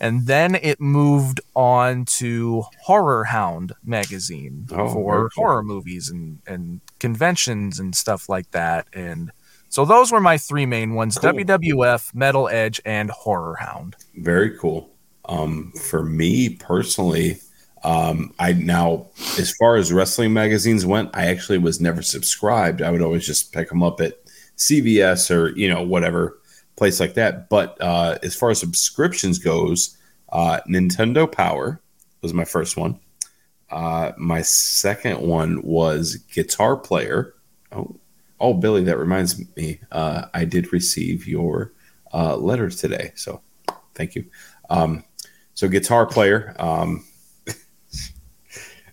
and 0.00 0.26
then 0.26 0.54
it 0.54 0.80
moved 0.80 1.40
on 1.54 2.04
to 2.04 2.64
Horror 2.82 3.24
Hound 3.24 3.72
magazine 3.84 4.66
Oh, 4.70 4.88
for 4.92 5.30
cool. 5.30 5.44
horror 5.44 5.62
movies 5.62 6.10
and, 6.10 6.38
and 6.46 6.80
conventions 7.00 7.78
and 7.80 7.94
stuff 7.94 8.28
like 8.28 8.50
that. 8.52 8.86
And 8.92 9.30
so 9.68 9.84
those 9.84 10.12
were 10.12 10.20
my 10.20 10.38
three 10.38 10.66
main 10.66 10.94
ones: 10.94 11.18
Cool. 11.18 11.32
WWF, 11.32 12.14
Metal 12.14 12.48
Edge, 12.48 12.80
and 12.84 13.10
Horror 13.10 13.56
Hound. 13.56 13.96
Very 14.16 14.56
cool. 14.58 14.90
Um, 15.26 15.72
for 15.72 16.04
me 16.04 16.50
personally, 16.50 17.38
um, 17.84 18.32
I 18.38 18.54
now, 18.54 19.06
as 19.38 19.52
far 19.52 19.76
as 19.76 19.92
wrestling 19.92 20.32
magazines 20.32 20.86
went, 20.86 21.14
I 21.14 21.26
actually 21.26 21.58
was 21.58 21.80
never 21.80 22.02
subscribed. 22.02 22.82
I 22.82 22.90
would 22.90 23.02
always 23.02 23.26
just 23.26 23.52
pick 23.52 23.68
them 23.68 23.82
up 23.82 24.00
at 24.00 24.14
CVS 24.56 25.30
or 25.30 25.56
you 25.56 25.68
know 25.68 25.82
whatever 25.82 26.38
place 26.76 26.98
like 26.98 27.14
that. 27.14 27.48
But 27.48 27.76
uh, 27.80 28.18
as 28.22 28.34
far 28.34 28.50
as 28.50 28.58
subscriptions 28.58 29.38
goes, 29.38 29.96
uh, 30.32 30.60
Nintendo 30.68 31.30
Power 31.30 31.80
was 32.22 32.32
my 32.32 32.44
first 32.44 32.76
one. 32.76 32.98
Uh, 33.70 34.12
my 34.16 34.40
second 34.42 35.20
one 35.20 35.60
was 35.62 36.16
Guitar 36.32 36.76
Player. 36.76 37.34
Oh, 37.70 37.96
oh, 38.40 38.54
Billy, 38.54 38.84
that 38.84 38.98
reminds 38.98 39.42
me. 39.56 39.80
Uh, 39.92 40.26
I 40.32 40.44
did 40.44 40.72
receive 40.72 41.26
your 41.26 41.72
uh, 42.12 42.36
letter 42.36 42.70
today, 42.70 43.12
so 43.14 43.42
thank 43.94 44.14
you. 44.14 44.24
Um, 44.70 45.04
so 45.54 45.68
guitar 45.68 46.04
player, 46.06 46.54
um, 46.58 47.04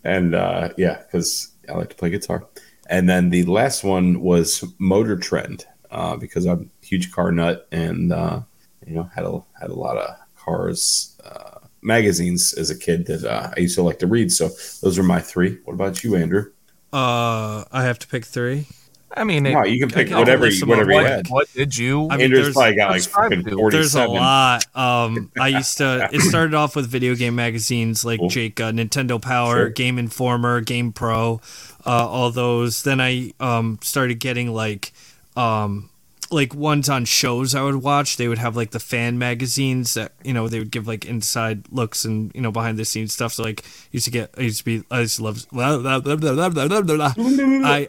and 0.04 0.36
uh, 0.36 0.70
yeah, 0.78 1.02
because 1.04 1.52
I 1.70 1.74
like 1.74 1.89
to 1.89 1.95
play 1.95 2.10
guitar. 2.10 2.45
And 2.88 3.10
then 3.10 3.30
the 3.30 3.45
last 3.45 3.84
one 3.84 4.22
was 4.22 4.64
Motor 4.78 5.18
Trend, 5.18 5.66
uh, 5.91 6.18
because 6.18 6.45
I'm 6.45 6.70
a 6.84 6.86
huge 6.86 7.12
car 7.12 7.32
nut, 7.32 7.68
and 7.72 8.12
uh, 8.12 8.41
you 8.86 8.95
know 8.95 9.04
had 9.16 9.26
a 9.26 9.41
had 9.60 9.70
a 9.70 9.76
lot 9.76 9.97
of 9.97 10.16
cars 10.38 11.18
uh, 11.24 11.60
magazines 11.82 12.54
as 12.54 12.70
a 12.70 12.78
kid 12.78 13.06
that 13.08 13.24
uh, 13.24 13.52
I 13.56 13.62
used 13.62 13.76
to 13.76 13.84
like 13.84 13.99
to 13.99 14.08
read. 14.08 14.32
So 14.32 14.49
those 14.82 14.97
are 14.99 15.04
my 15.04 15.20
three. 15.20 15.58
What 15.66 15.74
about 15.74 16.04
you, 16.04 16.16
Andrew? 16.16 16.52
Uh, 16.91 17.64
I 17.72 17.84
have 17.84 17.99
to 17.99 18.08
pick 18.08 18.26
three. 18.26 18.68
I 19.16 19.24
mean, 19.26 19.45
it, 19.45 19.51
No, 19.53 19.64
you 19.66 19.80
can 19.80 19.89
pick 19.89 20.12
I'll 20.12 20.20
whatever 20.20 20.47
you, 20.47 20.59
them 20.59 20.70
whatever 20.70 20.91
off. 20.93 20.95
you 20.97 21.03
what, 21.03 21.12
had. 21.12 21.28
what 21.28 21.53
did 21.53 21.78
you? 21.78 22.07
I 22.09 22.18
mean, 22.18 22.26
Andrew's 22.26 22.41
there's- 22.41 22.53
probably 22.53 22.76
got 22.76 22.91
like 22.91 23.01
subscribe 23.01 23.30
fucking 23.32 23.45
to. 23.45 23.70
There's 23.70 23.95
a 23.95 24.07
lot. 24.07 24.66
Um, 24.76 25.32
I 25.39 25.47
used 25.59 25.78
to. 25.78 26.09
It 26.12 26.22
started 26.22 26.53
off 26.55 26.76
with 26.76 26.88
video 26.88 27.14
game 27.16 27.36
magazines 27.36 28.03
like 28.03 28.20
Cool. 28.20 28.30
Jake, 28.30 28.59
uh, 28.59 28.72
Nintendo 28.72 29.22
Power, 29.22 29.55
Sure. 29.55 29.70
Game 29.70 29.99
Informer, 29.99 30.62
Game 30.62 30.91
Pro, 30.93 31.39
uh, 31.86 31.89
all 32.07 32.32
those. 32.32 32.84
Then 32.84 32.99
I 32.99 33.34
um 33.39 33.78
started 33.84 34.20
getting 34.20 34.51
like 34.53 34.91
um 35.38 35.89
like 36.32 36.56
ones 36.56 36.90
on 36.90 37.06
shows 37.06 37.54
I 37.54 37.62
would 37.62 37.84
watch. 37.84 38.18
They 38.18 38.28
would 38.28 38.38
have 38.38 38.56
like 38.56 38.72
the 38.72 38.80
fan 38.80 39.18
magazines 39.20 39.94
that 39.96 40.14
you 40.24 40.34
know 40.34 40.48
they 40.48 40.60
would 40.60 40.72
give 40.72 40.88
like 40.88 41.06
inside 41.06 41.66
looks 41.72 42.06
and 42.06 42.32
you 42.34 42.42
know 42.42 42.52
behind 42.52 42.78
the 42.78 42.86
scenes 42.86 43.14
stuff. 43.14 43.34
So 43.34 43.44
like 43.44 43.64
used 43.92 44.06
to 44.06 44.12
get 44.12 44.34
I 44.38 44.42
used 44.42 44.60
to 44.60 44.66
be 44.66 44.84
I 44.90 45.02
used 45.02 45.18
to 45.18 45.24
love 45.24 45.46
I 45.54 45.76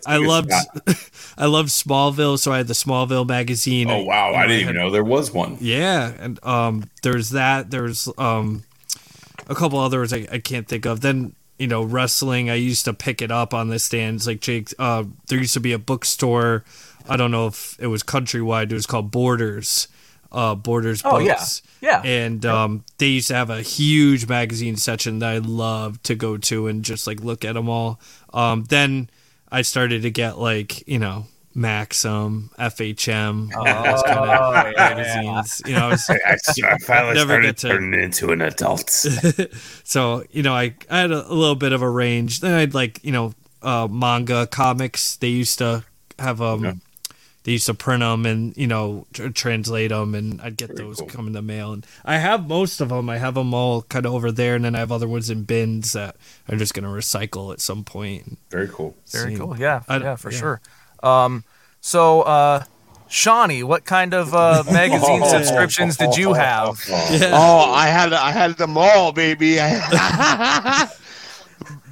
I 0.06 0.16
loved 0.16 0.50
I 1.38 1.46
loved 1.46 1.68
Smallville, 1.70 2.38
so 2.38 2.52
I 2.52 2.58
had 2.58 2.68
the 2.68 2.74
Smallville 2.74 3.26
magazine. 3.26 3.90
Oh 3.90 4.02
wow, 4.02 4.32
I 4.34 4.42
had- 4.42 4.46
didn't 4.48 4.62
even 4.62 4.76
know 4.76 4.90
there 4.90 5.04
was 5.04 5.32
one. 5.32 5.56
yeah, 5.60 6.12
and 6.18 6.44
um, 6.44 6.90
there's 7.02 7.30
that. 7.30 7.70
There's 7.70 8.08
um, 8.18 8.64
a 9.48 9.54
couple 9.54 9.78
others 9.78 10.12
I, 10.12 10.26
I 10.30 10.38
can't 10.38 10.68
think 10.68 10.84
of. 10.86 11.00
Then 11.00 11.34
you 11.58 11.68
know, 11.68 11.84
wrestling. 11.84 12.50
I 12.50 12.54
used 12.54 12.84
to 12.86 12.92
pick 12.94 13.22
it 13.22 13.30
up 13.30 13.54
on 13.54 13.68
the 13.68 13.78
stands. 13.78 14.26
Like 14.26 14.40
Jake, 14.40 14.72
uh, 14.80 15.04
there 15.28 15.38
used 15.38 15.54
to 15.54 15.60
be 15.60 15.72
a 15.72 15.78
bookstore. 15.78 16.64
I 17.08 17.16
don't 17.16 17.30
know 17.30 17.46
if 17.48 17.76
it 17.80 17.86
was 17.88 18.02
countrywide. 18.02 18.70
It 18.70 18.74
was 18.74 18.86
called 18.86 19.10
Borders. 19.10 19.88
Uh, 20.30 20.54
Borders 20.54 21.02
Oh, 21.04 21.18
yeah. 21.18 21.34
Books. 21.34 21.60
Yeah. 21.82 22.00
And 22.02 22.46
um, 22.46 22.84
they 22.98 23.08
used 23.08 23.28
to 23.28 23.34
have 23.34 23.50
a 23.50 23.60
huge 23.60 24.26
magazine 24.28 24.76
section 24.76 25.18
that 25.18 25.28
I 25.30 25.38
loved 25.38 26.04
to 26.04 26.14
go 26.14 26.38
to 26.38 26.68
and 26.68 26.82
just 26.84 27.06
like 27.06 27.20
look 27.20 27.44
at 27.44 27.52
them 27.52 27.68
all. 27.68 28.00
Um, 28.32 28.64
then 28.64 29.10
I 29.50 29.60
started 29.62 30.02
to 30.02 30.10
get 30.10 30.38
like 30.38 30.88
you 30.88 30.98
know 30.98 31.26
Maxim, 31.54 32.48
FHM, 32.58 33.50
Oh, 33.54 33.64
those 33.64 34.02
kind 34.04 34.18
of 34.20 34.72
yeah. 34.72 34.72
magazines. 34.74 35.60
You 35.66 35.74
know, 35.74 35.86
I 35.86 35.88
was, 35.88 36.08
I, 36.10 36.16
I 36.66 36.78
finally 36.78 37.12
Never 37.14 37.28
started 37.32 37.46
get 37.48 37.56
to- 37.58 37.68
turning 37.68 38.00
into 38.00 38.30
an 38.32 38.40
adult. 38.40 38.88
so 39.84 40.24
you 40.30 40.42
know, 40.42 40.54
I, 40.54 40.74
I 40.90 41.00
had 41.00 41.10
a, 41.12 41.30
a 41.30 41.34
little 41.34 41.54
bit 41.56 41.72
of 41.72 41.82
a 41.82 41.90
range. 41.90 42.40
Then 42.40 42.54
I'd 42.54 42.72
like 42.74 43.04
you 43.04 43.12
know 43.12 43.34
uh, 43.62 43.86
manga 43.90 44.46
comics. 44.46 45.16
They 45.16 45.28
used 45.28 45.58
to 45.58 45.84
have 46.18 46.40
um, 46.40 46.64
Yeah. 46.64 46.72
They 47.44 47.52
used 47.52 47.66
to 47.66 47.74
print 47.74 48.00
them 48.00 48.24
and 48.26 48.56
you 48.56 48.66
know 48.66 49.06
tr- 49.12 49.28
translate 49.28 49.90
them, 49.90 50.14
and 50.14 50.40
I'd 50.40 50.56
get 50.56 50.68
Very 50.76 50.86
those 50.88 50.98
cool. 50.98 51.08
come 51.08 51.26
in 51.26 51.32
the 51.32 51.42
mail. 51.42 51.72
And 51.72 51.86
I 52.04 52.18
have 52.18 52.46
most 52.48 52.80
of 52.80 52.88
them. 52.90 53.08
I 53.10 53.18
have 53.18 53.34
them 53.34 53.52
all 53.54 53.82
kind 53.82 54.06
of 54.06 54.14
over 54.14 54.30
there, 54.32 54.54
and 54.54 54.64
then 54.64 54.74
I 54.74 54.78
have 54.80 54.92
other 54.92 55.08
ones 55.08 55.28
in 55.30 55.42
bins 55.44 55.92
that 55.92 56.16
I'm 56.48 56.58
just 56.58 56.74
gonna 56.74 56.88
recycle 56.88 57.52
at 57.52 57.60
some 57.60 57.84
point. 57.84 58.38
Very 58.50 58.68
cool. 58.68 58.94
Very 59.10 59.32
See. 59.34 59.38
cool. 59.40 59.56
Yeah, 59.58 59.82
I- 59.88 59.98
yeah, 59.98 60.16
for 60.16 60.30
yeah. 60.30 60.38
sure. 60.38 60.60
Um, 61.02 61.44
so, 61.80 62.22
uh, 62.22 62.64
Shawnee, 63.08 63.62
what 63.64 63.84
kind 63.84 64.14
of 64.14 64.32
uh, 64.34 64.62
magazine 64.72 65.24
subscriptions 65.26 65.96
did 65.96 66.16
you 66.16 66.32
have? 66.34 66.80
Oh, 66.88 67.72
I 67.72 67.88
had 67.88 68.12
I 68.12 68.30
had 68.30 68.56
them 68.56 68.78
all, 68.78 69.12
baby. 69.12 69.56
but 69.56 70.88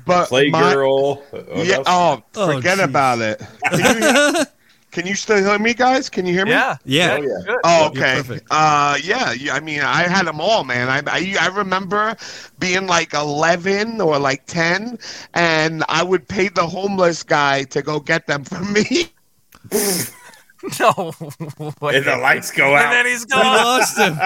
my- 0.06 0.26
Playgirl. 0.26 1.22
Oh, 1.32 1.62
yeah. 1.62 1.82
Oh, 1.86 2.22
Oh, 2.36 2.54
forget 2.54 2.78
geez. 2.78 2.84
about 2.86 3.18
it. 3.20 3.42
Can 3.70 4.02
you, 4.02 4.44
can 4.90 5.06
you 5.06 5.14
still 5.14 5.38
hear 5.38 5.58
me, 5.58 5.72
guys? 5.74 6.10
Can 6.10 6.26
you 6.26 6.34
hear 6.34 6.44
me? 6.44 6.52
Yeah, 6.52 6.76
Yeah. 6.84 7.18
Oh, 7.18 7.22
yeah. 7.22 7.56
Oh, 7.64 7.86
okay. 7.88 8.40
Uh, 8.50 8.98
yeah, 9.02 9.32
yeah. 9.32 9.54
I 9.54 9.60
mean, 9.60 9.80
I 9.80 10.02
had 10.08 10.26
them 10.26 10.40
all, 10.40 10.64
man. 10.64 10.88
I, 10.88 11.02
I 11.06 11.36
I 11.40 11.46
remember 11.48 12.16
being 12.58 12.86
like 12.86 13.14
eleven 13.14 14.00
or 14.00 14.18
like 14.18 14.46
ten, 14.46 14.98
and 15.34 15.84
I 15.88 16.02
would 16.02 16.26
pay 16.28 16.48
the 16.48 16.66
homeless 16.66 17.22
guy 17.22 17.64
to 17.64 17.82
go 17.82 18.00
get 18.00 18.26
them 18.26 18.44
for 18.44 18.60
me. 18.60 19.12
No, 20.78 21.14
wait. 21.80 21.94
And 21.94 22.04
the 22.04 22.18
lights 22.20 22.50
go 22.50 22.74
out. 22.76 22.84
and 22.84 22.92
then 22.92 23.06
he's 23.06 23.24
gone. 23.24 23.42
lost 23.46 23.96
him. 23.96 24.14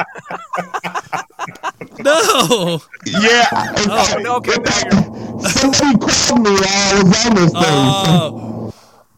no. 2.00 2.80
yeah. 3.06 3.46
Oh 3.86 4.18
no, 4.20 4.40
get 4.40 4.64
back 4.64 4.92
here. 4.92 5.02
Somebody 5.48 5.96
called 5.96 6.42
me 6.42 6.50
while 6.50 6.64
I 6.66 7.02
was 7.04 7.26
on 7.26 7.34
this 7.36 7.52
thing. 7.52 8.63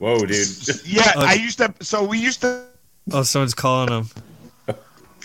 Oh. 0.00 0.18
Whoa, 0.18 0.26
dude. 0.26 0.46
yeah, 0.86 1.12
Okay. 1.16 1.26
I 1.26 1.32
used 1.34 1.58
to. 1.58 1.72
So 1.80 2.04
we 2.04 2.18
used 2.18 2.40
to. 2.42 2.64
Oh, 3.12 3.22
someone's 3.22 3.54
calling 3.54 3.92
him. 3.92 4.08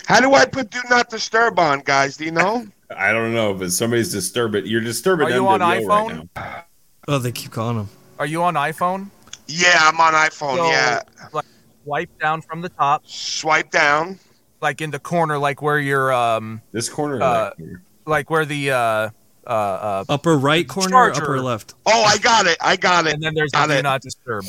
How 0.08 0.20
do 0.20 0.34
I 0.34 0.46
put 0.46 0.70
"Do 0.70 0.80
Not 0.90 1.10
Disturb" 1.10 1.60
on, 1.60 1.80
guys? 1.82 2.18
Do 2.18 2.26
you 2.26 2.32
know? 2.32 2.66
I 2.98 3.12
don't 3.12 3.34
know, 3.34 3.54
but 3.54 3.72
somebody's 3.72 4.12
disturbing. 4.12 4.66
You're 4.66 4.82
disturbing. 4.82 5.28
Are 5.28 5.32
you 5.32 5.48
on 5.48 5.60
NWO 5.62 5.64
right 5.64 5.84
iPhone? 5.84 6.30
now. 6.36 6.64
Oh, 7.08 7.18
they 7.20 7.32
keep 7.32 7.52
calling 7.52 7.78
him. 7.78 7.90
Are 8.20 8.26
you 8.26 8.44
on 8.44 8.56
iPhone? 8.56 9.10
Yeah, 9.48 9.78
I'm 9.80 10.00
on 10.00 10.14
iPhone. 10.14 10.58
So, 10.58 10.66
yeah, 10.68 11.02
Like, 11.34 11.46
wipe 11.86 12.10
down 12.20 12.42
from 12.42 12.62
the 12.62 12.70
top, 12.70 13.04
swipe 13.08 13.72
down. 13.72 14.20
like 14.62 14.82
in 14.82 14.92
the 14.92 15.00
corner, 15.00 15.38
like 15.38 15.62
where 15.62 15.80
you're, 15.80 16.14
um, 16.14 16.62
This 16.72 16.88
corner. 16.90 17.22
Uh, 17.22 17.44
that 17.46 17.58
corner? 17.58 17.82
like 18.06 18.30
where 18.30 18.46
the, 18.46 18.72
uh, 18.72 19.10
uh, 19.48 19.50
uh, 19.50 20.04
Upper 20.10 20.38
right 20.38 20.68
corner, 20.68 20.90
Charger. 20.90 21.24
upper 21.24 21.40
left. 21.42 21.74
Oh, 21.86 22.04
I 22.04 22.18
got 22.20 22.46
it. 22.48 22.58
I 22.62 22.76
got 22.76 23.08
it. 23.08 23.14
and 23.14 23.24
then 23.24 23.34
there's 23.34 23.52
Got 23.52 23.68
the 23.68 23.74
do 23.76 23.80
it. 23.80 23.84
not 23.84 24.02
disturb. 24.02 24.46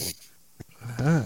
Okay, 1.00 1.22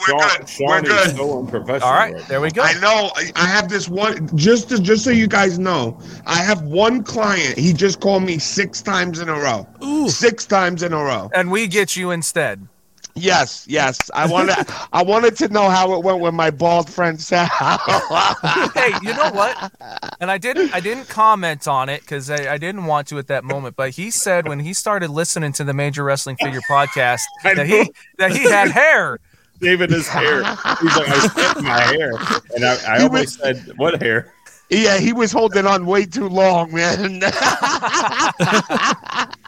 we're 0.00 0.06
Shawn, 0.06 0.38
good. 0.38 0.48
Shawn 0.48 0.68
we're 0.68 0.82
good. 0.82 1.16
so 1.16 1.38
unprofessional. 1.40 1.88
All 1.88 1.94
right, 1.94 2.16
there 2.28 2.40
we 2.40 2.50
go. 2.50 2.62
I 2.62 2.74
know. 2.80 3.10
I- 3.16 3.32
I 3.34 3.46
have 3.46 3.68
this 3.68 3.88
one. 3.88 4.28
Just 4.36 4.68
to, 4.68 4.78
just 4.80 5.04
so 5.04 5.10
you 5.10 5.26
guys 5.26 5.58
know, 5.58 5.98
I 6.26 6.36
have 6.36 6.62
one 6.62 7.02
client. 7.02 7.58
He 7.58 7.72
just 7.72 8.00
called 8.00 8.22
me 8.22 8.38
six 8.38 8.82
times 8.82 9.20
in 9.20 9.28
a 9.28 9.34
row. 9.38 9.66
Ooh. 9.82 10.08
Six 10.08 10.44
times 10.46 10.82
in 10.82 10.92
a 10.92 11.02
row. 11.02 11.30
And 11.34 11.50
we 11.50 11.66
get 11.66 11.96
you 11.96 12.10
instead. 12.10 12.66
Yes, 13.14 13.66
yes. 13.68 14.10
I 14.14 14.26
wanted. 14.26 14.56
I 14.92 15.02
wanted 15.02 15.36
to 15.36 15.48
know 15.48 15.68
how 15.68 15.94
it 15.94 16.02
went 16.02 16.20
with 16.20 16.34
my 16.34 16.50
bald 16.50 16.88
friend 16.88 17.20
Sal. 17.20 17.46
hey, 18.74 18.92
you 19.02 19.14
know 19.14 19.30
what? 19.32 19.72
And 20.20 20.30
I 20.30 20.38
didn't 20.38 20.74
I 20.74 20.80
didn't 20.80 21.08
comment 21.08 21.68
on 21.68 21.88
it 21.88 22.00
because 22.00 22.30
I, 22.30 22.54
I 22.54 22.58
didn't 22.58 22.86
want 22.86 23.08
to 23.08 23.18
at 23.18 23.26
that 23.26 23.44
moment. 23.44 23.76
But 23.76 23.90
he 23.90 24.10
said 24.10 24.48
when 24.48 24.60
he 24.60 24.72
started 24.72 25.10
listening 25.10 25.52
to 25.54 25.64
the 25.64 25.74
Major 25.74 26.04
Wrestling 26.04 26.36
Figure 26.36 26.62
podcast 26.70 27.20
that 27.44 27.66
he 27.66 27.92
that 28.18 28.32
he 28.32 28.44
had 28.44 28.70
hair. 28.70 29.18
David 29.60 29.90
his 29.90 30.08
hair. 30.08 30.38
He's 30.38 30.96
like, 30.96 31.08
I 31.08 31.28
spent 31.28 31.62
my 31.62 31.80
hair, 31.82 32.14
and 32.56 32.64
I, 32.64 32.76
I 32.84 32.98
He 32.98 33.04
always 33.04 33.38
said, 33.38 33.72
"What 33.76 34.02
hair?" 34.02 34.32
yeah, 34.72 34.98
he 34.98 35.12
was 35.12 35.30
holding 35.32 35.66
on 35.66 35.86
way 35.86 36.06
too 36.06 36.28
long, 36.28 36.72
man. 36.72 37.20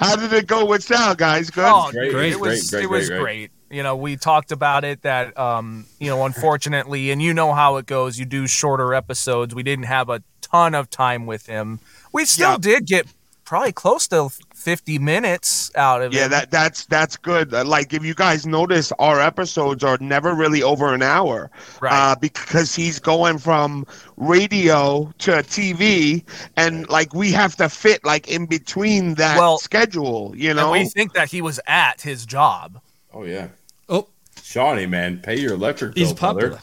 how 0.00 0.16
did 0.16 0.32
it 0.32 0.46
go 0.46 0.64
with 0.64 0.82
Sal, 0.82 1.14
guys? 1.14 1.50
Good. 1.50 1.64
Oh, 1.66 1.90
Great, 1.92 2.12
Great. 2.12 2.32
it 2.32 2.40
was 2.40 2.70
great, 2.70 2.84
it 2.84 2.90
was 2.90 3.08
great, 3.08 3.20
great. 3.20 3.50
You 3.70 3.84
know, 3.84 3.94
we 3.94 4.16
talked 4.16 4.50
about 4.50 4.82
it 4.84 5.02
that 5.02 5.38
um, 5.38 5.86
you 6.00 6.08
know, 6.08 6.24
unfortunately, 6.26 7.10
and 7.12 7.22
you 7.22 7.32
know 7.32 7.52
how 7.52 7.76
it 7.76 7.86
goes. 7.86 8.18
You 8.18 8.24
do 8.24 8.46
shorter 8.48 8.94
episodes. 8.94 9.54
We 9.54 9.62
didn't 9.62 9.84
have 9.84 10.08
a 10.08 10.22
ton 10.40 10.74
of 10.74 10.90
time 10.90 11.26
with 11.26 11.46
him. 11.46 11.78
We 12.12 12.24
still 12.24 12.52
Yeah. 12.52 12.58
did 12.58 12.86
get 12.86 13.06
probably 13.44 13.72
close 13.72 14.08
to 14.08 14.30
50 14.60 14.98
minutes 14.98 15.70
out 15.74 16.02
of 16.02 16.12
Yeah, 16.12 16.26
it. 16.26 16.28
that 16.30 16.50
that's 16.50 16.84
that's 16.86 17.16
good. 17.16 17.52
Uh, 17.54 17.64
Like 17.64 17.92
if 17.94 18.04
you 18.04 18.14
guys 18.14 18.46
notice, 18.46 18.92
our 18.98 19.20
episodes 19.20 19.82
are 19.82 19.96
never 20.00 20.34
really 20.34 20.62
over 20.62 20.92
an 20.92 21.02
hour, 21.02 21.50
Right. 21.80 21.92
uh, 21.92 22.16
because 22.20 22.74
he's 22.74 22.98
going 22.98 23.38
from 23.38 23.86
radio 24.16 25.12
to 25.18 25.32
TV, 25.42 26.24
and 26.56 26.88
like 26.88 27.14
we 27.14 27.32
have 27.32 27.56
to 27.56 27.68
fit 27.68 28.04
like 28.04 28.28
in 28.28 28.46
between 28.46 29.14
that 29.14 29.38
Well, 29.38 29.58
schedule. 29.58 30.32
You 30.36 30.50
and 30.50 30.58
know, 30.58 30.72
we 30.72 30.84
think 30.84 31.14
that 31.14 31.30
he 31.30 31.40
was 31.42 31.58
at 31.66 32.00
his 32.02 32.26
job. 32.26 32.80
Oh 33.14 33.24
yeah, 33.24 33.48
Oh, 33.88 34.08
Shawnee, 34.42 34.86
man, 34.86 35.18
pay 35.22 35.38
your 35.38 35.54
electric 35.54 35.94
bill, 35.94 36.04
he's 36.04 36.12
popular. 36.12 36.48
brother. 36.50 36.62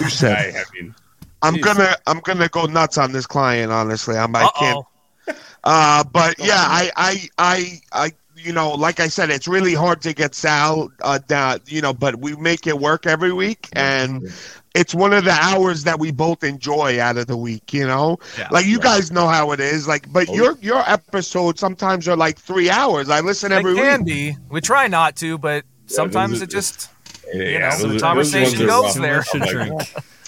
You 0.00 0.10
said- 0.10 0.54
I, 0.56 0.58
I 0.60 0.64
mean, 0.74 0.94
I'm 1.42 1.54
Jeez. 1.56 1.62
gonna 1.62 1.96
I'm 2.06 2.20
gonna 2.20 2.48
go 2.48 2.66
nuts 2.66 2.98
on 2.98 3.12
this 3.12 3.26
client. 3.26 3.72
Honestly, 3.72 4.16
I'm 4.16 4.34
I 4.36 4.50
can't. 4.58 4.84
Uh-oh. 5.64 6.00
Uh, 6.00 6.04
but 6.04 6.38
yeah, 6.38 6.54
I 6.56 6.90
I 6.96 7.28
I 7.38 7.80
I. 7.92 8.12
You 8.42 8.54
know, 8.54 8.70
like 8.70 9.00
I 9.00 9.08
said, 9.08 9.28
it's 9.28 9.46
really 9.46 9.74
hard 9.74 10.00
to 10.00 10.14
get 10.14 10.34
Sal 10.34 10.90
uh, 11.02 11.18
down. 11.26 11.58
You 11.66 11.82
know, 11.82 11.92
but 11.92 12.16
we 12.16 12.34
make 12.36 12.66
it 12.66 12.78
work 12.78 13.04
every 13.06 13.34
week, 13.34 13.68
and 13.74 14.32
it's 14.74 14.94
one 14.94 15.12
of 15.12 15.24
the 15.24 15.32
hours 15.32 15.84
that 15.84 15.98
we 15.98 16.10
both 16.10 16.42
enjoy 16.42 16.98
out 16.98 17.18
of 17.18 17.26
the 17.26 17.36
week. 17.36 17.74
You 17.74 17.86
know, 17.86 18.18
Yeah. 18.38 18.48
like 18.50 18.64
you 18.64 18.78
guys 18.78 19.12
know 19.12 19.28
how 19.28 19.52
it 19.52 19.60
is. 19.60 19.86
Like, 19.86 20.10
but 20.10 20.26
Oh, 20.30 20.34
your 20.34 20.56
your 20.62 20.78
episodes 20.90 21.60
sometimes 21.60 22.08
are 22.08 22.16
like 22.16 22.38
three 22.38 22.70
hours. 22.70 23.10
I 23.10 23.20
listen 23.20 23.52
every 23.52 23.72
it 23.72 23.76
can 23.76 24.04
week. 24.04 24.14
be. 24.14 24.36
We 24.48 24.62
try 24.62 24.86
not 24.86 25.16
to, 25.16 25.36
but 25.36 25.66
sometimes 25.84 26.32
those 26.32 26.40
are- 26.40 26.44
it 26.44 26.50
just 26.50 26.88
yeah, 27.34 27.58
know, 27.78 27.88
those 27.88 27.92
the 27.94 28.00
conversation 28.00 28.66
goes 28.66 28.94
there. 28.94 29.22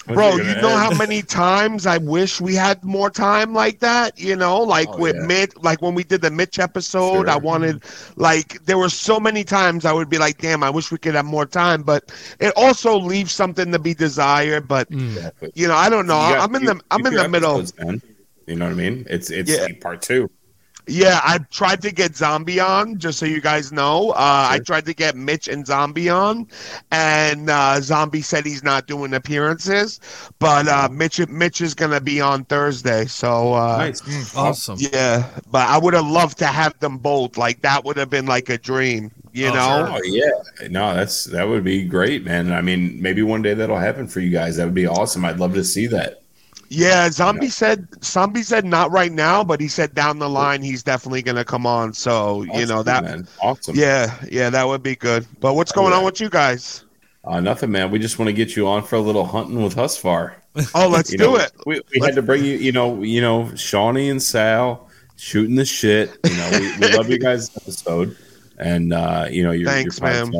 Too 0.07 0.13
much 0.15 0.17
to 0.17 0.21
I'm 0.21 0.31
like, 0.31 0.35
drink. 0.35 0.37
when's 0.37 0.45
Bro, 0.45 0.53
you 0.55 0.61
know 0.61 0.77
how 0.77 0.93
many 0.97 1.21
times 1.21 1.85
I 1.85 1.97
wish 1.97 2.41
we 2.41 2.55
had 2.55 2.83
more 2.83 3.09
time 3.09 3.53
like 3.53 3.79
that, 3.79 4.19
you 4.19 4.35
know, 4.35 4.59
like 4.61 4.89
Oh, 4.89 4.97
with 4.97 5.15
yeah. 5.15 5.25
Mitch, 5.27 5.51
like 5.61 5.81
when 5.81 5.95
we 5.95 6.03
did 6.03 6.21
the 6.21 6.31
Mitch 6.31 6.59
episode, 6.59 7.27
I 7.29 7.37
wanted, 7.37 7.83
like, 8.17 8.63
there 8.65 8.77
were 8.77 8.89
so 8.89 9.19
many 9.19 9.43
times 9.43 9.85
I 9.85 9.93
would 9.93 10.09
be 10.09 10.17
like, 10.17 10.37
damn, 10.39 10.63
I 10.63 10.69
wish 10.69 10.91
we 10.91 10.97
could 10.97 11.15
have 11.15 11.25
more 11.25 11.45
time, 11.45 11.83
but 11.83 12.11
it 12.39 12.51
also 12.55 12.97
leaves 12.99 13.31
something 13.31 13.71
to 13.71 13.79
be 13.79 13.93
desired. 13.93 14.67
But, 14.67 14.91
Exactly. 14.91 15.51
you 15.55 15.67
know, 15.67 15.75
I 15.75 15.89
don't 15.89 16.07
know. 16.07 16.13
Got- 16.13 16.39
I'm 16.49 16.55
in 16.55 16.61
you- 16.63 16.67
the, 16.73 16.81
I'm 16.91 17.05
in 17.05 17.13
the 17.13 17.29
middle. 17.29 17.63
You 18.45 18.55
know 18.57 18.65
what 18.65 18.71
I 18.71 18.75
mean? 18.75 19.05
It's 19.09 19.29
it's 19.29 19.49
Yeah. 19.49 19.67
part 19.79 20.01
two. 20.01 20.29
Yeah, 20.85 21.21
I 21.23 21.37
tried 21.49 21.81
to 21.83 21.91
get 21.91 22.15
Zombie 22.15 22.59
on, 22.59 22.97
just 22.97 23.17
so 23.17 23.25
you 23.25 23.39
guys 23.39 23.71
know. 23.71 24.11
Uh, 24.11 24.47
I 24.51 24.59
tried 24.59 24.85
to 24.85 24.93
get 24.93 25.15
Mitch 25.15 25.47
and 25.47 25.65
Zombie 25.65 26.09
on, 26.09 26.47
and 26.91 27.49
uh, 27.49 27.79
Zombie 27.79 28.21
said 28.21 28.45
he's 28.45 28.63
not 28.63 28.85
doing 28.85 29.13
appearances, 29.13 30.01
but 30.39 30.67
uh, 30.67 30.89
Mitch 30.91 31.25
Mitch 31.29 31.61
is 31.61 31.73
gonna 31.73 32.01
be 32.01 32.19
on 32.19 32.43
Thursday. 32.45 33.05
So 33.05 33.53
uh, 33.53 33.77
nice. 33.77 34.35
Awesome. 34.35 34.77
Yeah, 34.79 35.29
but 35.49 35.69
I 35.69 35.77
would 35.77 35.93
have 35.93 36.07
loved 36.07 36.37
to 36.39 36.47
have 36.47 36.77
them 36.79 36.97
both. 36.97 37.37
Like 37.37 37.61
that 37.61 37.85
would 37.85 37.95
have 37.95 38.09
been 38.09 38.25
like 38.25 38.49
a 38.49 38.57
dream, 38.57 39.09
you 39.31 39.47
Oh, 39.47 39.53
know? 39.53 39.95
Oh 39.97 40.01
yeah, 40.03 40.67
no, 40.69 40.93
that's 40.93 41.23
that 41.25 41.47
would 41.47 41.63
be 41.63 41.85
great, 41.85 42.25
man. 42.25 42.51
I 42.51 42.59
mean, 42.61 43.01
maybe 43.01 43.21
one 43.21 43.41
day 43.41 43.53
that'll 43.53 43.77
happen 43.77 44.07
for 44.07 44.19
you 44.19 44.31
guys. 44.31 44.57
That 44.57 44.65
would 44.65 44.73
be 44.73 44.87
awesome. 44.87 45.23
I'd 45.23 45.39
love 45.39 45.53
to 45.53 45.63
see 45.63 45.87
that. 45.87 46.22
Yeah, 46.75 47.09
Zombie 47.11 47.49
said 47.49 47.87
Zombie 48.03 48.41
said 48.41 48.65
not 48.65 48.89
right 48.91 49.11
now, 49.11 49.43
but 49.43 49.61
he 49.61 49.67
said 49.67 49.93
down 49.93 50.17
the 50.17 50.27
line 50.29 50.63
he's 50.63 50.81
definitely 50.81 51.21
gonna 51.21 51.45
come 51.45 51.67
on. 51.67 51.93
So 51.93 52.41
you 52.41 52.65
know 52.65 52.81
that. 52.81 53.03
man. 53.03 53.27
awesome. 53.41 53.75
Yeah, 53.75 54.17
yeah, 54.31 54.49
that 54.49 54.67
would 54.67 54.81
be 54.81 54.95
good. 54.95 55.27
But 55.39 55.53
what's 55.53 55.71
Oh, 55.73 55.75
going 55.75 55.91
yeah. 55.91 55.99
on 55.99 56.03
with 56.05 56.19
you 56.19 56.29
guys? 56.29 56.83
Uh, 57.25 57.39
nothing, 57.39 57.71
man. 57.71 57.91
We 57.91 57.99
just 57.99 58.17
want 58.17 58.27
to 58.29 58.33
get 58.33 58.55
you 58.55 58.67
on 58.67 58.83
for 58.83 58.95
a 58.95 58.99
little 59.01 59.23
hunting 59.25 59.61
with 59.63 59.75
Husvar. 59.75 60.33
Oh, 60.73 60.87
let's 60.91 61.11
do 61.11 61.17
know, 61.17 61.35
it. 61.37 61.51
We, 61.65 61.79
we 61.93 62.05
had 62.05 62.15
to 62.15 62.21
bring 62.21 62.43
you, 62.43 62.55
you 62.57 62.71
know, 62.71 63.01
you 63.03 63.21
know, 63.21 63.53
Shawnee 63.55 64.09
and 64.09 64.21
Sal 64.21 64.89
shooting 65.15 65.55
the 65.55 65.63
shit. 65.65 66.17
You 66.25 66.35
know, 66.35 66.49
we, 66.53 66.77
we 66.79 66.97
love 66.97 67.09
you 67.09 67.19
guys 67.19 67.55
episode, 67.55 68.17
and 68.63 68.93
uh, 68.93 69.27
you 69.29 69.43
know 69.43 69.51
your, 69.51 69.69
Thanks, 69.69 69.99
your 69.99 70.09
man. 70.09 70.33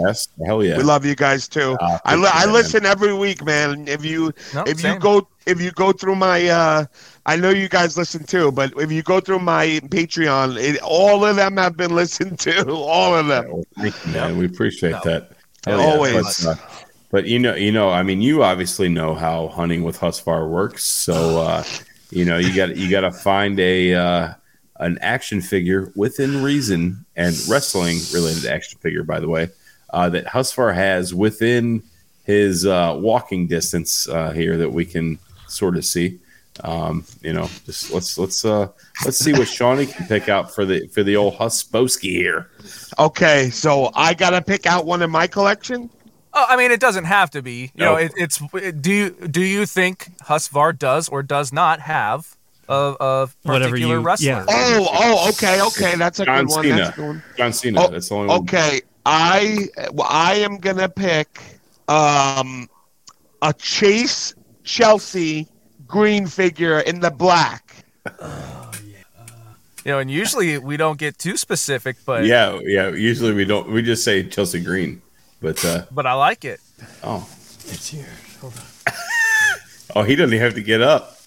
Hell 0.45 0.63
yeah, 0.63 0.77
We 0.77 0.83
love 0.83 1.05
you 1.05 1.15
guys 1.15 1.47
too. 1.47 1.75
Uh, 1.79 1.99
I, 2.05 2.15
li- 2.15 2.29
I 2.31 2.45
listen 2.45 2.85
every 2.85 3.13
week, 3.13 3.43
man. 3.45 3.87
If 3.87 4.03
you 4.05 4.31
No, 4.53 4.63
if 4.65 4.79
same. 4.79 4.93
you 4.93 4.99
go 4.99 5.27
if 5.45 5.59
you 5.61 5.71
go 5.71 5.91
through 5.91 6.15
my 6.15 6.47
uh 6.47 6.85
I 7.25 7.35
know 7.35 7.49
you 7.49 7.69
guys 7.69 7.97
listen 7.97 8.23
too, 8.23 8.51
but 8.51 8.73
if 8.77 8.91
you 8.91 9.03
go 9.03 9.19
through 9.19 9.39
my 9.39 9.79
Patreon, 9.87 10.57
it, 10.61 10.81
all 10.81 11.23
of 11.25 11.35
them 11.35 11.57
have 11.57 11.77
been 11.77 11.95
listened 12.01 12.39
to. 12.39 12.69
All 12.71 13.15
of 13.15 13.27
them. 13.27 13.45
Well, 13.51 13.63
thank 13.77 14.07
man. 14.07 14.37
We 14.37 14.45
appreciate 14.45 14.91
No. 14.91 15.01
that. 15.05 15.31
Always. 15.67 16.43
But, 16.45 16.51
uh, 16.51 16.55
but 17.11 17.25
you 17.25 17.39
know, 17.39 17.55
you 17.55 17.71
know, 17.71 17.89
I 17.89 18.03
mean, 18.03 18.21
you 18.21 18.43
obviously 18.43 18.89
know 18.89 19.13
how 19.15 19.47
hunting 19.49 19.83
with 19.83 19.99
Husvar 19.99 20.49
works. 20.49 20.83
So 20.83 21.41
uh, 21.41 21.63
you 22.09 22.25
know, 22.25 22.37
you 22.37 22.55
got 22.55 22.75
you 22.75 22.89
got 22.89 23.01
to 23.01 23.11
find 23.11 23.59
a 23.59 23.93
uh, 23.93 24.33
an 24.77 24.97
action 25.01 25.41
figure 25.41 25.91
within 25.95 26.41
reason 26.43 27.05
and 27.15 27.35
wrestling 27.47 27.97
related 28.13 28.45
action 28.45 28.79
figure, 28.79 29.03
by 29.03 29.19
the 29.19 29.29
way, 29.29 29.49
uh, 29.91 30.09
that 30.09 30.25
Husvar 30.25 30.73
has 30.73 31.13
within 31.13 31.83
his 32.23 32.65
uh, 32.65 32.95
walking 32.99 33.47
distance 33.47 34.07
uh, 34.09 34.31
here 34.31 34.57
that 34.57 34.71
we 34.71 34.85
can 34.85 35.19
sort 35.47 35.77
of 35.77 35.85
see. 35.85 36.19
Um, 36.63 37.03
you 37.21 37.33
know, 37.33 37.49
just 37.65 37.91
let's 37.91 38.17
let's 38.17 38.45
uh, 38.45 38.67
let's 39.05 39.17
see 39.17 39.33
what 39.33 39.47
Shawnee 39.47 39.87
can 39.87 40.05
pick 40.07 40.29
out 40.29 40.53
for 40.53 40.65
the 40.65 40.87
for 40.87 41.01
the 41.03 41.15
old 41.15 41.33
Husboski 41.35 42.11
here. 42.11 42.49
Okay, 42.99 43.49
so 43.49 43.89
I 43.95 44.13
gotta 44.13 44.41
pick 44.41 44.65
out 44.67 44.85
one 44.85 45.01
in 45.01 45.09
my 45.09 45.25
collection. 45.25 45.89
Oh, 46.31 46.45
I 46.47 46.55
mean, 46.55 46.71
it 46.71 46.79
doesn't 46.79 47.05
have 47.05 47.29
to 47.31 47.41
be. 47.41 47.71
You 47.75 47.85
No. 47.85 47.91
know, 47.93 47.95
it, 47.97 48.11
it's. 48.17 48.39
Do 48.81 48.91
you 48.91 49.09
do 49.27 49.41
you 49.41 49.65
think 49.65 50.11
Husvar 50.23 50.77
does 50.77 51.09
or 51.09 51.23
does 51.23 51.51
not 51.51 51.79
have 51.81 52.35
a, 52.69 52.95
a 52.99 53.29
Whatever 53.43 53.77
you- 53.77 53.99
wrestler? 53.99 54.27
yeah. 54.27 54.45
Oh, 54.47 54.87
oh, 54.93 55.29
okay, 55.29 55.61
okay, 55.61 55.95
that's 55.97 56.19
a 56.19 56.25
John 56.25 56.45
good 56.45 56.51
one. 56.55 56.63
Cena. 56.63 56.75
That's 56.77 56.89
a 56.89 56.95
good 57.01 57.07
one. 57.07 57.23
John 57.37 57.53
Cena. 57.53 57.81
Oh, 57.83 57.87
that's 57.89 58.09
the 58.09 58.15
only 58.15 58.27
one. 58.29 58.39
Okay, 58.41 58.81
I 59.05 59.67
well, 59.91 60.07
I 60.09 60.35
am 60.35 60.57
gonna 60.57 60.89
pick 60.89 61.41
um 61.87 62.69
a 63.41 63.53
Chase 63.53 64.33
Chelsea 64.63 65.47
green 65.87 66.25
figure 66.27 66.79
in 66.79 66.99
the 67.01 67.11
black. 67.11 67.75
Oh, 68.19 68.71
yeah. 68.85 68.97
uh, 69.19 69.23
you 69.85 69.91
know, 69.91 69.99
and 69.99 70.09
usually 70.09 70.57
we 70.57 70.77
don't 70.77 70.97
get 70.97 71.17
too 71.17 71.35
specific, 71.37 71.97
but 72.05 72.25
Yeah, 72.25 72.59
yeah. 72.63 72.89
Usually 72.89 73.33
we 73.33 73.43
don't. 73.45 73.69
We 73.69 73.81
just 73.81 74.03
say 74.05 74.23
Chelsea 74.23 74.61
Green, 74.61 75.01
but 75.41 75.63
uh, 75.65 75.83
but 75.91 76.05
I 76.05 76.13
like 76.13 76.45
it. 76.45 76.61
oh, 77.03 77.27
It's 77.67 77.89
here. 77.89 78.07
Hold 78.41 78.53
on. 78.57 78.93
oh, 79.97 80.03
he 80.03 80.15
doesn't 80.15 80.33
even 80.33 80.43
have 80.43 80.55
to 80.55 80.61
get 80.63 80.81
up. 80.81 81.17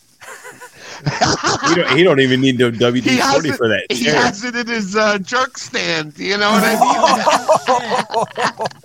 He 1.68 1.74
don't. 1.74 1.90
He 1.98 2.02
don't 2.04 2.20
even 2.20 2.40
need 2.40 2.58
no 2.58 2.70
WD 2.72 3.32
forty 3.32 3.50
for 3.52 3.68
that 3.68 3.86
he 3.90 4.04
chair. 4.04 4.14
has 4.16 4.44
it 4.44 4.54
in 4.56 4.66
his 4.66 4.96
uh, 4.96 5.18
jerk 5.18 5.58
stand. 5.58 6.18
You 6.18 6.36
know 6.38 6.50
what 6.50 6.62
I 6.64 6.74
mean? 6.80 8.66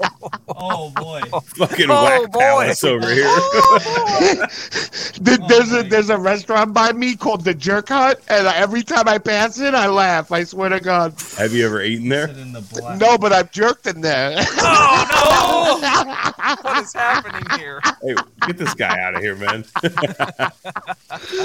Oh 0.64 0.92
boy. 0.96 1.22
Fucking 1.56 1.90
Oh, 1.90 2.04
whack 2.04 2.32
boy. 2.32 2.40
palace 2.40 2.84
over 2.84 3.12
here. 3.12 3.26
There- 5.22 5.38
there's 5.48 5.72
a 5.74 5.84
there's 5.84 6.10
a 6.10 6.18
restaurant 6.18 6.74
by 6.74 6.92
me 6.92 7.16
called 7.16 7.44
the 7.44 7.54
Jerk 7.54 7.90
Hut, 7.90 8.22
and 8.28 8.46
every 8.48 8.84
time 8.84 9.08
I 9.08 9.18
pass 9.18 9.60
it, 9.60 9.74
I 9.74 9.88
laugh. 9.88 10.32
I 10.32 10.44
swear 10.44 10.70
to 10.70 10.80
God. 10.80 11.14
have 11.38 11.54
you 11.54 11.66
ever 11.66 11.82
eaten 11.82 12.10
there? 12.10 12.28
the. 12.28 12.98
No, 13.00 13.18
but 13.18 13.32
I've 13.34 13.52
jerked 13.52 13.88
in 13.88 14.02
there. 14.02 14.36
Oh 14.38 15.80
no! 15.82 16.56
what 16.62 16.84
is 16.84 16.94
happening 16.94 17.60
here? 17.60 17.80
Hey, 18.02 18.16
get 18.48 18.58
this 18.58 18.74
guy 18.74 19.00
out 19.00 19.16
of 19.16 19.22
here, 19.22 19.36
man. 19.36 19.64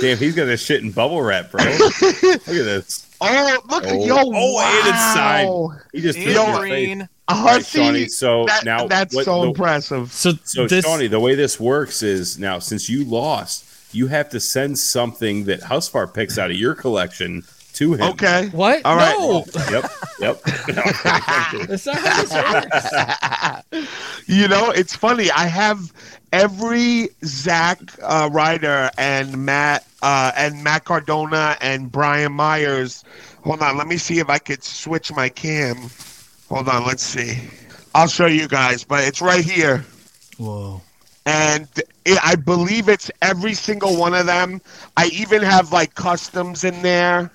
Damn, 0.01 0.17
he's 0.19 0.35
got 0.35 0.47
of 0.57 0.61
shit 0.67 0.83
in 0.83 0.91
bubble 0.91 1.23
wrap, 1.23 1.51
bro. 1.51 1.63
Look 2.03 2.03
at 2.03 2.45
this. 2.47 3.03
Oh, 3.21 3.59
look 3.71 3.85
at 3.85 3.93
Oh. 3.95 4.05
yo! 4.05 4.17
Oh, 4.19 4.55
wow. 4.55 4.81
and 4.85 4.89
it's 4.89 5.15
signed. 5.15 5.81
He 5.95 6.01
just 6.03 6.19
threw 6.19 6.31
it 6.31 6.35
your 6.35 6.45
face. 6.53 6.59
Green. 6.61 7.01
A 7.03 7.09
All 7.29 7.45
right, 7.45 7.53
hussy. 7.57 7.79
Shawnee, 7.79 8.09
so 8.09 8.45
that- 8.45 8.65
now 8.67 8.87
that's 8.87 9.15
what 9.15 9.25
so 9.25 9.41
the- 9.41 9.49
impressive. 9.49 10.13
So, 10.13 10.33
So, 10.45 10.67
this, 10.67 10.85
Shawnee, 10.85 11.07
the 11.07 11.19
way 11.19 11.35
this 11.35 11.59
works 11.59 12.03
is 12.03 12.39
now 12.39 12.59
since 12.59 12.89
you 12.91 13.05
lost, 13.05 13.65
you 13.93 14.09
have 14.09 14.29
to 14.31 14.39
send 14.41 14.79
something 14.79 15.45
that 15.45 15.63
Husvar 15.63 16.13
picks 16.13 16.37
out 16.39 16.51
of 16.51 16.57
your 16.59 16.75
collection 16.75 17.43
to 17.77 17.95
him. 17.95 18.03
Okay. 18.03 18.49
what? 18.49 18.85
All 18.85 18.97
right. 18.97 19.17
No, 19.19 19.45
Yep. 19.71 19.91
Yep. 20.21 20.43
that's 21.67 21.87
not 21.87 21.97
how 21.97 22.23
this 22.23 23.73
works. 23.73 24.27
you 24.27 24.49
know, 24.49 24.71
it's 24.71 24.97
funny. 24.97 25.31
I 25.31 25.47
have 25.47 25.93
every 26.33 27.11
Zack 27.25 27.79
uh, 28.03 28.29
Ryder 28.33 28.91
and 28.99 29.45
Matt 29.45 29.87
uh, 30.03 30.33
and 30.37 30.63
Matt 30.65 30.85
Cardona 30.85 31.57
and 31.61 31.91
Brian 31.93 32.33
Myers. 32.33 33.05
Hold 33.45 33.63
on, 33.63 33.77
let 33.77 33.87
me 33.87 33.97
see 33.97 34.19
if 34.19 34.29
I 34.29 34.39
could 34.39 34.65
switch 34.65 35.13
my 35.13 35.29
cam. 35.29 35.77
Hold 36.49 36.69
on, 36.69 36.87
let's 36.87 37.03
see. 37.03 37.41
I'll 37.95 38.09
show 38.09 38.27
you 38.27 38.49
guys, 38.49 38.85
but 38.85 39.05
it's 39.05 39.21
right 39.21 39.45
here. 39.45 39.85
Whoa. 40.39 40.83
and 41.25 41.69
it, 42.05 42.19
I 42.23 42.37
believe 42.37 42.89
it's 42.89 43.11
every 43.23 43.55
single 43.55 43.97
one 43.97 44.15
of 44.15 44.27
them. 44.27 44.61
I 44.97 45.07
even 45.07 45.43
have 45.43 45.73
like 45.73 45.95
customs 45.95 46.63
in 46.65 46.83
there, 46.83 47.31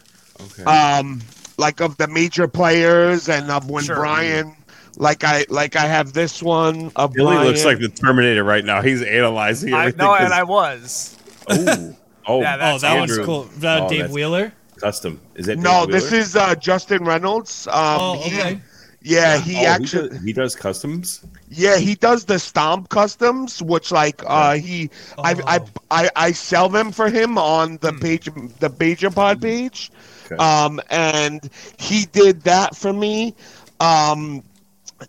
okay. 0.45 0.63
um, 0.63 1.21
like 1.57 1.79
of 1.81 1.97
the 1.97 2.07
major 2.07 2.47
players 2.47 3.29
and 3.29 3.49
of 3.51 3.69
when 3.69 3.83
Sure. 3.83 3.95
Brian, 3.97 4.55
like 4.97 5.23
I 5.23 5.45
like 5.49 5.75
I 5.75 5.85
have 5.85 6.13
this 6.13 6.41
one 6.41 6.91
of 6.95 7.13
Billy 7.13 7.33
Brian. 7.35 7.47
looks 7.47 7.65
like 7.65 7.79
the 7.79 7.89
Terminator 7.89 8.43
right 8.43 8.65
now. 8.65 8.81
He's 8.81 9.01
analyzing 9.01 9.73
I 9.73 9.79
everything. 9.87 9.97
know, 9.99 10.13
and 10.15 10.23
'cause- 10.29 10.31
I 10.31 10.43
was. 10.43 11.17
oh, 11.49 11.95
oh, 12.27 12.41
Yeah, 12.41 12.55
Oh, 12.55 12.57
That's 12.59 12.81
that 12.81 12.99
one's 12.99 13.17
cool. 13.19 13.43
Is 13.53 13.59
that 13.59 13.83
Oh, 13.83 13.89
Dave 13.89 14.11
Wheeler? 14.11 14.53
custom. 14.79 15.19
Is 15.35 15.47
it 15.47 15.59
no, 15.59 15.85
Dave 15.85 15.93
this 15.93 16.11
is 16.11 16.35
uh, 16.35 16.55
Justin 16.55 17.03
Reynolds. 17.05 17.67
Um, 17.67 17.73
Oh, 17.75 18.21
he- 18.23 18.39
okay. 18.39 18.61
yeah, 19.03 19.37
he 19.39 19.57
Oh, 19.57 19.65
actually, 19.69 20.09
does, 20.09 20.21
he 20.23 20.33
does 20.33 20.55
customs. 20.55 21.21
yeah, 21.49 21.77
he 21.77 21.93
does 21.95 22.25
the 22.25 22.39
stomp 22.39 22.89
customs, 22.89 23.61
which 23.61 23.91
like 23.91 24.23
uh, 24.25 24.55
he, 24.55 24.89
I, 25.19 25.35
I, 25.45 25.59
Oh. 25.59 25.65
I, 25.91 26.09
I 26.15 26.31
sell 26.31 26.67
them 26.67 26.91
for 26.91 27.09
him 27.09 27.37
on 27.37 27.77
the 27.81 27.93
page, 27.93 28.25
the 28.59 28.69
Beja 28.71 29.13
Pod 29.13 29.39
page. 29.41 29.91
Okay. 30.31 30.43
um, 30.43 30.79
and 30.89 31.49
he 31.77 32.05
did 32.05 32.41
that 32.43 32.75
for 32.75 32.93
me. 32.93 33.35
Um, 33.79 34.43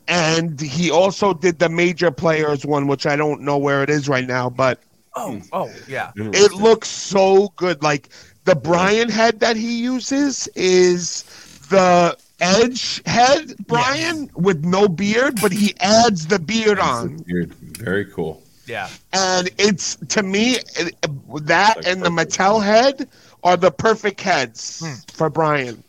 and 0.09 0.61
he 0.61 0.91
also 0.91 1.35
did 1.35 1.59
the 1.59 1.69
major 1.69 2.11
players 2.11 2.65
one, 2.65 2.87
which 2.87 3.07
I 3.07 3.17
don't 3.17 3.43
know 3.43 3.59
where 3.59 3.83
it 3.83 3.91
is 3.91 4.09
right 4.09 4.27
now, 4.27 4.49
but 4.51 4.79
Oh, 5.15 5.43
oh, 5.53 5.71
yeah. 5.87 6.13
it 6.17 6.53
looks 6.53 6.89
so 6.89 7.53
good. 7.57 7.83
Like 7.83 8.09
the 8.45 8.55
Brian 8.55 9.11
head 9.11 9.41
that 9.41 9.57
he 9.57 9.79
uses 9.83 10.49
is 10.55 11.25
the 11.69 12.17
Edge 12.41 13.03
head 13.07 13.55
Brian 13.67 14.31
with 14.35 14.65
no 14.65 14.89
beard, 14.89 15.39
but 15.43 15.53
he 15.53 15.75
adds 15.81 16.27
the 16.27 16.39
beard 16.39 16.79
on, 16.79 17.23
You're 17.27 17.45
very 17.47 18.07
cool. 18.07 18.43
Yeah. 18.67 18.89
and 19.13 19.51
it's 19.59 19.97
to 20.09 20.23
me 20.23 20.57
it, 20.77 20.97
that 21.45 21.77
Like 21.77 21.87
and 21.87 22.03
the. 22.03 22.09
Mattel 22.09 22.63
head 22.65 23.09
are 23.45 23.57
the 23.57 23.71
perfect 23.71 24.21
heads 24.21 24.81
Hmm. 24.81 24.95
for 25.15 25.31
Brian. 25.31 25.83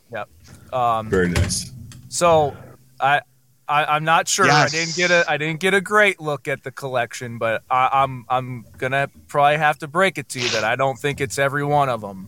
Um, 0.71 1.07
Very 1.07 1.29
nice. 1.29 1.71
so 2.09 2.57
I, 2.99 3.21
I 3.67 3.85
I'm 3.85 4.03
not 4.03 4.27
sure. 4.27 4.49
I 4.49 4.67
didn't 4.67 4.95
get 4.95 5.11
a 5.11 5.23
I 5.29 5.37
didn't 5.37 5.59
get 5.59 5.75
a 5.75 5.81
great 5.81 6.19
look 6.19 6.47
at 6.47 6.63
the 6.63 6.71
collection, 6.71 7.37
but 7.37 7.61
I, 7.69 7.89
I'm 7.93 8.25
I'm 8.27 8.65
gonna 8.79 9.07
probably 9.27 9.57
have 9.57 9.77
to 9.79 9.87
break 9.87 10.17
it 10.17 10.29
to 10.29 10.39
you 10.39 10.49
that 10.49 10.63
I 10.63 10.75
don't 10.75 10.97
think 10.97 11.21
it's 11.21 11.37
every 11.37 11.63
one 11.63 11.89
of 11.89 12.01
them. 12.01 12.27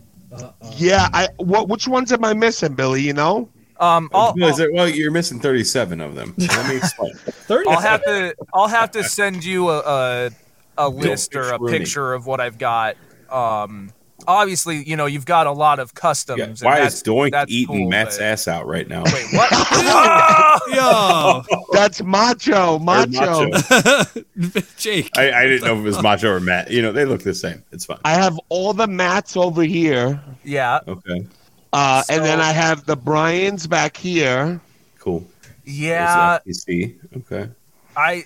Yeah, 0.76 1.08
I 1.12 1.28
what 1.38 1.68
which 1.68 1.88
ones 1.88 2.12
am 2.12 2.24
I 2.24 2.34
missing, 2.34 2.74
Billy? 2.74 3.02
You 3.02 3.14
know? 3.14 3.48
Um, 3.80 4.08
I'll, 4.14 4.32
Well, 4.38 4.48
is 4.50 4.60
it- 4.60 4.72
well, 4.72 4.88
you're 4.88 5.10
missing 5.10 5.40
37 5.40 6.00
of 6.00 6.14
them. 6.14 6.34
Let 6.38 6.68
me 6.68 6.76
explain. 6.76 7.14
Thirty. 7.16 7.68
I'll 7.68 7.80
have 7.80 8.04
to 8.04 8.32
I'll 8.54 8.68
have 8.68 8.92
to 8.92 9.02
send 9.02 9.44
you 9.44 9.70
a 9.70 9.78
a, 9.80 10.30
a 10.78 10.88
list 10.88 11.34
or 11.34 11.50
a 11.50 11.58
picture 11.58 11.78
picture 11.78 12.12
of 12.14 12.26
what 12.26 12.40
I've 12.40 12.58
got. 12.58 12.94
Um, 13.28 13.90
obviously, 14.28 14.82
you 14.88 14.96
know 14.96 15.06
you've 15.06 15.24
got 15.26 15.46
a 15.46 15.52
lot 15.52 15.78
of 15.78 15.94
customs. 15.94 16.38
Yeah, 16.38 16.44
and 16.46 16.58
why 16.60 16.74
that's- 16.76 16.94
is 16.96 17.02
Doink 17.02 17.30
that's 17.32 17.50
eating 17.50 17.76
cool, 17.82 17.88
Matt's 17.90 18.16
but- 18.18 18.24
ass 18.24 18.48
out 18.48 18.66
right 18.66 18.88
now? 18.88 19.02
Wait, 19.04 19.26
what? 19.32 19.48
Ah! 19.52 20.60
Yo, 20.68 21.60
That's 21.72 22.02
Macho, 22.02 22.74
Or 22.74 22.80
Macho. 22.80 23.50
Jake. 24.76 25.10
I, 25.16 25.32
I 25.32 25.46
didn't 25.46 25.64
know 25.64 25.74
if 25.74 25.78
it 25.80 25.82
was 25.82 26.02
Macho 26.02 26.28
or 26.30 26.40
Matt. 26.40 26.70
You 26.70 26.82
know, 26.82 26.92
they 26.92 27.04
look 27.04 27.22
the 27.22 27.34
same. 27.34 27.62
It's 27.72 27.84
fine. 27.84 27.98
I 28.04 28.14
have 28.14 28.38
all 28.48 28.72
the 28.72 28.86
mats 28.86 29.36
over 29.36 29.62
here, 29.62 30.20
yeah, 30.44 30.80
Okay, 30.88 31.26
uh, 31.72 32.02
and 32.10 32.24
then 32.24 32.40
I 32.40 32.52
have 32.52 32.84
the 32.86 32.96
Bryans 32.96 33.66
back 33.66 33.96
here. 33.96 34.60
cool. 34.98 35.24
yeah. 35.64 36.38
There's 36.44 36.64
the 36.64 36.94
FTC. 36.96 37.16
Okay. 37.18 37.50
I. 37.96 38.24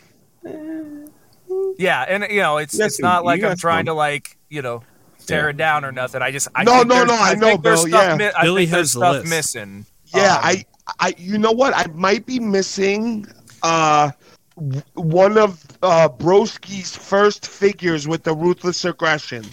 Yeah, 1.79 2.03
and 2.09 2.27
you 2.31 2.41
know 2.41 2.59
it's 2.59 2.75
You 2.75 2.81
got 2.81 2.87
it's 2.87 3.01
not 3.01 3.25
like 3.25 3.43
I'm 3.43 3.57
trying 3.57 3.81
some. 3.81 3.87
to 3.87 3.95
like 3.95 4.37
you 4.49 4.63
know 4.63 4.83
tear 5.31 5.45
Yeah. 5.45 5.51
it 5.51 5.57
down 5.57 5.85
or 5.85 5.93
nothing. 5.93 6.23
I 6.23 6.31
just 6.31 6.49
I 6.55 6.65
No, 6.65 6.79
think 6.79 6.89
no, 6.89 7.05
no, 7.05 7.15
I 7.15 7.35
know, 7.35 7.47
think 7.49 7.63
there's 7.63 7.85
Bill, 7.85 7.89
stuff 7.91 8.05
yeah. 8.11 8.17
mi- 8.17 8.33
I 8.37 8.43
Billy 8.43 8.67
think 8.67 8.77
has 8.79 8.91
stuff 8.93 9.13
list. 9.17 9.27
missing. 9.31 9.87
Yeah, 10.15 10.35
Um, 10.35 10.41
I, 10.43 10.65
I, 10.99 11.15
you 11.19 11.39
know 11.39 11.53
what? 11.53 11.73
I 11.75 11.87
might 11.95 12.27
be 12.27 12.41
missing 12.41 13.27
uh, 13.63 14.11
w- 14.57 14.83
one 14.95 15.39
of 15.39 15.65
uh, 15.83 16.09
Broski's 16.09 16.95
first 16.97 17.47
figures 17.47 18.09
with 18.09 18.25
the 18.25 18.35
ruthless 18.35 18.85
aggression. 18.85 19.45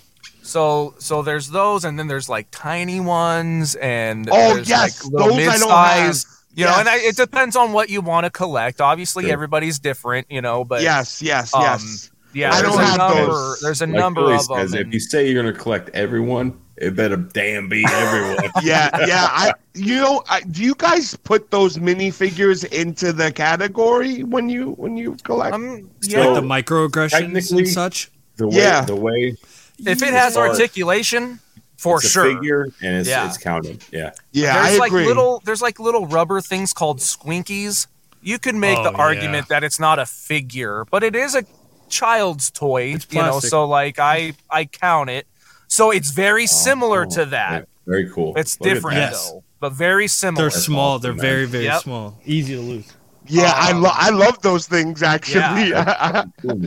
So 0.41 0.95
so 0.97 1.21
there's 1.21 1.49
those, 1.49 1.83
and 1.85 1.99
then 1.99 2.07
there's 2.07 2.29
like 2.29 2.47
tiny 2.51 2.99
ones, 3.01 3.75
and 3.75 4.29
Oh, 4.31 4.55
there's, 4.55 4.69
yes, 4.69 5.03
like, 5.03 5.13
little 5.13 5.35
those 5.35 5.47
I 5.47 5.57
don't 5.57 5.69
have. 5.69 6.07
mid-size, 6.07 6.25
You 6.55 6.65
know, 6.65 6.73
and 6.79 6.87
I, 6.89 6.97
it 6.99 7.15
depends 7.17 7.55
on 7.55 7.71
what 7.73 7.89
you 7.89 8.01
want 8.01 8.23
to 8.25 8.29
collect. 8.31 8.79
Obviously, 8.81 9.25
Sure. 9.25 9.33
everybody's 9.33 9.77
different, 9.77 10.25
you 10.31 10.41
know. 10.41 10.63
But 10.63 10.81
yes, 10.81 11.21
yes, 11.21 11.53
um, 11.53 11.61
yes. 11.61 12.09
Yeah, 12.33 12.53
I 12.53 12.61
don't 12.61 12.79
a 12.79 12.83
have 12.85 12.97
number. 12.97 13.25
those. 13.25 13.59
There's 13.61 13.81
a 13.81 13.87
Like 13.87 13.95
number 13.95 14.21
Billy 14.21 14.35
of 14.35 14.47
them. 14.47 14.57
says, 14.59 14.73
if 14.73 14.93
you 14.93 14.99
say 14.99 15.29
you're 15.29 15.41
going 15.41 15.53
to 15.53 15.59
collect 15.59 15.89
everyone, 15.89 16.59
it 16.77 16.95
better 16.95 17.17
damn 17.17 17.67
be 17.69 17.83
everyone. 17.89 18.51
yeah, 18.63 18.89
yeah. 19.07 19.27
I, 19.31 19.53
you 19.73 19.95
know, 19.95 20.23
I, 20.29 20.41
do 20.41 20.63
you 20.63 20.75
guys 20.75 21.15
put 21.15 21.49
those 21.51 21.77
minifigures 21.77 22.63
into 22.71 23.11
the 23.13 23.31
category 23.31 24.23
when 24.23 24.49
you 24.49 24.71
when 24.73 24.95
you 24.97 25.15
collect? 25.23 25.53
um, 25.55 25.89
So- 26.01 26.17
yeah, 26.17 26.25
like 26.27 26.41
the 26.41 26.47
microaggressions 26.47 27.51
and 27.57 27.67
such. 27.67 28.11
The 28.37 28.47
way, 28.47 28.55
Yeah. 28.57 28.81
the 28.85 28.95
way 28.95 29.35
if 29.79 30.01
it 30.03 30.13
has 30.13 30.37
Or- 30.37 30.47
articulation, 30.49 31.39
for 31.77 31.97
it's 31.97 32.05
a 32.05 32.09
sure. 32.09 32.35
figure 32.35 32.63
and 32.81 32.95
it's, 32.97 33.09
Yeah. 33.09 33.27
it's 33.27 33.37
counted. 33.37 33.83
Yeah. 33.91 34.11
yeah, 34.31 34.61
there's 34.63 34.75
I 34.75 34.79
like 34.79 34.91
agree. 34.91 35.05
little 35.07 35.41
there's 35.45 35.61
like 35.61 35.79
little 35.79 36.05
rubber 36.07 36.41
things 36.41 36.73
called 36.73 36.99
squinkies. 36.99 37.87
You 38.21 38.39
could 38.39 38.55
make 38.55 38.77
Oh, 38.79 38.83
the 38.83 38.91
yeah. 38.91 38.97
argument 38.97 39.47
that 39.49 39.63
it's 39.63 39.79
not 39.79 39.97
a 39.99 40.05
figure, 40.05 40.85
but 40.91 41.03
it 41.03 41.15
is 41.15 41.33
a 41.35 41.43
child's 41.89 42.51
toy. 42.51 42.93
It's 42.95 43.07
you 43.11 43.21
know, 43.21 43.39
so 43.39 43.65
like 43.65 43.99
I 43.99 44.33
I 44.49 44.65
count 44.65 45.09
it. 45.09 45.27
So 45.67 45.91
it's 45.91 46.11
very 46.11 46.47
similar 46.47 47.05
Oh, 47.05 47.09
to 47.15 47.25
that. 47.25 47.51
yeah, 47.61 47.65
Very 47.85 48.09
cool. 48.09 48.33
It's 48.37 48.59
Look 48.61 48.69
different. 48.73 48.97
Yes. 48.97 49.29
though, 49.31 49.43
but 49.59 49.73
very 49.73 50.07
similar. 50.07 50.43
They're 50.49 50.59
small. 50.59 50.99
They're 50.99 51.11
very, 51.13 51.45
very 51.45 51.65
Yep. 51.65 51.81
small. 51.81 52.19
Easy 52.25 52.53
to 52.55 52.61
lose. 52.61 52.93
yeah, 53.29 53.51
I 53.53 53.71
um, 53.71 53.81
lo- 53.81 53.91
I 53.93 54.09
love 54.11 54.41
those 54.41 54.67
things 54.67 55.03
actually. 55.03 55.73
Cool. 56.41 56.61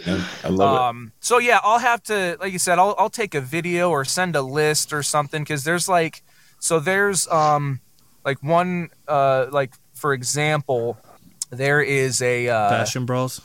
I 0.44 0.48
love 0.48 0.80
Um, 0.90 1.12
so 1.20 1.38
yeah, 1.38 1.60
I'll 1.62 1.78
have 1.78 2.02
to, 2.04 2.36
like 2.40 2.52
you 2.52 2.58
said, 2.58 2.78
I'll 2.78 2.94
I'll 2.98 3.08
take 3.10 3.34
a 3.34 3.40
video 3.40 3.88
or 3.90 4.04
send 4.04 4.36
a 4.36 4.42
list 4.42 4.92
or 4.92 5.02
something 5.02 5.42
because 5.42 5.64
there's 5.64 5.88
like, 5.88 6.22
so 6.58 6.78
there's 6.78 7.26
um, 7.28 7.80
like 8.24 8.42
one 8.42 8.90
uh, 9.08 9.46
like 9.50 9.72
for 9.94 10.12
example, 10.12 10.98
there 11.50 11.80
is 11.80 12.20
a 12.20 12.48
uh, 12.48 12.68
Fashion 12.68 13.06
brawls. 13.06 13.40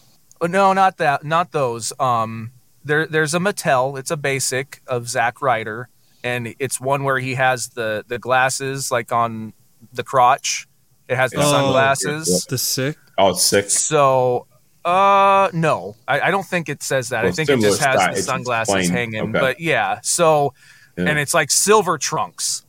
Oh, 0.45 0.47
no, 0.47 0.73
not 0.73 0.97
that, 0.97 1.23
not 1.23 1.51
those. 1.51 1.91
Um, 1.99 2.51
there 2.83 3.05
there's 3.07 3.33
a 3.33 3.39
Mattel. 3.39 3.97
It's 3.99 4.11
a 4.11 4.17
basic 4.17 4.81
of 4.87 5.09
Zack 5.09 5.41
Ryder, 5.41 5.89
and 6.23 6.53
it's 6.59 6.79
one 6.79 7.03
where 7.03 7.19
he 7.19 7.35
has 7.35 7.69
the 7.69 8.03
the 8.07 8.19
glasses 8.19 8.91
like 8.91 9.11
on 9.11 9.53
the 9.93 10.03
crotch. 10.03 10.67
It 11.07 11.15
has 11.17 11.31
the 11.31 11.39
Oh, 11.41 11.51
sunglasses. 11.51 12.45
The 12.45 12.57
sick. 12.57 12.95
it. 12.95 13.01
Oh, 13.17 13.29
it's 13.29 13.43
six. 13.43 13.73
So, 13.73 14.47
uh, 14.83 15.49
no, 15.53 15.95
I, 16.07 16.19
I 16.21 16.31
don't 16.31 16.45
think 16.45 16.67
it 16.67 16.81
says 16.81 17.09
that. 17.09 17.25
I 17.25 17.31
think 17.31 17.49
it 17.49 17.59
just 17.59 17.79
has 17.81 18.01
style. 18.01 18.15
the 18.15 18.21
sunglasses 18.21 18.89
hanging. 18.89 19.21
Okay. 19.29 19.39
But 19.39 19.59
yeah, 19.59 19.99
so 20.01 20.53
Yeah. 20.97 21.05
and 21.09 21.19
it's 21.19 21.33
like 21.33 21.51
silver 21.51 21.97
trunks. 21.99 22.65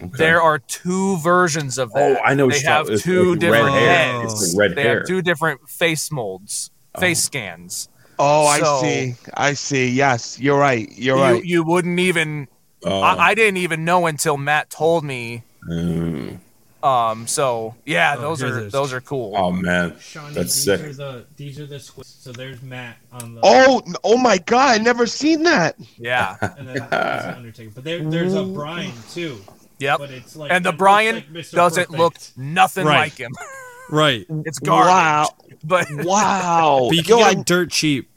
Okay. 0.00 0.10
There 0.16 0.42
are 0.42 0.58
two 0.58 1.16
versions 1.18 1.78
of 1.78 1.92
that. 1.92 2.18
Oh. 2.18 2.22
I 2.24 2.34
know. 2.34 2.50
They 2.50 2.60
have 2.60 2.86
two 3.00 3.36
different 3.36 3.66
red 3.74 4.22
heads. 4.22 4.54
Red 4.56 4.74
They 4.74 4.82
hair. 4.82 4.98
have 4.98 5.06
two 5.06 5.22
different 5.22 5.68
face 5.68 6.10
molds, 6.10 6.70
face 6.98 7.22
scans. 7.22 7.88
oh, 8.18 8.46
I 8.46 8.60
see. 8.80 9.14
I 9.34 9.54
see. 9.54 9.88
Yes, 9.90 10.38
you're 10.38 10.58
right. 10.58 10.88
You're 10.92 11.16
you, 11.16 11.22
right. 11.22 11.44
you 11.44 11.62
wouldn't 11.64 11.98
even. 12.00 12.48
Oh, 12.84 13.00
I, 13.00 13.28
I 13.30 13.34
didn't 13.34 13.56
even 13.58 13.84
know 13.84 14.06
until 14.06 14.36
Matt 14.36 14.70
told 14.70 15.04
me. 15.04 15.42
mm. 15.68 16.38
Um, 16.82 17.26
so 17.26 17.74
yeah, 17.86 18.14
Oh, 18.18 18.20
those 18.20 18.42
are 18.42 18.58
it 18.58 18.64
is. 18.66 18.72
those 18.72 18.92
are 18.92 19.00
cool. 19.00 19.32
Oh 19.34 19.50
man, 19.50 19.96
Shawnee, 19.98 20.34
That's 20.34 20.54
these 20.54 20.64
sick. 20.64 20.80
are 20.82 20.92
the 20.92 21.24
these 21.34 21.58
are 21.58 21.64
the 21.64 21.80
squares. 21.80 22.14
So 22.20 22.30
there's 22.30 22.60
Matt 22.60 22.98
on 23.10 23.34
the 23.36 23.40
Oh, 23.42 23.80
oh 24.04 24.18
my 24.18 24.36
God! 24.36 24.78
I 24.78 24.82
never 24.82 25.06
seen 25.06 25.44
that. 25.44 25.76
Yeah. 25.96 26.36
and 26.58 26.68
then 26.68 26.86
there's 26.90 27.24
Undertaker. 27.36 27.70
But 27.74 27.84
there, 27.84 28.04
there's 28.04 28.34
a 28.34 28.42
Brian 28.44 28.92
too. 29.10 29.40
Yep. 29.78 29.98
But 29.98 30.10
it's 30.10 30.36
like 30.36 30.52
And 30.52 30.62
the 30.62 30.72
Brian 30.74 31.24
like 31.32 31.50
doesn't 31.50 31.84
Perfect. 31.88 31.90
look 31.98 32.16
nothing 32.36 32.84
Right. 32.86 32.98
like 32.98 33.16
him. 33.16 33.32
Right. 33.90 34.24
It's 34.46 34.58
garbage. 34.58 34.88
Wow! 34.88 35.28
But 35.64 35.86
Wow! 36.04 36.86
But 36.88 36.96
you 36.96 37.02
can 37.02 37.10
Yo, 37.10 37.18
get 37.18 37.26
I, 37.26 37.34
them 37.34 37.42
dirt 37.44 37.70
cheap. 37.70 38.10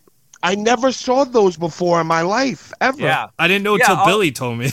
I 0.43 0.55
never 0.55 0.91
saw 0.91 1.23
those 1.23 1.57
before 1.57 1.99
in 2.01 2.07
my 2.07 2.21
life 2.21 2.71
ever. 2.79 3.01
yeah, 3.01 3.27
I 3.39 3.47
didn't 3.47 3.63
know 3.63 3.75
until 3.75 3.95
I'll- 3.95 4.05
Billy 4.05 4.31
told 4.31 4.59
me. 4.59 4.69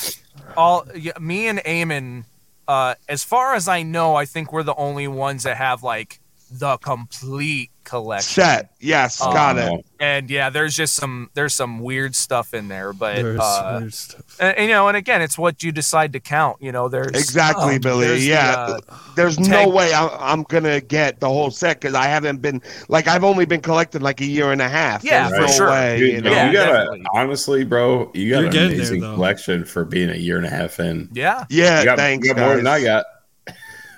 all 0.56 0.86
yeah, 0.94 1.12
me 1.20 1.46
and 1.48 1.59
Eamon, 1.60 2.24
uh, 2.68 2.94
as 3.09 3.24
far 3.24 3.55
as 3.55 3.66
I 3.68 3.82
know, 3.82 4.14
I 4.14 4.24
think 4.26 4.52
we're 4.52 4.62
the 4.62 4.74
only 4.74 5.09
ones 5.09 5.44
that 5.44 5.56
have 5.56 5.82
like 5.82 6.20
the 6.51 6.76
complete 6.78 7.70
collection. 7.85 8.43
Set. 8.43 8.70
Yes, 8.81 9.19
Oh, 9.23 9.32
got 9.32 9.56
it. 9.59 9.85
And 10.01 10.28
yeah, 10.28 10.51
there's 10.51 10.77
just 10.77 10.94
some 10.94 11.31
there's 11.35 11.55
some 11.55 11.78
weird 11.81 12.15
stuff 12.15 12.52
in 12.52 12.69
there, 12.69 12.93
but 12.93 13.16
There's 13.16 13.40
uh, 13.40 13.78
weird 13.81 13.94
stuff. 13.94 14.36
and, 14.40 14.56
and, 14.59 14.69
you 14.69 14.74
know, 14.74 14.89
and 14.89 14.97
again, 14.97 15.23
it's 15.23 15.39
what 15.39 15.62
you 15.62 15.73
decide 15.73 16.12
to 16.12 16.20
count. 16.20 16.61
You 16.61 16.73
know, 16.73 16.89
there's 16.89 17.09
Exactly, 17.12 17.77
um, 17.77 17.81
Billy. 17.81 18.06
there's 18.09 18.20
the, 18.20 18.27
yeah, 18.27 18.52
uh, 18.59 18.81
there's 19.16 19.39
no 19.39 19.69
way 19.69 19.94
I, 19.94 20.06
I'm 20.32 20.43
gonna 20.43 20.81
get 20.82 21.20
the 21.20 21.28
whole 21.28 21.51
set 21.51 21.81
because 21.81 21.94
I 21.94 22.05
haven't 22.05 22.43
been 22.43 22.61
like 22.89 23.09
I've 23.09 23.24
only 23.24 23.47
been 23.47 23.62
collecting 23.62 24.02
like 24.02 24.20
a 24.20 24.27
year 24.27 24.52
and 24.52 24.61
a 24.61 24.69
half. 24.69 25.02
Yeah, 25.05 25.31
There's 25.31 25.40
for 25.40 25.47
no 25.47 25.52
sure. 25.52 25.70
way. 25.70 25.98
Dude, 25.98 26.12
you 26.16 26.20
know? 26.23 26.31
Yeah, 26.31 26.47
you 26.48 26.52
got 26.52 26.69
a 26.69 26.73
definitely. 26.73 27.06
honestly, 27.15 27.65
bro. 27.65 28.11
You 28.12 28.31
got 28.31 28.39
You're 28.39 28.47
an 28.47 28.52
getting 28.52 28.69
there, 28.70 28.77
amazing 28.77 29.01
collection 29.01 29.65
for 29.65 29.85
being 29.86 30.11
a 30.11 30.16
year 30.16 30.36
and 30.36 30.44
a 30.44 30.51
half 30.51 30.81
in. 30.81 31.09
yeah, 31.12 31.44
Yeah, 31.48 31.78
You 31.81 31.85
got, 31.86 31.97
thanks. 31.98 32.27
you 32.28 32.35
got 32.35 32.40
more 32.44 32.56
than 32.56 32.66
I 32.66 32.78
guys. 32.81 32.85
got. 32.85 33.05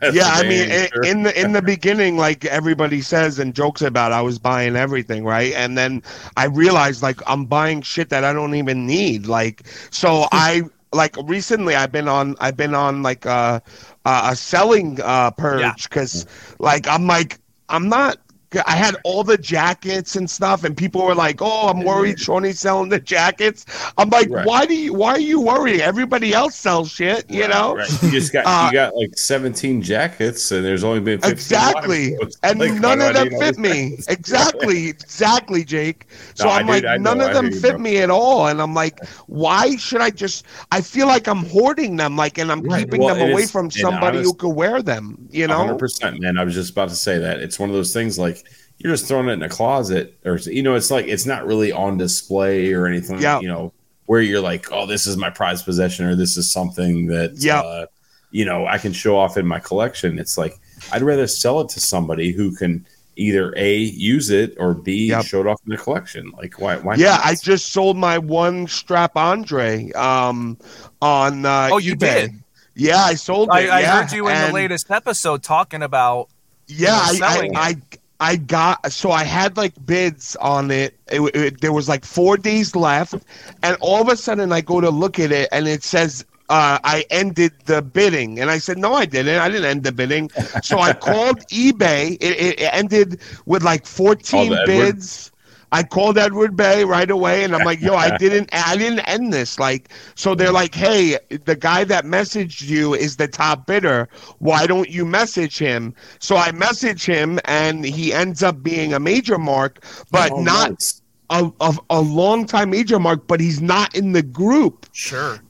Yeah, 0.13 0.29
I 0.29 0.43
mean, 0.43 0.71
in 1.05 1.23
the 1.23 1.41
in 1.41 1.53
the 1.53 1.63
beginning, 1.63 2.17
like 2.17 2.45
everybody 2.45 3.01
says 3.01 3.39
and 3.39 3.55
jokes 3.55 3.83
about, 3.83 4.13
I 4.13 4.21
was 4.21 4.39
buying 4.39 4.77
everything, 4.77 5.25
right? 5.25 5.53
And 5.55 5.77
then 5.77 6.03
I 6.37 6.47
realized, 6.47 7.03
like, 7.03 7.21
I'm 7.27 7.47
buying 7.47 7.83
shit 7.83 8.11
that 8.11 8.25
I 8.25 8.33
don't 8.33 8.55
even 8.55 8.87
need. 8.87 9.27
Like, 9.27 9.67
so 9.91 10.27
I 10.33 10.63
like 10.93 11.17
recently, 11.25 11.75
I've 11.75 11.93
been 11.93 12.09
on, 12.09 12.37
I've 12.41 12.57
been 12.57 12.75
on 12.75 13.03
like 13.03 13.25
a 13.25 13.63
a, 14.05 14.37
selling 14.37 15.01
uh, 15.03 15.31
purge 15.33 15.85
because, 15.85 16.27
like, 16.59 16.87
I'm 16.89 17.07
like, 17.07 17.39
I'm 17.69 17.89
not. 17.89 18.19
I 18.67 18.73
had 18.73 18.97
all 19.05 19.23
the 19.25 19.37
jackets 19.39 20.17
and 20.17 20.29
stuff, 20.31 20.65
and 20.65 20.77
people 20.77 21.05
were 21.05 21.15
like, 21.15 21.41
"Oh, 21.41 21.69
I'm 21.69 21.83
worried 21.85 22.19
Shawnee's 22.19 22.61
selling 22.61 22.89
the 22.89 23.01
jackets." 23.01 23.67
I'm 23.99 24.09
like, 24.11 24.31
Right. 24.31 24.47
"Why 24.47 24.67
do 24.67 24.75
you? 24.75 24.95
Why 24.95 25.11
are 25.13 25.21
you 25.21 25.41
worried? 25.41 25.81
Everybody 25.81 26.33
else 26.33 26.55
sells 26.57 26.91
shit, 26.91 27.29
you 27.31 27.47
know." 27.49 27.77
Right. 27.77 28.03
You 28.03 28.11
just 28.11 28.33
got 28.33 28.45
Uh, 28.47 28.67
you 28.69 28.73
got 28.73 28.95
like 28.97 29.17
17 29.19 29.83
jackets, 29.83 30.51
and 30.53 30.65
there's 30.65 30.85
only 30.85 31.01
been 31.01 31.19
15 31.21 31.33
Exactly. 31.33 32.17
lives. 32.17 32.39
And 32.43 32.59
like, 32.61 32.73
none 32.75 33.01
of 33.01 33.15
them 33.15 33.31
fit 33.39 33.59
me. 33.59 33.99
Exactly. 34.09 34.89
Exactly, 34.89 35.65
Jake. 35.65 36.07
So 36.35 36.45
No, 36.45 36.51
I'm 36.51 36.67
do- 36.67 36.73
like, 36.73 37.01
none 37.01 37.21
of 37.21 37.33
them 37.33 37.47
you, 37.47 37.61
fit 37.61 37.79
me 37.81 37.99
at 37.99 38.11
all. 38.11 38.49
And 38.49 38.61
I'm 38.61 38.75
like, 38.75 39.05
why 39.27 39.77
should 39.77 40.01
I 40.01 40.11
just 40.11 40.45
I 40.73 40.81
feel 40.81 41.07
like 41.07 41.27
I'm 41.27 41.45
hoarding 41.47 41.97
them, 41.97 42.17
like 42.17 42.39
and 42.39 42.51
I'm 42.51 42.63
keeping 42.69 43.01
Well, 43.03 43.15
them 43.15 43.31
away 43.31 43.43
is- 43.43 43.51
from 43.51 43.71
somebody 43.71 44.23
who 44.23 44.35
could 44.35 44.51
wear 44.55 44.83
them, 44.83 45.17
you 45.31 45.47
know? 45.47 45.77
100%, 45.77 46.21
man. 46.21 46.39
I 46.39 46.45
was 46.45 46.55
just 46.55 46.71
about 46.73 46.89
to 46.91 46.97
say 46.97 47.19
that. 47.19 47.41
It's 47.41 47.59
one 47.59 47.69
of 47.69 47.75
those 47.75 47.93
things 47.93 48.19
like 48.19 48.45
you're 48.79 48.93
just 48.93 49.07
throwing 49.07 49.29
it 49.29 49.33
in 49.33 49.43
a 49.43 49.49
closet, 49.49 50.19
or, 50.25 50.37
you 50.37 50.63
know, 50.63 50.75
it's 50.75 50.91
like 50.91 51.07
it's 51.07 51.27
not 51.27 51.47
really 51.47 51.73
on 51.73 51.97
display 51.99 52.73
or 52.73 52.87
anything, 52.87 53.21
Yeah. 53.21 53.41
you 53.41 53.49
know, 53.49 53.73
where 54.07 54.21
you're 54.21 54.41
like, 54.41 54.71
oh, 54.71 54.87
this 54.87 55.07
is 55.07 55.17
my 55.17 55.31
prized 55.31 55.65
possession, 55.65 56.07
or 56.07 56.15
this 56.15 56.37
is 56.37 56.53
something 56.53 57.07
that, 57.07 57.33
Yeah. 57.37 57.61
uh, 57.61 57.87
you 58.31 58.45
know, 58.45 58.67
I 58.67 58.79
can 58.79 58.93
show 58.93 59.17
off 59.19 59.37
in 59.37 59.47
my 59.47 59.59
collection. 59.61 60.19
It's 60.19 60.37
like, 60.37 60.59
I'd 60.93 61.03
rather 61.03 61.27
sell 61.27 61.61
it 61.63 61.69
to 61.71 61.81
somebody 61.81 62.33
who 62.33 62.55
can 62.55 62.87
either 63.17 63.55
A, 63.57 63.79
use 63.79 64.29
it, 64.29 64.55
or 64.59 64.75
B, 64.75 65.07
Yep. 65.09 65.25
show 65.25 65.41
it 65.41 65.47
off 65.47 65.59
in 65.67 65.71
the 65.71 65.79
collection. 65.79 66.31
Like, 66.37 66.61
why? 66.61 66.77
why 66.77 66.97
Yeah, 66.97 67.13
not? 67.13 67.25
I 67.25 67.35
just 67.35 67.73
sold 67.73 67.97
my 67.97 68.19
one 68.19 68.67
strap 68.67 69.17
Andre 69.17 69.91
um 69.93 70.59
on 71.01 71.47
uh 71.47 71.71
Oh, 71.73 71.79
you 71.79 71.95
eBay. 71.97 71.99
did? 71.99 72.31
Yeah, 72.75 72.99
I 73.03 73.15
sold 73.15 73.49
it. 73.49 73.53
I, 73.53 73.59
I 73.79 73.81
yeah, 73.81 74.03
heard 74.03 74.13
you 74.13 74.29
in 74.29 74.39
the 74.49 74.53
latest 74.53 74.91
episode 74.91 75.43
talking 75.43 75.83
about 75.83 76.29
Yeah, 76.69 77.11
you 77.11 77.21
know, 77.21 77.27
I, 77.27 77.33
selling 77.33 77.57
I, 77.57 77.61
I 77.61 77.77
I 78.21 78.37
got 78.37 78.93
so 78.93 79.11
I 79.11 79.25
had 79.25 79.57
like 79.57 79.75
bids 79.85 80.37
on 80.37 80.71
it. 80.71 80.99
It, 81.09 81.21
it. 81.35 81.61
There 81.61 81.73
was 81.73 81.89
like 81.89 82.05
four 82.05 82.37
days 82.37 82.75
left, 82.75 83.15
and 83.63 83.77
all 83.81 84.01
of 84.01 84.09
a 84.09 84.17
sudden 84.17 84.53
I 84.53 84.61
go 84.61 84.81
to 84.81 84.91
look 84.91 85.19
at 85.19 85.33
it, 85.33 85.49
and 85.53 85.69
it 85.69 85.83
says 85.83 86.25
uh, 86.49 86.79
I 86.83 87.05
ended 87.11 87.53
the 87.67 87.83
bidding, 87.83 88.41
and 88.41 88.51
I 88.51 88.59
said 88.59 88.79
no, 88.79 88.95
I 88.95 89.05
didn't. 89.05 89.39
I 89.39 89.49
didn't 89.49 89.67
end 89.67 89.85
the 89.85 89.93
bidding. 89.93 90.31
So 90.63 90.79
I 90.79 90.93
called 91.09 91.41
eBay. 91.49 92.17
It, 92.21 92.61
it, 92.61 92.71
ended 92.73 93.21
with 93.45 93.63
like 93.63 93.87
fourteen 93.87 94.57
bids. 94.65 95.31
I 95.73 95.83
called 95.83 96.17
Edward 96.19 96.57
Bay 96.57 96.85
right 96.85 97.11
away, 97.11 97.45
and 97.45 97.55
I'm 97.55 97.65
like, 97.65 97.81
"Yo, 97.81 97.95
I 97.95 98.17
didn't, 98.19 98.49
I 98.53 98.77
didn't 98.77 99.01
end 99.01 99.33
this." 99.33 99.59
Like, 99.59 99.91
so 100.15 100.35
they're 100.35 100.53
like, 100.53 100.75
"Hey, 100.75 101.19
the 101.45 101.57
guy 101.57 101.85
that 101.85 102.05
messaged 102.05 102.63
you 102.63 102.95
is 102.95 103.17
the 103.17 103.29
top 103.29 103.67
bidder. 103.67 104.09
Why 104.39 104.67
don't 104.67 104.89
you 104.91 105.05
message 105.05 105.59
him?" 105.59 105.95
So 106.19 106.37
I 106.37 106.53
message 106.53 107.05
him, 107.05 107.39
and 107.45 107.85
he 107.85 108.13
ends 108.13 108.43
up 108.43 108.63
being 108.63 108.93
a 108.93 109.01
major 109.01 109.39
mark, 109.39 109.85
but 110.11 110.33
Oh, 110.33 110.41
not 110.41 110.71
nice. 110.71 111.03
a, 111.31 111.51
a 111.61 111.77
a 111.91 112.01
long 112.01 112.47
time 112.47 112.71
major 112.71 112.99
mark. 112.99 113.27
But 113.27 113.41
he's 113.41 113.61
not 113.61 113.95
in 113.95 114.13
the 114.13 114.23
group. 114.23 114.87
sure. 114.93 115.41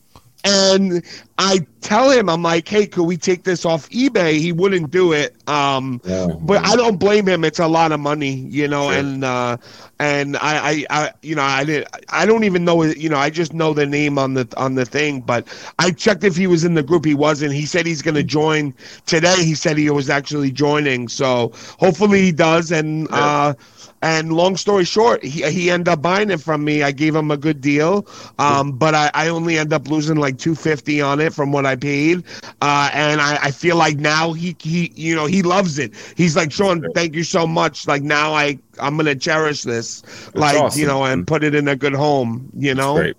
And 0.46 1.02
I 1.38 1.66
tell 1.80 2.10
him, 2.10 2.28
I'm 2.30 2.42
like, 2.42 2.68
"Hey, 2.68 2.86
could 2.86 3.04
we 3.04 3.16
take 3.16 3.44
this 3.44 3.64
off 3.64 3.88
eBay?" 3.90 4.38
He 4.38 4.52
wouldn't 4.52 4.90
do 4.90 5.12
it. 5.12 5.36
Um, 5.48 6.00
Yeah. 6.04 6.28
but 6.40 6.64
I 6.64 6.76
don't 6.76 6.98
blame 6.98 7.26
him. 7.26 7.44
It's 7.44 7.58
a 7.58 7.66
lot 7.66 7.92
of 7.92 8.00
money, 8.00 8.34
you 8.34 8.68
know, 8.68 8.90
Sure. 8.90 8.92
and 8.92 9.24
uh, 9.24 9.56
and 9.98 10.36
I, 10.36 10.70
I, 10.70 10.86
I, 10.90 11.12
you 11.22 11.34
know, 11.34 11.42
I 11.42 11.64
did. 11.64 11.86
I 12.10 12.26
don't 12.26 12.44
even 12.44 12.64
know, 12.64 12.82
you 12.84 13.08
know, 13.08 13.16
I 13.18 13.30
just 13.30 13.52
know 13.54 13.74
the 13.74 13.86
name 13.86 14.18
on 14.18 14.34
the 14.34 14.48
on 14.56 14.74
the 14.74 14.84
thing. 14.86 15.20
But 15.20 15.46
I 15.78 15.90
checked 15.90 16.24
if 16.24 16.36
he 16.36 16.46
was 16.46 16.64
in 16.64 16.74
the 16.74 16.82
group. 16.82 17.04
He 17.04 17.14
wasn't. 17.14 17.52
He 17.52 17.66
said 17.66 17.86
he's 17.86 18.02
going 18.02 18.14
to 18.16 18.24
join 18.24 18.74
today. 19.06 19.44
He 19.44 19.54
said 19.54 19.76
he 19.78 19.90
was 19.90 20.08
actually 20.10 20.52
joining. 20.52 21.08
So 21.08 21.52
hopefully 21.78 22.22
he 22.22 22.32
does. 22.32 22.70
And 22.72 23.08
uh, 23.12 23.54
and 24.02 24.32
long 24.32 24.56
story 24.56 24.84
short, 24.84 25.24
he 25.24 25.42
he 25.50 25.70
ended 25.70 25.88
up 25.88 26.02
buying 26.02 26.30
it 26.30 26.40
from 26.40 26.64
me. 26.64 26.82
I 26.82 26.92
gave 26.92 27.14
him 27.14 27.30
a 27.30 27.36
good 27.36 27.60
deal, 27.60 28.06
um, 28.38 28.72
but 28.72 28.94
I, 28.94 29.10
I 29.14 29.28
only 29.28 29.58
end 29.58 29.72
up 29.72 29.88
losing 29.88 30.16
like 30.16 30.38
two 30.38 30.54
fifty 30.54 31.00
on 31.00 31.20
it 31.20 31.32
from 31.32 31.50
what 31.52 31.64
I 31.66 31.76
paid. 31.76 32.22
Uh, 32.60 32.90
and 32.92 33.20
I, 33.20 33.38
I 33.44 33.50
feel 33.50 33.76
like 33.76 33.96
now 33.98 34.32
he 34.32 34.54
he 34.60 34.92
you 34.94 35.14
know 35.14 35.26
he 35.26 35.42
loves 35.42 35.78
it. 35.78 35.92
He's 36.16 36.36
like 36.36 36.52
Shawn, 36.52 36.84
thank 36.94 37.14
you 37.14 37.24
so 37.24 37.46
much. 37.46 37.86
Like 37.86 38.02
now 38.02 38.32
I 38.34 38.58
I'm 38.80 38.96
gonna 38.96 39.14
cherish 39.14 39.62
this, 39.62 40.02
like 40.34 40.56
awesome, 40.58 40.80
you 40.80 40.86
know, 40.86 41.04
and 41.04 41.26
put 41.26 41.42
it 41.42 41.54
in 41.54 41.66
a 41.68 41.76
good 41.76 41.94
home. 41.94 42.50
You 42.54 42.74
know, 42.74 42.94
Great, 42.96 43.16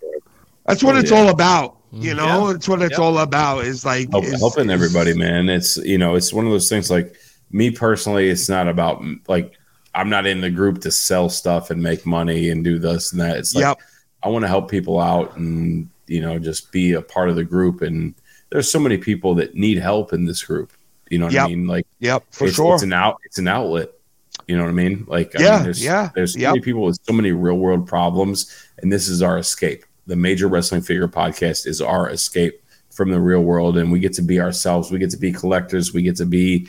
that's 0.66 0.84
what 0.84 0.96
Oh, 0.96 1.00
it's 1.00 1.12
yeah. 1.12 1.18
all 1.18 1.30
about. 1.30 1.76
You 1.92 2.14
know, 2.14 2.50
it's 2.50 2.68
what 2.68 2.82
it's 2.82 2.92
Yep. 2.92 3.00
all 3.00 3.18
about. 3.20 3.66
Is 3.66 3.84
like 3.86 4.12
Help, 4.12 4.26
is- 4.26 4.40
helping 4.40 4.66
is- 4.66 4.72
everybody, 4.72 5.14
man. 5.18 5.50
It's 5.50 5.78
you 5.78 5.98
know, 5.98 6.16
it's 6.16 6.32
one 6.34 6.46
of 6.46 6.52
those 6.52 6.70
things. 6.70 6.92
Like 6.92 7.16
me 7.50 7.72
personally, 7.72 8.30
it's 8.30 8.48
not 8.50 8.68
about 8.68 9.02
like 9.28 9.57
I'm 9.98 10.10
not 10.10 10.26
in 10.28 10.42
the 10.42 10.50
group 10.52 10.80
to 10.82 10.92
sell 10.92 11.28
stuff 11.28 11.72
and 11.72 11.82
make 11.82 12.06
money 12.06 12.50
and 12.52 12.64
do 12.64 12.78
this 12.80 13.12
and 13.12 13.20
that. 13.22 13.38
It's 13.38 13.56
like 13.56 13.64
Yep. 13.64 13.80
I 14.24 14.30
want 14.30 14.44
to 14.44 14.48
help 14.48 14.70
people 14.70 15.00
out 15.00 15.36
and 15.36 15.90
you 16.08 16.22
know 16.22 16.40
just 16.40 16.72
be 16.72 16.94
a 16.94 17.02
part 17.02 17.30
of 17.30 17.36
the 17.36 17.44
group. 17.44 17.82
And 17.82 18.14
there's 18.50 18.72
so 18.72 18.80
many 18.80 18.98
people 18.98 19.36
that 19.36 19.56
need 19.56 19.78
help 19.80 20.14
in 20.14 20.26
this 20.26 20.44
group. 20.44 20.72
You 21.10 21.18
know 21.20 21.26
what 21.26 21.36
I 21.38 21.48
mean? 21.48 21.68
Like 21.68 21.88
Yep, 22.00 22.24
for 22.32 22.46
it's, 22.48 22.56
sure. 22.56 22.74
it's 22.76 22.84
an 22.84 22.94
out. 22.94 23.18
It's 23.26 23.40
an 23.40 23.48
outlet. 23.48 23.90
You 24.48 24.56
know 24.56 24.64
what 24.64 24.70
I 24.70 24.74
mean? 24.74 25.04
Like 25.08 25.38
I 25.38 25.44
Yeah, 25.44 25.56
mean, 25.56 25.64
there's, 25.64 25.84
yeah, 25.84 26.10
There's 26.16 26.34
so 26.34 26.40
yep. 26.40 26.52
many 26.52 26.62
people 26.62 26.84
with 26.84 27.00
so 27.04 27.12
many 27.14 27.32
real 27.32 27.58
world 27.58 27.86
problems, 27.88 28.54
and 28.78 28.92
this 28.94 29.08
is 29.10 29.22
our 29.22 29.38
escape. 29.38 29.84
The 30.06 30.16
Major 30.16 30.48
Wrestling 30.48 30.82
Figure 30.82 31.08
Podcast 31.08 31.68
is 31.68 31.82
our 31.82 32.10
escape 32.10 32.62
from 32.92 33.10
the 33.12 33.20
real 33.20 33.42
world, 33.42 33.78
and 33.78 33.92
we 33.92 34.00
get 34.00 34.14
to 34.14 34.22
be 34.22 34.40
ourselves. 34.40 34.90
We 34.90 35.00
get 35.00 35.10
to 35.12 35.18
be 35.18 35.32
collectors. 35.34 35.94
We 35.94 36.02
get 36.02 36.16
to 36.18 36.26
be, 36.26 36.68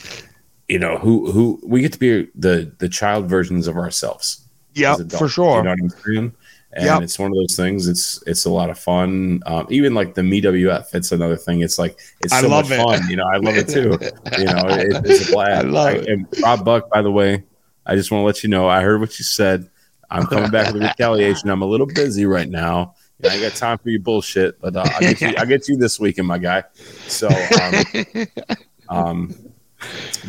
you 0.69 0.79
know, 0.79 0.99
who 0.99 1.31
who 1.31 1.61
we 1.65 1.81
get 1.81 1.93
to 1.95 1.99
be 1.99 2.29
the 2.35 2.73
the 2.79 2.89
child 2.89 3.29
versions 3.29 3.67
of 3.67 3.77
ourselves. 3.77 4.45
adults, 4.77 5.17
for 5.19 5.29
sure. 5.29 5.59
You 5.59 5.63
know 5.65 5.71
what 5.71 5.79
I'm 5.81 5.91
saying? 5.91 6.33
And 6.75 6.85
Yep. 6.85 7.03
it's 7.03 7.19
one 7.19 7.31
of 7.31 7.37
those 7.37 7.57
things. 7.57 7.89
It's 7.89 8.23
it's 8.27 8.45
a 8.45 8.51
lot 8.51 8.69
of 8.69 8.79
fun. 8.79 9.43
Um, 9.47 9.67
even 9.71 9.95
like 9.95 10.15
the 10.15 10.21
MeWF, 10.23 10.95
it's 10.95 11.13
another 11.13 11.37
thing. 11.37 11.63
It's 11.63 11.79
like 11.79 11.99
it's 12.21 12.33
I 12.33 12.43
so 12.43 12.49
love 12.49 12.69
much 12.69 12.79
it. 12.79 12.83
fun. 12.83 13.11
You 13.11 13.17
know, 13.17 13.27
I 13.27 13.39
love 13.39 13.57
it 13.57 13.69
too. 13.69 13.99
you 14.39 14.45
know, 14.45 14.63
it, 14.69 15.07
it's 15.07 15.29
a 15.31 15.33
blast. 15.33 15.65
I 15.65 15.69
love 15.69 15.95
it. 15.95 16.09
And 16.09 16.27
Rob 16.43 16.65
Buck, 16.67 16.91
by 16.91 17.01
the 17.01 17.11
way, 17.11 17.43
I 17.87 17.97
just 17.97 18.11
want 18.11 18.21
to 18.23 18.27
let 18.27 18.43
you 18.43 18.51
know. 18.51 18.69
I 18.69 18.83
heard 18.83 19.01
what 19.01 19.19
you 19.19 19.25
said. 19.25 19.71
I'm 20.11 20.27
coming 20.27 20.51
back 20.51 20.73
with 20.73 20.83
retaliation. 20.83 21.49
I'm 21.51 21.63
a 21.63 21.67
little 21.67 21.87
busy 21.87 22.27
right 22.27 22.49
now. 22.49 22.95
I 23.25 23.29
ain't 23.29 23.43
got 23.43 23.53
time 23.55 23.79
for 23.79 23.89
your 23.91 24.01
bullshit, 24.01 24.61
but 24.61 24.77
uh, 24.77 24.85
I'll, 24.87 25.01
get 25.01 25.21
you, 25.21 25.35
I'll 25.39 25.47
get 25.47 25.69
you 25.69 25.77
this 25.77 25.99
weekend, 25.99 26.29
my 26.29 26.39
guy. 26.39 26.65
So, 27.09 27.29
um, 27.29 28.27
um, 28.89 29.35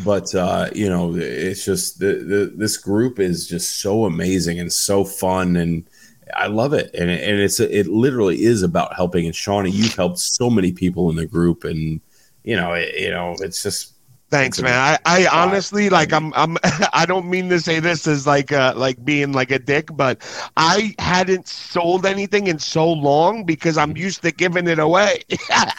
but 0.04 0.34
uh, 0.36 0.70
you 0.74 0.90
know, 0.90 1.16
it's 1.16 1.66
just 1.66 2.00
the, 2.00 2.14
the 2.14 2.54
this 2.56 2.78
group 2.78 3.20
is 3.20 3.48
just 3.48 3.82
so 3.82 4.06
amazing 4.06 4.60
and 4.60 4.72
so 4.72 5.04
fun, 5.04 5.56
and 5.56 5.88
I 6.36 6.48
love 6.48 6.74
it. 6.74 6.94
And 6.94 7.10
and 7.10 7.40
it's 7.40 7.60
it 7.60 7.88
literally 7.88 8.44
is 8.44 8.64
about 8.64 8.96
helping. 8.96 9.26
And 9.26 9.36
Shawnee, 9.36 9.72
you've 9.72 9.96
helped 9.96 10.20
so 10.20 10.50
many 10.50 10.72
people 10.72 11.10
in 11.10 11.16
the 11.16 11.26
group, 11.26 11.64
and 11.64 12.00
you 12.44 12.56
know, 12.56 12.74
it, 12.74 12.96
you 12.98 13.12
know, 13.12 13.36
it's 13.40 13.64
just 13.64 13.94
Thanks, 14.30 14.62
man. 14.62 14.74
I, 15.06 15.24
I 15.24 15.28
honestly 15.28 15.90
like 15.90 16.14
I'm 16.14 16.32
I'm 16.36 16.58
I 16.94 17.06
don't 17.08 17.30
mean 17.30 17.50
to 17.50 17.60
say 17.60 17.80
this 17.80 18.06
as 18.08 18.28
like 18.28 18.52
uh 18.52 18.74
like 18.76 19.04
being 19.04 19.32
like 19.32 19.50
a 19.52 19.58
dick, 19.58 19.90
but 19.94 20.22
I 20.56 20.94
hadn't 21.00 21.48
sold 21.48 22.06
anything 22.06 22.48
in 22.48 22.60
so 22.60 22.92
long 22.92 23.44
because 23.44 23.78
I'm 23.78 23.98
used 23.98 24.22
to 24.22 24.32
giving 24.32 24.68
it 24.68 24.78
away. 24.80 25.24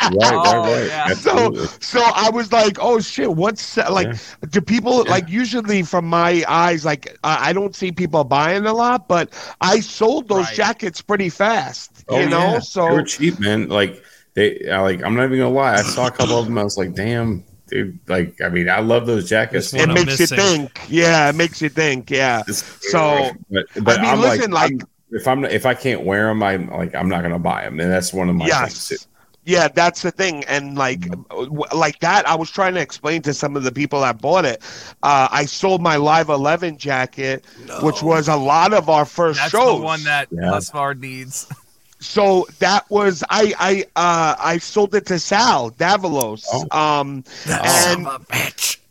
Right, 0.02 0.42
Oh, 0.42 0.62
right, 0.62 0.64
right. 0.64 0.86
yeah. 0.86 1.08
so 1.12 1.30
Absolutely. 1.30 1.66
so 1.80 2.00
I 2.02 2.30
was 2.30 2.52
like, 2.52 2.78
oh 2.80 2.98
shit, 3.00 3.30
what's 3.32 3.76
like? 3.76 4.08
Yeah. 4.08 4.18
Do 4.48 4.60
people 4.60 5.04
like 5.04 5.28
usually 5.28 5.82
from 5.82 6.06
my 6.06 6.42
eyes 6.48 6.84
like 6.84 7.16
I 7.22 7.50
I 7.50 7.52
don't 7.52 7.74
see 7.74 7.92
people 7.92 8.24
buying 8.24 8.66
a 8.66 8.72
lot, 8.72 9.06
but 9.08 9.30
I 9.60 9.80
sold 9.80 10.28
those 10.28 10.46
Right. 10.46 10.54
jackets 10.54 11.00
pretty 11.02 11.28
fast. 11.28 12.04
Oh, 12.08 12.18
you 12.20 12.28
know, 12.28 12.38
yeah. 12.54 12.54
they 12.54 12.60
so 12.60 12.92
were 12.92 13.02
cheap, 13.02 13.38
man. 13.38 13.68
Like 13.68 14.02
they, 14.34 14.68
I 14.70 14.80
like. 14.80 15.02
I'm 15.04 15.14
not 15.14 15.24
even 15.26 15.38
gonna 15.38 15.50
lie. 15.54 15.74
I 15.74 15.82
saw 15.82 16.06
a 16.06 16.10
couple 16.10 16.38
of 16.38 16.46
them. 16.46 16.58
I 16.58 16.64
was 16.64 16.76
like, 16.76 16.94
damn, 16.94 17.44
dude. 17.70 17.98
Like, 18.08 18.40
I 18.42 18.48
mean, 18.48 18.68
I 18.68 18.80
love 18.80 19.06
those 19.06 19.28
jackets. 19.28 19.70
Just 19.70 19.82
it 19.82 19.86
one 19.88 19.94
makes 19.94 20.18
missing. 20.18 20.38
you 20.38 20.44
think. 20.44 20.80
Yeah, 20.88 21.28
it 21.30 21.34
makes 21.34 21.62
you 21.62 21.68
think. 21.68 22.10
Yeah. 22.10 22.42
So, 22.44 23.30
but, 23.50 23.64
but 23.82 23.98
I 23.98 24.02
mean, 24.02 24.10
I'm 24.10 24.20
listen, 24.20 24.50
like, 24.50 24.72
like- 24.72 24.80
I'm- 24.82 24.88
if 25.12 25.26
I'm 25.26 25.44
if 25.44 25.66
I 25.66 25.74
can't 25.74 26.04
wear 26.04 26.28
them, 26.28 26.40
I'm 26.40 26.70
like 26.70 26.94
I'm 26.94 27.08
not 27.08 27.22
gonna 27.22 27.38
buy 27.40 27.64
them, 27.64 27.80
and 27.80 27.90
that's 27.90 28.12
one 28.12 28.28
of 28.28 28.36
my 28.36 28.46
Yes. 28.46 28.86
things. 28.88 29.00
Too. 29.02 29.06
Yeah, 29.44 29.66
that's 29.66 30.02
the 30.02 30.12
thing, 30.12 30.44
and 30.44 30.76
like, 30.78 31.00
Mm-hmm. 31.00 31.76
like 31.76 31.98
that. 32.00 32.28
I 32.28 32.36
was 32.36 32.48
trying 32.50 32.74
to 32.74 32.80
explain 32.80 33.20
to 33.22 33.34
some 33.34 33.56
of 33.56 33.64
the 33.64 33.72
people 33.72 34.02
that 34.02 34.20
bought 34.20 34.44
it. 34.44 34.62
Uh, 35.02 35.26
I 35.32 35.46
sold 35.46 35.80
my 35.82 35.96
Live 35.96 36.28
Eleven 36.28 36.76
jacket, 36.76 37.44
which 37.82 38.02
was 38.04 38.28
a 38.28 38.36
lot 38.36 38.72
of 38.72 38.88
our 38.88 39.04
first 39.04 39.40
That's 39.40 39.50
shows. 39.50 39.80
the 39.80 39.84
one 39.84 40.04
that 40.04 40.28
Yeah. 40.30 40.42
Husvar 40.42 40.96
needs. 40.96 41.48
so 42.00 42.46
that 42.58 42.88
was 42.90 43.22
I 43.30 43.54
I 43.58 43.84
uh 43.96 44.34
I 44.38 44.58
sold 44.58 44.94
it 44.94 45.06
to 45.06 45.18
Sal 45.18 45.70
Davalos. 45.72 46.44
Oh. 46.52 46.66
Um 46.76 47.24
and 47.46 48.06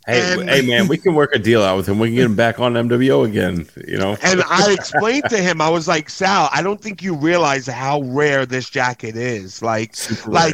Hey, 0.08 0.34
And- 0.34 0.50
hey, 0.50 0.62
man, 0.62 0.88
we 0.88 0.98
can 0.98 1.14
work 1.14 1.36
a 1.36 1.40
deal 1.40 1.62
out 1.62 1.78
with 1.78 1.88
him. 1.88 2.00
We 2.00 2.08
can 2.08 2.16
get 2.16 2.26
him 2.26 2.36
back 2.36 2.60
on 2.60 2.74
MWO 2.74 3.28
again. 3.28 3.68
You 3.88 3.98
know, 4.00 4.18
and 4.24 4.42
I 4.50 4.72
explained 4.72 5.26
to 5.30 5.38
him, 5.38 5.62
I 5.62 5.70
was 5.70 5.88
like, 5.88 6.10
Sal, 6.10 6.50
I 6.52 6.64
don't 6.64 6.82
think 6.82 7.04
you 7.04 7.14
realize 7.16 7.68
how 7.68 8.02
rare 8.02 8.48
this 8.48 8.72
jacket 8.72 9.16
is. 9.16 9.62
Like 9.62 9.96
Super 9.96 10.32
rare. 10.32 10.50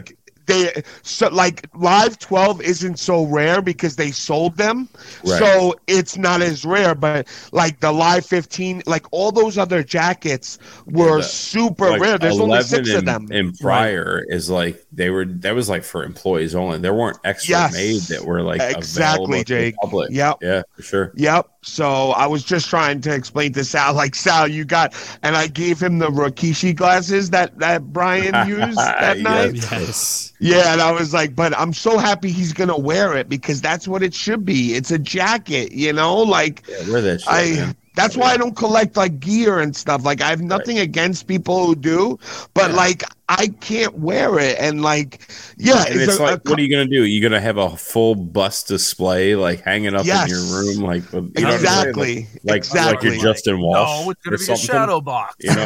Like 0.48 0.74
they 0.74 0.84
so 1.04 1.30
like 1.30 1.68
live 1.76 2.18
12 2.20 2.62
isn't 2.62 3.00
so 3.00 3.26
rare 3.26 3.62
because 3.62 3.96
they 3.96 4.12
sold 4.12 4.58
them 4.58 4.88
Right. 5.24 5.40
so 5.40 5.76
it's 5.88 6.18
not 6.18 6.42
as 6.42 6.66
rare 6.66 6.96
but 6.96 7.28
like 7.52 7.80
the 7.80 7.92
live 7.92 8.26
15 8.26 8.84
like 8.86 9.06
all 9.12 9.32
those 9.32 9.58
other 9.58 9.84
jackets 9.84 10.58
were 10.86 11.18
the- 11.18 11.24
super 11.24 11.92
Like, 11.92 12.02
rare 12.02 12.18
there's 12.18 12.36
only 12.40 12.58
11 12.58 12.68
six 12.68 12.90
of 12.92 12.96
and- 13.00 13.08
them 13.08 13.28
And 13.32 13.58
prior 13.60 14.24
is 14.28 14.50
like 14.50 14.84
they 14.92 15.10
were. 15.10 15.26
That 15.26 15.54
was 15.56 15.68
like 15.68 15.84
for 15.84 16.04
employees 16.06 16.56
only. 16.56 16.78
There 16.78 16.94
weren't 16.94 17.18
extra 17.26 17.52
Yes. 17.52 17.74
made 17.74 18.02
that 18.04 18.24
were 18.26 18.42
like 18.42 18.62
Exactly, 18.62 19.04
available 19.04 19.34
to 19.34 19.40
the 19.40 19.44
Jake. 19.44 19.76
public. 19.82 20.12
Yep. 20.12 20.38
Yeah, 20.42 20.62
for 20.76 20.82
sure. 20.82 21.12
Yep. 21.16 21.50
So 21.64 22.12
I 22.12 22.28
was 22.28 22.44
just 22.44 22.70
trying 22.70 23.02
to 23.02 23.14
explain 23.14 23.52
to 23.54 23.66
Sal, 23.66 23.94
like 23.94 24.16
Sal, 24.16 24.48
you 24.48 24.64
got, 24.64 24.94
and 25.24 25.36
I 25.36 25.48
gave 25.48 25.82
him 25.82 26.00
the 26.00 26.08
Rikishi 26.08 26.74
glasses 26.76 27.30
that 27.32 27.58
that 27.60 27.84
Brian 27.92 28.48
used 28.48 28.78
that 28.78 29.18
Yes. 29.18 29.24
night. 29.24 29.56
Yes. 29.72 30.32
Yeah, 30.40 30.74
and 30.74 30.82
I 30.82 30.91
was 30.91 31.14
like, 31.14 31.36
but 31.36 31.57
I'm 31.57 31.74
so 31.74 31.98
happy 31.98 32.32
he's 32.32 32.53
gonna 32.53 32.78
wear 32.78 33.16
it 33.16 33.30
because 33.30 33.62
that's 33.62 33.88
what 33.88 34.03
it 34.03 34.14
should 34.14 34.45
be. 34.45 34.74
It's 34.76 34.91
a 34.91 34.99
jacket, 34.99 35.72
you 35.72 35.94
know, 35.94 36.18
like 36.18 36.64
Yeah, 36.68 36.91
wear 36.91 37.02
that 37.02 37.22
shit, 37.22 37.30
I. 37.32 37.56
man. 37.56 37.76
That's 37.95 38.18
why 38.18 38.32
I 38.34 38.38
don't 38.38 38.57
collect 38.57 38.98
like 38.98 39.22
gear 39.22 39.60
and 39.60 39.74
stuff. 39.74 40.03
Like 40.03 40.20
I 40.20 40.28
have 40.28 40.41
nothing 40.41 40.80
against 40.80 41.28
people 41.28 41.66
who 41.66 41.76
do, 41.76 42.20
but 42.53 42.72
like 42.74 43.03
I 43.27 43.47
can't 43.47 43.97
wear 43.97 44.38
it. 44.38 44.57
And 44.60 44.84
like, 44.84 45.19
yeah, 45.57 45.84
And 45.88 45.99
it's 45.99 46.18
a- 46.19 46.22
like, 46.23 46.38
a 46.45 46.49
what 46.49 46.60
are 46.60 46.61
you 46.61 46.69
gonna 46.69 46.85
do? 46.88 47.06
You 47.06 47.22
gonna 47.22 47.41
have 47.41 47.57
a 47.57 47.76
full 47.76 48.14
bust 48.15 48.68
display, 48.68 49.35
like 49.35 49.61
hanging 49.61 49.95
up 49.95 50.06
Yes. 50.06 50.30
in 50.30 50.35
your 50.35 50.43
room, 50.60 50.84
like 50.84 51.03
you 51.11 51.19
know 51.22 51.27
what 51.34 51.45
I'm 51.47 51.53
exactly, 51.56 52.15
like, 52.18 52.27
like, 52.43 52.57
exactly. 52.57 53.10
like 53.10 53.22
you're 53.22 53.34
Justin 53.34 53.60
Walsh. 53.61 54.06
No, 54.06 54.11
it's 54.11 54.19
or 54.19 54.30
gonna 54.30 54.38
be 54.38 54.43
a 54.43 54.45
something, 54.45 54.65
shadow 54.65 55.02
box. 55.02 55.35
You 55.39 55.56
know, 55.56 55.65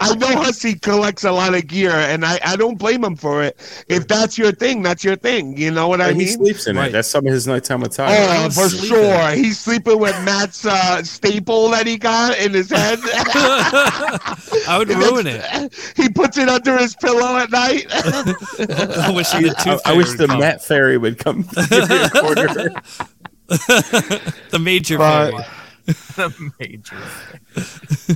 I 0.00 0.14
know 0.16 0.36
Hussey 0.42 0.74
collects 0.74 1.24
a 1.24 1.32
lot 1.32 1.54
of 1.54 1.66
gear, 1.66 1.92
and 1.92 2.24
I, 2.24 2.38
I 2.44 2.56
don't 2.56 2.76
blame 2.78 3.02
him 3.04 3.16
for 3.16 3.42
it. 3.42 3.58
If 3.88 4.06
that's 4.08 4.36
your 4.38 4.52
thing, 4.52 4.82
that's 4.82 5.02
your 5.04 5.16
thing. 5.16 5.56
You 5.56 5.70
know 5.70 5.88
what 5.88 6.00
I 6.00 6.08
mean? 6.10 6.20
he 6.20 6.26
sleeps 6.26 6.66
in 6.66 6.76
Right. 6.76 6.88
it. 6.88 6.92
That's 6.92 7.08
some 7.08 7.26
of 7.26 7.32
his 7.32 7.46
nighttime 7.46 7.82
attire. 7.82 8.08
Oh, 8.10 8.44
He's 8.44 8.54
for 8.54 8.68
sleeping. 8.68 8.88
sure. 8.88 9.28
He's 9.30 9.58
sleeping 9.58 9.98
with 9.98 10.14
Matt's 10.24 10.64
uh, 10.66 11.02
staple 11.02 11.70
that 11.70 11.86
he 11.86 11.96
got 11.96 12.38
in 12.38 12.52
his 12.52 12.70
head. 12.70 12.98
I 13.02 14.76
would 14.78 14.88
ruin 14.90 15.26
it. 15.26 15.37
He 15.96 16.08
puts 16.08 16.38
it 16.38 16.48
under 16.48 16.76
his 16.78 16.94
pillow 16.96 17.36
at 17.36 17.50
night. 17.50 17.86
I 17.92 19.12
wish 19.14 19.30
the 19.30 19.80
I, 19.84 19.92
I 19.92 19.96
wish 19.96 20.12
the. 20.14 20.28
Matt 20.28 20.62
Fairy 20.64 20.98
would 20.98 21.18
come 21.18 21.42
give 21.70 21.88
me 21.88 22.02
a 22.02 22.10
quarter. 22.10 22.70
the 23.48 24.58
major 24.60 24.98
But- 24.98 25.30
fairy. 25.32 25.44
the 26.16 26.52
major. 26.60 26.96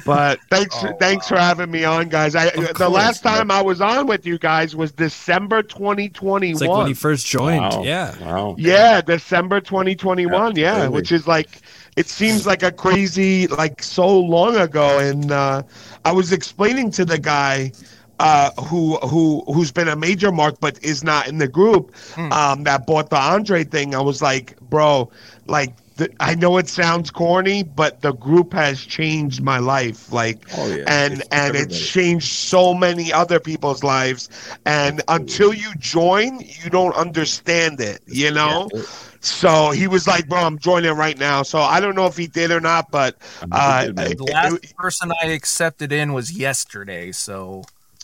but 0.04 0.38
thanks, 0.50 0.76
Oh, 0.82 0.94
thanks 1.00 1.26
for 1.26 1.38
having 1.38 1.70
me 1.70 1.84
on, 1.84 2.10
guys. 2.10 2.34
I 2.36 2.50
the 2.50 2.66
course, 2.74 2.90
last 2.90 3.22
time 3.22 3.50
I 3.50 3.62
was 3.62 3.80
on 3.80 4.06
with 4.06 4.26
you 4.26 4.36
guys 4.38 4.76
was 4.76 4.92
December 4.92 5.62
2021. 5.62 6.52
It's 6.52 6.60
like 6.60 6.68
when 6.70 6.86
he 6.86 6.92
first 6.94 7.26
joined. 7.26 7.62
Wow. 7.62 7.82
Yeah. 7.82 8.14
Wow. 8.20 8.56
Yeah, 8.58 9.00
December 9.00 9.60
2021. 9.62 10.54
Yeah, 10.56 10.68
Absolutely. 10.72 10.94
which 10.94 11.12
is 11.12 11.26
like 11.26 11.62
it 11.96 12.08
seems 12.08 12.46
like 12.46 12.62
a 12.62 12.72
crazy 12.72 13.46
like 13.48 13.82
so 13.82 14.06
long 14.20 14.56
ago 14.56 14.98
and 14.98 15.30
uh 15.30 15.62
I 16.04 16.12
was 16.12 16.32
explaining 16.32 16.90
to 16.92 17.04
the 17.04 17.18
guy 17.18 17.72
uh 18.18 18.50
who 18.64 18.96
who 18.98 19.42
who's 19.46 19.72
been 19.72 19.88
a 19.88 19.96
major 19.96 20.30
mark 20.32 20.60
but 20.60 20.82
is 20.82 21.02
not 21.04 21.28
in 21.28 21.38
the 21.38 21.48
group 21.48 21.92
um 22.32 22.64
that 22.64 22.86
bought 22.86 23.10
the 23.10 23.16
Andre 23.16 23.64
thing. 23.64 23.94
I 23.94 24.00
was 24.00 24.22
like, 24.22 24.58
"Bro, 24.60 25.10
like 25.46 25.76
the, 25.96 26.10
I 26.20 26.34
know 26.34 26.56
it 26.58 26.68
sounds 26.68 27.10
corny, 27.10 27.62
but 27.62 28.00
the 28.00 28.12
group 28.12 28.52
has 28.54 28.80
changed 28.80 29.42
my 29.42 29.58
life. 29.58 30.12
Like, 30.12 30.46
Oh, 30.56 30.68
yeah. 30.68 30.84
and 30.86 31.12
It's 31.12 31.28
and 31.30 31.54
everybody. 31.54 31.74
it's 31.74 31.78
changed 31.78 32.28
so 32.32 32.74
many 32.74 33.12
other 33.12 33.38
people's 33.40 33.82
lives. 33.82 34.28
And 34.64 35.02
until 35.08 35.52
you 35.52 35.74
join, 35.78 36.40
you 36.40 36.70
don't 36.70 36.94
understand 36.94 37.80
it. 37.80 38.00
You 38.06 38.30
know. 38.30 38.68
Yeah. 38.72 38.82
So 39.24 39.70
he 39.70 39.86
was 39.86 40.06
like, 40.06 40.28
"Bro, 40.28 40.40
I'm 40.40 40.58
joining 40.58 40.92
right 40.96 41.16
now." 41.18 41.42
So 41.42 41.60
I 41.60 41.80
don't 41.80 41.94
know 41.94 42.06
if 42.06 42.16
he 42.16 42.26
did 42.26 42.50
or 42.50 42.60
not, 42.60 42.90
but 42.90 43.16
uh, 43.52 43.86
did, 43.86 43.96
man. 43.96 44.12
it- 44.12 44.18
The 44.18 44.24
last 44.24 44.64
it- 44.64 44.76
person 44.76 45.12
I 45.22 45.26
accepted 45.26 45.92
in 45.92 46.12
was 46.12 46.32
yesterday, 46.32 47.12
so 47.12 47.62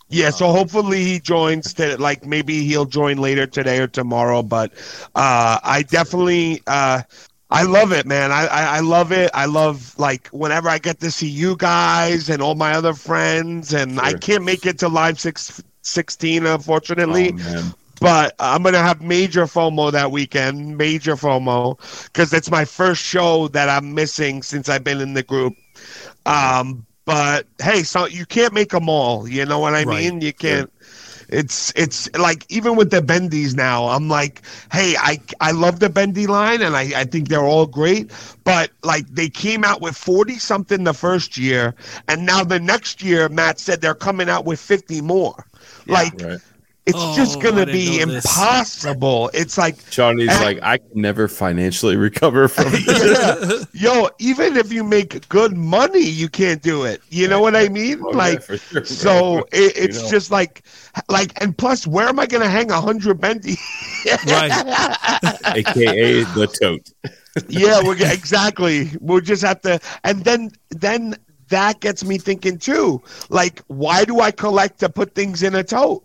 yeah. 0.08 0.30
So 0.30 0.52
hopefully 0.52 1.04
he 1.04 1.18
joins. 1.18 1.74
To, 1.74 1.96
like 2.00 2.24
maybe 2.24 2.64
he'll 2.64 2.84
join 2.86 3.18
later 3.18 3.46
today 3.46 3.80
or 3.80 3.88
tomorrow. 3.88 4.42
But 4.42 4.72
uh, 5.14 5.58
I 5.62 5.84
definitely. 5.88 6.62
Uh, 6.66 7.02
I 7.50 7.62
love 7.62 7.92
it, 7.92 8.04
man. 8.04 8.30
I, 8.30 8.46
I 8.46 8.76
I 8.76 8.80
love 8.80 9.10
it. 9.10 9.30
I 9.32 9.46
love 9.46 9.98
like 9.98 10.28
whenever 10.28 10.68
I 10.68 10.78
get 10.78 11.00
to 11.00 11.10
see 11.10 11.28
you 11.28 11.56
guys 11.56 12.28
and 12.28 12.42
all 12.42 12.54
my 12.54 12.72
other 12.74 12.92
friends, 12.92 13.72
and 13.72 13.98
I 13.98 14.12
can't 14.12 14.44
make 14.44 14.66
it 14.66 14.78
to 14.80 14.88
live 14.88 15.18
six, 15.18 15.62
16, 15.80 16.44
unfortunately. 16.44 17.30
Oh, 17.32 17.36
man. 17.36 17.74
But 18.00 18.34
I'm 18.38 18.62
gonna 18.62 18.78
have 18.78 19.02
major 19.02 19.44
FOMO 19.44 19.92
that 19.92 20.10
weekend, 20.10 20.76
major 20.78 21.14
FOMO, 21.16 21.78
because 22.06 22.32
it's 22.32 22.50
my 22.50 22.64
first 22.64 23.02
show 23.02 23.48
that 23.48 23.68
I'm 23.68 23.94
missing 23.94 24.42
since 24.42 24.68
I've 24.68 24.84
been 24.84 25.00
in 25.00 25.14
the 25.14 25.22
group. 25.22 25.56
Um, 26.26 26.86
but 27.04 27.46
hey, 27.60 27.82
so 27.82 28.06
you 28.06 28.26
can't 28.26 28.52
make 28.52 28.70
them 28.70 28.88
all. 28.88 29.28
You 29.28 29.44
know 29.46 29.58
what 29.58 29.74
I 29.74 29.84
Right. 29.84 29.86
mean? 29.86 30.20
You 30.20 30.32
can't. 30.32 30.70
It's 31.28 31.72
it's 31.76 32.08
like 32.16 32.44
even 32.50 32.76
with 32.76 32.90
the 32.90 33.00
bendies 33.00 33.54
now, 33.56 33.86
I'm 33.86 34.08
like, 34.08 34.42
hey, 34.72 34.94
I 34.98 35.18
I 35.40 35.52
love 35.52 35.80
the 35.80 35.88
bendy 35.88 36.26
line 36.26 36.62
and 36.62 36.76
I, 36.76 37.00
I 37.00 37.04
think 37.04 37.28
they're 37.28 37.40
all 37.44 37.66
great, 37.66 38.10
but 38.44 38.70
like 38.82 39.06
they 39.08 39.28
came 39.28 39.64
out 39.64 39.80
with 39.80 39.96
forty 39.96 40.38
something 40.38 40.84
the 40.84 40.92
first 40.94 41.36
year, 41.36 41.74
and 42.08 42.26
now 42.26 42.44
the 42.44 42.58
next 42.60 43.02
year, 43.02 43.28
Matt 43.28 43.58
said 43.58 43.80
they're 43.80 43.94
coming 43.94 44.28
out 44.28 44.44
with 44.44 44.60
fifty 44.60 45.00
more. 45.00 45.46
like 45.86 46.24
Right. 46.24 46.40
It's 46.88 46.96
Oh, 46.98 47.14
just 47.14 47.40
gonna 47.40 47.66
be 47.66 47.98
know 48.00 48.06
this. 48.06 48.24
impossible. 48.24 49.30
It's 49.34 49.58
like, 49.58 49.88
Johnny's 49.90 50.30
And- 50.30 50.40
like, 50.44 50.58
I 50.62 50.78
can 50.78 51.00
never 51.00 51.28
financially 51.28 51.96
recover 51.96 52.48
from 52.48 52.64
this. 52.72 53.68
yeah, 53.74 53.92
yo, 53.94 54.08
even 54.18 54.56
if 54.56 54.72
you 54.72 54.82
make 54.82 55.28
good 55.28 55.56
money, 55.56 56.00
you 56.04 56.28
can't 56.28 56.62
do 56.62 56.84
it. 56.84 57.02
You 57.10 57.28
know 57.28 57.40
what 57.40 57.54
I 57.54 57.68
mean? 57.68 58.00
Oh, 58.02 58.08
like, 58.10 58.42
for 58.42 58.56
sure, 58.56 58.84
so 58.84 59.38
it, 59.52 59.76
it's 59.76 60.02
know. 60.02 60.10
just 60.10 60.30
like, 60.30 60.62
like, 61.08 61.40
and 61.42 61.56
plus, 61.56 61.86
where 61.86 62.08
am 62.08 62.18
I 62.18 62.26
gonna 62.26 62.48
hang 62.48 62.70
a 62.70 62.80
hundred 62.80 63.20
bendy? 63.20 63.56
Right. 64.26 64.50
AKA 65.54 66.22
the 66.34 66.46
tote. 66.60 66.90
yeah, 67.48 67.82
we're 67.84 67.94
g- 67.96 68.04
exactly. 68.10 68.90
We'll 69.00 69.20
just 69.20 69.42
have 69.42 69.60
to, 69.62 69.78
and 70.04 70.24
then 70.24 70.50
then 70.70 71.16
that 71.50 71.80
gets 71.80 72.04
me 72.04 72.18
thinking 72.18 72.58
too. 72.58 73.02
Like, 73.30 73.62
why 73.68 74.04
do 74.04 74.20
I 74.20 74.30
collect 74.30 74.80
to 74.80 74.88
put 74.88 75.14
things 75.14 75.42
in 75.42 75.54
a 75.54 75.62
tote? 75.64 76.04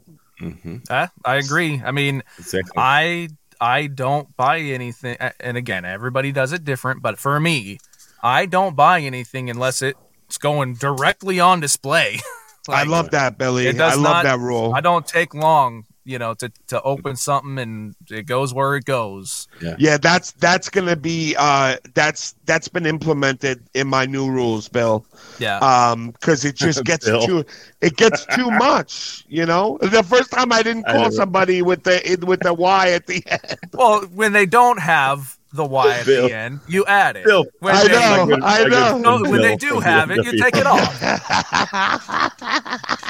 Hmm 0.52 0.78
uh, 0.90 1.08
I 1.24 1.36
agree. 1.36 1.82
I 1.84 1.92
mean, 1.92 2.24
Exactly. 2.38 2.74
I 2.78 3.30
I 3.62 3.88
don't 3.88 4.36
buy 4.36 4.60
anything, 4.60 5.18
and 5.40 5.58
again, 5.58 5.86
everybody 5.86 6.32
does 6.32 6.52
it 6.52 6.64
different. 6.66 7.02
But 7.02 7.18
for 7.18 7.40
me, 7.40 7.80
I 8.22 8.46
don't 8.46 8.76
buy 8.76 9.00
anything 9.02 9.50
unless 9.50 9.82
it's 9.82 10.38
going 10.38 10.76
directly 10.76 11.40
on 11.40 11.60
display. 11.60 12.20
I 12.70 12.84
love 12.84 13.12
that, 13.12 13.38
Billy. 13.38 13.68
I 13.68 13.96
love 13.96 14.02
not- 14.04 14.24
that 14.24 14.40
rule. 14.40 14.74
I 14.74 14.82
don't 14.82 15.06
take 15.06 15.34
long 15.34 15.86
you 16.06 16.20
know, 16.20 16.34
to 16.36 16.52
to 16.68 16.82
open 16.82 17.16
something 17.16 17.58
and 17.60 17.96
it 18.10 18.24
goes 18.26 18.54
where 18.54 18.76
it 18.76 18.86
goes. 18.86 19.48
Yeah, 19.62 19.76
yeah 19.80 19.98
that's 19.98 20.32
that's 20.34 20.70
gonna 20.70 20.96
be 20.96 21.36
uh 21.38 21.78
that's 21.94 22.36
that's 22.46 22.68
been 22.68 22.86
implemented 22.86 23.64
in 23.74 23.88
my 23.88 24.06
new 24.06 24.30
rules, 24.30 24.68
Bill. 24.68 25.06
Yeah. 25.40 25.60
Um, 25.60 26.12
because 26.12 26.44
it 26.46 26.56
just 26.56 26.84
gets 26.92 27.06
too 27.06 27.46
it 27.82 27.96
gets 27.98 28.26
too 28.36 28.52
much. 28.52 29.26
You 29.30 29.46
know, 29.46 29.78
the 29.82 30.04
first 30.04 30.32
time 30.32 30.52
I 30.52 30.62
didn't 30.64 30.84
call 30.84 31.04
never- 31.04 31.12
somebody 31.12 31.62
with 31.62 31.84
the 31.84 32.18
with 32.28 32.42
the 32.42 32.54
Y 32.54 32.90
at 32.92 33.08
the 33.08 33.24
end. 33.28 33.58
well, 33.74 34.02
when 34.14 34.34
they 34.34 34.46
don't 34.46 34.80
have 34.80 35.38
the 35.54 35.64
Y 35.64 36.00
at 36.00 36.06
Bill. 36.06 36.28
the 36.28 36.36
end, 36.36 36.60
you 36.68 36.84
add 36.86 37.16
it. 37.16 37.26
Bill. 37.26 37.46
When 37.60 37.76
I 37.76 37.84
they, 37.88 37.94
know, 37.94 38.26
good- 38.26 38.42
I 38.44 38.64
know. 38.64 38.70
friend 38.90 39.04
no, 39.04 39.22
when 39.30 39.42
they 39.42 39.56
do 39.56 39.80
have 39.80 40.10
it, 40.12 40.26
you 40.26 40.38
take 40.42 40.56
it 40.58 40.66
off. 40.66 41.00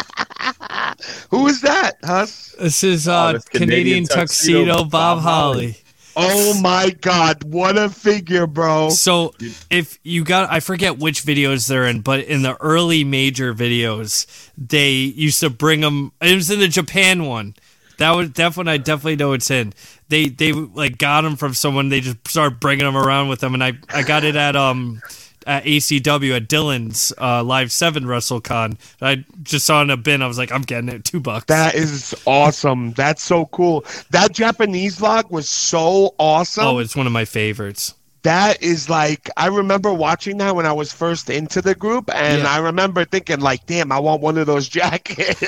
Who 1.32 1.48
is 1.48 1.62
that, 1.62 1.98
Huss? 2.04 2.56
This 2.60 2.84
is 2.84 3.08
Oh, 3.08 3.14
uh, 3.14 3.32
that's 3.34 3.46
Canadian, 3.50 3.70
Canadian 3.70 4.06
tuxedo, 4.06 4.66
Tuxedo 4.66 4.84
Bob, 4.84 4.92
Bob 4.92 5.20
Holly. 5.20 5.78
Oh 6.16 6.60
my 6.62 6.92
God, 7.02 7.44
what 7.44 7.78
a 7.78 7.90
figure, 7.90 8.46
bro! 8.46 8.90
So 8.90 9.34
if 9.72 9.98
you 10.04 10.24
got, 10.24 10.52
I 10.52 10.60
forget 10.60 11.00
which 11.00 11.24
videos 11.24 11.68
they're 11.68 11.88
in, 11.88 12.02
but 12.02 12.20
in 12.22 12.44
the 12.44 12.56
early 12.62 13.04
major 13.04 13.54
videos, 13.54 14.28
they 14.56 14.92
used 14.92 15.40
to 15.40 15.50
bring 15.50 15.82
them. 15.82 16.12
It 16.22 16.36
was 16.36 16.52
in 16.52 16.60
the 16.60 16.68
Japan 16.68 17.26
one. 17.26 17.56
That 17.98 18.12
was 18.12 18.32
that 18.34 18.56
one. 18.56 18.68
I 18.68 18.78
definitely 18.78 19.16
know 19.16 19.34
it's 19.34 19.50
in. 19.50 19.74
They 20.10 20.26
they 20.26 20.52
like 20.52 21.00
got 21.00 21.22
them 21.22 21.36
from 21.36 21.56
someone. 21.56 21.90
They 21.90 22.02
just 22.02 22.28
started 22.28 22.60
bringing 22.60 22.86
them 22.86 22.98
around 22.98 23.30
with 23.30 23.40
them, 23.40 23.56
and 23.56 23.64
I 23.64 23.74
I 23.90 24.04
got 24.04 24.24
it 24.24 24.36
at 24.36 24.56
um 24.56 25.02
at 25.48 25.64
ACW 25.64 26.36
at 26.36 26.48
Dylan's 26.48 27.14
uh, 27.20 27.44
Live 27.44 27.72
Seven 27.72 28.06
WrestleCon. 28.06 28.78
I 29.02 29.26
just 29.44 29.66
saw 29.66 29.82
in 29.82 29.90
a 29.90 29.98
bin. 29.98 30.22
I 30.22 30.28
was 30.28 30.38
like, 30.38 30.52
I'm 30.52 30.62
getting 30.62 30.90
it, 30.90 31.04
two 31.04 31.20
bucks. 31.20 31.46
That 31.46 31.76
is 31.76 32.16
awesome. 32.26 32.92
That's 32.94 33.24
so 33.24 33.46
cool. 33.48 33.86
That 34.12 34.32
Japanese 34.34 34.98
vlog 35.00 35.30
was 35.32 35.50
so 35.50 36.16
awesome. 36.18 36.66
oh, 36.66 36.80
it's 36.80 36.96
one 36.96 37.08
of 37.08 37.14
my 37.14 37.26
favorites. 37.26 37.94
That 38.24 38.62
is 38.64 38.90
like 38.90 39.30
I 39.38 39.48
remember 39.48 39.94
watching 39.94 40.38
that 40.40 40.56
when 40.56 40.66
I 40.66 40.74
was 40.74 40.92
first 40.92 41.30
into 41.30 41.62
the 41.62 41.76
group, 41.76 42.10
and 42.14 42.44
Yeah. 42.44 42.50
I 42.52 42.60
remember 42.60 43.06
thinking 43.06 43.40
like, 43.40 43.66
"Damn, 43.68 43.92
I 43.92 44.00
want 44.00 44.22
one 44.22 44.38
of 44.38 44.48
those 44.48 44.68
jackets." 44.80 45.42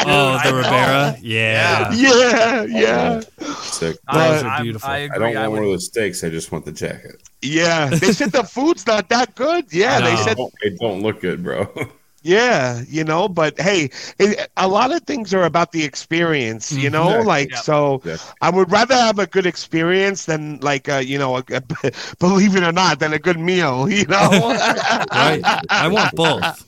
Oh, 0.00 0.38
the 0.42 0.50
know. 0.50 0.56
Rivera, 0.56 1.16
yeah. 1.22 1.92
yeah, 1.92 2.62
yeah, 2.64 3.20
Sick. 3.62 3.96
I, 4.08 4.28
Those 4.28 4.42
are 4.42 4.62
beautiful. 4.62 4.88
I 4.88 4.92
I 4.92 5.02
I 5.04 5.08
don't 5.18 5.36
I 5.36 5.48
want 5.48 5.52
one 5.52 5.62
of 5.64 5.68
those 5.70 5.86
steaks. 5.86 6.24
I 6.24 6.30
just 6.30 6.50
want 6.52 6.64
the 6.64 6.72
jacket. 6.72 7.20
yeah. 7.42 7.88
They 7.88 8.12
said 8.12 8.32
the 8.32 8.44
food's 8.44 8.86
not 8.86 9.08
that 9.10 9.34
good. 9.34 9.72
Yeah, 9.72 10.00
they 10.00 10.14
No. 10.14 10.22
said 10.24 10.36
Don't- 10.36 10.54
it 10.62 10.78
don't 10.80 11.02
look 11.02 11.20
good, 11.20 11.42
bro. 11.44 11.68
Yeah, 12.26 12.82
you 12.88 13.04
know, 13.04 13.28
but 13.28 13.58
hey, 13.60 13.90
it, 14.18 14.50
a 14.56 14.66
lot 14.66 14.92
of 14.92 15.02
things 15.04 15.32
are 15.32 15.44
about 15.44 15.70
the 15.72 15.84
experience, 15.84 16.72
you 16.72 16.90
know, 16.90 17.22
Exactly. 17.22 17.26
like 17.26 17.50
Yeah. 17.52 17.60
so. 17.60 18.00
Yeah. 18.04 18.16
I 18.40 18.50
would 18.50 18.70
rather 18.70 18.94
have 18.96 19.18
a 19.20 19.26
good 19.26 19.46
experience 19.46 20.26
than 20.26 20.58
like 20.60 20.88
a, 20.88 21.04
you 21.06 21.18
know, 21.18 21.36
a, 21.38 21.44
a- 21.50 21.92
believe 22.18 22.56
it 22.56 22.64
or 22.64 22.72
not, 22.72 22.98
than 22.98 23.12
a 23.12 23.18
good 23.18 23.38
meal, 23.38 23.88
you 23.98 24.06
know. 24.06 24.28
Right. 25.12 25.40
I 25.70 25.88
want 25.88 26.14
both. 26.14 26.66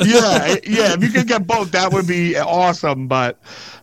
yeah, 0.00 0.56
yeah. 0.64 0.94
If 0.94 1.02
you 1.02 1.10
could 1.10 1.26
get 1.28 1.46
both, 1.46 1.70
that 1.72 1.92
would 1.92 2.06
be 2.06 2.36
awesome. 2.36 3.06
But, 3.08 3.38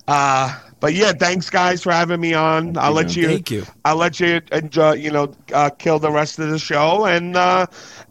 uh, 0.08 0.60
but 0.80 0.94
yeah, 0.94 1.12
thanks 1.14 1.50
guys 1.50 1.84
for 1.84 1.92
having 1.92 2.20
me 2.22 2.34
on. 2.34 2.78
I'll 2.78 2.92
let 2.94 3.16
you. 3.16 3.28
Thank 3.28 3.52
you. 3.52 3.66
I'll 3.86 3.96
let 3.98 4.20
you 4.20 4.42
enjoy, 4.52 4.94
you 4.94 5.12
know, 5.12 5.34
uh, 5.54 5.70
kill 5.70 6.00
the 6.00 6.12
rest 6.12 6.40
of 6.40 6.50
the 6.50 6.60
show, 6.60 7.06
and 7.06 7.36
uh, 7.36 7.66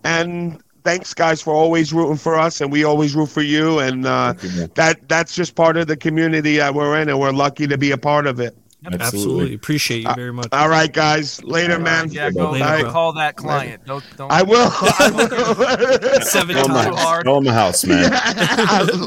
and 0.05 0.63
thanks 0.85 1.15
guys 1.15 1.41
for 1.43 1.53
always 1.55 1.93
rooting 1.93 2.17
for 2.17 2.39
us, 2.39 2.61
and 2.61 2.71
we 2.73 2.85
always 2.85 3.15
root 3.15 3.29
for 3.31 3.43
you, 3.43 3.79
and 3.81 4.07
uh, 4.07 4.35
you, 4.43 4.67
that 4.75 5.09
that's 5.09 5.35
just 5.35 5.55
part 5.55 5.77
of 5.77 5.87
the 5.87 5.97
community 5.97 6.57
that 6.59 6.75
we're 6.75 7.01
in, 7.01 7.09
and 7.09 7.19
we're 7.21 7.33
lucky 7.33 7.67
to 7.67 7.79
be 7.79 7.91
a 7.93 7.99
part 7.99 8.27
of 8.27 8.41
it. 8.41 8.57
Absolutely. 8.85 9.55
Appreciate 9.55 10.03
you 10.03 10.13
very 10.17 10.33
much. 10.33 10.49
All 10.51 10.69
right, 10.69 10.93
guys, 10.93 11.41
later, 11.45 11.79
man. 11.79 12.11
yeah, 12.11 12.33
go, 12.33 12.51
Later, 12.51 12.65
go 12.65 12.81
bro. 12.83 12.91
call 12.91 13.13
that 13.13 13.37
client. 13.37 13.85
Don't, 13.87 14.03
don't. 14.17 14.33
I 14.33 14.43
will. 14.43 14.57
I 14.73 15.11
will. 15.15 16.21
Seven 16.23 16.57
Tell 16.57 16.65
him 16.67 16.73
Too 16.73 16.73
times. 16.75 16.97
the- 16.97 17.03
hard. 17.03 17.25
tell 17.25 17.39
him 17.39 17.45
the 17.45 17.53
house, 17.53 17.85
man. 17.85 18.11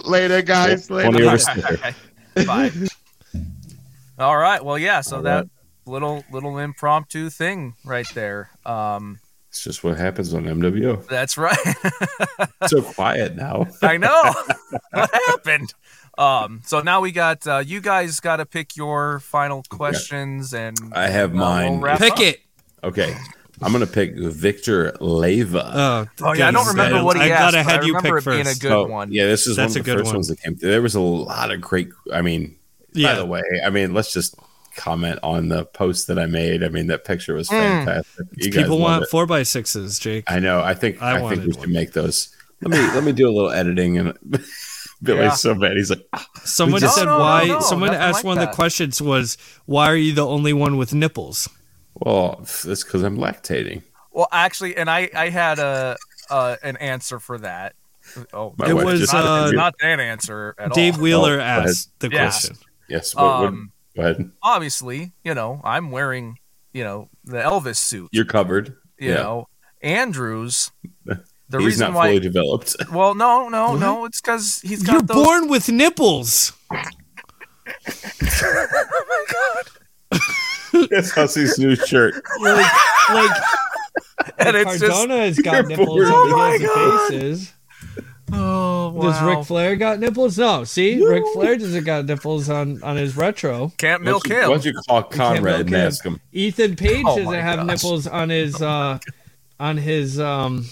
later, 0.05 0.41
guys. 0.41 0.89
Later. 0.89 1.09
Twenty 1.09 1.27
over 1.27 1.37
sticker. 1.37 1.93
Bye. 2.45 2.71
All 4.17 4.37
right. 4.37 4.63
Well, 4.63 4.77
yeah. 4.77 5.01
So 5.01 5.17
All 5.17 5.21
that 5.23 5.35
right. 5.39 5.49
little 5.85 6.23
little 6.31 6.57
impromptu 6.57 7.29
thing 7.29 7.73
right 7.83 8.07
there. 8.13 8.49
Um, 8.65 9.19
It's 9.55 9.63
just 9.63 9.85
what 9.85 9.97
happens 9.97 10.33
on 10.33 10.43
MWO. 10.43 11.07
that's 11.07 11.37
right. 11.37 11.57
so 12.67 12.81
quiet 12.81 13.37
now. 13.37 13.67
I 13.81 13.95
know 13.95 14.33
what 14.91 15.09
happened. 15.27 15.73
Um, 16.17 16.59
so 16.65 16.81
now 16.81 16.99
we 16.99 17.13
got 17.13 17.47
uh, 17.47 17.59
you 17.65 17.79
guys 17.79 18.19
got 18.19 18.37
to 18.37 18.45
pick 18.45 18.75
your 18.75 19.21
final 19.21 19.63
questions, 19.69 20.53
and 20.53 20.77
I 20.91 21.07
have 21.07 21.29
uh, 21.31 21.35
we'll 21.37 21.45
mine. 21.45 21.79
wrap 21.79 21.99
Pick 21.99 22.11
up. 22.11 22.19
it. 22.19 22.41
Okay, 22.83 23.15
I'm 23.61 23.71
gonna 23.71 23.87
pick 23.87 24.17
Victor 24.17 24.93
Leva. 24.99 25.71
Oh, 25.73 26.05
Oh 26.21 26.33
yeah, 26.33 26.49
I 26.49 26.51
don't 26.51 26.67
remember 26.67 27.01
what 27.01 27.15
he 27.15 27.23
I 27.23 27.27
asked. 27.29 27.53
gotta 27.53 27.63
but 27.63 27.71
have 27.71 27.83
I 27.83 27.85
you 27.85 27.95
remember 27.95 28.19
pick 28.19 28.27
it 28.27 28.43
being 28.43 28.47
a 28.47 28.59
good 28.59 28.71
Oh, 28.73 28.87
one. 28.87 29.09
Yeah, 29.13 29.27
this 29.27 29.47
is 29.47 29.55
That's 29.55 29.71
one 29.75 29.77
a 29.77 29.79
of 29.79 29.85
the 29.85 29.91
good 29.91 29.97
first 29.99 30.05
one. 30.07 30.15
ones 30.15 30.27
that 30.27 30.41
came 30.41 30.57
through. 30.57 30.71
There 30.71 30.81
was 30.81 30.95
a 30.95 30.99
lot 30.99 31.49
of 31.51 31.61
great. 31.61 31.87
I 32.11 32.21
mean, 32.21 32.57
Yeah. 32.91 33.13
by 33.13 33.19
the 33.19 33.25
way, 33.25 33.41
I 33.65 33.69
mean, 33.69 33.93
let's 33.93 34.11
just 34.11 34.35
comment 34.75 35.19
on 35.23 35.49
the 35.49 35.65
post 35.65 36.07
that 36.07 36.19
I 36.19 36.25
made. 36.25 36.63
I 36.63 36.69
mean, 36.69 36.87
that 36.87 37.03
picture 37.05 37.33
was 37.33 37.47
Mm. 37.49 37.85
fantastic. 37.85 38.27
You 38.35 38.51
guys 38.51 38.63
People 38.63 38.79
want 38.79 39.03
it. 39.03 39.09
four 39.09 39.25
by 39.25 39.43
sixes, 39.43 39.99
Jake. 39.99 40.23
I 40.27 40.39
know. 40.39 40.61
I 40.61 40.73
think 40.73 41.01
I 41.01 41.17
I, 41.17 41.29
think 41.29 41.45
we 41.45 41.51
should 41.51 41.59
one. 41.61 41.71
make 41.73 41.93
those. 41.93 42.29
Let 42.61 42.71
me 42.71 42.77
let 42.93 43.03
me 43.03 43.11
do 43.11 43.27
a 43.29 43.33
little 43.33 43.51
editing 43.51 43.97
and. 43.97 44.17
Billy's 45.03 45.23
Yeah. 45.23 45.33
so 45.33 45.55
bad. 45.55 45.75
He's 45.75 45.89
like, 45.89 46.07
Someone 46.45 46.81
No, 46.81 46.87
said 46.87 47.05
no, 47.05 47.17
no, 47.17 47.19
why. 47.19 47.45
no, 47.47 47.59
someone 47.59 47.93
asked 47.93 48.19
like 48.19 48.23
one 48.23 48.37
of 48.39 48.47
the 48.47 48.53
questions 48.55 49.01
was, 49.01 49.37
"Why 49.65 49.87
are 49.87 49.95
you 49.95 50.13
the 50.13 50.25
only 50.25 50.53
one 50.53 50.77
with 50.77 50.93
nipples?" 50.93 51.49
well, 51.95 52.39
that's 52.63 52.83
because 52.83 53.03
I'm 53.03 53.17
lactating. 53.17 53.83
Well, 54.13 54.29
actually, 54.31 54.77
and 54.77 54.89
I 54.89 55.09
I 55.13 55.29
had 55.29 55.59
a 55.59 55.97
uh, 56.29 56.55
an 56.63 56.77
answer 56.77 57.19
for 57.19 57.37
that. 57.39 57.75
Oh, 58.33 58.55
My 58.57 58.69
It 58.69 58.73
was, 58.73 59.11
not, 59.11 59.25
uh, 59.25 59.51
not 59.51 59.75
that 59.81 59.99
answer 59.99 60.55
at 60.57 60.71
all. 60.71 60.75
Dave 60.75 60.95
all. 60.95 61.01
Wheeler 61.01 61.39
Oh, 61.39 61.43
asked 61.43 61.89
the 61.99 62.09
Yeah. 62.09 62.21
question. 62.29 62.55
Yes. 62.87 63.13
What, 63.13 63.25
what- 63.25 63.47
Um, 63.47 63.71
go 63.95 64.01
ahead. 64.03 64.31
obviously, 64.41 65.13
you 65.23 65.33
know, 65.33 65.61
I'm 65.63 65.91
wearing, 65.91 66.37
you 66.73 66.83
know, 66.83 67.09
the 67.23 67.37
Elvis 67.37 67.77
suit. 67.77 68.09
You're 68.11 68.25
covered. 68.25 68.75
you 68.99 69.09
yeah. 69.09 69.15
know, 69.15 69.47
Andrews. 69.81 70.71
The 71.47 71.59
He's 71.59 71.65
reason 71.67 71.91
not 71.91 71.95
why, 71.97 72.07
fully 72.07 72.19
developed. 72.21 72.75
well, 72.91 73.13
no, 73.13 73.49
no, 73.49 73.75
no, 73.75 74.05
it's 74.05 74.19
because 74.19 74.61
he's 74.61 74.81
got 74.81 74.93
You're 74.93 75.01
those. 75.03 75.23
born 75.25 75.47
with 75.47 75.69
nipples. 75.69 76.53
Oh 76.71 76.83
my 79.09 79.25
god. 79.31 80.89
That's 80.89 81.11
Hussey's 81.11 81.59
new 81.59 81.75
shirt. 81.75 82.15
Like, 82.41 82.65
like 83.09 83.37
and 84.39 84.55
it's 84.57 84.79
just, 84.79 84.91
Cardona 84.91 85.17
has 85.17 85.37
got 85.39 85.67
nipples 85.67 85.87
born- 85.87 86.07
on 86.07 86.13
Oh 86.13 86.29
the 86.29 86.35
my 86.35 86.57
God. 86.57 87.09
faces. 87.11 87.53
Oh 88.33 88.89
wow. 88.89 89.01
Does 89.03 89.21
Ric 89.21 89.45
Flair 89.45 89.75
got 89.75 89.99
nipples? 89.99 90.37
No. 90.37 90.63
See, 90.63 91.03
Ric 91.05 91.23
Flair 91.33 91.57
doesn't 91.57 91.83
got 91.83 92.05
nipples 92.05 92.49
on 92.49 92.81
on 92.83 92.95
his 92.97 93.15
retro. 93.15 93.71
Can't 93.77 94.01
milk 94.03 94.23
don't 94.23 94.37
him. 94.37 94.49
why 94.49 94.55
don't 94.55 94.65
you 94.65 94.73
call 94.87 95.03
Conrad 95.03 95.61
and 95.67 95.75
ask 95.75 96.03
him? 96.03 96.19
Ethan 96.31 96.75
Page 96.75 97.03
Oh 97.07 97.17
doesn't 97.17 97.33
have 97.33 97.57
gosh. 97.59 97.67
nipples 97.67 98.07
on 98.07 98.29
his 98.29 98.61
uh 98.61 98.99
on 99.59 99.77
his 99.77 100.19
um 100.19 100.65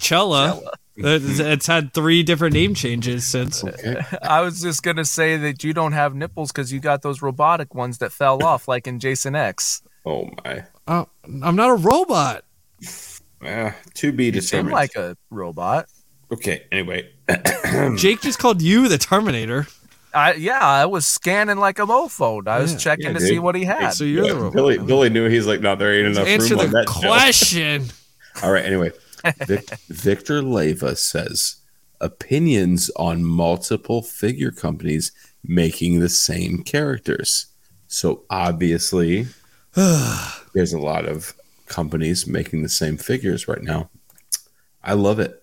Chella. 0.00 0.60
It's 0.96 1.40
it's 1.40 1.66
had 1.66 1.92
three 1.92 2.22
different 2.22 2.54
name 2.54 2.74
changes 2.74 3.26
since. 3.26 3.64
Okay. 3.64 3.96
I 4.22 4.42
was 4.42 4.60
just 4.60 4.82
gonna 4.84 5.04
say 5.04 5.36
that 5.36 5.64
you 5.64 5.72
don't 5.74 5.90
have 5.92 6.14
nipples 6.14 6.52
because 6.52 6.72
you 6.72 6.78
got 6.78 7.02
those 7.02 7.20
robotic 7.20 7.74
ones 7.74 7.98
that 7.98 8.12
fell 8.12 8.44
off, 8.44 8.68
like 8.68 8.86
in 8.86 9.00
Jason 9.00 9.34
X. 9.34 9.82
Oh 10.06 10.30
my. 10.44 10.64
Oh, 10.86 11.08
I'm 11.42 11.56
not 11.56 11.70
a 11.70 11.74
robot. 11.74 12.44
Ah, 13.46 13.74
to 13.94 14.12
be 14.12 14.26
You 14.26 14.32
seem 14.40 14.40
determined. 14.66 14.72
like 14.72 14.94
a 14.96 15.16
robot. 15.30 15.86
Okay. 16.32 16.64
Anyway. 16.72 17.10
Jake 17.96 18.20
just 18.20 18.38
called 18.38 18.60
you 18.62 18.88
the 18.88 18.98
Terminator. 18.98 19.66
I 20.12 20.34
yeah, 20.34 20.60
I 20.60 20.86
was 20.86 21.06
scanning 21.06 21.58
like 21.58 21.78
a 21.78 21.82
mofo. 21.82 22.46
I 22.46 22.60
was 22.60 22.72
Yeah. 22.72 22.78
checking 22.78 23.06
Yeah, 23.06 23.12
to 23.14 23.18
dude. 23.18 23.28
see 23.28 23.38
what 23.38 23.54
he 23.56 23.64
had. 23.64 23.90
So 23.90 24.04
you're 24.04 24.22
the 24.22 24.28
Yeah, 24.28 24.34
robot. 24.34 24.52
Billy 24.54 24.78
Billy 24.78 25.10
knew 25.10 25.28
he's 25.28 25.46
like, 25.46 25.60
no, 25.60 25.74
there 25.74 25.92
ain't 25.92 26.06
enough 26.16 26.28
Answer 26.28 26.54
room 26.54 26.60
on 26.60 26.70
the 26.70 26.72
that 26.72 26.88
shelf." 26.88 27.04
question. 27.04 27.88
All 28.42 28.52
right. 28.52 28.64
Anyway, 28.64 28.92
Vic, 29.46 29.68
Victor 29.88 30.40
Leva 30.42 30.94
says 30.96 31.56
opinions 32.00 32.90
on 32.96 33.24
multiple 33.24 34.02
figure 34.02 34.50
companies 34.52 35.10
making 35.42 36.00
the 36.00 36.08
same 36.08 36.62
characters. 36.62 37.46
So 37.88 38.24
obviously, 38.30 39.26
there's 39.74 40.72
a 40.72 40.78
lot 40.78 41.06
of 41.06 41.34
companies 41.66 42.26
making 42.26 42.62
the 42.62 42.68
same 42.68 42.96
figures 42.96 43.48
right 43.48 43.62
now. 43.62 43.90
I 44.82 44.92
love 44.94 45.18
it. 45.18 45.40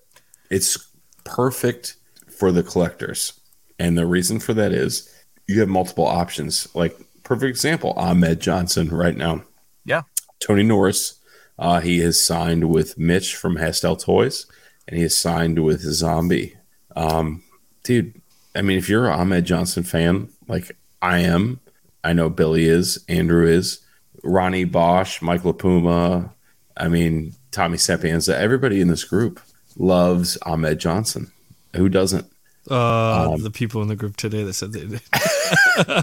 It's 0.51 0.77
perfect 1.23 1.95
for 2.29 2.51
the 2.51 2.61
collectors. 2.61 3.39
And 3.79 3.97
the 3.97 4.05
reason 4.05 4.39
for 4.39 4.53
that 4.53 4.73
is 4.73 5.11
you 5.47 5.59
have 5.61 5.69
multiple 5.69 6.05
options. 6.05 6.67
Like, 6.75 6.95
perfect 7.23 7.49
example 7.49 7.93
Ahmed 7.93 8.41
Johnson 8.41 8.89
right 8.89 9.15
now. 9.15 9.43
Yeah. 9.85 10.03
Tony 10.39 10.61
Norris. 10.61 11.19
Uh, 11.57 11.79
he 11.79 11.99
has 11.99 12.21
signed 12.21 12.69
with 12.69 12.97
Mitch 12.97 13.35
from 13.35 13.55
Hastel 13.55 13.99
Toys, 13.99 14.47
and 14.87 14.97
he 14.97 15.03
has 15.03 15.15
signed 15.15 15.63
with 15.63 15.81
Zombie. 15.81 16.55
Um, 16.95 17.43
dude, 17.83 18.19
I 18.55 18.61
mean, 18.61 18.77
if 18.77 18.89
you're 18.89 19.07
a 19.07 19.15
Ahmed 19.15 19.45
Johnson 19.45 19.83
fan, 19.83 20.29
like 20.47 20.75
I 21.01 21.19
am, 21.19 21.59
I 22.03 22.13
know 22.13 22.29
Billy 22.29 22.65
is, 22.65 23.03
Andrew 23.07 23.47
is, 23.47 23.79
Ronnie 24.23 24.65
Bosch, 24.65 25.21
Michael 25.21 25.53
Puma. 25.53 26.33
I 26.75 26.87
mean, 26.87 27.35
Tommy 27.51 27.77
Sapienza. 27.77 28.37
Everybody 28.37 28.81
in 28.81 28.87
this 28.87 29.03
group 29.03 29.39
loves 29.81 30.37
Ahmed 30.43 30.79
Johnson. 30.79 31.31
Who 31.75 31.89
doesn't? 31.89 32.25
Uh, 32.69 33.31
Um, 33.33 33.41
the 33.41 33.49
people 33.51 33.81
in 33.81 33.87
the 33.87 33.95
group 33.95 34.15
today 34.17 34.43
that 34.43 34.53
said 34.53 34.71
they 34.73 34.85
did. 34.85 35.01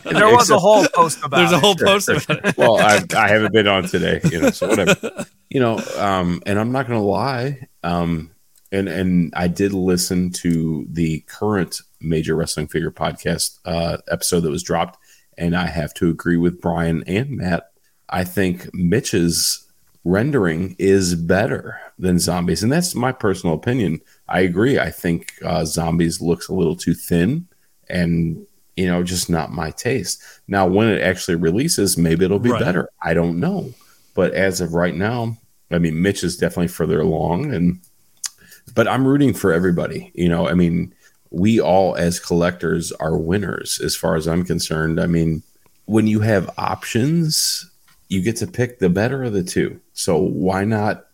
There 0.04 0.34
was 0.34 0.50
a 0.50 0.58
whole 0.58 0.86
post 0.94 1.18
about 1.22 1.36
There's 1.38 1.52
a 1.52 1.56
it. 1.56 1.60
whole 1.60 1.74
post 1.76 2.08
about 2.08 2.44
it. 2.44 2.56
well, 2.58 2.78
I, 2.78 3.00
I 3.16 3.28
haven't 3.28 3.52
been 3.52 3.68
on 3.68 3.84
today, 3.84 4.20
you 4.30 4.40
know, 4.40 4.50
so 4.50 4.68
whatever. 4.68 5.24
You 5.50 5.60
know, 5.60 5.78
um, 5.96 6.42
and 6.44 6.58
I'm 6.60 6.72
not 6.72 6.86
going 6.86 7.00
to 7.00 7.06
lie. 7.06 7.66
Um, 7.82 8.32
and 8.70 8.86
and 8.86 9.32
I 9.34 9.48
did 9.48 9.72
listen 9.72 10.30
to 10.42 10.86
the 10.90 11.20
current 11.20 11.80
Major 12.02 12.36
Wrestling 12.36 12.66
Figure 12.68 12.90
podcast 12.90 13.58
uh, 13.64 13.96
episode 14.10 14.40
that 14.40 14.50
was 14.50 14.62
dropped, 14.62 14.98
and 15.38 15.56
I 15.56 15.64
have 15.68 15.94
to 15.94 16.10
agree 16.10 16.36
with 16.36 16.60
Brian 16.60 17.02
and 17.06 17.30
Matt. 17.30 17.70
I 18.10 18.24
think 18.24 18.68
Mitch's 18.74 19.64
rendering 20.08 20.74
is 20.78 21.14
better 21.14 21.78
than 21.98 22.18
Zombies, 22.18 22.62
and 22.62 22.72
that's 22.72 22.94
my 22.94 23.12
personal 23.12 23.54
opinion. 23.54 24.00
I 24.28 24.40
agree. 24.40 24.78
I 24.78 24.90
think 24.90 25.32
uh, 25.44 25.64
Zombies 25.64 26.20
looks 26.20 26.48
a 26.48 26.54
little 26.54 26.76
too 26.76 26.94
thin, 26.94 27.46
and 27.88 28.46
you 28.76 28.86
know, 28.86 29.02
just 29.02 29.28
not 29.28 29.50
my 29.52 29.70
taste. 29.72 30.22
Now, 30.46 30.66
when 30.66 30.88
it 30.88 31.02
actually 31.02 31.34
releases, 31.34 31.98
maybe 31.98 32.24
it'll 32.24 32.38
be 32.38 32.50
Right. 32.50 32.60
better. 32.62 32.88
I 33.02 33.12
don't 33.12 33.40
know. 33.40 33.74
But 34.14 34.34
as 34.34 34.60
of 34.60 34.72
right 34.72 34.94
now, 34.94 35.36
I 35.72 35.78
mean, 35.78 36.00
Mitch 36.00 36.22
is 36.22 36.36
definitely 36.36 36.68
further 36.68 37.00
along, 37.00 37.52
and 37.52 37.80
but 38.74 38.86
I'm 38.88 39.06
rooting 39.06 39.34
for 39.34 39.52
everybody. 39.52 40.10
You 40.14 40.28
know, 40.28 40.48
I 40.48 40.54
mean, 40.54 40.94
we 41.30 41.60
all 41.60 41.94
as 41.96 42.20
collectors 42.20 42.92
are 42.92 43.16
winners 43.16 43.80
as 43.84 43.94
far 43.96 44.14
as 44.16 44.26
I'm 44.28 44.44
concerned. 44.44 45.00
I 45.00 45.06
mean, 45.06 45.42
when 45.86 46.06
you 46.06 46.20
have 46.20 46.48
options, 46.58 47.68
you 48.08 48.22
get 48.22 48.36
to 48.36 48.46
pick 48.46 48.78
the 48.78 48.88
better 48.88 49.24
of 49.24 49.32
the 49.32 49.42
two. 49.42 49.80
So 49.92 50.16
why 50.18 50.64
not 50.64 51.06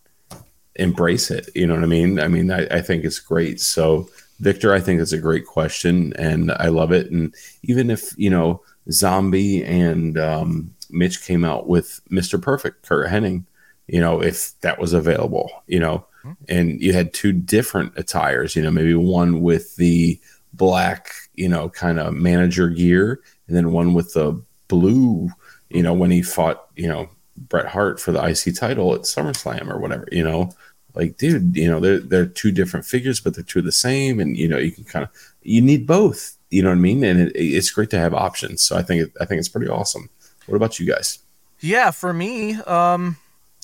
embrace 0.75 1.31
it? 1.31 1.49
You 1.55 1.67
know 1.67 1.75
what 1.75 1.83
I 1.83 1.87
mean? 1.87 2.19
I 2.19 2.27
mean, 2.27 2.51
I, 2.51 2.67
I 2.67 2.81
think 2.81 3.03
it's 3.03 3.19
great. 3.19 3.61
So 3.61 4.09
Victor, 4.39 4.73
I 4.73 4.79
think 4.79 5.01
it's 5.01 5.13
a 5.13 5.17
great 5.17 5.45
question, 5.45 6.13
and 6.17 6.51
I 6.51 6.67
love 6.67 6.91
it. 6.91 7.11
And 7.11 7.33
even 7.63 7.89
if 7.89 8.13
you 8.17 8.29
know 8.29 8.61
Zombie 8.91 9.63
and 9.63 10.17
um, 10.17 10.73
Mitch 10.89 11.25
came 11.25 11.45
out 11.45 11.67
with 11.67 12.01
Mister 12.09 12.37
Perfect, 12.37 12.85
Curt 12.85 13.09
Hennig, 13.09 13.43
you 13.87 14.01
know, 14.01 14.21
if 14.21 14.59
that 14.61 14.79
was 14.79 14.93
available, 14.93 15.49
you 15.67 15.79
know, 15.79 16.05
and 16.49 16.81
you 16.81 16.91
had 16.91 17.13
two 17.13 17.31
different 17.31 17.93
attires, 17.97 18.55
you 18.55 18.61
know, 18.63 18.71
maybe 18.71 18.95
one 18.95 19.41
with 19.41 19.75
the 19.75 20.19
black, 20.53 21.11
you 21.35 21.47
know, 21.47 21.69
kind 21.69 21.99
of 21.99 22.13
manager 22.13 22.67
gear, 22.69 23.21
and 23.47 23.55
then 23.55 23.71
one 23.71 23.93
with 23.93 24.13
the 24.13 24.41
blue, 24.67 25.29
you 25.75 25.83
know, 25.83 25.93
when 25.93 26.11
he 26.11 26.21
fought, 26.21 26.67
you 26.75 26.87
know, 26.87 27.09
Bret 27.37 27.65
Hart 27.67 27.99
for 27.99 28.11
the 28.11 28.23
IC 28.23 28.55
title 28.55 28.93
at 28.95 29.01
SummerSlam 29.01 29.69
or 29.69 29.77
whatever, 29.79 30.07
you 30.11 30.23
know, 30.23 30.51
like, 30.93 31.17
dude, 31.17 31.55
you 31.57 31.69
know, 31.69 31.79
they're 31.79 31.99
they're 31.99 32.25
two 32.25 32.51
different 32.51 32.85
figures, 32.85 33.19
but 33.19 33.35
they're 33.35 33.43
two 33.43 33.59
of 33.59 33.65
the 33.65 33.71
same, 33.71 34.19
and 34.19 34.37
you 34.37 34.47
know, 34.47 34.57
you 34.57 34.71
can 34.71 34.85
kind 34.85 35.03
of 35.03 35.09
you 35.43 35.61
need 35.61 35.85
both, 35.85 36.37
you 36.49 36.63
know 36.63 36.69
what 36.69 36.75
I 36.77 36.79
mean? 36.79 37.03
And 37.03 37.19
it, 37.19 37.31
it's 37.35 37.69
great 37.71 37.89
to 37.91 37.99
have 37.99 38.13
options. 38.13 38.63
So 38.63 38.77
I 38.77 38.81
think 38.81 39.03
it, 39.03 39.11
I 39.19 39.25
think 39.25 39.39
it's 39.39 39.49
pretty 39.49 39.67
awesome. 39.69 40.09
What 40.45 40.55
about 40.55 40.79
you 40.79 40.85
guys? 40.85 41.19
Yeah, 41.59 41.91
for 41.91 42.13
me, 42.13 42.53
um, 42.61 43.17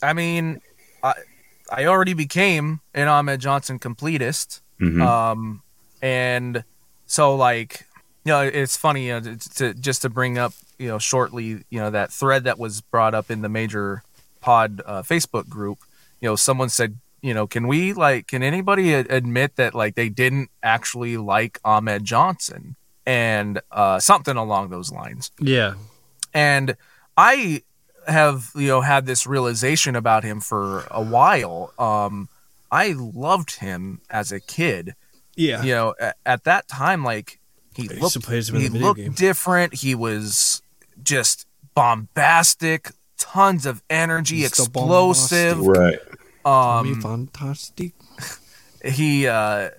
I 0.04 0.12
mean, 0.14 0.60
I 1.04 1.14
I 1.72 1.86
already 1.86 2.14
became 2.14 2.82
an 2.94 3.08
Ahmed 3.08 3.40
Johnson 3.40 3.80
completist, 3.80 4.60
Mhm. 4.82 5.02
um, 5.02 5.62
and 6.02 6.64
so 7.06 7.36
like, 7.36 7.86
you 8.26 8.32
know, 8.34 8.42
it's 8.42 8.76
funny 8.76 9.08
you 9.08 9.14
know, 9.14 9.36
to, 9.36 9.50
to 9.56 9.74
just 9.76 10.02
to 10.02 10.10
bring 10.10 10.38
up, 10.38 10.54
you 10.82 10.88
know, 10.88 10.98
shortly, 11.00 11.64
you 11.70 11.80
know, 11.80 11.90
that 11.92 12.12
thread 12.12 12.44
that 12.46 12.58
was 12.60 12.82
brought 12.82 13.14
up 13.14 13.30
in 13.30 13.42
the 13.42 13.50
major 13.50 14.04
pod 14.42 14.82
uh, 14.86 15.02
Facebook 15.04 15.48
group. 15.48 15.80
You 16.20 16.30
know, 16.30 16.36
someone 16.36 16.70
said, 16.70 16.98
you 17.22 17.34
know, 17.34 17.46
can 17.48 17.68
we 17.68 17.94
like, 17.94 18.28
can 18.28 18.42
anybody 18.44 18.94
a- 18.94 19.00
admit 19.10 19.56
that 19.58 19.74
like 19.76 19.96
they 19.96 20.10
didn't 20.10 20.50
actually 20.64 21.18
like 21.18 21.60
Ahmed 21.64 22.04
Johnson 22.04 22.76
and 23.06 23.62
uh, 23.72 24.00
something 24.00 24.36
along 24.38 24.70
those 24.70 24.92
lines? 24.92 25.32
Yeah. 25.40 25.74
and 26.34 26.76
i 27.18 27.62
have 28.08 28.50
you 28.56 28.68
know 28.70 28.80
had 28.82 29.06
this 29.06 29.28
realization 29.28 29.96
about 29.98 30.24
him 30.24 30.40
for 30.40 30.86
a 30.90 31.02
while 31.04 31.74
um 31.78 32.30
i 32.72 32.94
loved 32.98 33.52
him 33.58 34.00
as 34.10 34.32
a 34.32 34.40
kid 34.40 34.96
Yeah. 35.36 35.62
you 35.62 35.74
know 35.74 35.94
at, 36.00 36.16
at 36.26 36.44
that 36.46 36.70
time 36.70 37.04
like 37.04 37.40
he 37.76 37.84
used 37.84 38.02
looked 38.02 38.14
to 38.14 38.20
play 38.22 38.38
as 38.38 38.50
him 38.50 38.56
in 38.56 38.62
he 38.62 38.70
looked 38.80 39.00
game. 39.02 39.12
different 39.12 39.74
he 39.76 39.94
was 39.94 40.62
just 41.04 41.46
bombastic 41.76 42.92
tons 43.18 43.66
of 43.66 43.82
energy 43.90 44.42
Mr. 44.42 44.48
explosive 44.48 45.60
Right. 45.66 46.00
Tommy 46.44 46.92
um 46.94 47.02
Fantastic. 47.02 47.94
he 48.84 49.28
uh 49.28 49.70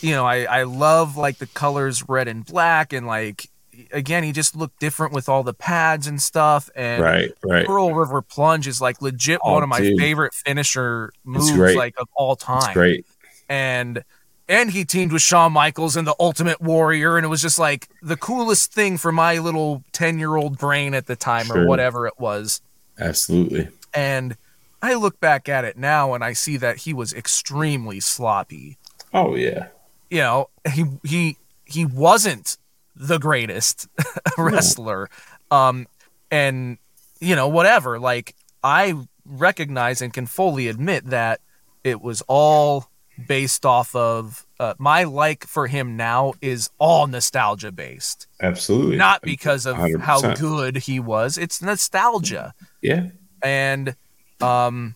you 0.00 0.12
know 0.12 0.24
i 0.24 0.44
i 0.44 0.62
love 0.62 1.16
like 1.18 1.36
the 1.38 1.46
colors 1.48 2.08
red 2.08 2.28
and 2.28 2.46
black 2.46 2.92
and 2.94 3.06
like 3.06 3.46
again 3.92 4.24
he 4.24 4.32
just 4.32 4.56
looked 4.56 4.80
different 4.80 5.12
with 5.12 5.28
all 5.28 5.42
the 5.42 5.52
pads 5.52 6.06
and 6.06 6.20
stuff 6.20 6.70
and 6.74 7.02
Right. 7.02 7.30
Right. 7.44 7.66
Pearl 7.66 7.94
River 7.94 8.22
Plunge 8.22 8.66
is 8.66 8.80
like 8.80 9.02
legit 9.02 9.38
Oh, 9.44 9.52
one 9.52 9.62
of 9.62 9.68
my 9.68 9.80
dude. 9.80 9.98
favorite 9.98 10.32
finisher 10.34 11.12
moves 11.24 11.76
like 11.76 11.94
of 11.98 12.08
all 12.16 12.32
It's 12.32 12.42
time. 12.44 12.72
great. 12.74 13.06
And 13.50 14.02
and 14.48 14.70
he 14.70 14.84
teamed 14.84 15.12
with 15.12 15.22
Shawn 15.22 15.52
Michaels 15.52 15.96
in 15.96 16.04
the 16.04 16.14
Ultimate 16.18 16.60
Warrior, 16.60 17.16
and 17.16 17.24
it 17.24 17.28
was 17.28 17.42
just 17.42 17.58
like 17.58 17.88
the 18.02 18.16
coolest 18.16 18.72
thing 18.72 18.96
for 18.96 19.12
my 19.12 19.38
little 19.38 19.84
ten 19.92 20.18
year 20.18 20.36
old 20.36 20.58
brain 20.58 20.94
at 20.94 21.06
the 21.06 21.16
time 21.16 21.46
Sure. 21.46 21.62
or 21.64 21.66
whatever 21.66 22.06
it 22.06 22.18
was. 22.18 22.60
Absolutely. 22.98 23.68
And 23.94 24.36
I 24.82 24.94
look 24.94 25.18
back 25.20 25.48
at 25.48 25.64
it 25.64 25.76
now 25.76 26.14
and 26.14 26.22
I 26.24 26.32
see 26.32 26.56
that 26.58 26.78
he 26.78 26.92
was 26.94 27.12
extremely 27.12 28.00
sloppy. 28.00 28.76
Oh 29.12 29.34
yeah. 29.34 29.68
You 30.10 30.18
know, 30.18 30.48
he 30.72 30.84
he 31.04 31.36
he 31.64 31.84
wasn't 31.84 32.56
the 32.96 33.18
greatest 33.18 33.88
wrestler. 34.38 35.08
Um 35.50 35.86
and 36.30 36.78
you 37.20 37.34
know, 37.36 37.48
whatever. 37.48 37.98
Like 37.98 38.34
I 38.62 38.94
recognize 39.24 40.00
and 40.02 40.12
can 40.12 40.26
fully 40.26 40.68
admit 40.68 41.06
that 41.06 41.40
it 41.84 42.00
was 42.00 42.22
all 42.28 42.88
based 43.26 43.66
off 43.66 43.94
of 43.96 44.46
uh, 44.60 44.74
my 44.78 45.04
like 45.04 45.44
for 45.44 45.66
him 45.66 45.96
now 45.96 46.34
is 46.40 46.70
all 46.78 47.06
nostalgia 47.06 47.72
based. 47.72 48.26
Absolutely. 48.40 48.96
Not 48.96 49.22
because 49.22 49.66
of 49.66 49.76
how 49.76 50.20
100%. 50.20 50.38
good 50.38 50.76
he 50.78 51.00
was. 51.00 51.36
It's 51.38 51.60
nostalgia 51.62 52.54
Yeah. 52.82 53.08
and 53.42 53.94
um 54.40 54.94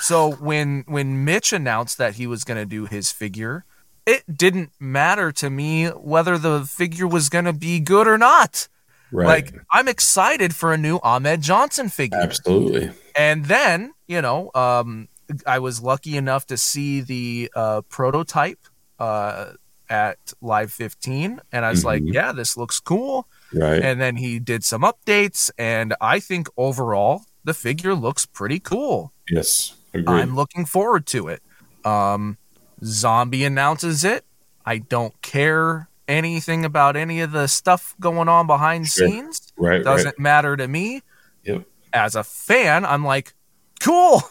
so 0.00 0.32
when 0.32 0.84
when 0.86 1.24
Mitch 1.24 1.52
announced 1.52 1.98
that 1.98 2.14
he 2.16 2.26
was 2.26 2.44
going 2.44 2.58
to 2.60 2.66
do 2.66 2.86
his 2.86 3.10
figure 3.12 3.64
it 4.06 4.22
didn't 4.36 4.70
matter 4.78 5.32
to 5.32 5.48
me 5.48 5.86
whether 5.86 6.36
the 6.36 6.64
figure 6.66 7.06
was 7.06 7.28
going 7.30 7.46
to 7.46 7.52
be 7.54 7.80
good 7.80 8.06
or 8.06 8.18
not 8.18 8.68
Right. 9.12 9.26
like 9.26 9.54
i'm 9.70 9.86
excited 9.86 10.54
for 10.56 10.72
a 10.72 10.76
new 10.78 10.98
Ahmed 11.02 11.40
Johnson 11.40 11.88
figure 11.88 12.18
Absolutely. 12.20 12.90
and 13.16 13.44
then 13.46 13.92
you 14.08 14.20
know 14.20 14.50
um 14.54 15.08
i 15.46 15.58
was 15.58 15.80
lucky 15.82 16.16
enough 16.16 16.46
to 16.46 16.56
see 16.56 17.00
the 17.00 17.50
uh 17.56 17.80
prototype 17.88 18.58
uh 18.98 19.52
at 19.90 20.18
live 20.40 20.72
15 20.72 21.40
and 21.52 21.64
i 21.64 21.70
was 21.70 21.84
like 21.84 22.02
Mhm. 22.02 22.12
yeah 22.14 22.32
this 22.32 22.56
looks 22.56 22.80
cool 22.80 23.26
Right. 23.52 23.82
and 23.82 24.00
then 24.00 24.16
he 24.16 24.38
did 24.38 24.64
some 24.64 24.82
updates 24.82 25.50
and 25.58 25.94
i 26.00 26.18
think 26.20 26.48
overall 26.56 27.22
the 27.44 27.52
figure 27.54 27.94
looks 27.94 28.24
pretty 28.26 28.58
cool 28.60 29.12
yes. 29.28 29.74
Agreed. 29.92 30.20
i'm 30.22 30.34
looking 30.34 30.64
forward 30.64 31.06
to 31.06 31.28
it 31.28 31.42
um 31.84 32.38
zombie 32.82 33.44
announces 33.44 34.04
it 34.04 34.24
i 34.64 34.78
don't 34.78 35.20
care 35.22 35.88
anything 36.08 36.64
about 36.64 36.96
any 36.96 37.20
of 37.20 37.32
the 37.32 37.46
stuff 37.46 37.94
going 38.00 38.28
on 38.28 38.46
behind 38.46 38.88
Sure. 38.88 39.08
scenes 39.08 39.52
right. 39.56 39.82
doesn't 39.84 40.06
Right. 40.06 40.18
matter 40.18 40.56
to 40.56 40.66
me 40.66 41.02
Yep. 41.44 41.64
as 41.92 42.14
a 42.16 42.24
fan 42.24 42.84
i'm 42.86 43.04
like 43.04 43.34
cool 43.80 44.22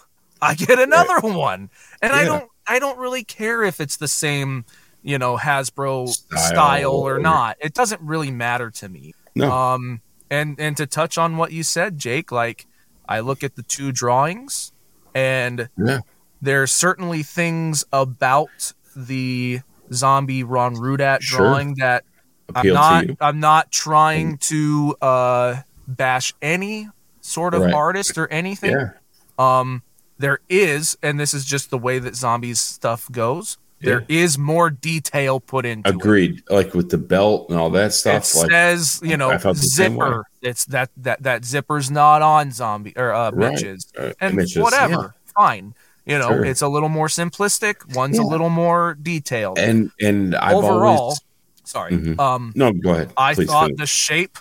i 0.44 0.54
get 0.54 0.80
another 0.80 1.20
one 1.22 1.70
and 2.02 2.14
i 2.14 2.24
don't 2.26 2.50
i 2.68 2.80
don't 2.80 2.98
really 3.00 3.24
care 3.24 3.64
if 3.64 3.80
it's 3.80 3.98
the 3.98 4.08
same 4.08 4.66
you 5.02 5.18
know 5.18 5.38
hasbro 5.38 6.08
Style 6.08 6.40
style, 6.40 6.92
or 6.92 7.16
or- 7.16 7.20
not 7.20 7.58
it 7.60 7.74
doesn't 7.74 8.02
really 8.02 8.32
matter 8.32 8.70
to 8.72 8.90
me 8.90 9.14
No. 9.36 9.52
um 9.52 10.02
and 10.30 10.60
and 10.60 10.76
to 10.78 10.86
touch 10.86 11.18
on 11.18 11.38
what 11.38 11.52
you 11.52 11.64
said 11.64 11.98
jake 11.98 12.32
like 12.32 12.66
i 13.08 13.20
look 13.20 13.44
at 13.44 13.56
the 13.56 13.64
two 13.64 13.92
drawings 13.92 14.72
and 15.16 15.70
Yeah. 15.78 16.00
there's 16.42 16.72
certainly 16.72 17.24
things 17.24 17.84
about 17.94 18.74
the 18.96 19.60
zombie 19.92 20.44
ron 20.44 20.76
rudat 20.76 21.22
Sure. 21.22 21.40
drawing 21.40 21.76
that 21.76 22.04
i'm 22.56 22.62
Appeal 22.62 22.74
not 22.76 23.02
to 23.02 23.08
you. 23.08 23.18
i'm 23.22 23.40
not 23.40 23.72
trying 23.72 24.38
to 24.38 24.96
uh 25.02 25.56
bash 25.88 26.34
any 26.42 26.90
sort 27.22 27.54
of 27.54 27.62
Right. 27.62 27.74
artist 27.74 28.18
or 28.18 28.28
anything 28.28 28.72
Yeah. 28.72 28.90
um 29.38 29.82
there 30.24 30.40
is 30.50 30.98
and 31.04 31.20
this 31.20 31.34
is 31.34 31.44
just 31.46 31.70
the 31.70 31.78
way 31.78 32.00
that 32.00 32.16
zombies 32.16 32.60
stuff 32.60 33.02
goes 33.12 33.58
There 33.82 34.06
is 34.08 34.38
more 34.38 34.70
detail 34.70 35.40
put 35.42 35.66
into 35.66 35.90
it. 35.90 35.96
Agreed. 35.96 36.42
Like 36.50 36.74
with 36.74 36.90
the 36.90 36.98
belt 36.98 37.50
and 37.50 37.60
all 37.60 37.70
that 37.72 37.88
It 37.92 37.92
stuff. 38.02 38.24
Like 38.36 38.50
says, 38.52 39.02
you 39.04 39.18
know, 39.18 39.30
I 39.30 39.38
felt 39.38 39.58
the 39.58 39.64
same 39.82 39.96
way. 39.96 40.08
zipper. 40.08 40.24
It's 40.42 40.64
that 40.76 40.90
that 41.06 41.20
that 41.28 41.44
zipper's 41.44 41.92
not 41.92 42.22
on 42.22 42.52
zombie 42.52 42.94
or 42.96 43.12
uh, 43.14 43.32
Right. 43.32 43.52
Mitch's, 43.52 43.92
Uh, 44.00 44.14
and 44.22 44.36
Mitch's, 44.38 44.58
whatever, 44.64 45.14
fine. 45.36 45.74
You 46.06 46.18
know, 46.22 46.30
Sure. 46.30 46.46
it's 46.46 46.62
a 46.62 46.68
little 46.76 46.88
more 47.00 47.10
simplistic. 47.10 47.76
One's 47.96 48.18
a 48.18 48.24
little 48.34 48.50
more 48.50 48.96
detailed. 49.02 49.58
and 49.60 49.92
and 50.00 50.36
I've 50.36 50.56
Overall, 50.56 51.00
always 51.00 51.22
sorry. 51.66 51.92
Mhm. 51.94 52.18
Um, 52.20 52.54
no. 52.56 52.72
Go 52.72 52.92
ahead. 52.96 53.12
I 53.18 53.34
Please 53.36 53.48
thought 53.50 53.72
the 53.78 53.86
shape 53.86 54.38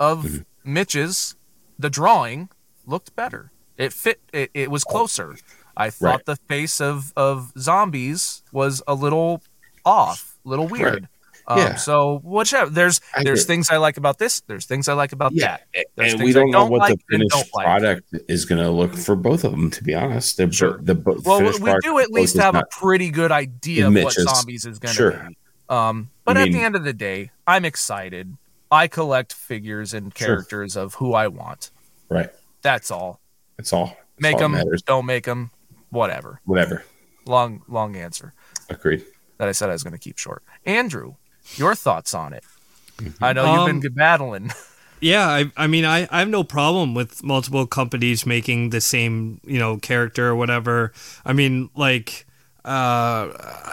of 0.00 0.24
Mm-hmm. 0.24 0.72
Mitch's, 0.76 1.36
the 1.78 1.90
drawing 1.90 2.48
looked 2.86 3.14
better. 3.14 3.50
It 3.78 3.92
fit. 3.92 4.20
It, 4.32 4.50
it 4.54 4.70
was 4.70 4.84
closer. 4.84 5.36
I 5.76 5.90
thought 5.90 6.06
Right. 6.06 6.24
the 6.24 6.36
face 6.36 6.80
of 6.80 7.12
of 7.16 7.52
zombies 7.58 8.42
was 8.52 8.82
a 8.88 8.94
little 8.94 9.42
off, 9.84 10.36
a 10.44 10.48
little 10.48 10.66
weird. 10.68 11.08
Um, 11.48 11.58
Yeah. 11.58 11.74
So 11.76 12.18
whichever. 12.24 12.70
There's 12.70 13.00
I 13.14 13.22
there's 13.22 13.42
get- 13.42 13.46
things 13.46 13.70
I 13.70 13.76
like 13.76 13.98
about 13.98 14.18
this. 14.18 14.40
There's 14.48 14.64
things 14.66 14.88
I 14.88 14.94
like 14.94 15.12
about 15.12 15.32
yeah, 15.32 15.58
that. 15.74 15.86
There's 15.94 16.14
and 16.14 16.22
we 16.22 16.32
don't 16.32 16.50
know 16.50 16.60
don't 16.62 16.70
what 16.70 16.80
like 16.80 16.98
the 16.98 17.04
finished 17.18 17.30
don't 17.30 17.48
like. 17.54 17.66
product 17.66 18.14
is 18.28 18.44
going 18.46 18.60
to 18.62 18.70
look 18.70 18.94
for 18.96 19.14
both 19.14 19.44
of 19.44 19.52
them. 19.52 19.70
To 19.70 19.84
be 19.84 19.94
honest, 19.94 20.36
They're 20.38 20.50
Sure. 20.50 20.78
the 20.82 20.94
bo- 20.96 21.18
Well, 21.24 21.40
we 21.60 21.74
do 21.82 21.98
at 22.00 22.10
least 22.10 22.36
have 22.36 22.54
a 22.56 22.64
pretty 22.70 23.10
good 23.10 23.30
idea 23.30 23.86
of 23.86 23.94
what 23.94 24.12
zombies 24.14 24.64
is 24.64 24.78
going 24.80 24.90
to 24.92 24.96
Sure. 24.96 25.26
be. 25.28 25.36
Um, 25.68 26.10
but 26.24 26.36
I 26.36 26.40
at 26.40 26.44
mean- 26.44 26.52
the 26.54 26.62
end 26.62 26.74
of 26.76 26.82
the 26.84 26.92
day, 26.92 27.30
I'm 27.46 27.64
excited. 27.64 28.36
I 28.72 28.88
collect 28.88 29.32
figures 29.32 29.94
and 29.94 30.12
Sure. 30.16 30.26
characters 30.26 30.76
of 30.76 30.94
who 30.94 31.12
I 31.14 31.28
want. 31.28 31.70
right. 32.08 32.30
That's 32.62 32.90
all. 32.90 33.20
That's 33.56 33.72
all. 33.72 33.86
That's 33.86 33.98
Make 34.20 34.34
all 34.34 34.40
them, 34.40 34.52
matters. 34.52 34.82
don't 34.82 35.06
make 35.06 35.24
them, 35.24 35.50
whatever. 35.90 36.40
Whatever. 36.44 36.84
Long, 37.26 37.62
long 37.68 37.96
answer 37.96 38.32
Agreed. 38.70 39.04
that 39.38 39.48
I 39.48 39.52
said 39.52 39.68
I 39.68 39.72
was 39.72 39.82
going 39.82 39.92
to 39.94 39.98
keep 39.98 40.18
short. 40.18 40.42
Andrew, 40.64 41.14
your 41.56 41.74
thoughts 41.74 42.14
on 42.14 42.32
it? 42.32 42.44
Mm-hmm. 42.98 43.24
I 43.24 43.32
know 43.32 43.44
you've 43.52 43.70
Um, 43.70 43.80
been 43.80 43.92
battling. 43.94 44.50
Yeah, 44.98 45.28
I, 45.28 45.52
I 45.58 45.66
mean, 45.66 45.84
I, 45.84 46.08
I 46.10 46.20
have 46.20 46.28
no 46.30 46.42
problem 46.42 46.94
with 46.94 47.22
multiple 47.22 47.66
companies 47.66 48.24
making 48.24 48.70
the 48.70 48.80
same, 48.80 49.42
you 49.44 49.58
know, 49.58 49.76
character 49.76 50.28
or 50.28 50.34
whatever. 50.36 50.94
I 51.22 51.34
mean, 51.34 51.68
like, 51.76 52.24
uh, 52.64 53.30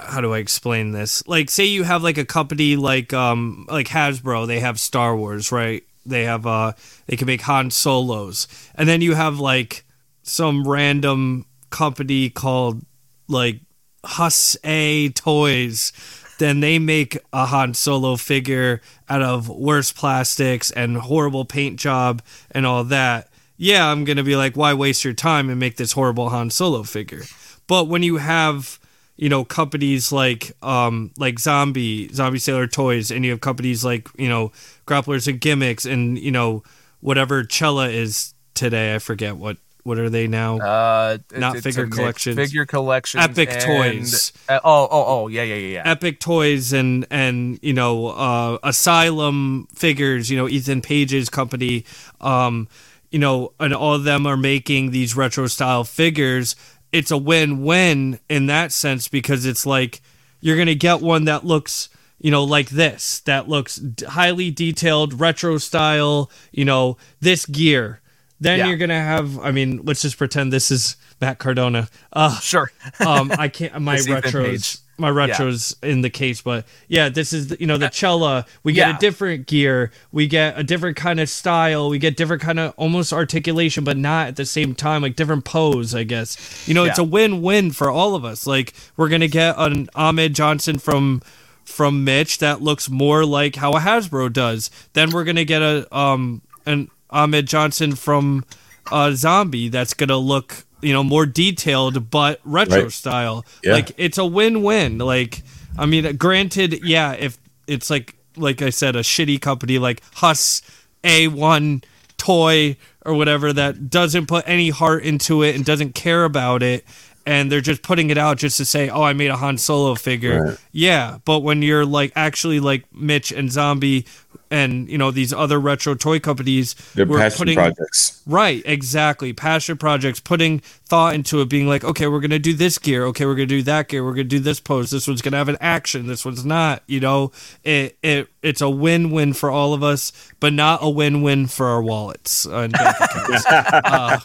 how 0.09 0.19
do 0.19 0.33
I 0.33 0.39
explain 0.39 0.91
this? 0.91 1.25
Like, 1.25 1.49
say 1.49 1.63
you 1.63 1.83
have 1.83 2.03
like 2.03 2.17
a 2.17 2.25
company 2.25 2.75
like, 2.75 3.13
um, 3.13 3.65
like 3.69 3.87
Hasbro, 3.87 4.47
they 4.47 4.59
have 4.59 4.81
Star 4.81 5.15
Wars, 5.15 5.49
right? 5.49 5.85
They 6.05 6.23
have, 6.25 6.45
uh, 6.45 6.73
they 7.07 7.15
can 7.15 7.27
make 7.27 7.41
Han 7.41 7.71
Solos, 7.71 8.47
and 8.75 8.89
then 8.89 9.01
you 9.01 9.15
have 9.15 9.39
like 9.39 9.85
some 10.23 10.67
random 10.67 11.45
company 11.69 12.29
called 12.29 12.85
like 13.27 13.61
Hus 14.05 14.57
A 14.63 15.09
Toys. 15.09 15.93
Then 16.39 16.59
they 16.59 16.79
make 16.79 17.17
a 17.31 17.45
Han 17.45 17.73
Solo 17.73 18.15
figure 18.15 18.81
out 19.07 19.21
of 19.21 19.49
worse 19.49 19.91
plastics 19.91 20.71
and 20.71 20.97
horrible 20.97 21.45
paint 21.45 21.79
job 21.79 22.21
and 22.51 22.65
all 22.65 22.83
that. 22.85 23.29
Yeah, 23.55 23.89
I'm 23.89 24.03
gonna 24.03 24.23
be 24.23 24.35
like, 24.35 24.57
why 24.57 24.73
waste 24.73 25.05
your 25.05 25.13
time 25.13 25.49
and 25.49 25.59
make 25.59 25.77
this 25.77 25.93
horrible 25.93 26.29
Han 26.29 26.49
Solo 26.49 26.83
figure? 26.83 27.23
But 27.67 27.87
when 27.87 28.03
you 28.03 28.17
have 28.17 28.79
you 29.15 29.29
know 29.29 29.43
companies 29.45 30.11
like 30.11 30.51
um 30.63 31.11
like 31.17 31.39
zombie 31.39 32.07
zombie 32.13 32.39
sailor 32.39 32.67
toys 32.67 33.11
and 33.11 33.23
you 33.23 33.31
have 33.31 33.41
companies 33.41 33.85
like 33.85 34.07
you 34.17 34.27
know 34.27 34.51
grapplers 34.87 35.27
and 35.27 35.39
gimmicks 35.39 35.85
and 35.85 36.17
you 36.17 36.31
know 36.31 36.63
whatever 36.99 37.45
cella 37.49 37.89
is 37.89 38.33
today 38.55 38.95
i 38.95 38.99
forget 38.99 39.37
what 39.37 39.57
what 39.83 39.99
are 39.99 40.09
they 40.09 40.27
now 40.27 40.57
Uh, 40.59 41.17
Not 41.35 41.57
figure 41.57 41.87
collections. 41.87 42.37
Figure 42.37 42.65
collections. 42.65 43.21
Epic 43.21 43.49
and- 43.51 43.61
Toys. 43.61 44.31
uh, 44.47 44.61
oh, 44.63 44.87
oh, 44.89 45.05
oh, 45.07 45.27
yeah, 45.27 45.43
yeah, 45.43 45.55
yeah, 45.55 45.67
yeah. 45.83 45.91
epic 45.91 46.21
toys 46.21 46.71
and 46.71 47.05
and 47.11 47.59
you 47.61 47.73
know 47.73 48.07
uh 48.07 48.57
asylum 48.63 49.67
figures 49.75 50.29
you 50.29 50.37
know 50.37 50.47
ethan 50.47 50.81
page's 50.81 51.29
company 51.29 51.83
um 52.21 52.67
you 53.11 53.19
know 53.19 53.51
and 53.59 53.73
all 53.73 53.93
of 53.95 54.05
them 54.05 54.25
are 54.25 54.37
making 54.37 54.91
these 54.91 55.15
retro 55.17 55.47
style 55.47 55.83
figures 55.83 56.55
it's 56.93 57.11
a 57.11 57.17
win-win 57.17 58.19
in 58.29 58.45
that 58.45 58.71
sense 58.71 59.09
because 59.09 59.45
it's 59.45 59.65
like 59.65 60.01
you're 60.39 60.57
gonna 60.57 60.75
get 60.75 61.01
one 61.01 61.25
that 61.25 61.43
looks 61.45 61.89
you 62.19 62.31
know 62.31 62.43
like 62.45 62.69
this 62.69 63.19
that 63.21 63.49
looks 63.49 63.75
d- 63.75 64.05
highly 64.05 64.49
detailed 64.51 65.19
retro 65.19 65.57
style 65.57 66.31
you 66.53 66.63
know 66.63 66.95
this 67.19 67.45
gear 67.45 67.99
then 68.39 68.59
Yeah. 68.59 68.67
you're 68.67 68.77
gonna 68.77 68.93
have 69.01 69.37
i 69.39 69.51
mean 69.51 69.81
let's 69.83 70.01
just 70.01 70.17
pretend 70.17 70.53
this 70.53 70.71
is 70.71 70.95
matt 71.19 71.39
cardona 71.39 71.89
uh 72.13 72.39
Sure. 72.39 72.71
um 73.05 73.31
i 73.37 73.47
can't 73.49 73.77
my 73.81 73.95
retros. 73.97 74.79
My 74.97 75.09
retros 75.09 75.75
in 75.83 76.01
the 76.01 76.09
case 76.09 76.41
but 76.41 76.65
yeah 76.87 77.09
this 77.09 77.33
is 77.33 77.47
the- 77.47 77.57
you 77.59 77.65
know 77.65 77.77
the 77.77 77.89
cella 77.89 78.45
we 78.63 78.73
get 78.73 78.87
Yeah. 78.89 78.95
a 78.95 78.99
different 78.99 79.47
gear 79.47 79.91
we 80.11 80.27
get 80.27 80.57
a 80.57 80.63
different 80.63 80.95
kind 80.97 81.19
of 81.19 81.29
style 81.29 81.89
we 81.89 81.97
get 81.97 82.15
different 82.15 82.41
kind 82.43 82.59
of 82.59 82.73
almost 82.77 83.11
articulation 83.11 83.83
but 83.83 83.97
not 83.97 84.27
at 84.27 84.35
the 84.35 84.45
same 84.45 84.75
time 84.75 85.01
like 85.01 85.15
different 85.15 85.45
pose 85.45 85.95
i 85.95 86.03
guess. 86.03 86.67
You 86.67 86.73
know 86.75 86.83
it's 86.83 86.99
a 86.99 87.03
win-win 87.03 87.71
for 87.71 87.89
all 87.89 88.13
of 88.15 88.23
us. 88.23 88.45
Like 88.45 88.73
we're 88.95 89.09
gonna 89.09 89.27
get 89.27 89.55
an 89.57 89.89
ahmed 89.95 90.35
johnson 90.35 90.77
from 90.77 91.21
from 91.65 92.03
mitch 92.03 92.37
that 92.39 92.61
looks 92.61 92.89
more 92.89 93.25
like 93.25 93.55
how 93.55 93.71
a 93.73 93.79
hasbro 93.79 94.31
does. 94.31 94.69
Then 94.93 95.09
we're 95.11 95.23
gonna 95.23 95.45
get 95.45 95.61
a 95.61 95.87
um 95.95 96.41
an 96.65 96.89
ahmed 97.09 97.47
johnson 97.47 97.95
from 97.95 98.45
a 98.91 99.15
zombie 99.15 99.69
that's 99.69 99.93
gonna 99.93 100.17
look 100.17 100.65
you 100.83 100.93
know 100.93 101.03
more 101.03 101.25
detailed 101.25 102.09
but 102.11 102.39
retro 102.43 102.83
Right. 102.83 102.91
style 102.91 103.45
Yeah. 103.63 103.73
like 103.73 103.91
it's 103.97 104.17
a 104.17 104.25
win-win 104.25 104.97
like 104.99 105.41
i 105.77 105.85
mean 105.85 106.15
granted 106.17 106.79
yeah 106.83 107.13
if 107.13 107.37
it's 107.67 107.89
like 107.89 108.15
like 108.37 108.61
i 108.61 108.69
said 108.69 108.95
a 108.95 109.01
shitty 109.01 109.39
company 109.41 109.79
like 109.79 110.01
hus 110.15 110.61
a1 111.03 111.83
toy 112.17 112.77
or 113.05 113.13
whatever 113.13 113.51
that 113.53 113.89
doesn't 113.89 114.27
put 114.27 114.43
any 114.47 114.69
heart 114.69 115.03
into 115.03 115.43
it 115.43 115.55
and 115.55 115.65
doesn't 115.65 115.93
care 115.93 116.23
about 116.23 116.63
it 116.63 116.85
and 117.25 117.51
they're 117.51 117.61
just 117.61 117.81
putting 117.81 118.09
it 118.09 118.17
out 118.17 118.37
just 118.37 118.57
to 118.57 118.65
say 118.65 118.89
oh 118.89 119.01
i 119.03 119.13
made 119.13 119.29
a 119.29 119.35
han 119.37 119.57
solo 119.57 119.95
figure 119.95 120.43
Right. 120.45 120.57
yeah 120.71 121.17
but 121.25 121.39
when 121.39 121.61
you're 121.61 121.85
like 121.85 122.11
actually 122.15 122.59
like 122.59 122.85
mitch 122.93 123.31
and 123.31 123.51
zombie 123.51 124.05
and 124.53 124.87
you 124.87 124.99
know 124.99 125.09
these 125.09 125.33
other 125.33 125.59
retro 125.59 125.95
toy 125.95 126.19
companies 126.19 126.75
They're 126.93 127.07
we're 127.07 127.17
passion 127.17 127.37
putting 127.39 127.55
projects. 127.55 128.21
Right, 128.27 128.61
exactly. 128.65 129.33
Passion 129.33 129.77
projects, 129.77 130.19
putting 130.19 130.59
thought 130.59 131.15
into 131.15 131.41
it, 131.41 131.49
being 131.49 131.67
like, 131.67 131.83
okay, 131.83 132.07
we're 132.07 132.19
gonna 132.19 132.37
do 132.37 132.53
this 132.53 132.77
gear, 132.77 133.05
okay, 133.07 133.25
we're 133.25 133.33
gonna 133.33 133.47
do 133.47 133.63
that 133.63 133.87
gear, 133.87 134.05
we're 134.05 134.13
gonna 134.13 134.25
do 134.25 134.39
this 134.39 134.59
pose. 134.59 134.91
This 134.91 135.07
one's 135.07 135.23
gonna 135.23 135.37
have 135.37 135.49
an 135.49 135.57
action, 135.59 136.05
this 136.05 136.23
one's 136.23 136.45
not. 136.45 136.83
You 136.85 136.99
know, 136.99 137.31
it 137.63 137.97
it 138.03 138.29
it's 138.43 138.61
a 138.61 138.69
win 138.69 139.09
win 139.09 139.33
for 139.33 139.49
all 139.49 139.73
of 139.73 139.81
us, 139.81 140.13
but 140.39 140.53
not 140.53 140.79
a 140.83 140.89
win 140.89 141.23
win 141.23 141.47
for 141.47 141.65
our 141.65 141.81
wallets 141.81 142.45
and 142.45 142.71
bank 142.73 142.95
accounts. 143.01 143.45
uh, 143.49 144.19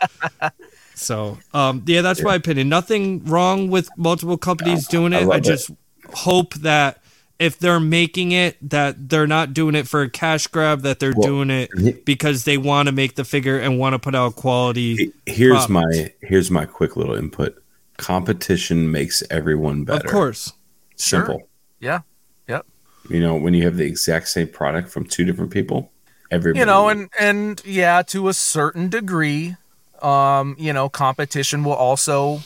so, 0.95 1.39
um, 1.55 1.85
yeah, 1.87 2.03
that's 2.03 2.23
my 2.23 2.35
opinion. 2.35 2.69
Nothing 2.69 3.25
wrong 3.25 3.71
with 3.71 3.89
multiple 3.97 4.37
companies 4.37 4.87
doing 4.89 5.15
it. 5.15 5.27
I 5.27 5.37
it. 5.37 5.45
just 5.45 5.71
hope 6.13 6.53
that 6.55 7.01
if 7.39 7.59
they're 7.59 7.79
making 7.81 8.33
it 8.33 8.57
that 8.71 9.09
they're 9.09 9.27
not 9.27 9.55
doing 9.55 9.75
it 9.75 9.87
for 9.87 10.03
a 10.03 10.11
cash 10.11 10.47
grab 10.49 10.83
that 10.83 10.99
they're 10.99 11.13
Well, 11.17 11.29
doing 11.29 11.51
it 11.51 12.05
because 12.05 12.45
they 12.45 12.59
want 12.59 12.87
to 12.89 12.93
make 12.93 13.15
the 13.15 13.25
figure 13.25 13.59
and 13.59 13.79
want 13.79 13.95
to 13.95 13.99
put 13.99 14.15
out 14.15 14.35
quality 14.37 15.13
Here's 15.27 15.67
product. 15.67 15.71
my 15.71 16.13
here's 16.23 16.51
my 16.51 16.67
quick 16.67 16.97
little 16.97 17.15
input. 17.15 17.63
Competition 17.97 18.91
makes 18.91 19.23
everyone 19.31 19.85
better. 19.85 20.07
of 20.07 20.11
course 20.13 20.53
Simple. 20.97 21.49
Yeah. 21.81 22.01
Yep. 22.49 22.67
You 23.09 23.21
know, 23.21 23.37
when 23.37 23.55
you 23.55 23.63
have 23.65 23.77
the 23.77 23.85
exact 23.87 24.29
same 24.29 24.49
product 24.49 24.89
from 24.91 25.05
two 25.05 25.25
different 25.25 25.53
people, 25.53 25.93
everybody 26.31 26.59
you 26.61 26.67
know 26.67 26.89
and 26.89 27.09
and 27.19 27.63
yeah 27.65 28.03
to 28.03 28.29
a 28.29 28.35
certain 28.35 28.89
degree 28.91 29.57
um 30.03 30.55
you 30.59 30.73
know 30.73 30.89
competition 30.89 31.65
will 31.65 31.73
also 31.73 32.41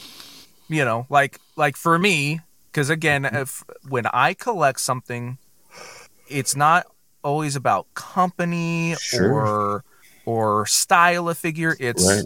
you 0.68 0.84
know 0.84 1.04
like 1.10 1.38
like 1.56 1.76
for 1.76 1.98
me 1.98 2.40
because 2.72 2.88
again 2.90 3.24
if 3.24 3.62
when 3.88 4.06
i 4.06 4.32
collect 4.34 4.80
something 4.80 5.38
it's 6.28 6.56
not 6.56 6.86
always 7.22 7.54
about 7.56 7.86
company 7.94 8.94
Sure. 8.98 9.30
or 9.32 9.84
or 10.24 10.66
style 10.66 11.28
of 11.28 11.36
figure 11.38 11.76
it's 11.78 12.04
Right. 12.06 12.24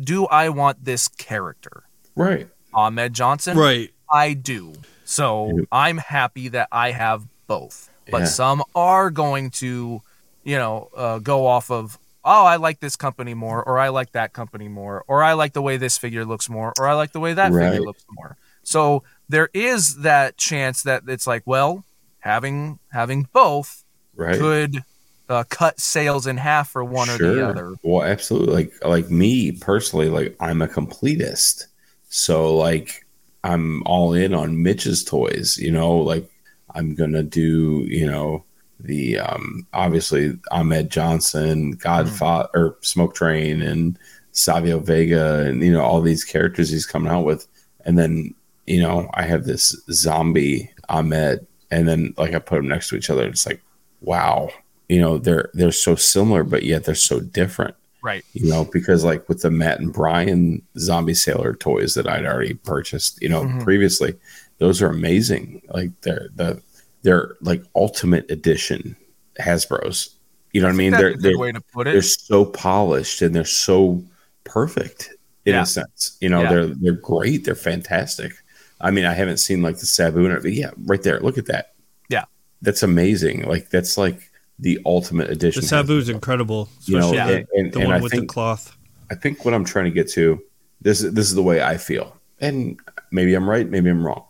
do 0.00 0.26
i 0.26 0.48
want 0.48 0.84
this 0.84 1.08
character 1.08 1.82
right. 2.16 2.48
ahmed 2.72 3.12
johnson 3.14 3.56
right 3.56 3.90
I 4.10 4.32
do. 4.32 4.72
So 5.04 5.66
I'm 5.70 5.98
happy 5.98 6.48
that 6.48 6.68
I 6.72 6.92
have 6.92 7.26
both. 7.46 7.90
But 8.10 8.20
Yeah. 8.22 8.24
some 8.24 8.62
are 8.74 9.10
going 9.10 9.50
to, 9.60 10.00
you 10.44 10.56
know, 10.56 10.88
uh, 10.96 11.18
go 11.18 11.46
off 11.46 11.70
of, 11.70 11.98
oh, 12.24 12.46
I 12.46 12.56
like 12.56 12.80
this 12.80 12.96
company 12.96 13.34
more, 13.34 13.62
or 13.62 13.78
I 13.78 13.90
like 13.90 14.12
that 14.12 14.32
company 14.32 14.66
more, 14.66 15.04
or 15.06 15.22
I 15.22 15.34
like 15.34 15.52
the 15.52 15.60
way 15.60 15.76
this 15.76 15.98
figure 15.98 16.24
looks 16.24 16.48
more, 16.48 16.72
or 16.78 16.88
I 16.88 16.94
like 16.94 17.12
the 17.12 17.20
way 17.20 17.34
that 17.34 17.52
Right. 17.52 17.66
figure 17.66 17.82
looks 17.84 18.02
more. 18.10 18.38
So 18.62 19.02
there 19.28 19.50
is 19.52 19.96
that 19.96 20.36
chance 20.36 20.82
that 20.82 21.02
it's 21.08 21.26
like, 21.26 21.42
well, 21.46 21.84
having 22.20 22.78
having 22.92 23.28
both 23.32 23.84
Right. 24.14 24.38
could 24.38 24.82
uh, 25.28 25.44
cut 25.48 25.78
sales 25.78 26.26
in 26.26 26.38
half 26.38 26.70
for 26.70 26.82
one 26.82 27.08
or 27.08 27.18
the 27.18 27.46
other. 27.46 27.74
Well, 27.82 28.02
absolutely. 28.02 28.54
Like 28.54 28.84
like 28.84 29.10
me 29.10 29.52
personally, 29.52 30.08
like 30.08 30.36
I'm 30.40 30.60
a 30.62 30.68
completist. 30.68 31.66
So 32.08 32.56
like 32.56 33.06
I'm 33.44 33.82
all 33.84 34.12
in 34.14 34.34
on 34.34 34.62
Mitch's 34.62 35.04
toys. 35.04 35.56
You 35.58 35.70
know, 35.70 35.96
like 35.96 36.28
I'm 36.74 36.94
gonna 36.94 37.22
do. 37.22 37.84
You 37.86 38.10
know, 38.10 38.44
the 38.80 39.18
um 39.18 39.66
obviously 39.72 40.38
Ahmed 40.50 40.90
Johnson, 40.90 41.72
Godfather 41.72 42.48
or 42.54 42.76
Smoke 42.80 43.14
Train, 43.14 43.62
and 43.62 43.98
Savio 44.32 44.78
Vega, 44.80 45.40
and 45.46 45.62
you 45.62 45.72
know 45.72 45.82
all 45.82 46.00
these 46.00 46.24
characters 46.24 46.70
he's 46.70 46.86
coming 46.86 47.12
out 47.12 47.24
with, 47.24 47.46
and 47.84 47.98
then 47.98 48.34
you 48.68 48.80
know 48.80 49.08
I 49.14 49.22
have 49.22 49.44
this 49.44 49.74
zombie 49.90 50.70
Ahmed, 50.88 51.46
and 51.70 51.88
then 51.88 52.14
like 52.16 52.34
I 52.34 52.38
put 52.38 52.56
them 52.56 52.68
next 52.68 52.88
to 52.90 52.96
each 52.96 53.10
other. 53.10 53.26
It's 53.26 53.46
like, 53.46 53.60
wow, 54.00 54.50
you 54.88 55.00
know 55.00 55.18
they're 55.18 55.50
they're 55.54 55.72
so 55.72 55.94
similar, 55.96 56.44
but 56.44 56.62
yet 56.62 56.84
they're 56.84 56.94
so 56.94 57.20
different 57.20 57.74
Right. 58.02 58.24
you 58.32 58.48
know, 58.48 58.64
because 58.72 59.02
like 59.04 59.28
with 59.28 59.42
the 59.42 59.50
Matt 59.50 59.80
and 59.80 59.92
Brian 59.92 60.62
zombie 60.78 61.14
sailor 61.14 61.54
toys 61.54 61.94
that 61.94 62.06
I'd 62.08 62.24
already 62.26 62.54
purchased, 62.54 63.20
you 63.20 63.28
know, 63.28 63.42
Mhm. 63.42 63.64
previously, 63.64 64.14
those 64.58 64.80
are 64.80 64.88
amazing. 64.88 65.62
Like 65.74 65.90
they're 66.02 66.28
the 66.36 66.62
they're 67.02 67.34
like 67.40 67.62
ultimate 67.74 68.30
edition 68.30 68.96
Hasbro's. 69.40 70.10
You 70.52 70.60
know 70.62 70.68
what 70.68 70.74
I 70.74 70.76
mean? 70.76 70.92
They're 70.92 71.16
they're 71.16 71.36
way 71.38 71.52
to 71.52 71.60
put 71.60 71.86
it. 71.88 71.92
they're 71.92 72.02
so 72.02 72.44
polished 72.44 73.20
and 73.20 73.34
they're 73.34 73.44
so 73.44 74.02
perfect 74.44 75.10
in 75.44 75.54
Yeah. 75.54 75.62
a 75.62 75.66
sense. 75.66 76.16
You 76.20 76.28
know, 76.28 76.42
Yeah. 76.42 76.50
they're 76.50 76.66
they're 76.66 76.92
great. 76.92 77.44
They're 77.44 77.54
fantastic. 77.54 78.32
I 78.80 78.90
mean, 78.90 79.04
I 79.04 79.12
haven't 79.14 79.38
seen 79.38 79.62
like 79.62 79.78
the 79.78 79.86
Sabu 79.86 80.24
and. 80.26 80.44
Yeah, 80.44 80.70
right 80.84 81.02
there. 81.02 81.20
Look 81.20 81.38
at 81.38 81.46
that. 81.46 81.74
Yeah. 82.08 82.24
That's 82.62 82.82
amazing. 82.82 83.42
Like 83.42 83.70
that's 83.70 83.98
like 83.98 84.30
the 84.58 84.80
ultimate 84.86 85.30
edition. 85.30 85.62
The 85.62 85.68
Sabu 85.68 85.98
is 85.98 86.08
Hasbro. 86.08 86.14
incredible, 86.14 86.68
You 86.84 86.98
know, 86.98 87.10
especially 87.10 87.34
and, 87.36 87.46
and, 87.54 87.72
the 87.72 87.78
and 87.80 87.88
one 87.88 87.96
I 87.96 88.00
with 88.00 88.12
think 88.12 88.22
the 88.22 88.32
cloth. 88.34 88.76
I 89.10 89.14
think 89.14 89.44
what 89.44 89.54
I'm 89.54 89.64
trying 89.64 89.86
to 89.86 89.90
get 89.90 90.08
to 90.10 90.42
this 90.80 91.00
this 91.00 91.26
is 91.26 91.34
the 91.34 91.42
way 91.42 91.62
I 91.62 91.76
feel, 91.76 92.16
and 92.40 92.78
maybe 93.10 93.34
I'm 93.34 93.48
right, 93.48 93.68
maybe 93.68 93.90
I'm 93.90 94.04
wrong. 94.04 94.24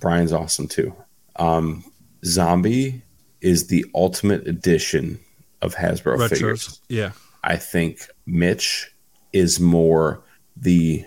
Brian's 0.00 0.32
awesome 0.32 0.66
too. 0.68 0.94
Um, 1.36 1.84
Zombie 2.24 3.02
is 3.40 3.68
the 3.68 3.84
ultimate 3.94 4.46
edition 4.48 5.20
of 5.62 5.74
Hasbro 5.74 6.16
Retros. 6.18 6.28
figures. 6.30 6.80
Yeah. 6.88 7.12
I 7.44 7.56
think 7.56 8.08
Mitch 8.26 8.90
is 9.32 9.60
more 9.60 10.22
the 10.56 11.04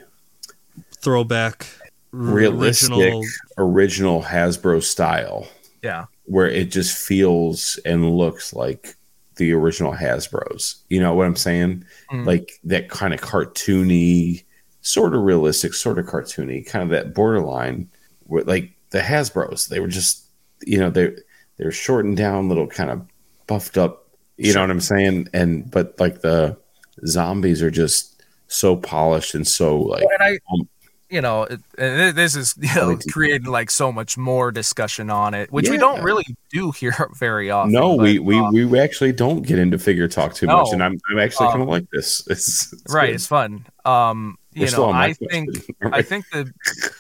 Throwback. 1.02 1.66
Realistic 2.12 2.92
Original. 2.92 3.24
original 3.58 4.24
Hasbro 4.24 4.82
style, 4.84 5.48
Yeah. 5.84 6.06
where 6.26 6.48
it 6.50 6.72
just 6.72 6.98
feels 6.98 7.80
and 7.86 8.18
looks 8.18 8.54
like 8.54 8.96
the 9.36 9.54
original 9.54 9.94
Hasbro's. 9.94 10.84
You 10.90 11.00
know 11.00 11.14
what 11.14 11.26
I'm 11.28 11.36
saying? 11.36 11.86
Mm. 12.12 12.26
Like 12.26 12.60
that 12.66 12.90
kind 12.90 13.14
of 13.14 13.22
cartoony, 13.22 14.44
sort 14.82 15.14
of 15.16 15.22
realistic, 15.22 15.74
sort 15.74 16.00
of 16.00 16.06
cartoony, 16.08 16.66
kind 16.66 16.84
of 16.84 16.90
that 16.90 17.14
borderline. 17.14 17.90
With 18.28 18.48
like 18.48 18.72
the 18.92 19.00
Hasbro's, 19.00 19.68
they 19.68 19.80
were 19.80 19.88
just, 19.88 20.26
you 20.66 20.78
know, 20.80 20.90
they 20.90 21.16
they're 21.58 21.72
shortened 21.72 22.18
down, 22.18 22.50
little 22.50 22.68
kind 22.68 22.90
of 22.92 23.06
buffed 23.48 23.78
up. 23.78 24.08
You 24.38 24.54
know 24.54 24.62
what 24.62 24.72
I'm 24.72 24.80
saying? 24.82 25.28
And 25.34 25.70
but 25.70 26.00
like 26.00 26.22
the 26.22 26.58
zombies 27.06 27.62
are 27.62 27.72
just 27.72 28.24
so 28.48 28.76
polished 28.76 29.36
and 29.36 29.48
so 29.48 29.78
like 29.80 30.04
and 30.04 30.24
I, 30.24 30.40
um, 30.54 30.68
you 31.10 31.22
know, 31.22 31.44
it, 31.44 31.60
it- 31.78 32.16
this 32.16 32.36
is 32.36 32.56
you 32.60 32.74
know 32.76 32.90
Like- 32.90 33.08
creating 33.12 33.48
like 33.48 33.72
so 33.72 33.92
much 33.92 34.18
more 34.18 34.52
discussion 34.52 35.10
on 35.10 35.34
it, 35.34 35.52
which 35.52 35.70
we 35.70 35.78
don't 35.78 36.04
really 36.04 36.26
do 36.52 36.72
here 36.72 36.96
very 37.18 37.50
often. 37.52 37.72
No, 37.72 37.98
but, 37.98 38.04
we 38.04 38.20
we, 38.20 38.38
uh, 38.40 38.52
we 38.52 38.80
actually 38.80 39.12
don't 39.12 39.42
get 39.42 39.60
into 39.60 39.78
figure 39.80 40.08
talk 40.08 40.34
too 40.34 40.48
much, 40.48 40.68
and 40.72 40.84
I'm 40.84 41.00
I'm 41.10 41.20
actually 41.20 41.48
kind 41.48 41.62
Um, 41.62 41.62
of 41.64 41.70
like 41.70 41.90
this. 41.92 42.26
It's, 42.30 42.72
it's 42.74 42.94
right. 42.94 43.08
good. 43.08 43.16
It's 43.16 43.28
fun. 43.28 43.66
Um, 43.86 44.38
We're 44.56 44.66
you 44.66 44.72
know, 44.72 44.86
on 44.86 44.96
my 44.96 45.06
I 45.06 45.14
think 45.14 45.50
question. 45.80 45.94
I 45.94 46.02
think 46.02 46.26
the 46.32 46.52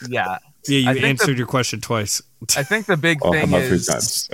yeah, 0.09 0.37
Yeah, 0.67 0.91
you 0.91 1.05
answered 1.05 1.33
the- 1.33 1.37
your 1.37 1.47
question 1.47 1.79
twice. 1.81 2.21
I 2.57 2.63
think 2.63 2.85
the 2.85 2.97
big 2.97 3.19
Oh, 3.21 3.31
thing 3.31 3.51
is? 3.53 4.29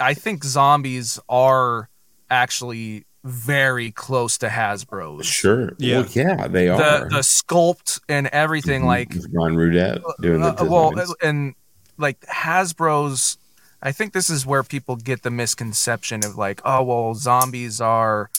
I 0.00 0.14
think 0.14 0.44
zombies 0.44 1.18
are 1.28 1.90
actually 2.30 3.04
very 3.24 3.90
close 3.90 4.38
to 4.38 4.48
Hasbro's. 4.48 5.26
Sure. 5.26 5.72
Yeah. 5.78 6.00
Well, 6.00 6.08
yeah, 6.12 6.46
they 6.48 6.66
The 6.66 6.72
are. 7.02 7.08
the 7.08 7.16
sculpt 7.20 8.00
and 8.08 8.26
everything 8.28 8.82
Mhm. 8.82 8.86
like 8.86 9.14
Ron 9.32 9.54
Rudat 9.56 10.02
doing 10.22 10.40
the 10.40 10.60
Uh, 10.60 10.64
well, 10.64 10.92
and 11.22 11.54
like 11.98 12.20
Hasbro's, 12.22 13.36
I 13.82 13.92
think 13.92 14.12
this 14.14 14.30
is 14.30 14.46
where 14.46 14.62
people 14.62 14.96
get 14.96 15.22
the 15.22 15.30
misconception 15.30 16.24
of 16.24 16.36
like, 16.36 16.60
oh 16.64 16.82
well, 16.82 17.14
zombies 17.14 17.80
are 17.80 18.30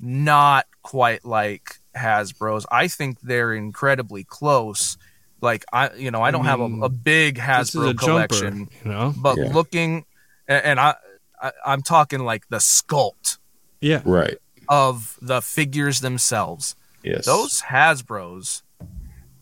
not 0.00 0.66
quite 0.82 1.24
like 1.24 1.80
Hasbro's. 1.96 2.64
I 2.70 2.86
think 2.86 3.18
they're 3.20 3.52
incredibly 3.54 4.22
close. 4.22 4.96
Like 5.40 5.64
I, 5.72 5.92
you 5.94 6.10
know, 6.12 6.22
I 6.22 6.30
don't 6.30 6.44
have 6.44 6.60
a, 6.60 6.64
a 6.82 6.88
big 6.88 7.36
This 7.36 7.74
is 7.74 7.74
a 7.74 7.78
Hasbro 7.94 7.98
collection, 7.98 8.58
jumper, 8.58 8.74
you 8.84 8.90
know? 8.92 9.14
but 9.16 9.36
Yeah. 9.36 9.52
looking, 9.52 10.04
a- 10.48 10.64
and 10.66 10.78
I, 10.78 10.94
I, 11.42 11.52
I'm 11.66 11.82
talking 11.82 12.20
like 12.20 12.48
the 12.48 12.58
sculpt 12.58 13.37
Yeah. 13.80 14.02
right. 14.04 14.38
of 14.68 15.16
the 15.22 15.40
figures 15.40 16.00
themselves. 16.00 16.76
Yes. 17.02 17.24
Those 17.24 17.62
Hasbro's 17.62 18.62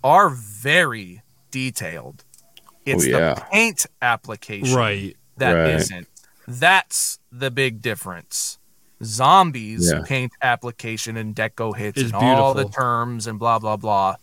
are 0.05 0.29
very 0.31 1.23
detailed. 1.51 2.23
Oh, 2.61 2.73
it's 2.85 3.05
Oh, 3.05 3.09
yeah. 3.09 3.35
the 3.35 3.41
paint 3.51 3.87
application 4.01 4.77
Right. 4.77 5.17
that 5.37 5.53
Right. 5.53 5.91
not 5.91 6.05
That's 6.47 7.19
the 7.33 7.51
big 7.51 7.83
difference. 7.83 8.59
Zombies 9.03 9.91
Yeah. 9.93 10.03
paint 10.05 10.33
application 10.41 11.17
and 11.17 11.35
deco 11.35 11.77
hits 11.77 11.99
Is 11.99 12.05
and 12.13 12.15
all 12.15 12.55
the 12.55 12.69
terms 12.69 13.27
and 13.27 13.37
blah 13.39 13.59
blah 13.59 13.77
blah. 13.77 14.15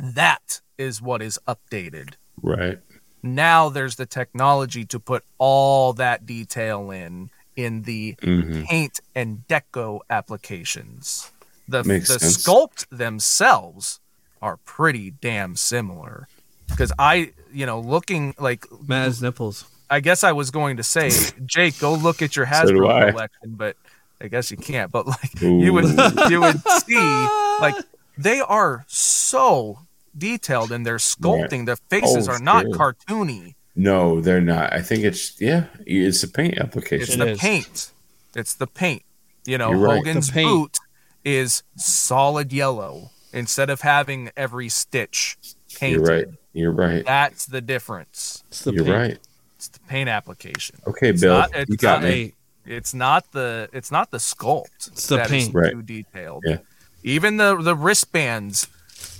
That 0.00 0.60
is 0.78 1.02
what 1.02 1.22
is 1.22 1.40
updated. 1.48 2.14
Right. 2.40 2.78
Now 3.22 3.68
there's 3.68 3.96
the 3.96 4.06
technology 4.06 4.84
to 4.84 5.00
put 5.00 5.24
all 5.38 5.92
that 5.94 6.24
detail 6.24 6.90
in 6.92 7.30
in 7.56 7.82
the 7.82 8.16
hmm 8.22 8.62
paint 8.64 9.00
and 9.14 9.44
deco 9.48 10.00
applications. 10.10 11.30
The, 11.68 11.82
Makes 11.82 12.08
the 12.08 12.20
sense. 12.20 12.44
sculpt 12.46 12.86
themselves 12.90 14.00
are 14.40 14.58
pretty 14.58 15.10
damn 15.10 15.56
similar. 15.56 16.28
Because 16.68 16.92
I, 16.98 17.32
you 17.52 17.66
know, 17.66 17.80
looking 17.80 18.34
like, 18.38 18.62
Maz 18.68 19.20
nipples. 19.22 19.64
I 19.90 20.00
guess 20.00 20.22
I 20.24 20.32
was 20.32 20.50
going 20.50 20.76
to 20.76 20.82
say, 20.84 21.10
Jake, 21.46 21.78
go 21.80 21.94
look 21.94 22.22
at 22.22 22.36
your 22.36 22.46
Hasbro 22.46 22.88
I. 22.92 23.10
collection, 23.10 23.54
but 23.56 23.76
I 24.20 24.28
guess 24.28 24.50
you 24.50 24.56
can't. 24.56 24.90
But 24.92 25.06
like, 25.06 25.40
you 25.40 25.72
would, 25.72 25.84
you 26.30 26.40
would 26.40 26.60
see, 26.86 27.26
like, 27.60 27.74
they 28.18 28.40
are 28.40 28.84
so 28.88 29.80
detailed 30.16 30.70
in 30.72 30.84
their 30.84 30.96
sculpting. 30.98 31.66
Their 31.66 31.76
faces 31.90 32.28
Oh, 32.28 32.32
are 32.32 32.38
not 32.38 32.62
sure. 32.66 32.74
cartoony. 32.76 33.54
No, 33.76 34.20
they're 34.20 34.40
not. 34.40 34.72
I 34.72 34.80
think 34.80 35.04
it's 35.04 35.40
yeah, 35.40 35.66
it's 35.86 36.22
a 36.22 36.28
paint 36.28 36.58
application. 36.58 37.02
It's 37.02 37.16
the 37.16 37.30
is. 37.32 37.38
paint. 37.38 37.92
It's 38.34 38.54
the 38.54 38.66
paint. 38.66 39.02
You 39.44 39.58
know, 39.58 39.70
You're 39.70 39.78
right. 39.78 39.96
Hogan's 39.98 40.28
The 40.28 40.32
paint. 40.32 40.48
boot 40.48 40.78
is 41.24 41.62
solid 41.76 42.52
yellow 42.52 43.10
instead 43.32 43.68
of 43.70 43.82
having 43.82 44.30
every 44.36 44.68
stitch 44.68 45.36
painted. 45.78 45.98
You're 46.00 46.06
right. 46.16 46.26
You're 46.52 46.72
right. 46.72 47.04
That's 47.04 47.46
the 47.46 47.60
difference. 47.60 48.42
It's 48.48 48.62
the 48.64 48.72
You're 48.72 48.84
paint. 48.84 48.96
right. 48.96 49.18
It's 49.56 49.68
the 49.68 49.80
paint 49.80 50.08
application. 50.08 50.76
Okay, 50.86 51.10
It's 51.10 51.20
Bill, 51.20 51.34
not- 51.34 51.54
it's 51.54 51.70
you 51.70 51.76
got 51.76 52.02
not- 52.02 52.08
me. 52.10 52.32
It's 52.64 52.92
not 52.94 53.30
the 53.32 53.68
it's 53.72 53.92
not 53.92 54.10
the 54.10 54.18
sculpt. 54.18 54.88
It's 54.88 55.06
the 55.06 55.16
that 55.18 55.30
is 55.30 55.44
paint. 55.44 55.54
Right. 55.54 55.72
too 55.72 55.82
detailed. 55.82 56.42
Yeah. 56.46 56.58
Even 57.04 57.36
the 57.36 57.56
the 57.56 57.76
wristbands, 57.76 58.66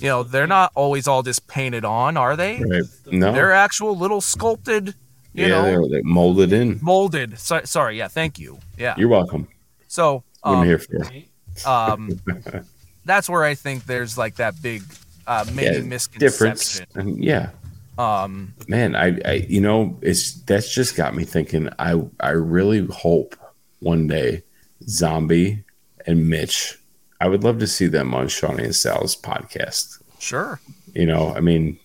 you 0.01 0.09
know, 0.09 0.23
they're 0.23 0.47
not 0.47 0.73
always 0.75 1.07
all 1.07 1.23
just 1.23 1.47
painted 1.47 1.85
on, 1.85 2.17
are 2.17 2.37
they? 2.37 2.61
Right. 2.63 2.83
No. 3.07 3.33
They're 3.33 3.53
actual 3.53 3.97
little 3.97 4.21
sculpted, 4.21 4.89
you 5.33 5.47
yeah, 5.47 5.49
know, 5.49 5.63
they're, 5.65 5.89
they're 5.89 6.03
molded 6.05 6.53
in. 6.53 6.79
molded. 6.83 7.39
So, 7.39 7.61
sorry, 7.65 7.99
yeah, 7.99 8.09
thank 8.09 8.39
you. 8.39 8.59
Yeah. 8.79 8.95
You're 8.99 9.09
welcome. 9.09 9.49
So 9.89 10.25
What 10.43 10.53
I'm 10.53 10.59
um, 10.61 10.67
here 10.67 10.79
for. 10.79 11.69
um, 11.69 12.21
that's 13.05 13.29
where 13.29 13.45
I 13.45 13.55
think 13.55 13.85
there's 13.87 14.17
like 14.19 14.37
that 14.37 14.61
big 14.63 14.83
uh, 15.27 15.45
maybe 15.55 15.77
Yeah, 15.77 15.83
misconception. 15.83 16.87
Difference. 16.95 17.19
Yeah, 17.19 17.51
Um, 17.99 18.55
man, 18.69 18.95
I, 18.95 19.19
I, 19.25 19.33
you 19.49 19.61
know, 19.61 19.99
it's 20.03 20.35
that's 20.43 20.73
just 20.73 20.97
got 20.97 21.15
me 21.15 21.25
thinking. 21.25 21.69
I, 21.79 22.01
I 22.21 22.31
really 22.31 22.87
hope 22.87 23.35
one 23.81 24.07
day, 24.07 24.43
Zombie 24.89 25.65
and 26.07 26.29
Mitch, 26.29 26.79
I 27.21 27.29
would 27.29 27.45
love 27.45 27.59
to 27.61 27.67
see 27.67 27.87
them 27.87 28.15
on 28.15 28.29
Shawnee 28.29 28.65
and 28.65 28.75
Sal's 28.75 29.17
podcast. 29.17 30.01
sure. 30.19 30.61
You 30.95 31.07
know, 31.07 31.35
I 31.35 31.41
mean, 31.41 31.79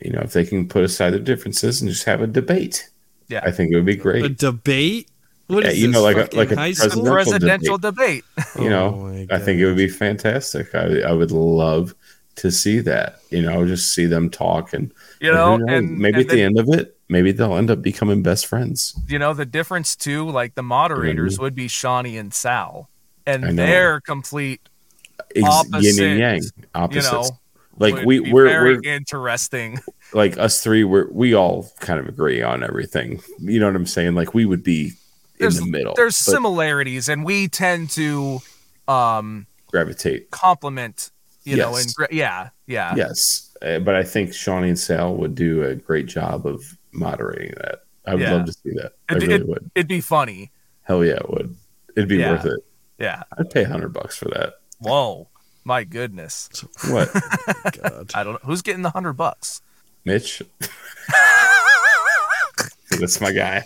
you 0.00 0.10
know, 0.10 0.20
if 0.20 0.32
they 0.32 0.44
can 0.44 0.68
put 0.68 0.82
aside 0.84 1.10
their 1.10 1.20
differences 1.20 1.80
and 1.80 1.90
just 1.90 2.04
have 2.04 2.20
a 2.20 2.26
debate, 2.26 2.90
Yeah. 3.28 3.40
I 3.44 3.50
think 3.52 3.72
it 3.72 3.76
would 3.76 3.86
be 3.86 3.96
great. 3.96 4.24
A 4.24 4.28
debate? 4.28 5.08
What 5.46 5.64
Yeah, 5.64 5.70
is 5.70 5.80
you 5.82 5.88
know, 5.88 6.02
like 6.02 6.16
a- 6.16 6.36
like 6.36 6.50
a 6.52 6.56
high 6.56 6.72
presidential 6.72 7.04
Presidential 7.12 7.78
debate. 7.78 8.24
Oh 8.56 8.62
you 8.62 8.66
Oh 8.66 8.70
know, 8.70 8.90
my 8.96 9.26
I 9.30 9.38
think 9.38 9.60
it 9.60 9.66
would 9.66 9.76
be 9.76 9.88
fantastic. 9.88 10.74
I, 10.74 11.00
I 11.02 11.12
would 11.12 11.30
love 11.30 11.94
to 12.36 12.50
see 12.50 12.80
that. 12.80 13.18
You 13.30 13.42
know, 13.42 13.66
just 13.66 13.94
see 13.94 14.06
them 14.06 14.30
talk 14.30 14.72
and 14.72 14.90
You 15.20 15.30
know, 15.32 15.58
who 15.58 15.64
knows, 15.66 15.78
and 15.78 15.98
maybe 15.98 16.20
and 16.20 16.24
at 16.24 16.28
the 16.30 16.36
then, 16.36 16.44
end 16.46 16.58
of 16.58 16.68
it, 16.78 16.96
maybe 17.08 17.30
they'll 17.32 17.56
end 17.56 17.70
up 17.70 17.82
becoming 17.82 18.22
best 18.22 18.46
friends. 18.46 18.98
you 19.08 19.18
know 19.18 19.32
the 19.34 19.46
difference 19.46 19.94
too. 19.96 20.28
Like 20.28 20.54
the 20.54 20.62
moderators 20.62 21.34
mm-hmm. 21.34 21.42
would 21.44 21.54
be 21.54 21.68
Shawnee 21.68 22.16
and 22.16 22.32
Sal, 22.34 22.88
I 22.88 22.93
and 23.26 23.58
they're 23.58 24.00
complete 24.00 24.60
Ex- 25.36 25.64
yin 25.80 26.04
and 26.10 26.18
yang, 26.18 26.42
opposites. 26.74 27.06
you 27.06 27.12
know 27.12 27.28
like 27.78 28.04
we 28.04 28.20
we're, 28.20 28.44
very 28.48 28.76
we're 28.76 28.82
interesting. 28.84 29.80
like 30.12 30.38
us 30.38 30.62
three 30.62 30.84
we're 30.84 31.08
we 31.10 31.34
all 31.34 31.68
kind 31.80 31.98
of 31.98 32.06
agree 32.08 32.40
on 32.42 32.62
everything 32.62 33.20
you 33.40 33.58
know 33.58 33.66
what 33.66 33.74
i'm 33.76 33.86
saying 33.86 34.14
like 34.14 34.32
we 34.34 34.44
would 34.44 34.62
be 34.62 34.92
There's 35.38 35.58
in 35.58 35.64
the 35.64 35.70
middle 35.70 35.94
there's 35.96 36.16
similarities, 36.16 37.08
and 37.08 37.24
we 37.24 37.48
tend 37.48 37.90
to 37.90 38.38
um 38.86 39.46
gravitate 39.68 40.30
complement. 40.30 41.10
You 41.46 41.56
know, 41.56 41.76
and 41.76 41.92
gra- 41.94 42.08
yeah, 42.10 42.48
yeah, 42.66 42.94
yes 42.96 43.50
uh, 43.60 43.78
but 43.80 43.94
i 43.94 44.02
think 44.02 44.32
shawnee 44.32 44.68
and 44.68 44.78
sal 44.78 45.14
would 45.16 45.34
do 45.34 45.62
a 45.64 45.74
great 45.74 46.06
job 46.06 46.46
of 46.46 46.62
moderating 46.92 47.52
that 47.60 47.80
i 48.06 48.14
would 48.14 48.22
Yeah. 48.22 48.32
love 48.34 48.46
to 48.46 48.52
see 48.52 48.70
that 48.80 48.92
i 49.10 49.16
It'd- 49.16 49.22
really 49.26 49.34
it'd- 49.34 49.48
would 49.48 49.70
It'd 49.74 49.88
be 49.88 50.00
funny. 50.00 50.50
hell 50.84 51.04
yeah 51.04 51.14
it 51.16 51.28
would 51.28 51.54
it'd 51.96 52.08
be 52.08 52.16
Yeah. 52.18 52.30
worth 52.32 52.46
it 52.46 52.60
Yeah. 53.04 53.22
i'd 53.38 53.50
pay 53.50 53.62
100 53.62 53.92
bucks 53.92 54.16
for 54.16 54.26
that 54.30 54.54
Whoa, 54.80 55.28
my 55.64 55.84
goodness. 55.84 56.48
what 56.88 57.10
God. 57.82 58.10
I 58.14 58.24
don't 58.24 58.34
know 58.34 58.38
who's 58.44 58.62
getting 58.62 58.82
the 58.82 58.90
hundred 58.90 59.14
bucks. 59.14 59.60
mitch 60.04 60.42
that's 62.98 63.20
my 63.20 63.32
guy 63.32 63.64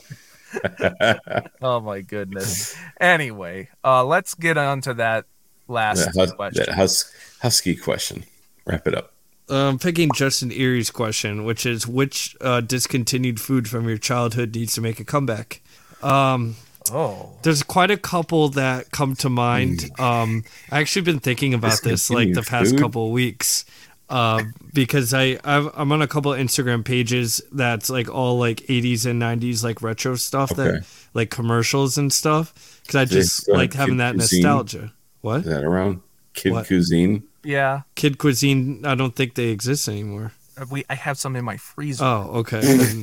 Oh 1.61 1.81
my 1.81 2.01
goodness. 2.01 2.75
anyway, 3.01 3.69
uh, 3.85 4.05
let's 4.05 4.35
get 4.35 4.57
on 4.57 4.81
to 4.83 4.95
that 4.95 5.27
last 5.67 6.07
that, 6.07 6.15
hus- 6.17 6.33
question. 6.33 6.65
that 6.67 6.75
hus- 6.75 7.13
husky 7.43 7.77
question 7.77 8.25
wrap 8.65 8.87
it 8.87 8.95
up 8.95 9.13
Um, 9.51 9.57
I'm 9.57 9.79
picking 9.79 10.09
Justin 10.15 10.51
Erie's 10.53 10.91
question, 10.91 11.45
which 11.45 11.67
is 11.67 11.87
which 11.87 12.35
uh, 12.41 12.61
discontinued 12.63 13.41
food 13.41 13.69
from 13.69 13.89
your 13.89 13.99
childhood 13.99 14.55
needs 14.55 14.75
to 14.75 14.81
make 14.81 14.99
a 15.01 15.05
comeback? 15.05 15.61
Um, 16.03 16.57
oh, 16.93 17.31
there's 17.43 17.63
quite 17.63 17.91
a 17.91 17.97
couple 17.97 18.49
that 18.51 18.91
come 18.91 19.15
to 19.17 19.29
mind. 19.29 19.89
Um, 19.99 20.45
I 20.71 20.81
actually 20.81 21.03
been 21.03 21.21
thinking 21.21 21.55
about 21.55 21.81
this 21.83 22.11
like 22.11 22.33
the 22.33 22.43
past 22.43 22.71
food? 22.71 22.81
couple 22.81 23.07
of 23.07 23.13
weeks. 23.13 23.65
Uh, 24.11 24.43
because 24.73 25.13
I 25.13 25.39
I've, 25.45 25.69
I'm 25.75 25.93
on 25.93 26.01
a 26.01 26.09
couple 26.09 26.33
of 26.33 26.41
Instagram 26.41 26.83
pages 26.83 27.43
that's 27.53 27.91
like 27.91 28.09
all 28.09 28.39
like 28.39 28.57
80s 28.63 29.05
and 29.05 29.21
90s 29.21 29.63
like 29.63 29.83
retro 29.83 30.15
stuff 30.15 30.53
Okay. 30.53 30.63
that 30.79 30.87
like 31.13 31.29
commercials 31.29 31.99
and 31.99 32.11
stuff 32.11 32.81
because 32.83 32.95
I 32.97 33.05
Do 33.05 33.17
just 33.17 33.37
still 33.43 33.55
have 33.57 33.59
like 33.61 33.75
having 33.75 33.97
Kid 33.97 34.01
that 34.01 34.15
Cuisine? 34.15 34.43
nostalgia. 34.43 34.93
What 35.21 35.41
is 35.41 35.47
that 35.47 35.63
around 35.63 36.01
kid 36.33 36.53
What? 36.53 36.67
cuisine 36.67 37.25
yeah. 37.45 37.83
Kid 37.97 38.17
Cuisine? 38.17 38.87
I 38.87 38.95
don't 38.95 39.15
think 39.15 39.35
they 39.35 39.49
exist 39.49 39.89
anymore. 39.89 40.33
We 40.71 40.87
I 40.89 40.95
have 40.95 41.19
some 41.19 41.37
in 41.37 41.45
my 41.45 41.59
freezer. 41.59 42.03
Oh, 42.05 42.31
okay, 42.41 42.61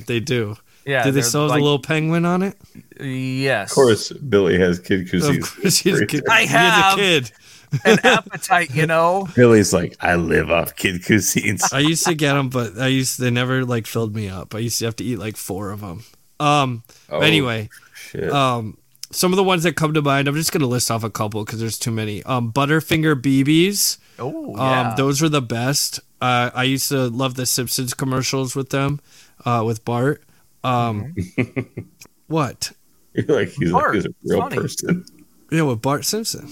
they 0.08 0.20
do. 0.20 0.58
Yeah. 0.86 1.04
Do 1.04 1.12
they 1.12 1.22
they're 1.22 1.42
like- 1.42 1.60
the 1.60 1.64
little 1.64 1.80
penguin 1.80 2.26
on 2.26 2.44
it? 2.44 2.56
Yes. 3.00 3.72
Of 3.72 3.76
course, 3.76 4.12
Billy 4.14 4.58
has 4.60 4.80
kid 4.80 5.10
cuisine. 5.10 5.42
Of 5.42 5.56
course, 5.62 5.78
he's 5.80 6.00
a 6.02 6.06
kid. 6.06 6.24
I 6.30 6.40
He 6.40 6.44
is 6.46 6.50
have. 6.52 6.94
a 6.94 6.96
kid. 6.98 7.32
An 7.84 8.00
appetite, 8.06 8.74
you 8.74 8.86
know. 8.88 9.28
Billy's 9.36 9.74
like, 9.74 9.98
I 10.00 10.16
live 10.16 10.50
off 10.50 10.76
kid 10.78 11.02
cuisines. 11.02 11.74
I 11.74 11.80
used 11.80 12.06
to 12.06 12.14
get 12.14 12.34
them, 12.34 12.48
but 12.50 12.78
I 12.78 12.88
used 12.88 13.18
to, 13.18 13.24
they 13.24 13.32
never 13.32 13.66
like 13.66 13.86
filled 13.86 14.16
me 14.16 14.30
up. 14.30 14.56
I 14.56 14.60
used 14.60 14.80
to 14.80 14.86
have 14.86 14.96
to 14.98 15.04
eat 15.04 15.18
like 15.20 15.36
four 15.36 15.72
of 15.72 15.82
them. 15.82 16.04
Um. 16.40 16.84
Oh, 17.10 17.20
anyway, 17.20 17.70
shit. 17.94 18.32
um, 18.32 18.78
some 19.12 19.34
of 19.34 19.38
the 19.38 19.44
ones 19.44 19.64
that 19.64 19.76
come 19.76 19.94
to 19.94 20.02
mind, 20.02 20.28
I'm 20.28 20.36
just 20.36 20.52
gonna 20.54 20.68
list 20.68 20.90
off 20.92 21.04
a 21.04 21.10
couple 21.10 21.44
because 21.44 21.60
there's 21.60 21.80
too 21.80 21.92
many. 21.92 22.24
Um, 22.24 22.52
Butterfinger 22.54 23.16
BBs. 23.22 23.98
Oh 24.20 24.56
yeah. 24.56 24.90
Um, 24.92 24.96
those 24.96 25.22
were 25.22 25.30
the 25.30 25.42
best. 25.42 26.00
Uh, 26.22 26.52
I 26.54 26.64
used 26.64 26.88
to 26.90 27.08
love 27.10 27.36
the 27.36 27.46
Simpsons 27.46 27.94
commercials 27.94 28.56
with 28.56 28.70
them, 28.70 29.02
uh, 29.44 29.64
with 29.66 29.84
Bart. 29.84 30.24
Um, 30.66 31.16
what? 32.28 32.72
You're 33.14 33.26
like, 33.28 33.50
he's, 33.50 33.72
like, 33.72 33.84
Bart, 33.84 33.96
he's 33.96 34.06
a 34.06 34.10
real 34.24 34.42
funny. 34.42 34.56
person. 34.58 35.06
Yeah, 35.52 35.62
with 35.64 35.82
Bart 35.82 36.04
Simpson. 36.06 36.50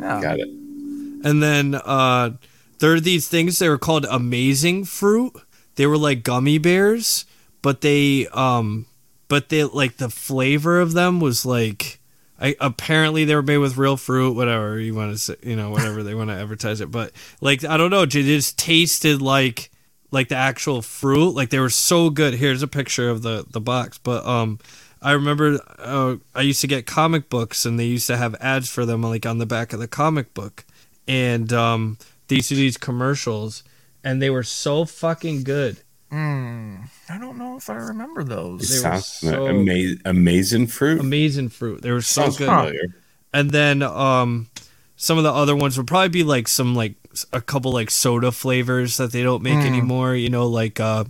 yeah. 0.00 0.20
Got 0.20 0.38
it. 0.40 0.48
And 0.48 1.42
then 1.42 1.74
uh, 1.74 2.30
there 2.78 2.92
are 2.92 3.00
these 3.00 3.28
things 3.28 3.58
that 3.58 3.68
were 3.68 3.78
called 3.78 4.06
amazing 4.08 4.84
fruit. 4.84 5.32
They 5.74 5.86
were 5.86 5.98
like 5.98 6.22
gummy 6.22 6.58
bears, 6.58 7.26
but 7.62 7.80
they 7.80 8.26
um 8.28 8.86
but 9.28 9.48
they 9.48 9.64
like 9.64 9.96
the 9.96 10.08
flavor 10.08 10.80
of 10.80 10.92
them 10.92 11.20
was 11.20 11.44
like 11.44 12.00
I 12.40 12.54
apparently 12.60 13.24
they 13.24 13.34
were 13.34 13.42
made 13.42 13.58
with 13.58 13.76
real 13.76 13.96
fruit, 13.96 14.36
whatever 14.36 14.78
you 14.78 14.94
want 14.94 15.12
to 15.12 15.18
say, 15.18 15.36
you 15.42 15.56
know, 15.56 15.70
whatever 15.70 16.02
they 16.02 16.14
want 16.14 16.30
to 16.30 16.36
advertise 16.36 16.80
it. 16.80 16.90
But 16.90 17.12
like 17.40 17.64
I 17.64 17.76
don't 17.76 17.90
know, 17.90 18.02
it 18.02 18.10
just 18.10 18.58
tasted 18.58 19.20
like 19.20 19.70
like 20.10 20.28
the 20.28 20.36
actual 20.36 20.82
fruit. 20.82 21.30
Like 21.34 21.50
they 21.50 21.58
were 21.58 21.70
so 21.70 22.10
good. 22.10 22.34
Here's 22.34 22.62
a 22.62 22.68
picture 22.68 23.08
of 23.08 23.22
the 23.22 23.44
the 23.50 23.60
box. 23.60 23.98
But 23.98 24.24
um 24.26 24.58
I 25.02 25.12
remember 25.12 25.58
uh, 25.78 26.16
I 26.34 26.40
used 26.40 26.60
to 26.62 26.66
get 26.66 26.86
comic 26.86 27.28
books 27.28 27.64
and 27.66 27.78
they 27.78 27.84
used 27.84 28.06
to 28.08 28.16
have 28.16 28.34
ads 28.40 28.68
for 28.70 28.84
them 28.86 29.02
like 29.02 29.26
on 29.26 29.38
the 29.38 29.46
back 29.46 29.72
of 29.72 29.78
the 29.80 29.88
comic 29.88 30.32
book. 30.34 30.64
And 31.06 31.52
um 31.52 31.98
these 32.28 32.50
are 32.50 32.56
these 32.56 32.76
commercials 32.76 33.62
and 34.02 34.20
they 34.22 34.30
were 34.30 34.42
so 34.42 34.84
fucking 34.84 35.42
good. 35.44 35.78
Hmm. 36.10 36.76
I 37.08 37.18
don't 37.18 37.36
know 37.36 37.56
if 37.56 37.68
I 37.68 37.74
remember 37.74 38.20
It 38.22 38.28
those. 38.28 38.82
They 38.82 38.88
were 38.88 38.98
so- 39.00 39.46
ama- 39.48 39.96
amazing 40.04 40.68
fruit. 40.68 41.00
Amazing 41.00 41.48
fruit. 41.50 41.82
They 41.82 41.90
were 41.90 42.00
so 42.00 42.22
sounds 42.22 42.38
good. 42.38 42.48
familiar. 42.48 42.94
And 43.34 43.50
then 43.50 43.82
um 43.82 44.48
some 44.96 45.18
of 45.18 45.24
the 45.24 45.32
other 45.32 45.54
ones 45.54 45.76
would 45.76 45.86
probably 45.86 46.08
be 46.08 46.22
like 46.24 46.48
some 46.48 46.74
like 46.74 46.94
s- 47.04 47.05
a 47.32 47.40
couple 47.40 47.72
like 47.72 47.90
soda 47.90 48.32
flavors 48.32 48.96
that 48.98 49.12
they 49.12 49.22
don't 49.22 49.42
make 49.42 49.64
anymore, 49.64 50.14
you 50.14 50.28
know, 50.28 50.46
like 50.46 50.80
uh 50.80 51.04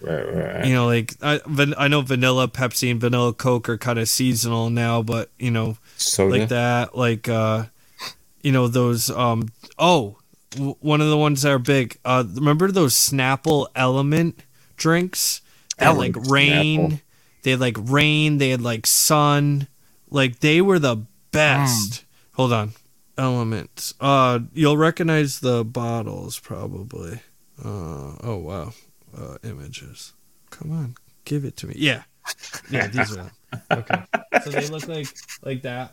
Right, 0.00 0.22
right. 0.34 0.64
you 0.66 0.74
know 0.74 0.86
like 0.86 1.14
I 1.22 1.40
van- 1.46 1.74
I 1.78 1.86
know 1.86 2.00
vanilla 2.00 2.48
Pepsi 2.48 2.90
and 2.90 3.00
vanilla 3.00 3.32
Coke 3.32 3.68
are 3.68 3.78
kind 3.78 4.00
of 4.00 4.08
seasonal 4.08 4.68
now, 4.68 5.00
but 5.00 5.30
you 5.38 5.52
know 5.52 5.76
Soda. 5.96 6.38
like 6.38 6.48
that 6.48 6.96
like 6.98 7.28
uh 7.28 7.66
you 8.42 8.50
know 8.50 8.66
those 8.66 9.10
um 9.10 9.50
oh 9.78 10.16
w- 10.52 10.74
one 10.80 11.00
of 11.00 11.08
the 11.08 11.16
ones 11.16 11.42
that 11.42 11.52
are 11.52 11.60
big 11.60 11.98
uh 12.04 12.24
remember 12.34 12.72
those 12.72 12.94
snapple 12.94 13.68
element 13.76 14.42
drinks 14.76 15.40
They 15.78 15.84
had, 15.86 15.96
like 15.96 16.16
rain 16.28 16.80
Snapple. 16.90 17.00
they 17.44 17.50
had 17.52 17.60
like 17.60 17.76
rain 17.78 18.38
they 18.38 18.50
had 18.50 18.60
like 18.60 18.88
sun 18.88 19.68
like 20.10 20.40
they 20.40 20.60
were 20.60 20.80
the 20.80 20.96
best 21.30 22.04
hold 22.32 22.52
on 22.52 22.72
elements 23.18 23.94
uh 24.00 24.38
you'll 24.54 24.76
recognize 24.76 25.40
the 25.40 25.64
bottles 25.64 26.38
probably 26.38 27.20
uh 27.64 28.16
oh 28.22 28.36
wow 28.36 28.72
uh 29.16 29.36
images 29.44 30.14
come 30.50 30.72
on 30.72 30.94
give 31.24 31.44
it 31.44 31.56
to 31.56 31.66
me 31.66 31.74
yeah 31.76 32.02
yeah 32.70 32.86
these 32.86 33.12
are 33.12 33.16
them 33.16 33.30
okay 33.70 34.02
so 34.42 34.50
they 34.50 34.66
look 34.66 34.86
like 34.88 35.08
like 35.42 35.62
that 35.62 35.92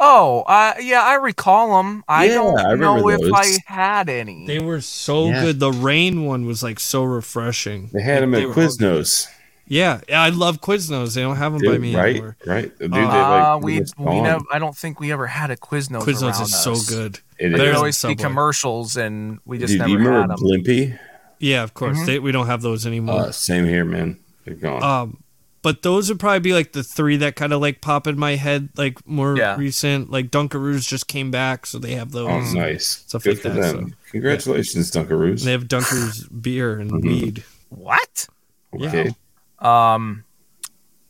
Oh, 0.00 0.42
uh, 0.46 0.74
yeah, 0.80 1.02
I 1.02 1.14
recall 1.14 1.76
them. 1.76 2.04
I 2.06 2.28
Yeah, 2.28 2.34
don't 2.34 2.56
I 2.56 2.70
know 2.70 3.08
remember 3.08 3.14
if 3.14 3.32
those. 3.32 3.58
I 3.66 3.72
had 3.72 4.08
any. 4.08 4.46
They 4.46 4.60
were 4.60 4.80
so 4.80 5.26
Yeah. 5.26 5.42
good. 5.42 5.58
The 5.58 5.72
rain 5.72 6.24
one 6.24 6.46
was 6.46 6.62
like 6.62 6.78
so 6.78 7.02
refreshing. 7.02 7.90
they 7.92 8.02
had 8.02 8.22
him 8.22 8.30
They 8.32 8.42
at 8.46 8.48
were 8.50 8.54
good. 8.54 8.70
Quiznos. 8.78 9.26
Yeah, 9.68 10.00
yeah, 10.08 10.22
I 10.22 10.30
love 10.30 10.60
Quiznos. 10.60 11.14
They 11.14 11.20
don't 11.22 11.36
have 11.36 11.52
them 11.52 11.62
by 11.64 11.78
me 11.78 11.94
right, 11.94 12.08
anymore. 12.10 12.36
right. 12.46 12.78
Dude, 12.78 12.92
Uh, 12.92 12.96
they, 12.96 13.04
like, 13.04 13.62
we 13.62 13.80
we 13.80 13.84
gone. 14.04 14.22
never. 14.22 14.44
I 14.52 14.58
don't 14.58 14.76
think 14.76 14.98
we 14.98 15.12
ever 15.12 15.26
had 15.26 15.50
a 15.50 15.56
Quiznos. 15.56 16.00
Quiznos 16.02 16.40
is 16.40 16.58
so 16.58 16.72
us. 16.72 16.90
It 16.90 16.94
good. 16.94 17.20
But. 17.38 17.58
There'd 17.58 17.74
always 17.76 18.00
than 18.00 18.12
be 18.12 18.14
Subway. 18.14 18.28
commercials, 18.30 18.96
and 18.96 19.38
we 19.44 19.58
just 19.58 19.74
Dude, 19.74 19.84
do 19.84 19.90
you 19.92 19.98
never 19.98 20.10
had 20.10 20.20
remember 20.22 20.36
them. 20.36 20.44
Blimpie? 20.64 20.98
Yeah, 21.38 21.62
of 21.62 21.74
course. 21.74 22.04
They, 22.06 22.18
we 22.18 22.32
don't 22.32 22.46
have 22.46 22.62
those 22.62 22.86
anymore. 22.86 23.20
Uh, 23.20 23.32
same 23.32 23.64
here, 23.66 23.84
man. 23.84 24.18
They're 24.44 24.54
gone. 24.54 24.82
um, 24.82 25.22
but 25.60 25.82
those 25.82 26.08
would 26.08 26.18
probably 26.20 26.40
be 26.40 26.52
like 26.54 26.72
the 26.72 26.82
three 26.82 27.16
that 27.18 27.36
kind 27.36 27.52
of 27.52 27.60
like 27.60 27.80
pop 27.80 28.06
in 28.06 28.18
my 28.18 28.36
head, 28.36 28.70
like 28.76 29.06
more 29.06 29.36
Yeah. 29.36 29.56
recent. 29.56 30.10
Like 30.10 30.30
Dunkaroos 30.30 30.86
just 30.88 31.08
came 31.08 31.30
back, 31.30 31.66
so 31.66 31.78
they 31.78 31.94
have 31.94 32.12
those. 32.12 32.28
oh, 32.30 32.58
nice. 32.58 32.86
stuff 33.06 33.24
Good 33.24 33.34
like 33.34 33.42
for 33.42 33.48
that, 33.50 33.74
them. 33.76 33.94
Congratulations, 34.12 34.90
Dunkaroos. 34.90 35.28
And 35.30 35.38
They 35.40 35.52
have 35.52 35.64
Dunkaroos 35.64 36.42
beer 36.42 36.78
and 36.78 36.90
Mm-hmm. 36.92 37.08
weed. 37.08 37.44
What? 37.68 38.26
okay. 38.74 39.12
Um, 39.58 40.24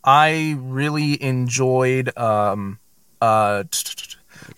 I 0.04 0.56
really 0.58 1.20
enjoyed. 1.22 2.16
Um, 2.16 2.78
uh, 3.20 3.64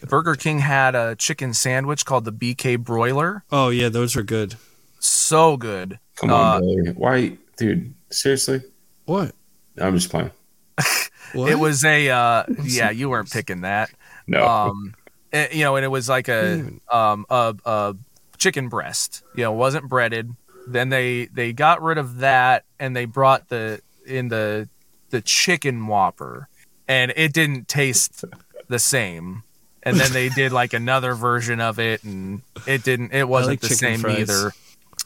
Burger 0.08 0.34
King 0.34 0.58
had 0.60 0.94
a 0.94 1.16
chicken 1.16 1.54
sandwich 1.54 2.04
called 2.04 2.24
the 2.24 2.32
BK 2.32 2.78
Broiler. 2.78 3.44
Oh 3.50 3.70
yeah, 3.70 3.88
those 3.88 4.16
are 4.16 4.22
good. 4.22 4.56
So 4.98 5.56
good. 5.56 5.98
Come 6.16 6.30
Uh, 6.30 6.34
on, 6.34 6.60
Billy. 6.60 6.90
Why, 6.92 7.36
dude? 7.56 7.94
Seriously? 8.10 8.62
What? 9.06 9.34
I'm 9.78 9.94
just 9.96 10.10
playing. 10.10 10.30
It 11.32 11.60
was 11.60 11.84
a. 11.84 12.08
Uh, 12.10 12.42
yeah, 12.64 12.90
you 12.90 13.08
weren't 13.08 13.30
picking 13.30 13.60
that. 13.60 13.90
No. 14.26 14.44
um 14.46 14.94
it- 15.32 15.52
you 15.54 15.62
know 15.64 15.76
and 15.76 15.84
it 15.84 15.88
was 15.88 16.08
like 16.08 16.26
a 16.28 16.64
um 16.90 17.24
a, 17.30 17.54
a 17.64 17.96
chicken 18.36 18.68
breast 18.68 19.22
you 19.36 19.44
know 19.44 19.52
it 19.52 19.56
wasn't 19.56 19.88
breaded 19.88 20.34
then 20.72 20.88
they 20.88 21.26
they 21.26 21.52
got 21.52 21.82
rid 21.82 21.98
of 21.98 22.18
that 22.18 22.64
and 22.78 22.94
they 22.94 23.04
brought 23.04 23.48
the 23.48 23.80
in 24.06 24.28
the 24.28 24.68
the 25.10 25.20
chicken 25.20 25.86
whopper 25.86 26.48
and 26.88 27.12
it 27.16 27.32
didn't 27.32 27.68
taste 27.68 28.24
the 28.68 28.78
same. 28.78 29.42
And 29.82 29.96
then 29.96 30.12
they 30.12 30.28
did 30.28 30.52
like 30.52 30.72
another 30.74 31.14
version 31.14 31.60
of 31.60 31.78
it 31.78 32.04
and 32.04 32.42
it 32.66 32.84
didn't 32.84 33.12
it 33.12 33.28
wasn't 33.28 33.52
like 33.52 33.60
the 33.60 33.74
same 33.74 34.00
fries. 34.00 34.20
either. 34.20 34.52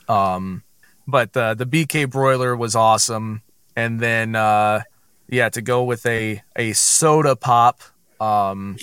Um 0.09 0.63
but 1.07 1.33
the 1.33 1.55
the 1.55 1.67
bk 1.67 2.11
broiler 2.11 2.57
was 2.57 2.75
awesome. 2.75 3.43
And 3.77 4.01
then 4.01 4.35
uh 4.35 4.83
yeah 5.29 5.49
to 5.51 5.63
go 5.63 5.85
with 5.85 6.05
a 6.07 6.43
a 6.57 6.73
soda 6.73 7.37
pop 7.37 7.81
Um, 8.25 8.77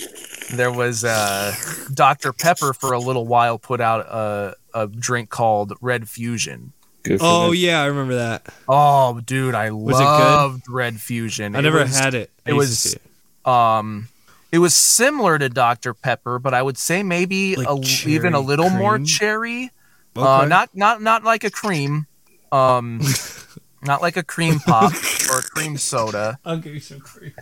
there 0.54 0.72
was 0.72 1.04
uh, 1.04 1.56
Dr. 1.94 2.34
Pepper 2.34 2.74
for 2.74 2.94
a 2.94 3.00
little 3.00 3.26
while 3.26 3.58
put 3.58 3.82
out 3.82 4.02
a, 4.08 4.56
a 4.74 4.88
drink 4.88 5.30
called 5.30 5.74
Red 5.82 6.08
Fusion. 6.10 6.74
Oh 7.20 7.48
them. 7.48 7.56
yeah, 7.56 7.82
I 7.82 7.86
remember 7.86 8.16
that. 8.16 8.46
Oh, 8.68 9.20
dude, 9.22 9.56
I 9.56 9.72
Was 9.72 10.00
loved 10.00 10.64
Red 10.70 11.00
Fusion. 11.00 11.56
I 11.56 11.60
It 11.60 11.62
never 11.64 11.80
was- 11.80 11.98
had 11.98 12.14
it. 12.14 12.30
I 12.46 12.52
it 12.52 12.54
was- 12.54 12.94
it. 12.94 13.02
um 13.48 14.08
it 14.52 14.60
was 14.60 14.76
similar 14.76 15.40
to 15.40 15.48
Dr 15.50 15.94
Pepper, 15.94 16.38
but 16.38 16.54
I 16.54 16.62
would 16.62 16.78
say 16.78 17.04
maybe 17.04 17.56
Like 17.56 17.68
a, 17.70 17.80
even 18.06 18.34
a 18.34 18.38
cherry 18.38 18.46
little 18.46 18.70
more 18.70 18.96
cream? 18.96 19.06
cherry. 19.06 19.72
Uh, 20.16 20.46
not 20.48 20.76
not 20.76 21.02
not 21.02 21.24
like 21.24 21.44
a 21.46 21.50
cream. 21.50 22.06
Um 22.52 23.02
not 23.82 24.02
like 24.04 24.18
a 24.18 24.24
cream 24.24 24.60
pop 24.60 24.92
or 25.32 25.40
a 25.40 25.42
cream 25.42 25.78
soda. 25.78 26.38
I'll 26.46 26.58
give 26.58 26.74
you 26.76 26.82
some 26.82 27.00
cream. 27.00 27.34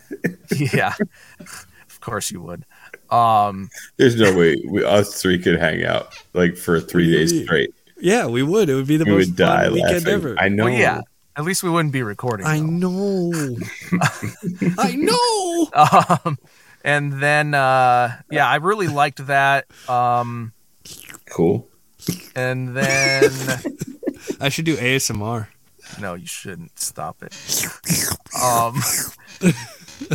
Yeah. 0.74 0.94
Of 2.00 2.06
course 2.06 2.32
you 2.32 2.42
would. 2.42 2.66
Um 3.12 3.70
There's 3.98 4.16
no 4.16 4.34
way 4.38 4.56
we, 4.66 4.84
us 4.86 5.22
three 5.22 5.38
could 5.38 5.60
hang 5.60 5.84
out 5.84 6.14
like 6.34 6.56
for 6.56 6.80
three 6.80 7.12
days 7.12 7.44
straight. 7.44 7.74
Yeah, 8.00 8.28
we 8.28 8.42
would. 8.44 8.70
It 8.70 8.76
would 8.76 8.88
be 8.88 8.96
the 8.96 9.04
We 9.04 9.12
most 9.12 9.28
would 9.28 9.36
die 9.36 9.66
fun 9.66 9.74
weekend 9.74 9.94
laughing. 10.06 10.14
ever. 10.14 10.36
I 10.40 10.48
know. 10.48 10.66
well 10.66 10.74
yeah. 10.74 11.02
At 11.36 11.44
least 11.44 11.64
we 11.64 11.70
wouldn't 11.70 11.94
be 11.94 12.04
recording. 12.04 12.46
I 12.46 12.60
though. 12.60 12.66
know. 12.66 13.58
I 14.78 14.96
know. 14.96 15.70
um 16.26 16.38
and 16.84 17.22
then 17.22 17.54
uh 17.54 18.22
yeah, 18.32 18.48
I 18.48 18.56
really 18.58 18.88
liked 18.88 19.26
that. 19.28 19.66
Um 19.90 20.54
Cool. 21.30 21.68
and 22.36 22.76
then 22.76 23.32
I 24.42 24.48
should 24.50 24.66
do 24.66 24.78
ASMR. 24.78 25.48
No, 26.00 26.14
you 26.14 26.26
shouldn't. 26.28 26.78
Stop 26.80 27.24
it. 27.24 27.34
Um, 28.42 28.80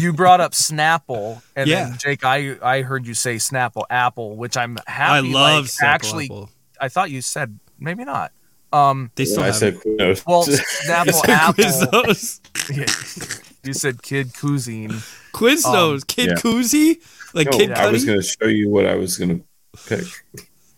you 0.00 0.12
brought 0.12 0.40
up 0.40 0.52
Snapple, 0.52 1.42
and 1.56 1.68
Yeah. 1.68 1.88
then 1.90 1.98
Jake, 1.98 2.24
I 2.24 2.56
I 2.62 2.82
heard 2.82 3.06
you 3.06 3.14
say 3.14 3.36
Snapple 3.36 3.84
Apple, 3.90 4.36
which 4.36 4.56
I'm 4.56 4.76
happy. 4.86 5.28
I 5.28 5.32
love 5.32 5.62
like, 5.64 5.70
Snapple 5.70 5.84
actually. 5.86 6.24
Apple. 6.26 6.50
I 6.80 6.88
thought 6.88 7.10
you 7.10 7.20
said 7.22 7.58
maybe 7.78 8.04
not. 8.04 8.32
Um, 8.72 9.10
They 9.14 9.24
still 9.24 9.42
I 9.44 9.46
have 9.46 9.56
said 9.56 9.74
it. 9.74 9.86
no. 9.86 10.14
well, 10.26 10.44
Snapple 10.86 11.28
Apple. 11.28 11.64
Quiznos. 11.64 12.40
Yeah. 12.76 13.38
you 13.62 13.72
said 13.72 14.02
Kid 14.02 14.32
Cuisine. 14.36 14.90
Quiznos. 15.32 15.94
Um, 15.94 16.00
Kid 16.08 16.26
yeah. 16.30 16.34
Koozie? 16.34 16.96
Like 17.34 17.50
No, 17.52 17.58
Kid 17.58 17.70
I 17.72 17.88
was 17.90 18.04
going 18.04 18.20
to 18.20 18.26
show 18.26 18.46
you 18.46 18.68
what 18.70 18.86
I 18.86 18.96
was 18.96 19.16
going 19.16 19.38
to 19.40 19.44
pick. 19.86 20.04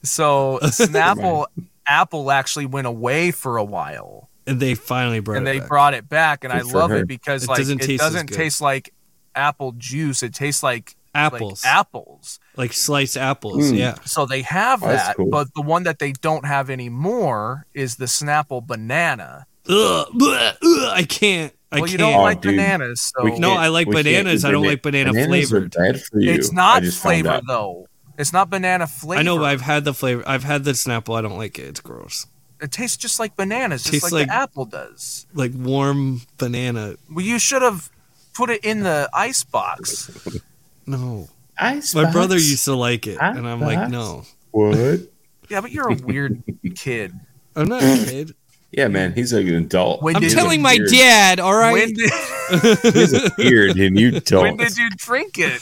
So 0.02 0.58
Snapple 0.64 1.46
Apple 1.86 2.30
actually 2.30 2.66
went 2.66 2.86
away 2.86 3.30
for 3.30 3.56
a 3.56 3.64
while, 3.64 4.28
And 4.46 4.60
they 4.60 4.74
finally 4.74 5.20
brought 5.20 5.38
and 5.38 5.48
it 5.48 5.52
they 5.52 5.58
back. 5.60 5.68
brought 5.68 5.94
it 5.94 6.08
back, 6.08 6.44
and 6.44 6.52
Good 6.52 6.66
I 6.66 6.70
love 6.78 6.90
her. 6.90 6.96
it 6.98 7.08
because 7.08 7.44
It 7.44 7.48
like 7.48 7.58
doesn't 7.58 7.82
it 7.82 7.86
taste 7.86 8.00
doesn't 8.02 8.26
taste 8.28 8.60
like 8.60 8.92
apple 9.36 9.72
juice. 9.76 10.22
It 10.22 10.34
tastes 10.34 10.62
like 10.62 10.96
apples. 11.14 11.64
like 11.64 11.72
apples. 11.74 12.40
like 12.56 12.72
sliced 12.72 13.16
apples. 13.16 13.70
Mm. 13.72 13.78
Yeah. 13.78 13.94
So 14.04 14.26
they 14.26 14.42
have 14.42 14.82
Oh, 14.82 14.88
that, 14.88 15.16
cool. 15.16 15.30
but 15.30 15.48
the 15.54 15.62
one 15.62 15.84
that 15.84 15.98
they 15.98 16.12
don't 16.12 16.44
have 16.44 16.70
anymore 16.70 17.66
is 17.74 17.96
the 17.96 18.04
Snapple 18.06 18.66
banana. 18.66 19.46
Ugh, 19.68 20.06
bleh, 20.14 20.56
ugh, 20.62 20.92
I 20.94 21.02
can't. 21.08 21.52
I 21.72 21.80
well, 21.80 21.90
you 21.90 21.98
can't. 21.98 22.12
don't 22.12 22.20
Oh, 22.20 22.22
like 22.22 22.40
dude. 22.40 22.52
bananas, 22.56 23.12
so 23.16 23.24
We 23.24 23.38
No, 23.38 23.52
I 23.54 23.68
like 23.68 23.88
we 23.88 23.94
bananas. 23.94 24.44
I 24.44 24.50
don't 24.52 24.62
bana- 24.62 24.72
like 24.72 24.82
banana 24.82 25.12
bananas 25.12 25.48
flavored. 25.50 25.76
Are 25.76 25.92
bad 25.92 26.02
for 26.02 26.20
you. 26.20 26.30
it's 26.32 26.52
not 26.52 26.82
just 26.82 27.02
found 27.02 27.22
flavored 27.22 27.42
though. 27.48 27.86
It's 28.18 28.32
not 28.32 28.48
banana 28.48 28.86
flavor. 28.86 29.20
I 29.20 29.22
know, 29.24 29.36
but 29.38 29.44
I've 29.44 29.60
had 29.62 29.84
the 29.84 29.92
flavor. 29.92 30.22
I've 30.26 30.44
had 30.44 30.64
the 30.64 30.70
Snapple. 30.72 31.18
I 31.18 31.20
don't 31.22 31.36
like 31.36 31.58
it. 31.58 31.64
It's 31.64 31.80
gross. 31.80 32.26
it 32.62 32.72
tastes 32.72 32.96
just 32.96 33.18
like 33.18 33.36
bananas, 33.36 33.82
just 33.82 33.92
Tastes 33.92 34.04
like, 34.12 34.12
like- 34.12 34.28
the 34.28 34.34
apple 34.34 34.64
does. 34.64 35.26
Like 35.34 35.52
warm 35.54 36.22
banana. 36.38 36.94
Well, 37.10 37.24
you 37.24 37.38
should 37.38 37.60
have 37.62 37.90
put 38.36 38.50
it 38.50 38.64
in 38.64 38.82
the 38.82 39.08
ice 39.12 39.44
box. 39.44 40.10
No. 40.88 41.28
Ice 41.58 41.96
My 41.96 42.08
brother 42.12 42.36
used 42.36 42.64
to 42.66 42.76
like 42.76 43.08
it, 43.08 43.18
and 43.20 43.48
I'm 43.48 43.60
like, 43.60 43.90
no. 43.90 44.22
What? 44.52 45.00
Yeah, 45.48 45.60
but 45.60 45.72
you're 45.72 45.90
a 45.90 45.96
weird 45.96 46.44
kid. 46.76 47.12
I'm 47.56 47.66
not 47.68 47.82
a 47.82 48.04
kid. 48.06 48.34
Yeah, 48.70 48.86
man, 48.86 49.12
he's 49.12 49.32
like 49.32 49.46
an 49.46 49.54
adult. 49.54 50.00
When 50.00 50.14
I'm 50.14 50.22
did 50.22 50.30
He 50.30 50.34
has 50.36 50.40
a 50.40 50.44
telling 50.44 50.62
my 50.62 50.76
beard. 50.76 50.90
dad. 50.92 51.40
All 51.40 51.54
right. 51.56 51.72
When 51.72 51.92
did, 51.92 52.10
He 52.94 53.00
has 53.00 53.12
a 53.14 53.30
beard, 53.36 53.76
and 53.78 53.98
you 53.98 54.20
don't. 54.20 54.42
when 54.44 54.56
did 54.58 54.76
you 54.76 54.88
drink 54.96 55.38
it? 55.38 55.60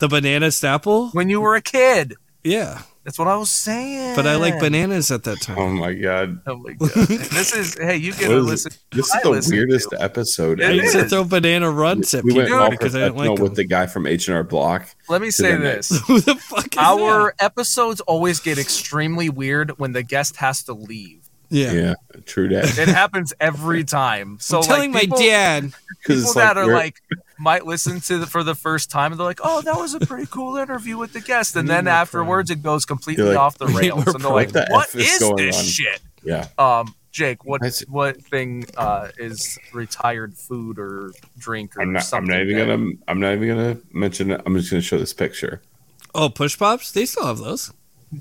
the 0.00 0.08
banana 0.08 0.48
Snapple. 0.48 1.14
When 1.14 1.30
you 1.30 1.40
were 1.40 1.54
a 1.54 1.62
kid. 1.62 2.16
Yeah, 2.44 2.82
That's 3.04 3.18
what 3.18 3.26
I 3.28 3.36
was 3.36 3.50
saying. 3.50 4.14
but 4.14 4.26
I 4.28 4.36
like 4.36 4.60
bananas 4.60 5.10
at 5.10 5.24
that 5.24 5.40
time. 5.42 5.58
Oh 5.58 5.68
my 5.70 5.92
god, 5.92 6.40
Oh 6.46 6.56
my 6.56 6.72
god! 6.74 6.88
this 6.90 7.52
is 7.52 7.76
hey, 7.76 7.96
you 7.96 8.12
get 8.12 8.28
to 8.28 8.36
is 8.36 8.44
it? 8.44 8.46
listen. 8.48 8.72
this 8.92 9.06
is 9.06 9.12
I 9.14 9.20
the 9.22 9.48
weirdest 9.50 9.90
to. 9.90 10.00
episode. 10.02 10.60
It 10.60 10.66
I 10.66 10.70
used 10.70 10.92
to 10.92 11.00
is. 11.04 11.10
throw 11.10 11.24
banana 11.24 11.70
runs 11.70 12.14
at 12.14 12.22
We 12.22 12.30
people 12.30 12.42
went 12.50 12.54
all 12.54 12.70
because 12.70 12.94
I 12.94 13.00
didn't 13.00 13.16
like 13.16 13.34
them. 13.34 13.42
with 13.42 13.56
the 13.56 13.64
guy 13.64 13.86
from 13.86 14.06
H 14.06 14.28
and 14.28 14.36
R 14.36 14.44
Block. 14.44 14.86
Let 15.08 15.20
me 15.20 15.30
say 15.32 15.56
this: 15.56 15.88
Who 16.06 16.20
the 16.20 16.36
fuck 16.36 16.66
is 16.74 16.78
our 16.78 17.34
episodes 17.40 18.00
always 18.02 18.38
get 18.38 18.58
extremely 18.58 19.28
weird 19.28 19.78
when 19.78 19.92
the 19.92 20.02
guest 20.04 20.36
has 20.36 20.62
to 20.64 20.72
leave. 20.72 21.21
That? 21.52 21.56
Yeah. 21.56 21.72
Yeah, 21.72 21.94
true 22.26 22.48
that. 22.48 22.78
It 22.78 22.88
happens 22.88 23.32
every 23.40 23.84
time. 23.84 24.38
So 24.40 24.58
I'm 24.58 24.64
telling 24.64 24.92
like, 24.92 25.02
people, 25.02 25.18
my 25.18 25.24
dad. 25.26 25.72
People 26.04 26.32
that 26.34 26.56
like 26.56 26.56
are 26.56 26.66
we're- 26.66 26.74
like 26.76 26.96
might 27.38 27.66
listen 27.66 28.00
to 28.00 28.18
the, 28.18 28.26
for 28.26 28.42
the 28.42 28.54
first 28.54 28.90
time 28.90 29.12
and 29.12 29.18
they're 29.20 29.26
like, 29.26 29.40
"Oh, 29.42 29.62
that 29.62 29.76
was 29.76 29.94
a 29.94 30.00
pretty 30.00 30.26
cool 30.26 30.56
interview 30.56 30.96
with 30.98 31.12
the 31.12 31.20
guest," 31.20 31.54
and 31.56 31.68
then 31.68 31.84
more 31.84 31.92
afterwards 31.94 32.50
it 32.50 32.62
goes 32.62 32.84
completely 32.84 33.24
like, 33.24 33.36
off 33.38 33.58
the 33.58 33.66
rails, 33.78 34.06
and 34.06 34.22
they're 34.22 34.30
like, 34.32 34.48
What 34.48 34.52
the 34.52 34.66
"What 34.70 34.88
F 34.88 34.94
is 34.96 35.12
is 35.14 35.18
going 35.20 35.36
this 35.36 35.58
on?" 35.58 35.64
shit?" 35.64 36.00
yeah, 36.24 36.46
Um, 36.58 36.94
Jake, 37.10 37.44
what 37.44 37.60
what 37.88 38.16
thing 38.22 38.64
uh, 38.76 39.08
is 39.18 39.58
retired 39.74 40.34
food 40.36 40.78
or 40.78 41.12
drink 41.38 41.76
or 41.76 41.82
I'm 41.82 41.92
not. 41.92 42.08
I'm 42.14 42.24
not 42.24 42.40
even 42.40 42.56
that- 42.58 42.66
gonna. 42.76 42.90
I'm 43.08 43.20
not 43.20 43.32
even 43.34 43.48
gonna 43.48 43.78
mention 43.92 44.30
it. 44.30 44.40
I'm 44.46 44.56
just 44.56 44.70
gonna 44.70 44.80
show 44.82 44.98
this 44.98 45.12
picture. 45.12 45.60
Oh, 46.14 46.28
push 46.30 46.56
pops. 46.58 46.92
They 46.92 47.06
still 47.06 47.26
have 47.26 47.38
those. 47.38 47.72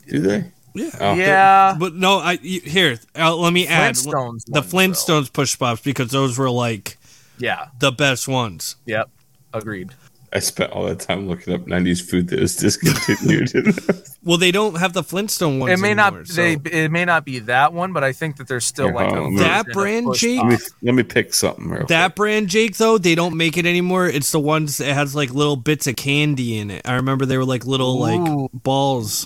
Do 0.08 0.20
they? 0.20 0.52
Yeah. 0.74 0.90
Oh. 1.00 1.14
Yeah, 1.16 1.76
But 1.80 1.94
no, 1.96 2.18
I 2.20 2.36
here. 2.38 2.98
Uh, 3.18 3.36
let 3.36 3.52
me 3.54 3.68
add 3.68 3.96
Flintstones. 3.96 4.12
the 4.12 4.18
ones, 4.18 4.46
though. 4.48 4.62
Flintstones 4.62 5.34
push 5.34 5.58
pops 5.60 5.82
because 5.82 6.12
those 6.12 6.38
were 6.38 6.50
like 6.50 6.98
Yeah. 7.38 7.68
the 7.80 7.92
best 7.92 8.28
ones. 8.28 8.76
Yep. 8.86 9.10
Agreed. 9.54 9.90
I 10.34 10.40
spent 10.40 10.72
all 10.72 10.86
that 10.86 11.02
time 11.02 11.28
looking 11.28 11.54
up 11.54 11.66
'90s 11.66 12.00
food 12.10 12.30
that 12.30 12.40
was 12.40 12.56
discontinued. 12.56 13.52
Well, 14.24 14.38
they 14.38 14.52
don't 14.52 14.78
have 14.78 14.94
the 14.94 15.02
Flintstone 15.02 15.58
ones. 15.58 15.74
it 15.74 15.82
may 15.82 15.94
anymore, 15.94 16.20
not. 16.20 16.28
so- 16.28 16.36
They. 16.44 16.54
It 16.54 16.92
may 16.92 17.06
not 17.06 17.26
be 17.26 17.40
that 17.40 17.74
one, 17.74 17.92
but 17.92 18.04
I 18.04 18.12
think 18.14 18.38
that 18.38 18.48
there's 18.48 18.66
still 18.66 18.86
Yeah, 18.90 18.94
like 18.94 19.12
a 19.12 19.18
on. 19.18 19.34
That 19.38 19.66
brand, 19.74 20.06
Push 20.06 20.20
Jake? 20.22 20.38
Let, 20.44 20.48
me, 20.48 20.58
let 20.84 20.94
me 20.96 21.02
pick 21.02 21.34
something. 21.34 21.68
Real 21.68 21.88
That 21.88 22.10
quick. 22.10 22.16
brand, 22.18 22.48
Jake, 22.48 22.78
though, 22.78 23.00
they 23.00 23.16
don't 23.16 23.36
make 23.36 23.58
it 23.58 23.66
anymore. 23.66 24.06
It's 24.08 24.32
the 24.32 24.40
ones 24.40 24.78
that 24.78 24.94
has 24.94 25.16
like 25.16 25.34
little 25.34 25.56
bits 25.56 25.88
of 25.88 25.96
candy 25.96 26.60
in 26.60 26.70
it. 26.70 26.84
I 26.88 26.94
remember 26.98 27.26
they 27.26 27.36
were 27.36 27.46
like 27.46 27.66
little 27.66 27.96
Ooh. 27.98 28.42
like 28.44 28.52
balls 28.54 29.26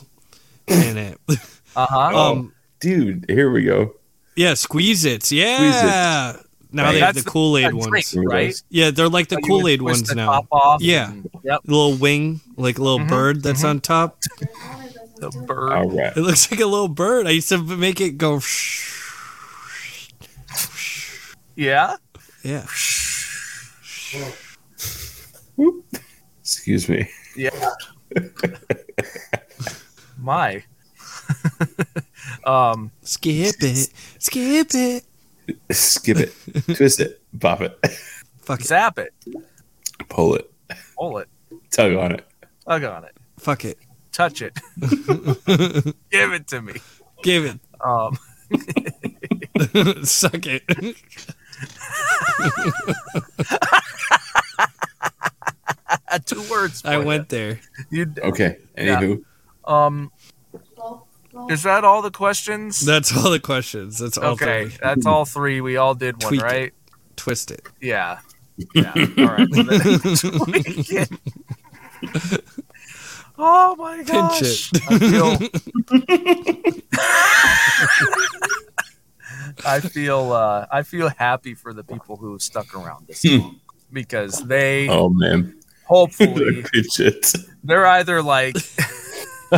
in 0.68 0.98
it. 0.98 1.20
Uh 1.78 1.86
huh. 1.90 2.12
Oh, 2.14 2.32
um, 2.32 2.54
dude, 2.80 3.26
here 3.28 3.52
we 3.52 3.64
go. 3.64 3.96
yeah, 4.38 4.54
squeeze 4.54 5.04
it. 5.04 5.30
Yeah. 5.30 6.38
Now 6.72 6.90
they 6.94 7.00
have 7.02 7.16
That's 7.16 7.26
the 7.26 7.30
Kool 7.30 7.58
Aid 7.58 7.74
a 7.74 7.76
ones. 7.76 7.88
drink, 8.12 8.30
right? 8.32 8.56
Yeah, 8.70 8.92
they're 8.92 9.10
like 9.10 9.28
the 9.28 9.36
So 9.44 9.48
Kool 9.48 9.68
Aid 9.68 9.82
ones 9.82 10.04
the 10.04 10.16
now. 10.16 10.28
top 10.32 10.48
off 10.54 10.82
Yeah. 10.82 11.12
and- 11.12 11.30
Yep. 11.44 11.62
Little 11.66 11.96
wing, 11.98 12.40
like 12.56 12.78
a 12.80 12.82
little 12.82 13.00
Mhm, 13.00 13.10
bird 13.10 13.44
that's 13.44 13.66
on 13.66 13.82
top. 13.82 14.22
The 15.18 15.30
bird. 15.46 15.74
All 15.74 15.90
right. 15.90 16.16
It 16.16 16.22
looks 16.22 16.50
like 16.50 16.62
a 16.62 16.66
little 16.66 16.88
bird. 16.88 17.28
I 17.28 17.32
used 17.32 17.50
to 17.50 17.58
make 17.58 18.00
it 18.00 18.12
go. 18.18 18.40
Yeah. 21.58 21.98
Yeah. 22.42 22.66
Excuse 26.42 26.88
me. 26.88 27.10
Yeah. 27.36 27.50
My. 30.26 30.64
um. 32.46 32.90
Skip 33.04 33.56
it. 33.60 33.90
Skip 34.18 34.68
it. 34.74 35.04
Skip 35.70 36.18
it, 36.18 36.34
twist 36.76 37.00
it, 37.00 37.22
pop 37.40 37.62
it, 37.62 37.78
Fuck 38.42 38.62
it. 38.62 38.66
Zap 38.66 38.98
it. 38.98 39.14
pull 40.10 40.34
it, 40.34 40.52
Pull 40.98 41.20
it. 41.20 41.30
tug 41.70 41.94
on 41.94 42.14
it. 42.14 42.26
Tug 42.68 42.84
on 42.84 43.04
it. 43.04 43.16
Fuck 43.38 43.66
it. 43.66 43.78
Touch 44.12 44.42
it. 44.42 44.58
Give 46.10 46.34
it 46.34 46.48
to 46.48 46.64
me. 46.64 46.74
Give 47.22 47.46
it. 47.46 47.60
Um. 47.80 48.18
Suck 50.04 50.48
it. 50.48 50.64
Two 56.26 56.42
words. 56.50 56.84
I 56.86 56.96
for 56.96 57.02
you. 57.02 57.06
went 57.06 57.30
there. 57.30 57.60
You. 57.92 58.12
Okay. 58.18 58.58
Yeah. 58.76 59.16
Anywho, 59.68 59.72
Um. 59.72 60.12
Is 61.50 61.64
that 61.64 61.84
all 61.84 62.02
the 62.02 62.12
questions? 62.12 62.80
That's 62.86 63.16
all 63.16 63.30
the 63.30 63.42
questions. 63.42 64.00
That's 64.00 64.18
all 64.18 64.32
okay, 64.34 64.68
three. 64.70 64.78
that's 64.82 65.06
all 65.06 65.26
three. 65.26 65.60
We 65.60 65.76
all 65.76 65.94
did 65.94 66.16
one, 66.24 66.30
Tweak 66.30 66.42
it. 66.42 66.46
right? 66.46 66.74
Twist 67.18 67.52
it. 67.52 67.62
Yeah. 67.82 68.20
Yeah. 68.74 68.94
All 68.96 69.26
right. 69.26 69.48
well, 69.52 69.64
then- 69.66 69.90
tweak 70.16 70.92
it. 70.94 71.10
oh 73.38 73.76
my 73.76 74.02
gosh! 74.04 74.72
Pinch 74.72 74.90
I 74.90 75.00
feel. 75.00 75.38
I 79.66 79.80
feel. 79.82 80.32
Uh, 80.32 80.66
I 80.72 80.84
feel 80.84 81.10
happy 81.10 81.54
for 81.54 81.74
the 81.74 81.84
people 81.84 82.16
who 82.18 82.40
stuck 82.40 82.74
around 82.76 83.08
this 83.08 83.24
long 83.26 83.60
because 83.92 84.40
they 84.46 84.88
oh 84.90 85.10
man, 85.10 85.60
Hopefully, 85.86 86.62
Good 86.72 86.92
shit. 86.92 87.34
they're 87.64 87.86
either 87.86 88.22
like 88.22 88.56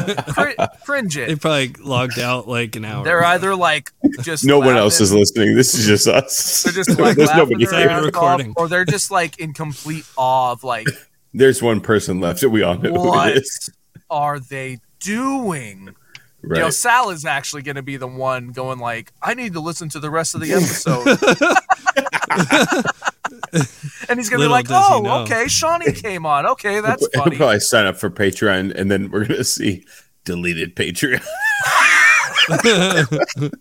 cr- 0.34 0.52
cringe 0.86 1.16
They 1.16 1.24
it. 1.24 1.42
probably 1.42 1.74
logged 1.80 2.20
out 2.20 2.48
like 2.48 2.76
an 2.76 2.86
hour. 2.86 3.04
They're 3.04 3.20
ago. 3.20 3.28
either 3.28 3.56
like 3.56 3.92
just 4.22 4.46
No 4.46 4.60
one 4.60 4.76
else 4.78 5.00
is 5.02 5.14
listening. 5.14 5.56
This 5.56 5.74
is 5.76 5.86
just 5.86 6.08
us. 6.08 6.64
They're 6.64 6.74
just 6.74 6.98
like 7.00 7.16
There's 7.18 7.30
laughing 7.30 7.58
nobody 7.60 7.66
their 7.66 7.80
here. 7.82 7.90
off, 7.92 8.04
Recording. 8.06 8.54
or 8.58 8.68
they're 8.68 8.86
just 8.86 9.12
like 9.12 9.40
in 9.40 9.54
complete 9.54 10.06
awe 10.18 10.52
of 10.52 10.64
like, 10.64 10.88
There's 11.34 11.62
one 11.62 11.82
person 11.82 12.20
left. 12.20 12.42
That 12.42 12.50
we 12.50 12.64
all 12.64 12.78
know 12.78 12.92
who 12.94 13.08
what 13.10 13.30
it 13.30 13.38
is. 13.44 13.70
are 14.10 14.40
they 14.40 14.80
doing? 15.00 15.94
Right. 16.44 16.58
You 16.58 16.64
know, 16.66 16.70
Sal 16.70 17.10
is 17.10 17.26
actually 17.26 17.64
going 17.64 17.76
to 17.78 17.82
be 17.82 17.98
the 17.98 18.08
one 18.08 18.50
going 18.50 18.80
like, 18.80 19.12
I 19.22 19.34
need 19.34 19.54
to 19.54 19.60
listen 19.60 19.90
to 19.90 20.00
the 20.00 20.10
rest 20.10 20.36
of 20.36 20.42
the 20.42 20.54
episode. 20.54 21.18
and 24.10 24.20
he's 24.20 24.30
going 24.30 24.42
to 24.42 24.48
be 24.48 24.52
like, 24.52 24.68
does 24.68 24.88
he 24.88 24.94
oh, 24.94 25.02
know. 25.02 25.20
okay, 25.22 25.48
Shawnee 25.48 25.94
came 25.94 26.26
on. 26.26 26.46
Okay, 26.46 26.82
that's 26.82 27.08
He'll 27.14 27.24
probably 27.24 27.60
sign 27.60 27.86
up 27.86 27.98
for 27.98 28.10
Patreon, 28.10 28.74
and 28.76 28.92
then 28.92 29.10
we're 29.12 29.26
gonna 29.26 29.44
see 29.44 29.86
deleted 30.26 30.76
Patreon. 30.76 31.24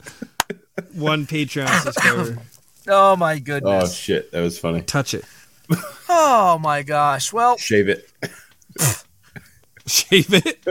one 0.94 1.26
Patreon 1.26 1.80
subscriber. 1.80 2.38
Oh 2.88 3.16
my 3.16 3.38
goodness! 3.38 3.84
oh 3.84 3.92
shit, 3.92 4.32
that 4.32 4.40
was 4.40 4.58
funny. 4.58 4.82
Touch 4.82 5.14
it. 5.14 5.24
Oh 6.08 6.58
my 6.62 6.82
gosh. 6.82 7.32
Well, 7.32 7.56
Shave 7.56 7.88
it. 7.88 8.08
Shave 9.86 10.32
it. 10.32 10.64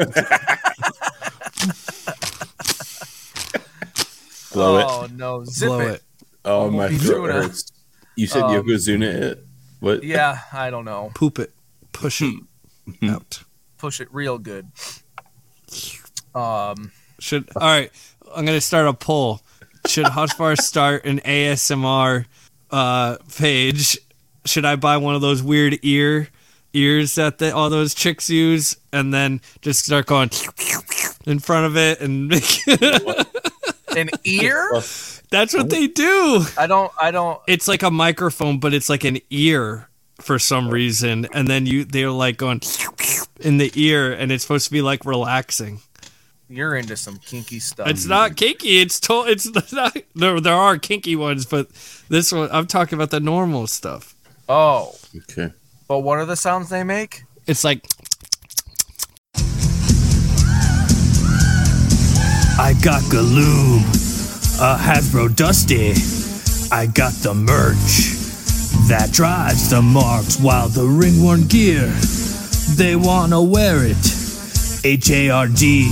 Blow 4.54 4.78
it. 4.78 4.86
oh 4.88 5.08
no, 5.14 5.44
zip 5.44 5.68
Blow 5.68 5.80
it. 5.82 5.92
it. 5.96 6.04
Oh 6.46 6.70
my 6.70 6.88
Yokozuna. 6.88 7.02
throat 7.02 7.32
hurts. 7.32 7.72
You 8.16 8.28
said 8.28 8.44
Um, 8.44 8.52
Yokozuna 8.52 9.04
it. 9.14 9.46
What? 9.80 10.04
Yeah, 10.04 10.40
I 10.54 10.70
don't 10.70 10.86
know. 10.86 11.12
Poop 11.16 11.40
it. 11.40 11.54
Push 11.92 12.22
it 12.22 12.34
Hmm. 13.02 13.10
out. 13.10 13.44
Push 13.78 14.00
it 14.02 14.08
real 14.12 14.38
good. 14.38 14.68
Um, 16.34 16.92
Should 17.20 17.50
all 17.56 17.62
right. 17.68 17.92
I'm 18.36 18.46
gonna 18.46 18.62
start 18.62 18.88
a 18.88 18.94
poll. 18.94 19.42
Should 19.88 20.06
Husvar 20.06 20.58
start 20.62 21.06
an 21.06 21.20
ASMR 21.22 22.26
uh, 22.72 23.18
page? 23.38 23.98
Should 24.46 24.66
I 24.66 24.76
buy 24.76 24.98
one 24.98 25.16
of 25.16 25.22
those 25.22 25.42
weird 25.42 25.80
ear 25.84 26.30
ears 26.74 27.16
that 27.16 27.38
the, 27.38 27.56
all 27.56 27.70
those 27.70 27.94
chicks 27.96 28.30
use, 28.30 28.76
and 28.92 29.14
then 29.14 29.40
just 29.62 29.86
start 29.86 30.06
going 30.06 30.30
in 31.26 31.40
front 31.40 31.66
of 31.66 31.78
it 31.78 32.02
and 32.02 32.28
make 32.28 32.44
an 33.96 34.10
ear? 34.24 34.70
That's 35.32 35.54
what 35.54 35.70
they 35.70 35.88
do. 35.88 36.44
I 36.58 36.68
don't. 36.68 36.92
I 37.02 37.12
don't. 37.12 37.40
It's 37.48 37.68
like 37.68 37.84
a 37.84 37.92
microphone, 37.92 38.60
but 38.60 38.74
it's 38.74 38.90
like 38.90 39.04
an 39.04 39.20
ear 39.30 39.90
for 40.22 40.40
some 40.40 40.70
reason, 40.70 41.28
and 41.34 41.48
then 41.48 41.66
you 41.66 41.84
they're 41.86 42.12
like 42.12 42.38
going 42.38 42.62
in 43.42 43.58
the 43.58 43.72
ear, 43.76 44.14
and 44.14 44.32
it's 44.32 44.44
supposed 44.44 44.66
to 44.66 44.72
be 44.72 44.82
like 44.82 45.06
relaxing. 45.06 45.82
You're 46.48 46.76
into 46.76 46.96
some 46.96 47.18
kinky 47.18 47.60
stuff. 47.60 47.88
It's 47.88 48.06
not 48.06 48.36
kinky. 48.36 48.80
It's 48.80 49.00
to, 49.02 49.24
It's 49.28 49.52
not. 49.74 49.98
There, 50.14 50.40
there 50.40 50.54
are 50.54 50.78
kinky 50.78 51.16
ones, 51.16 51.46
but 51.46 51.68
this 52.08 52.32
one 52.32 52.50
I'm 52.52 52.68
talking 52.68 52.96
about 52.98 53.10
the 53.10 53.20
normal 53.20 53.66
stuff. 53.68 54.16
Oh, 54.48 54.96
Okay. 55.18 55.52
but 55.88 56.00
what 56.02 56.20
are 56.20 56.26
the 56.26 56.36
sounds 56.36 56.70
they 56.70 56.84
make? 56.84 57.24
It's 57.48 57.64
like 57.64 57.84
I 62.58 62.74
got 62.82 63.02
Galoob, 63.12 63.84
a 64.62 64.78
Hasbro 64.78 65.36
Dusty. 65.36 65.92
I 66.72 66.86
got 66.86 67.12
the 67.22 67.34
merch 67.34 68.16
that 68.88 69.10
drives 69.12 69.70
the 69.70 69.82
marks 69.82 70.40
while 70.40 70.70
the 70.70 70.86
ringworn 70.86 71.48
gear, 71.48 71.88
they 72.78 72.96
wanna 72.96 73.42
wear 73.42 73.84
it. 73.84 73.98
H 74.86 75.12
A 75.12 75.30
R 75.32 75.48
D, 75.48 75.84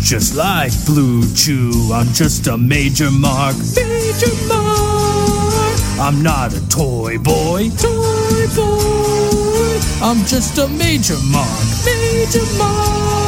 just 0.00 0.34
like 0.34 0.72
Blue 0.86 1.22
Chew. 1.34 1.92
I'm 1.92 2.08
just 2.14 2.46
a 2.46 2.56
major 2.56 3.10
mark, 3.10 3.56
major 3.76 4.34
mark. 4.48 5.76
I'm 6.00 6.22
not 6.22 6.54
a 6.54 6.66
toy 6.70 7.18
boy, 7.18 7.68
toy 7.76 8.46
boy. 8.56 9.80
I'm 10.00 10.24
just 10.24 10.56
a 10.56 10.66
major 10.68 11.18
mark, 11.30 11.60
major 11.84 12.46
mark. 12.56 13.27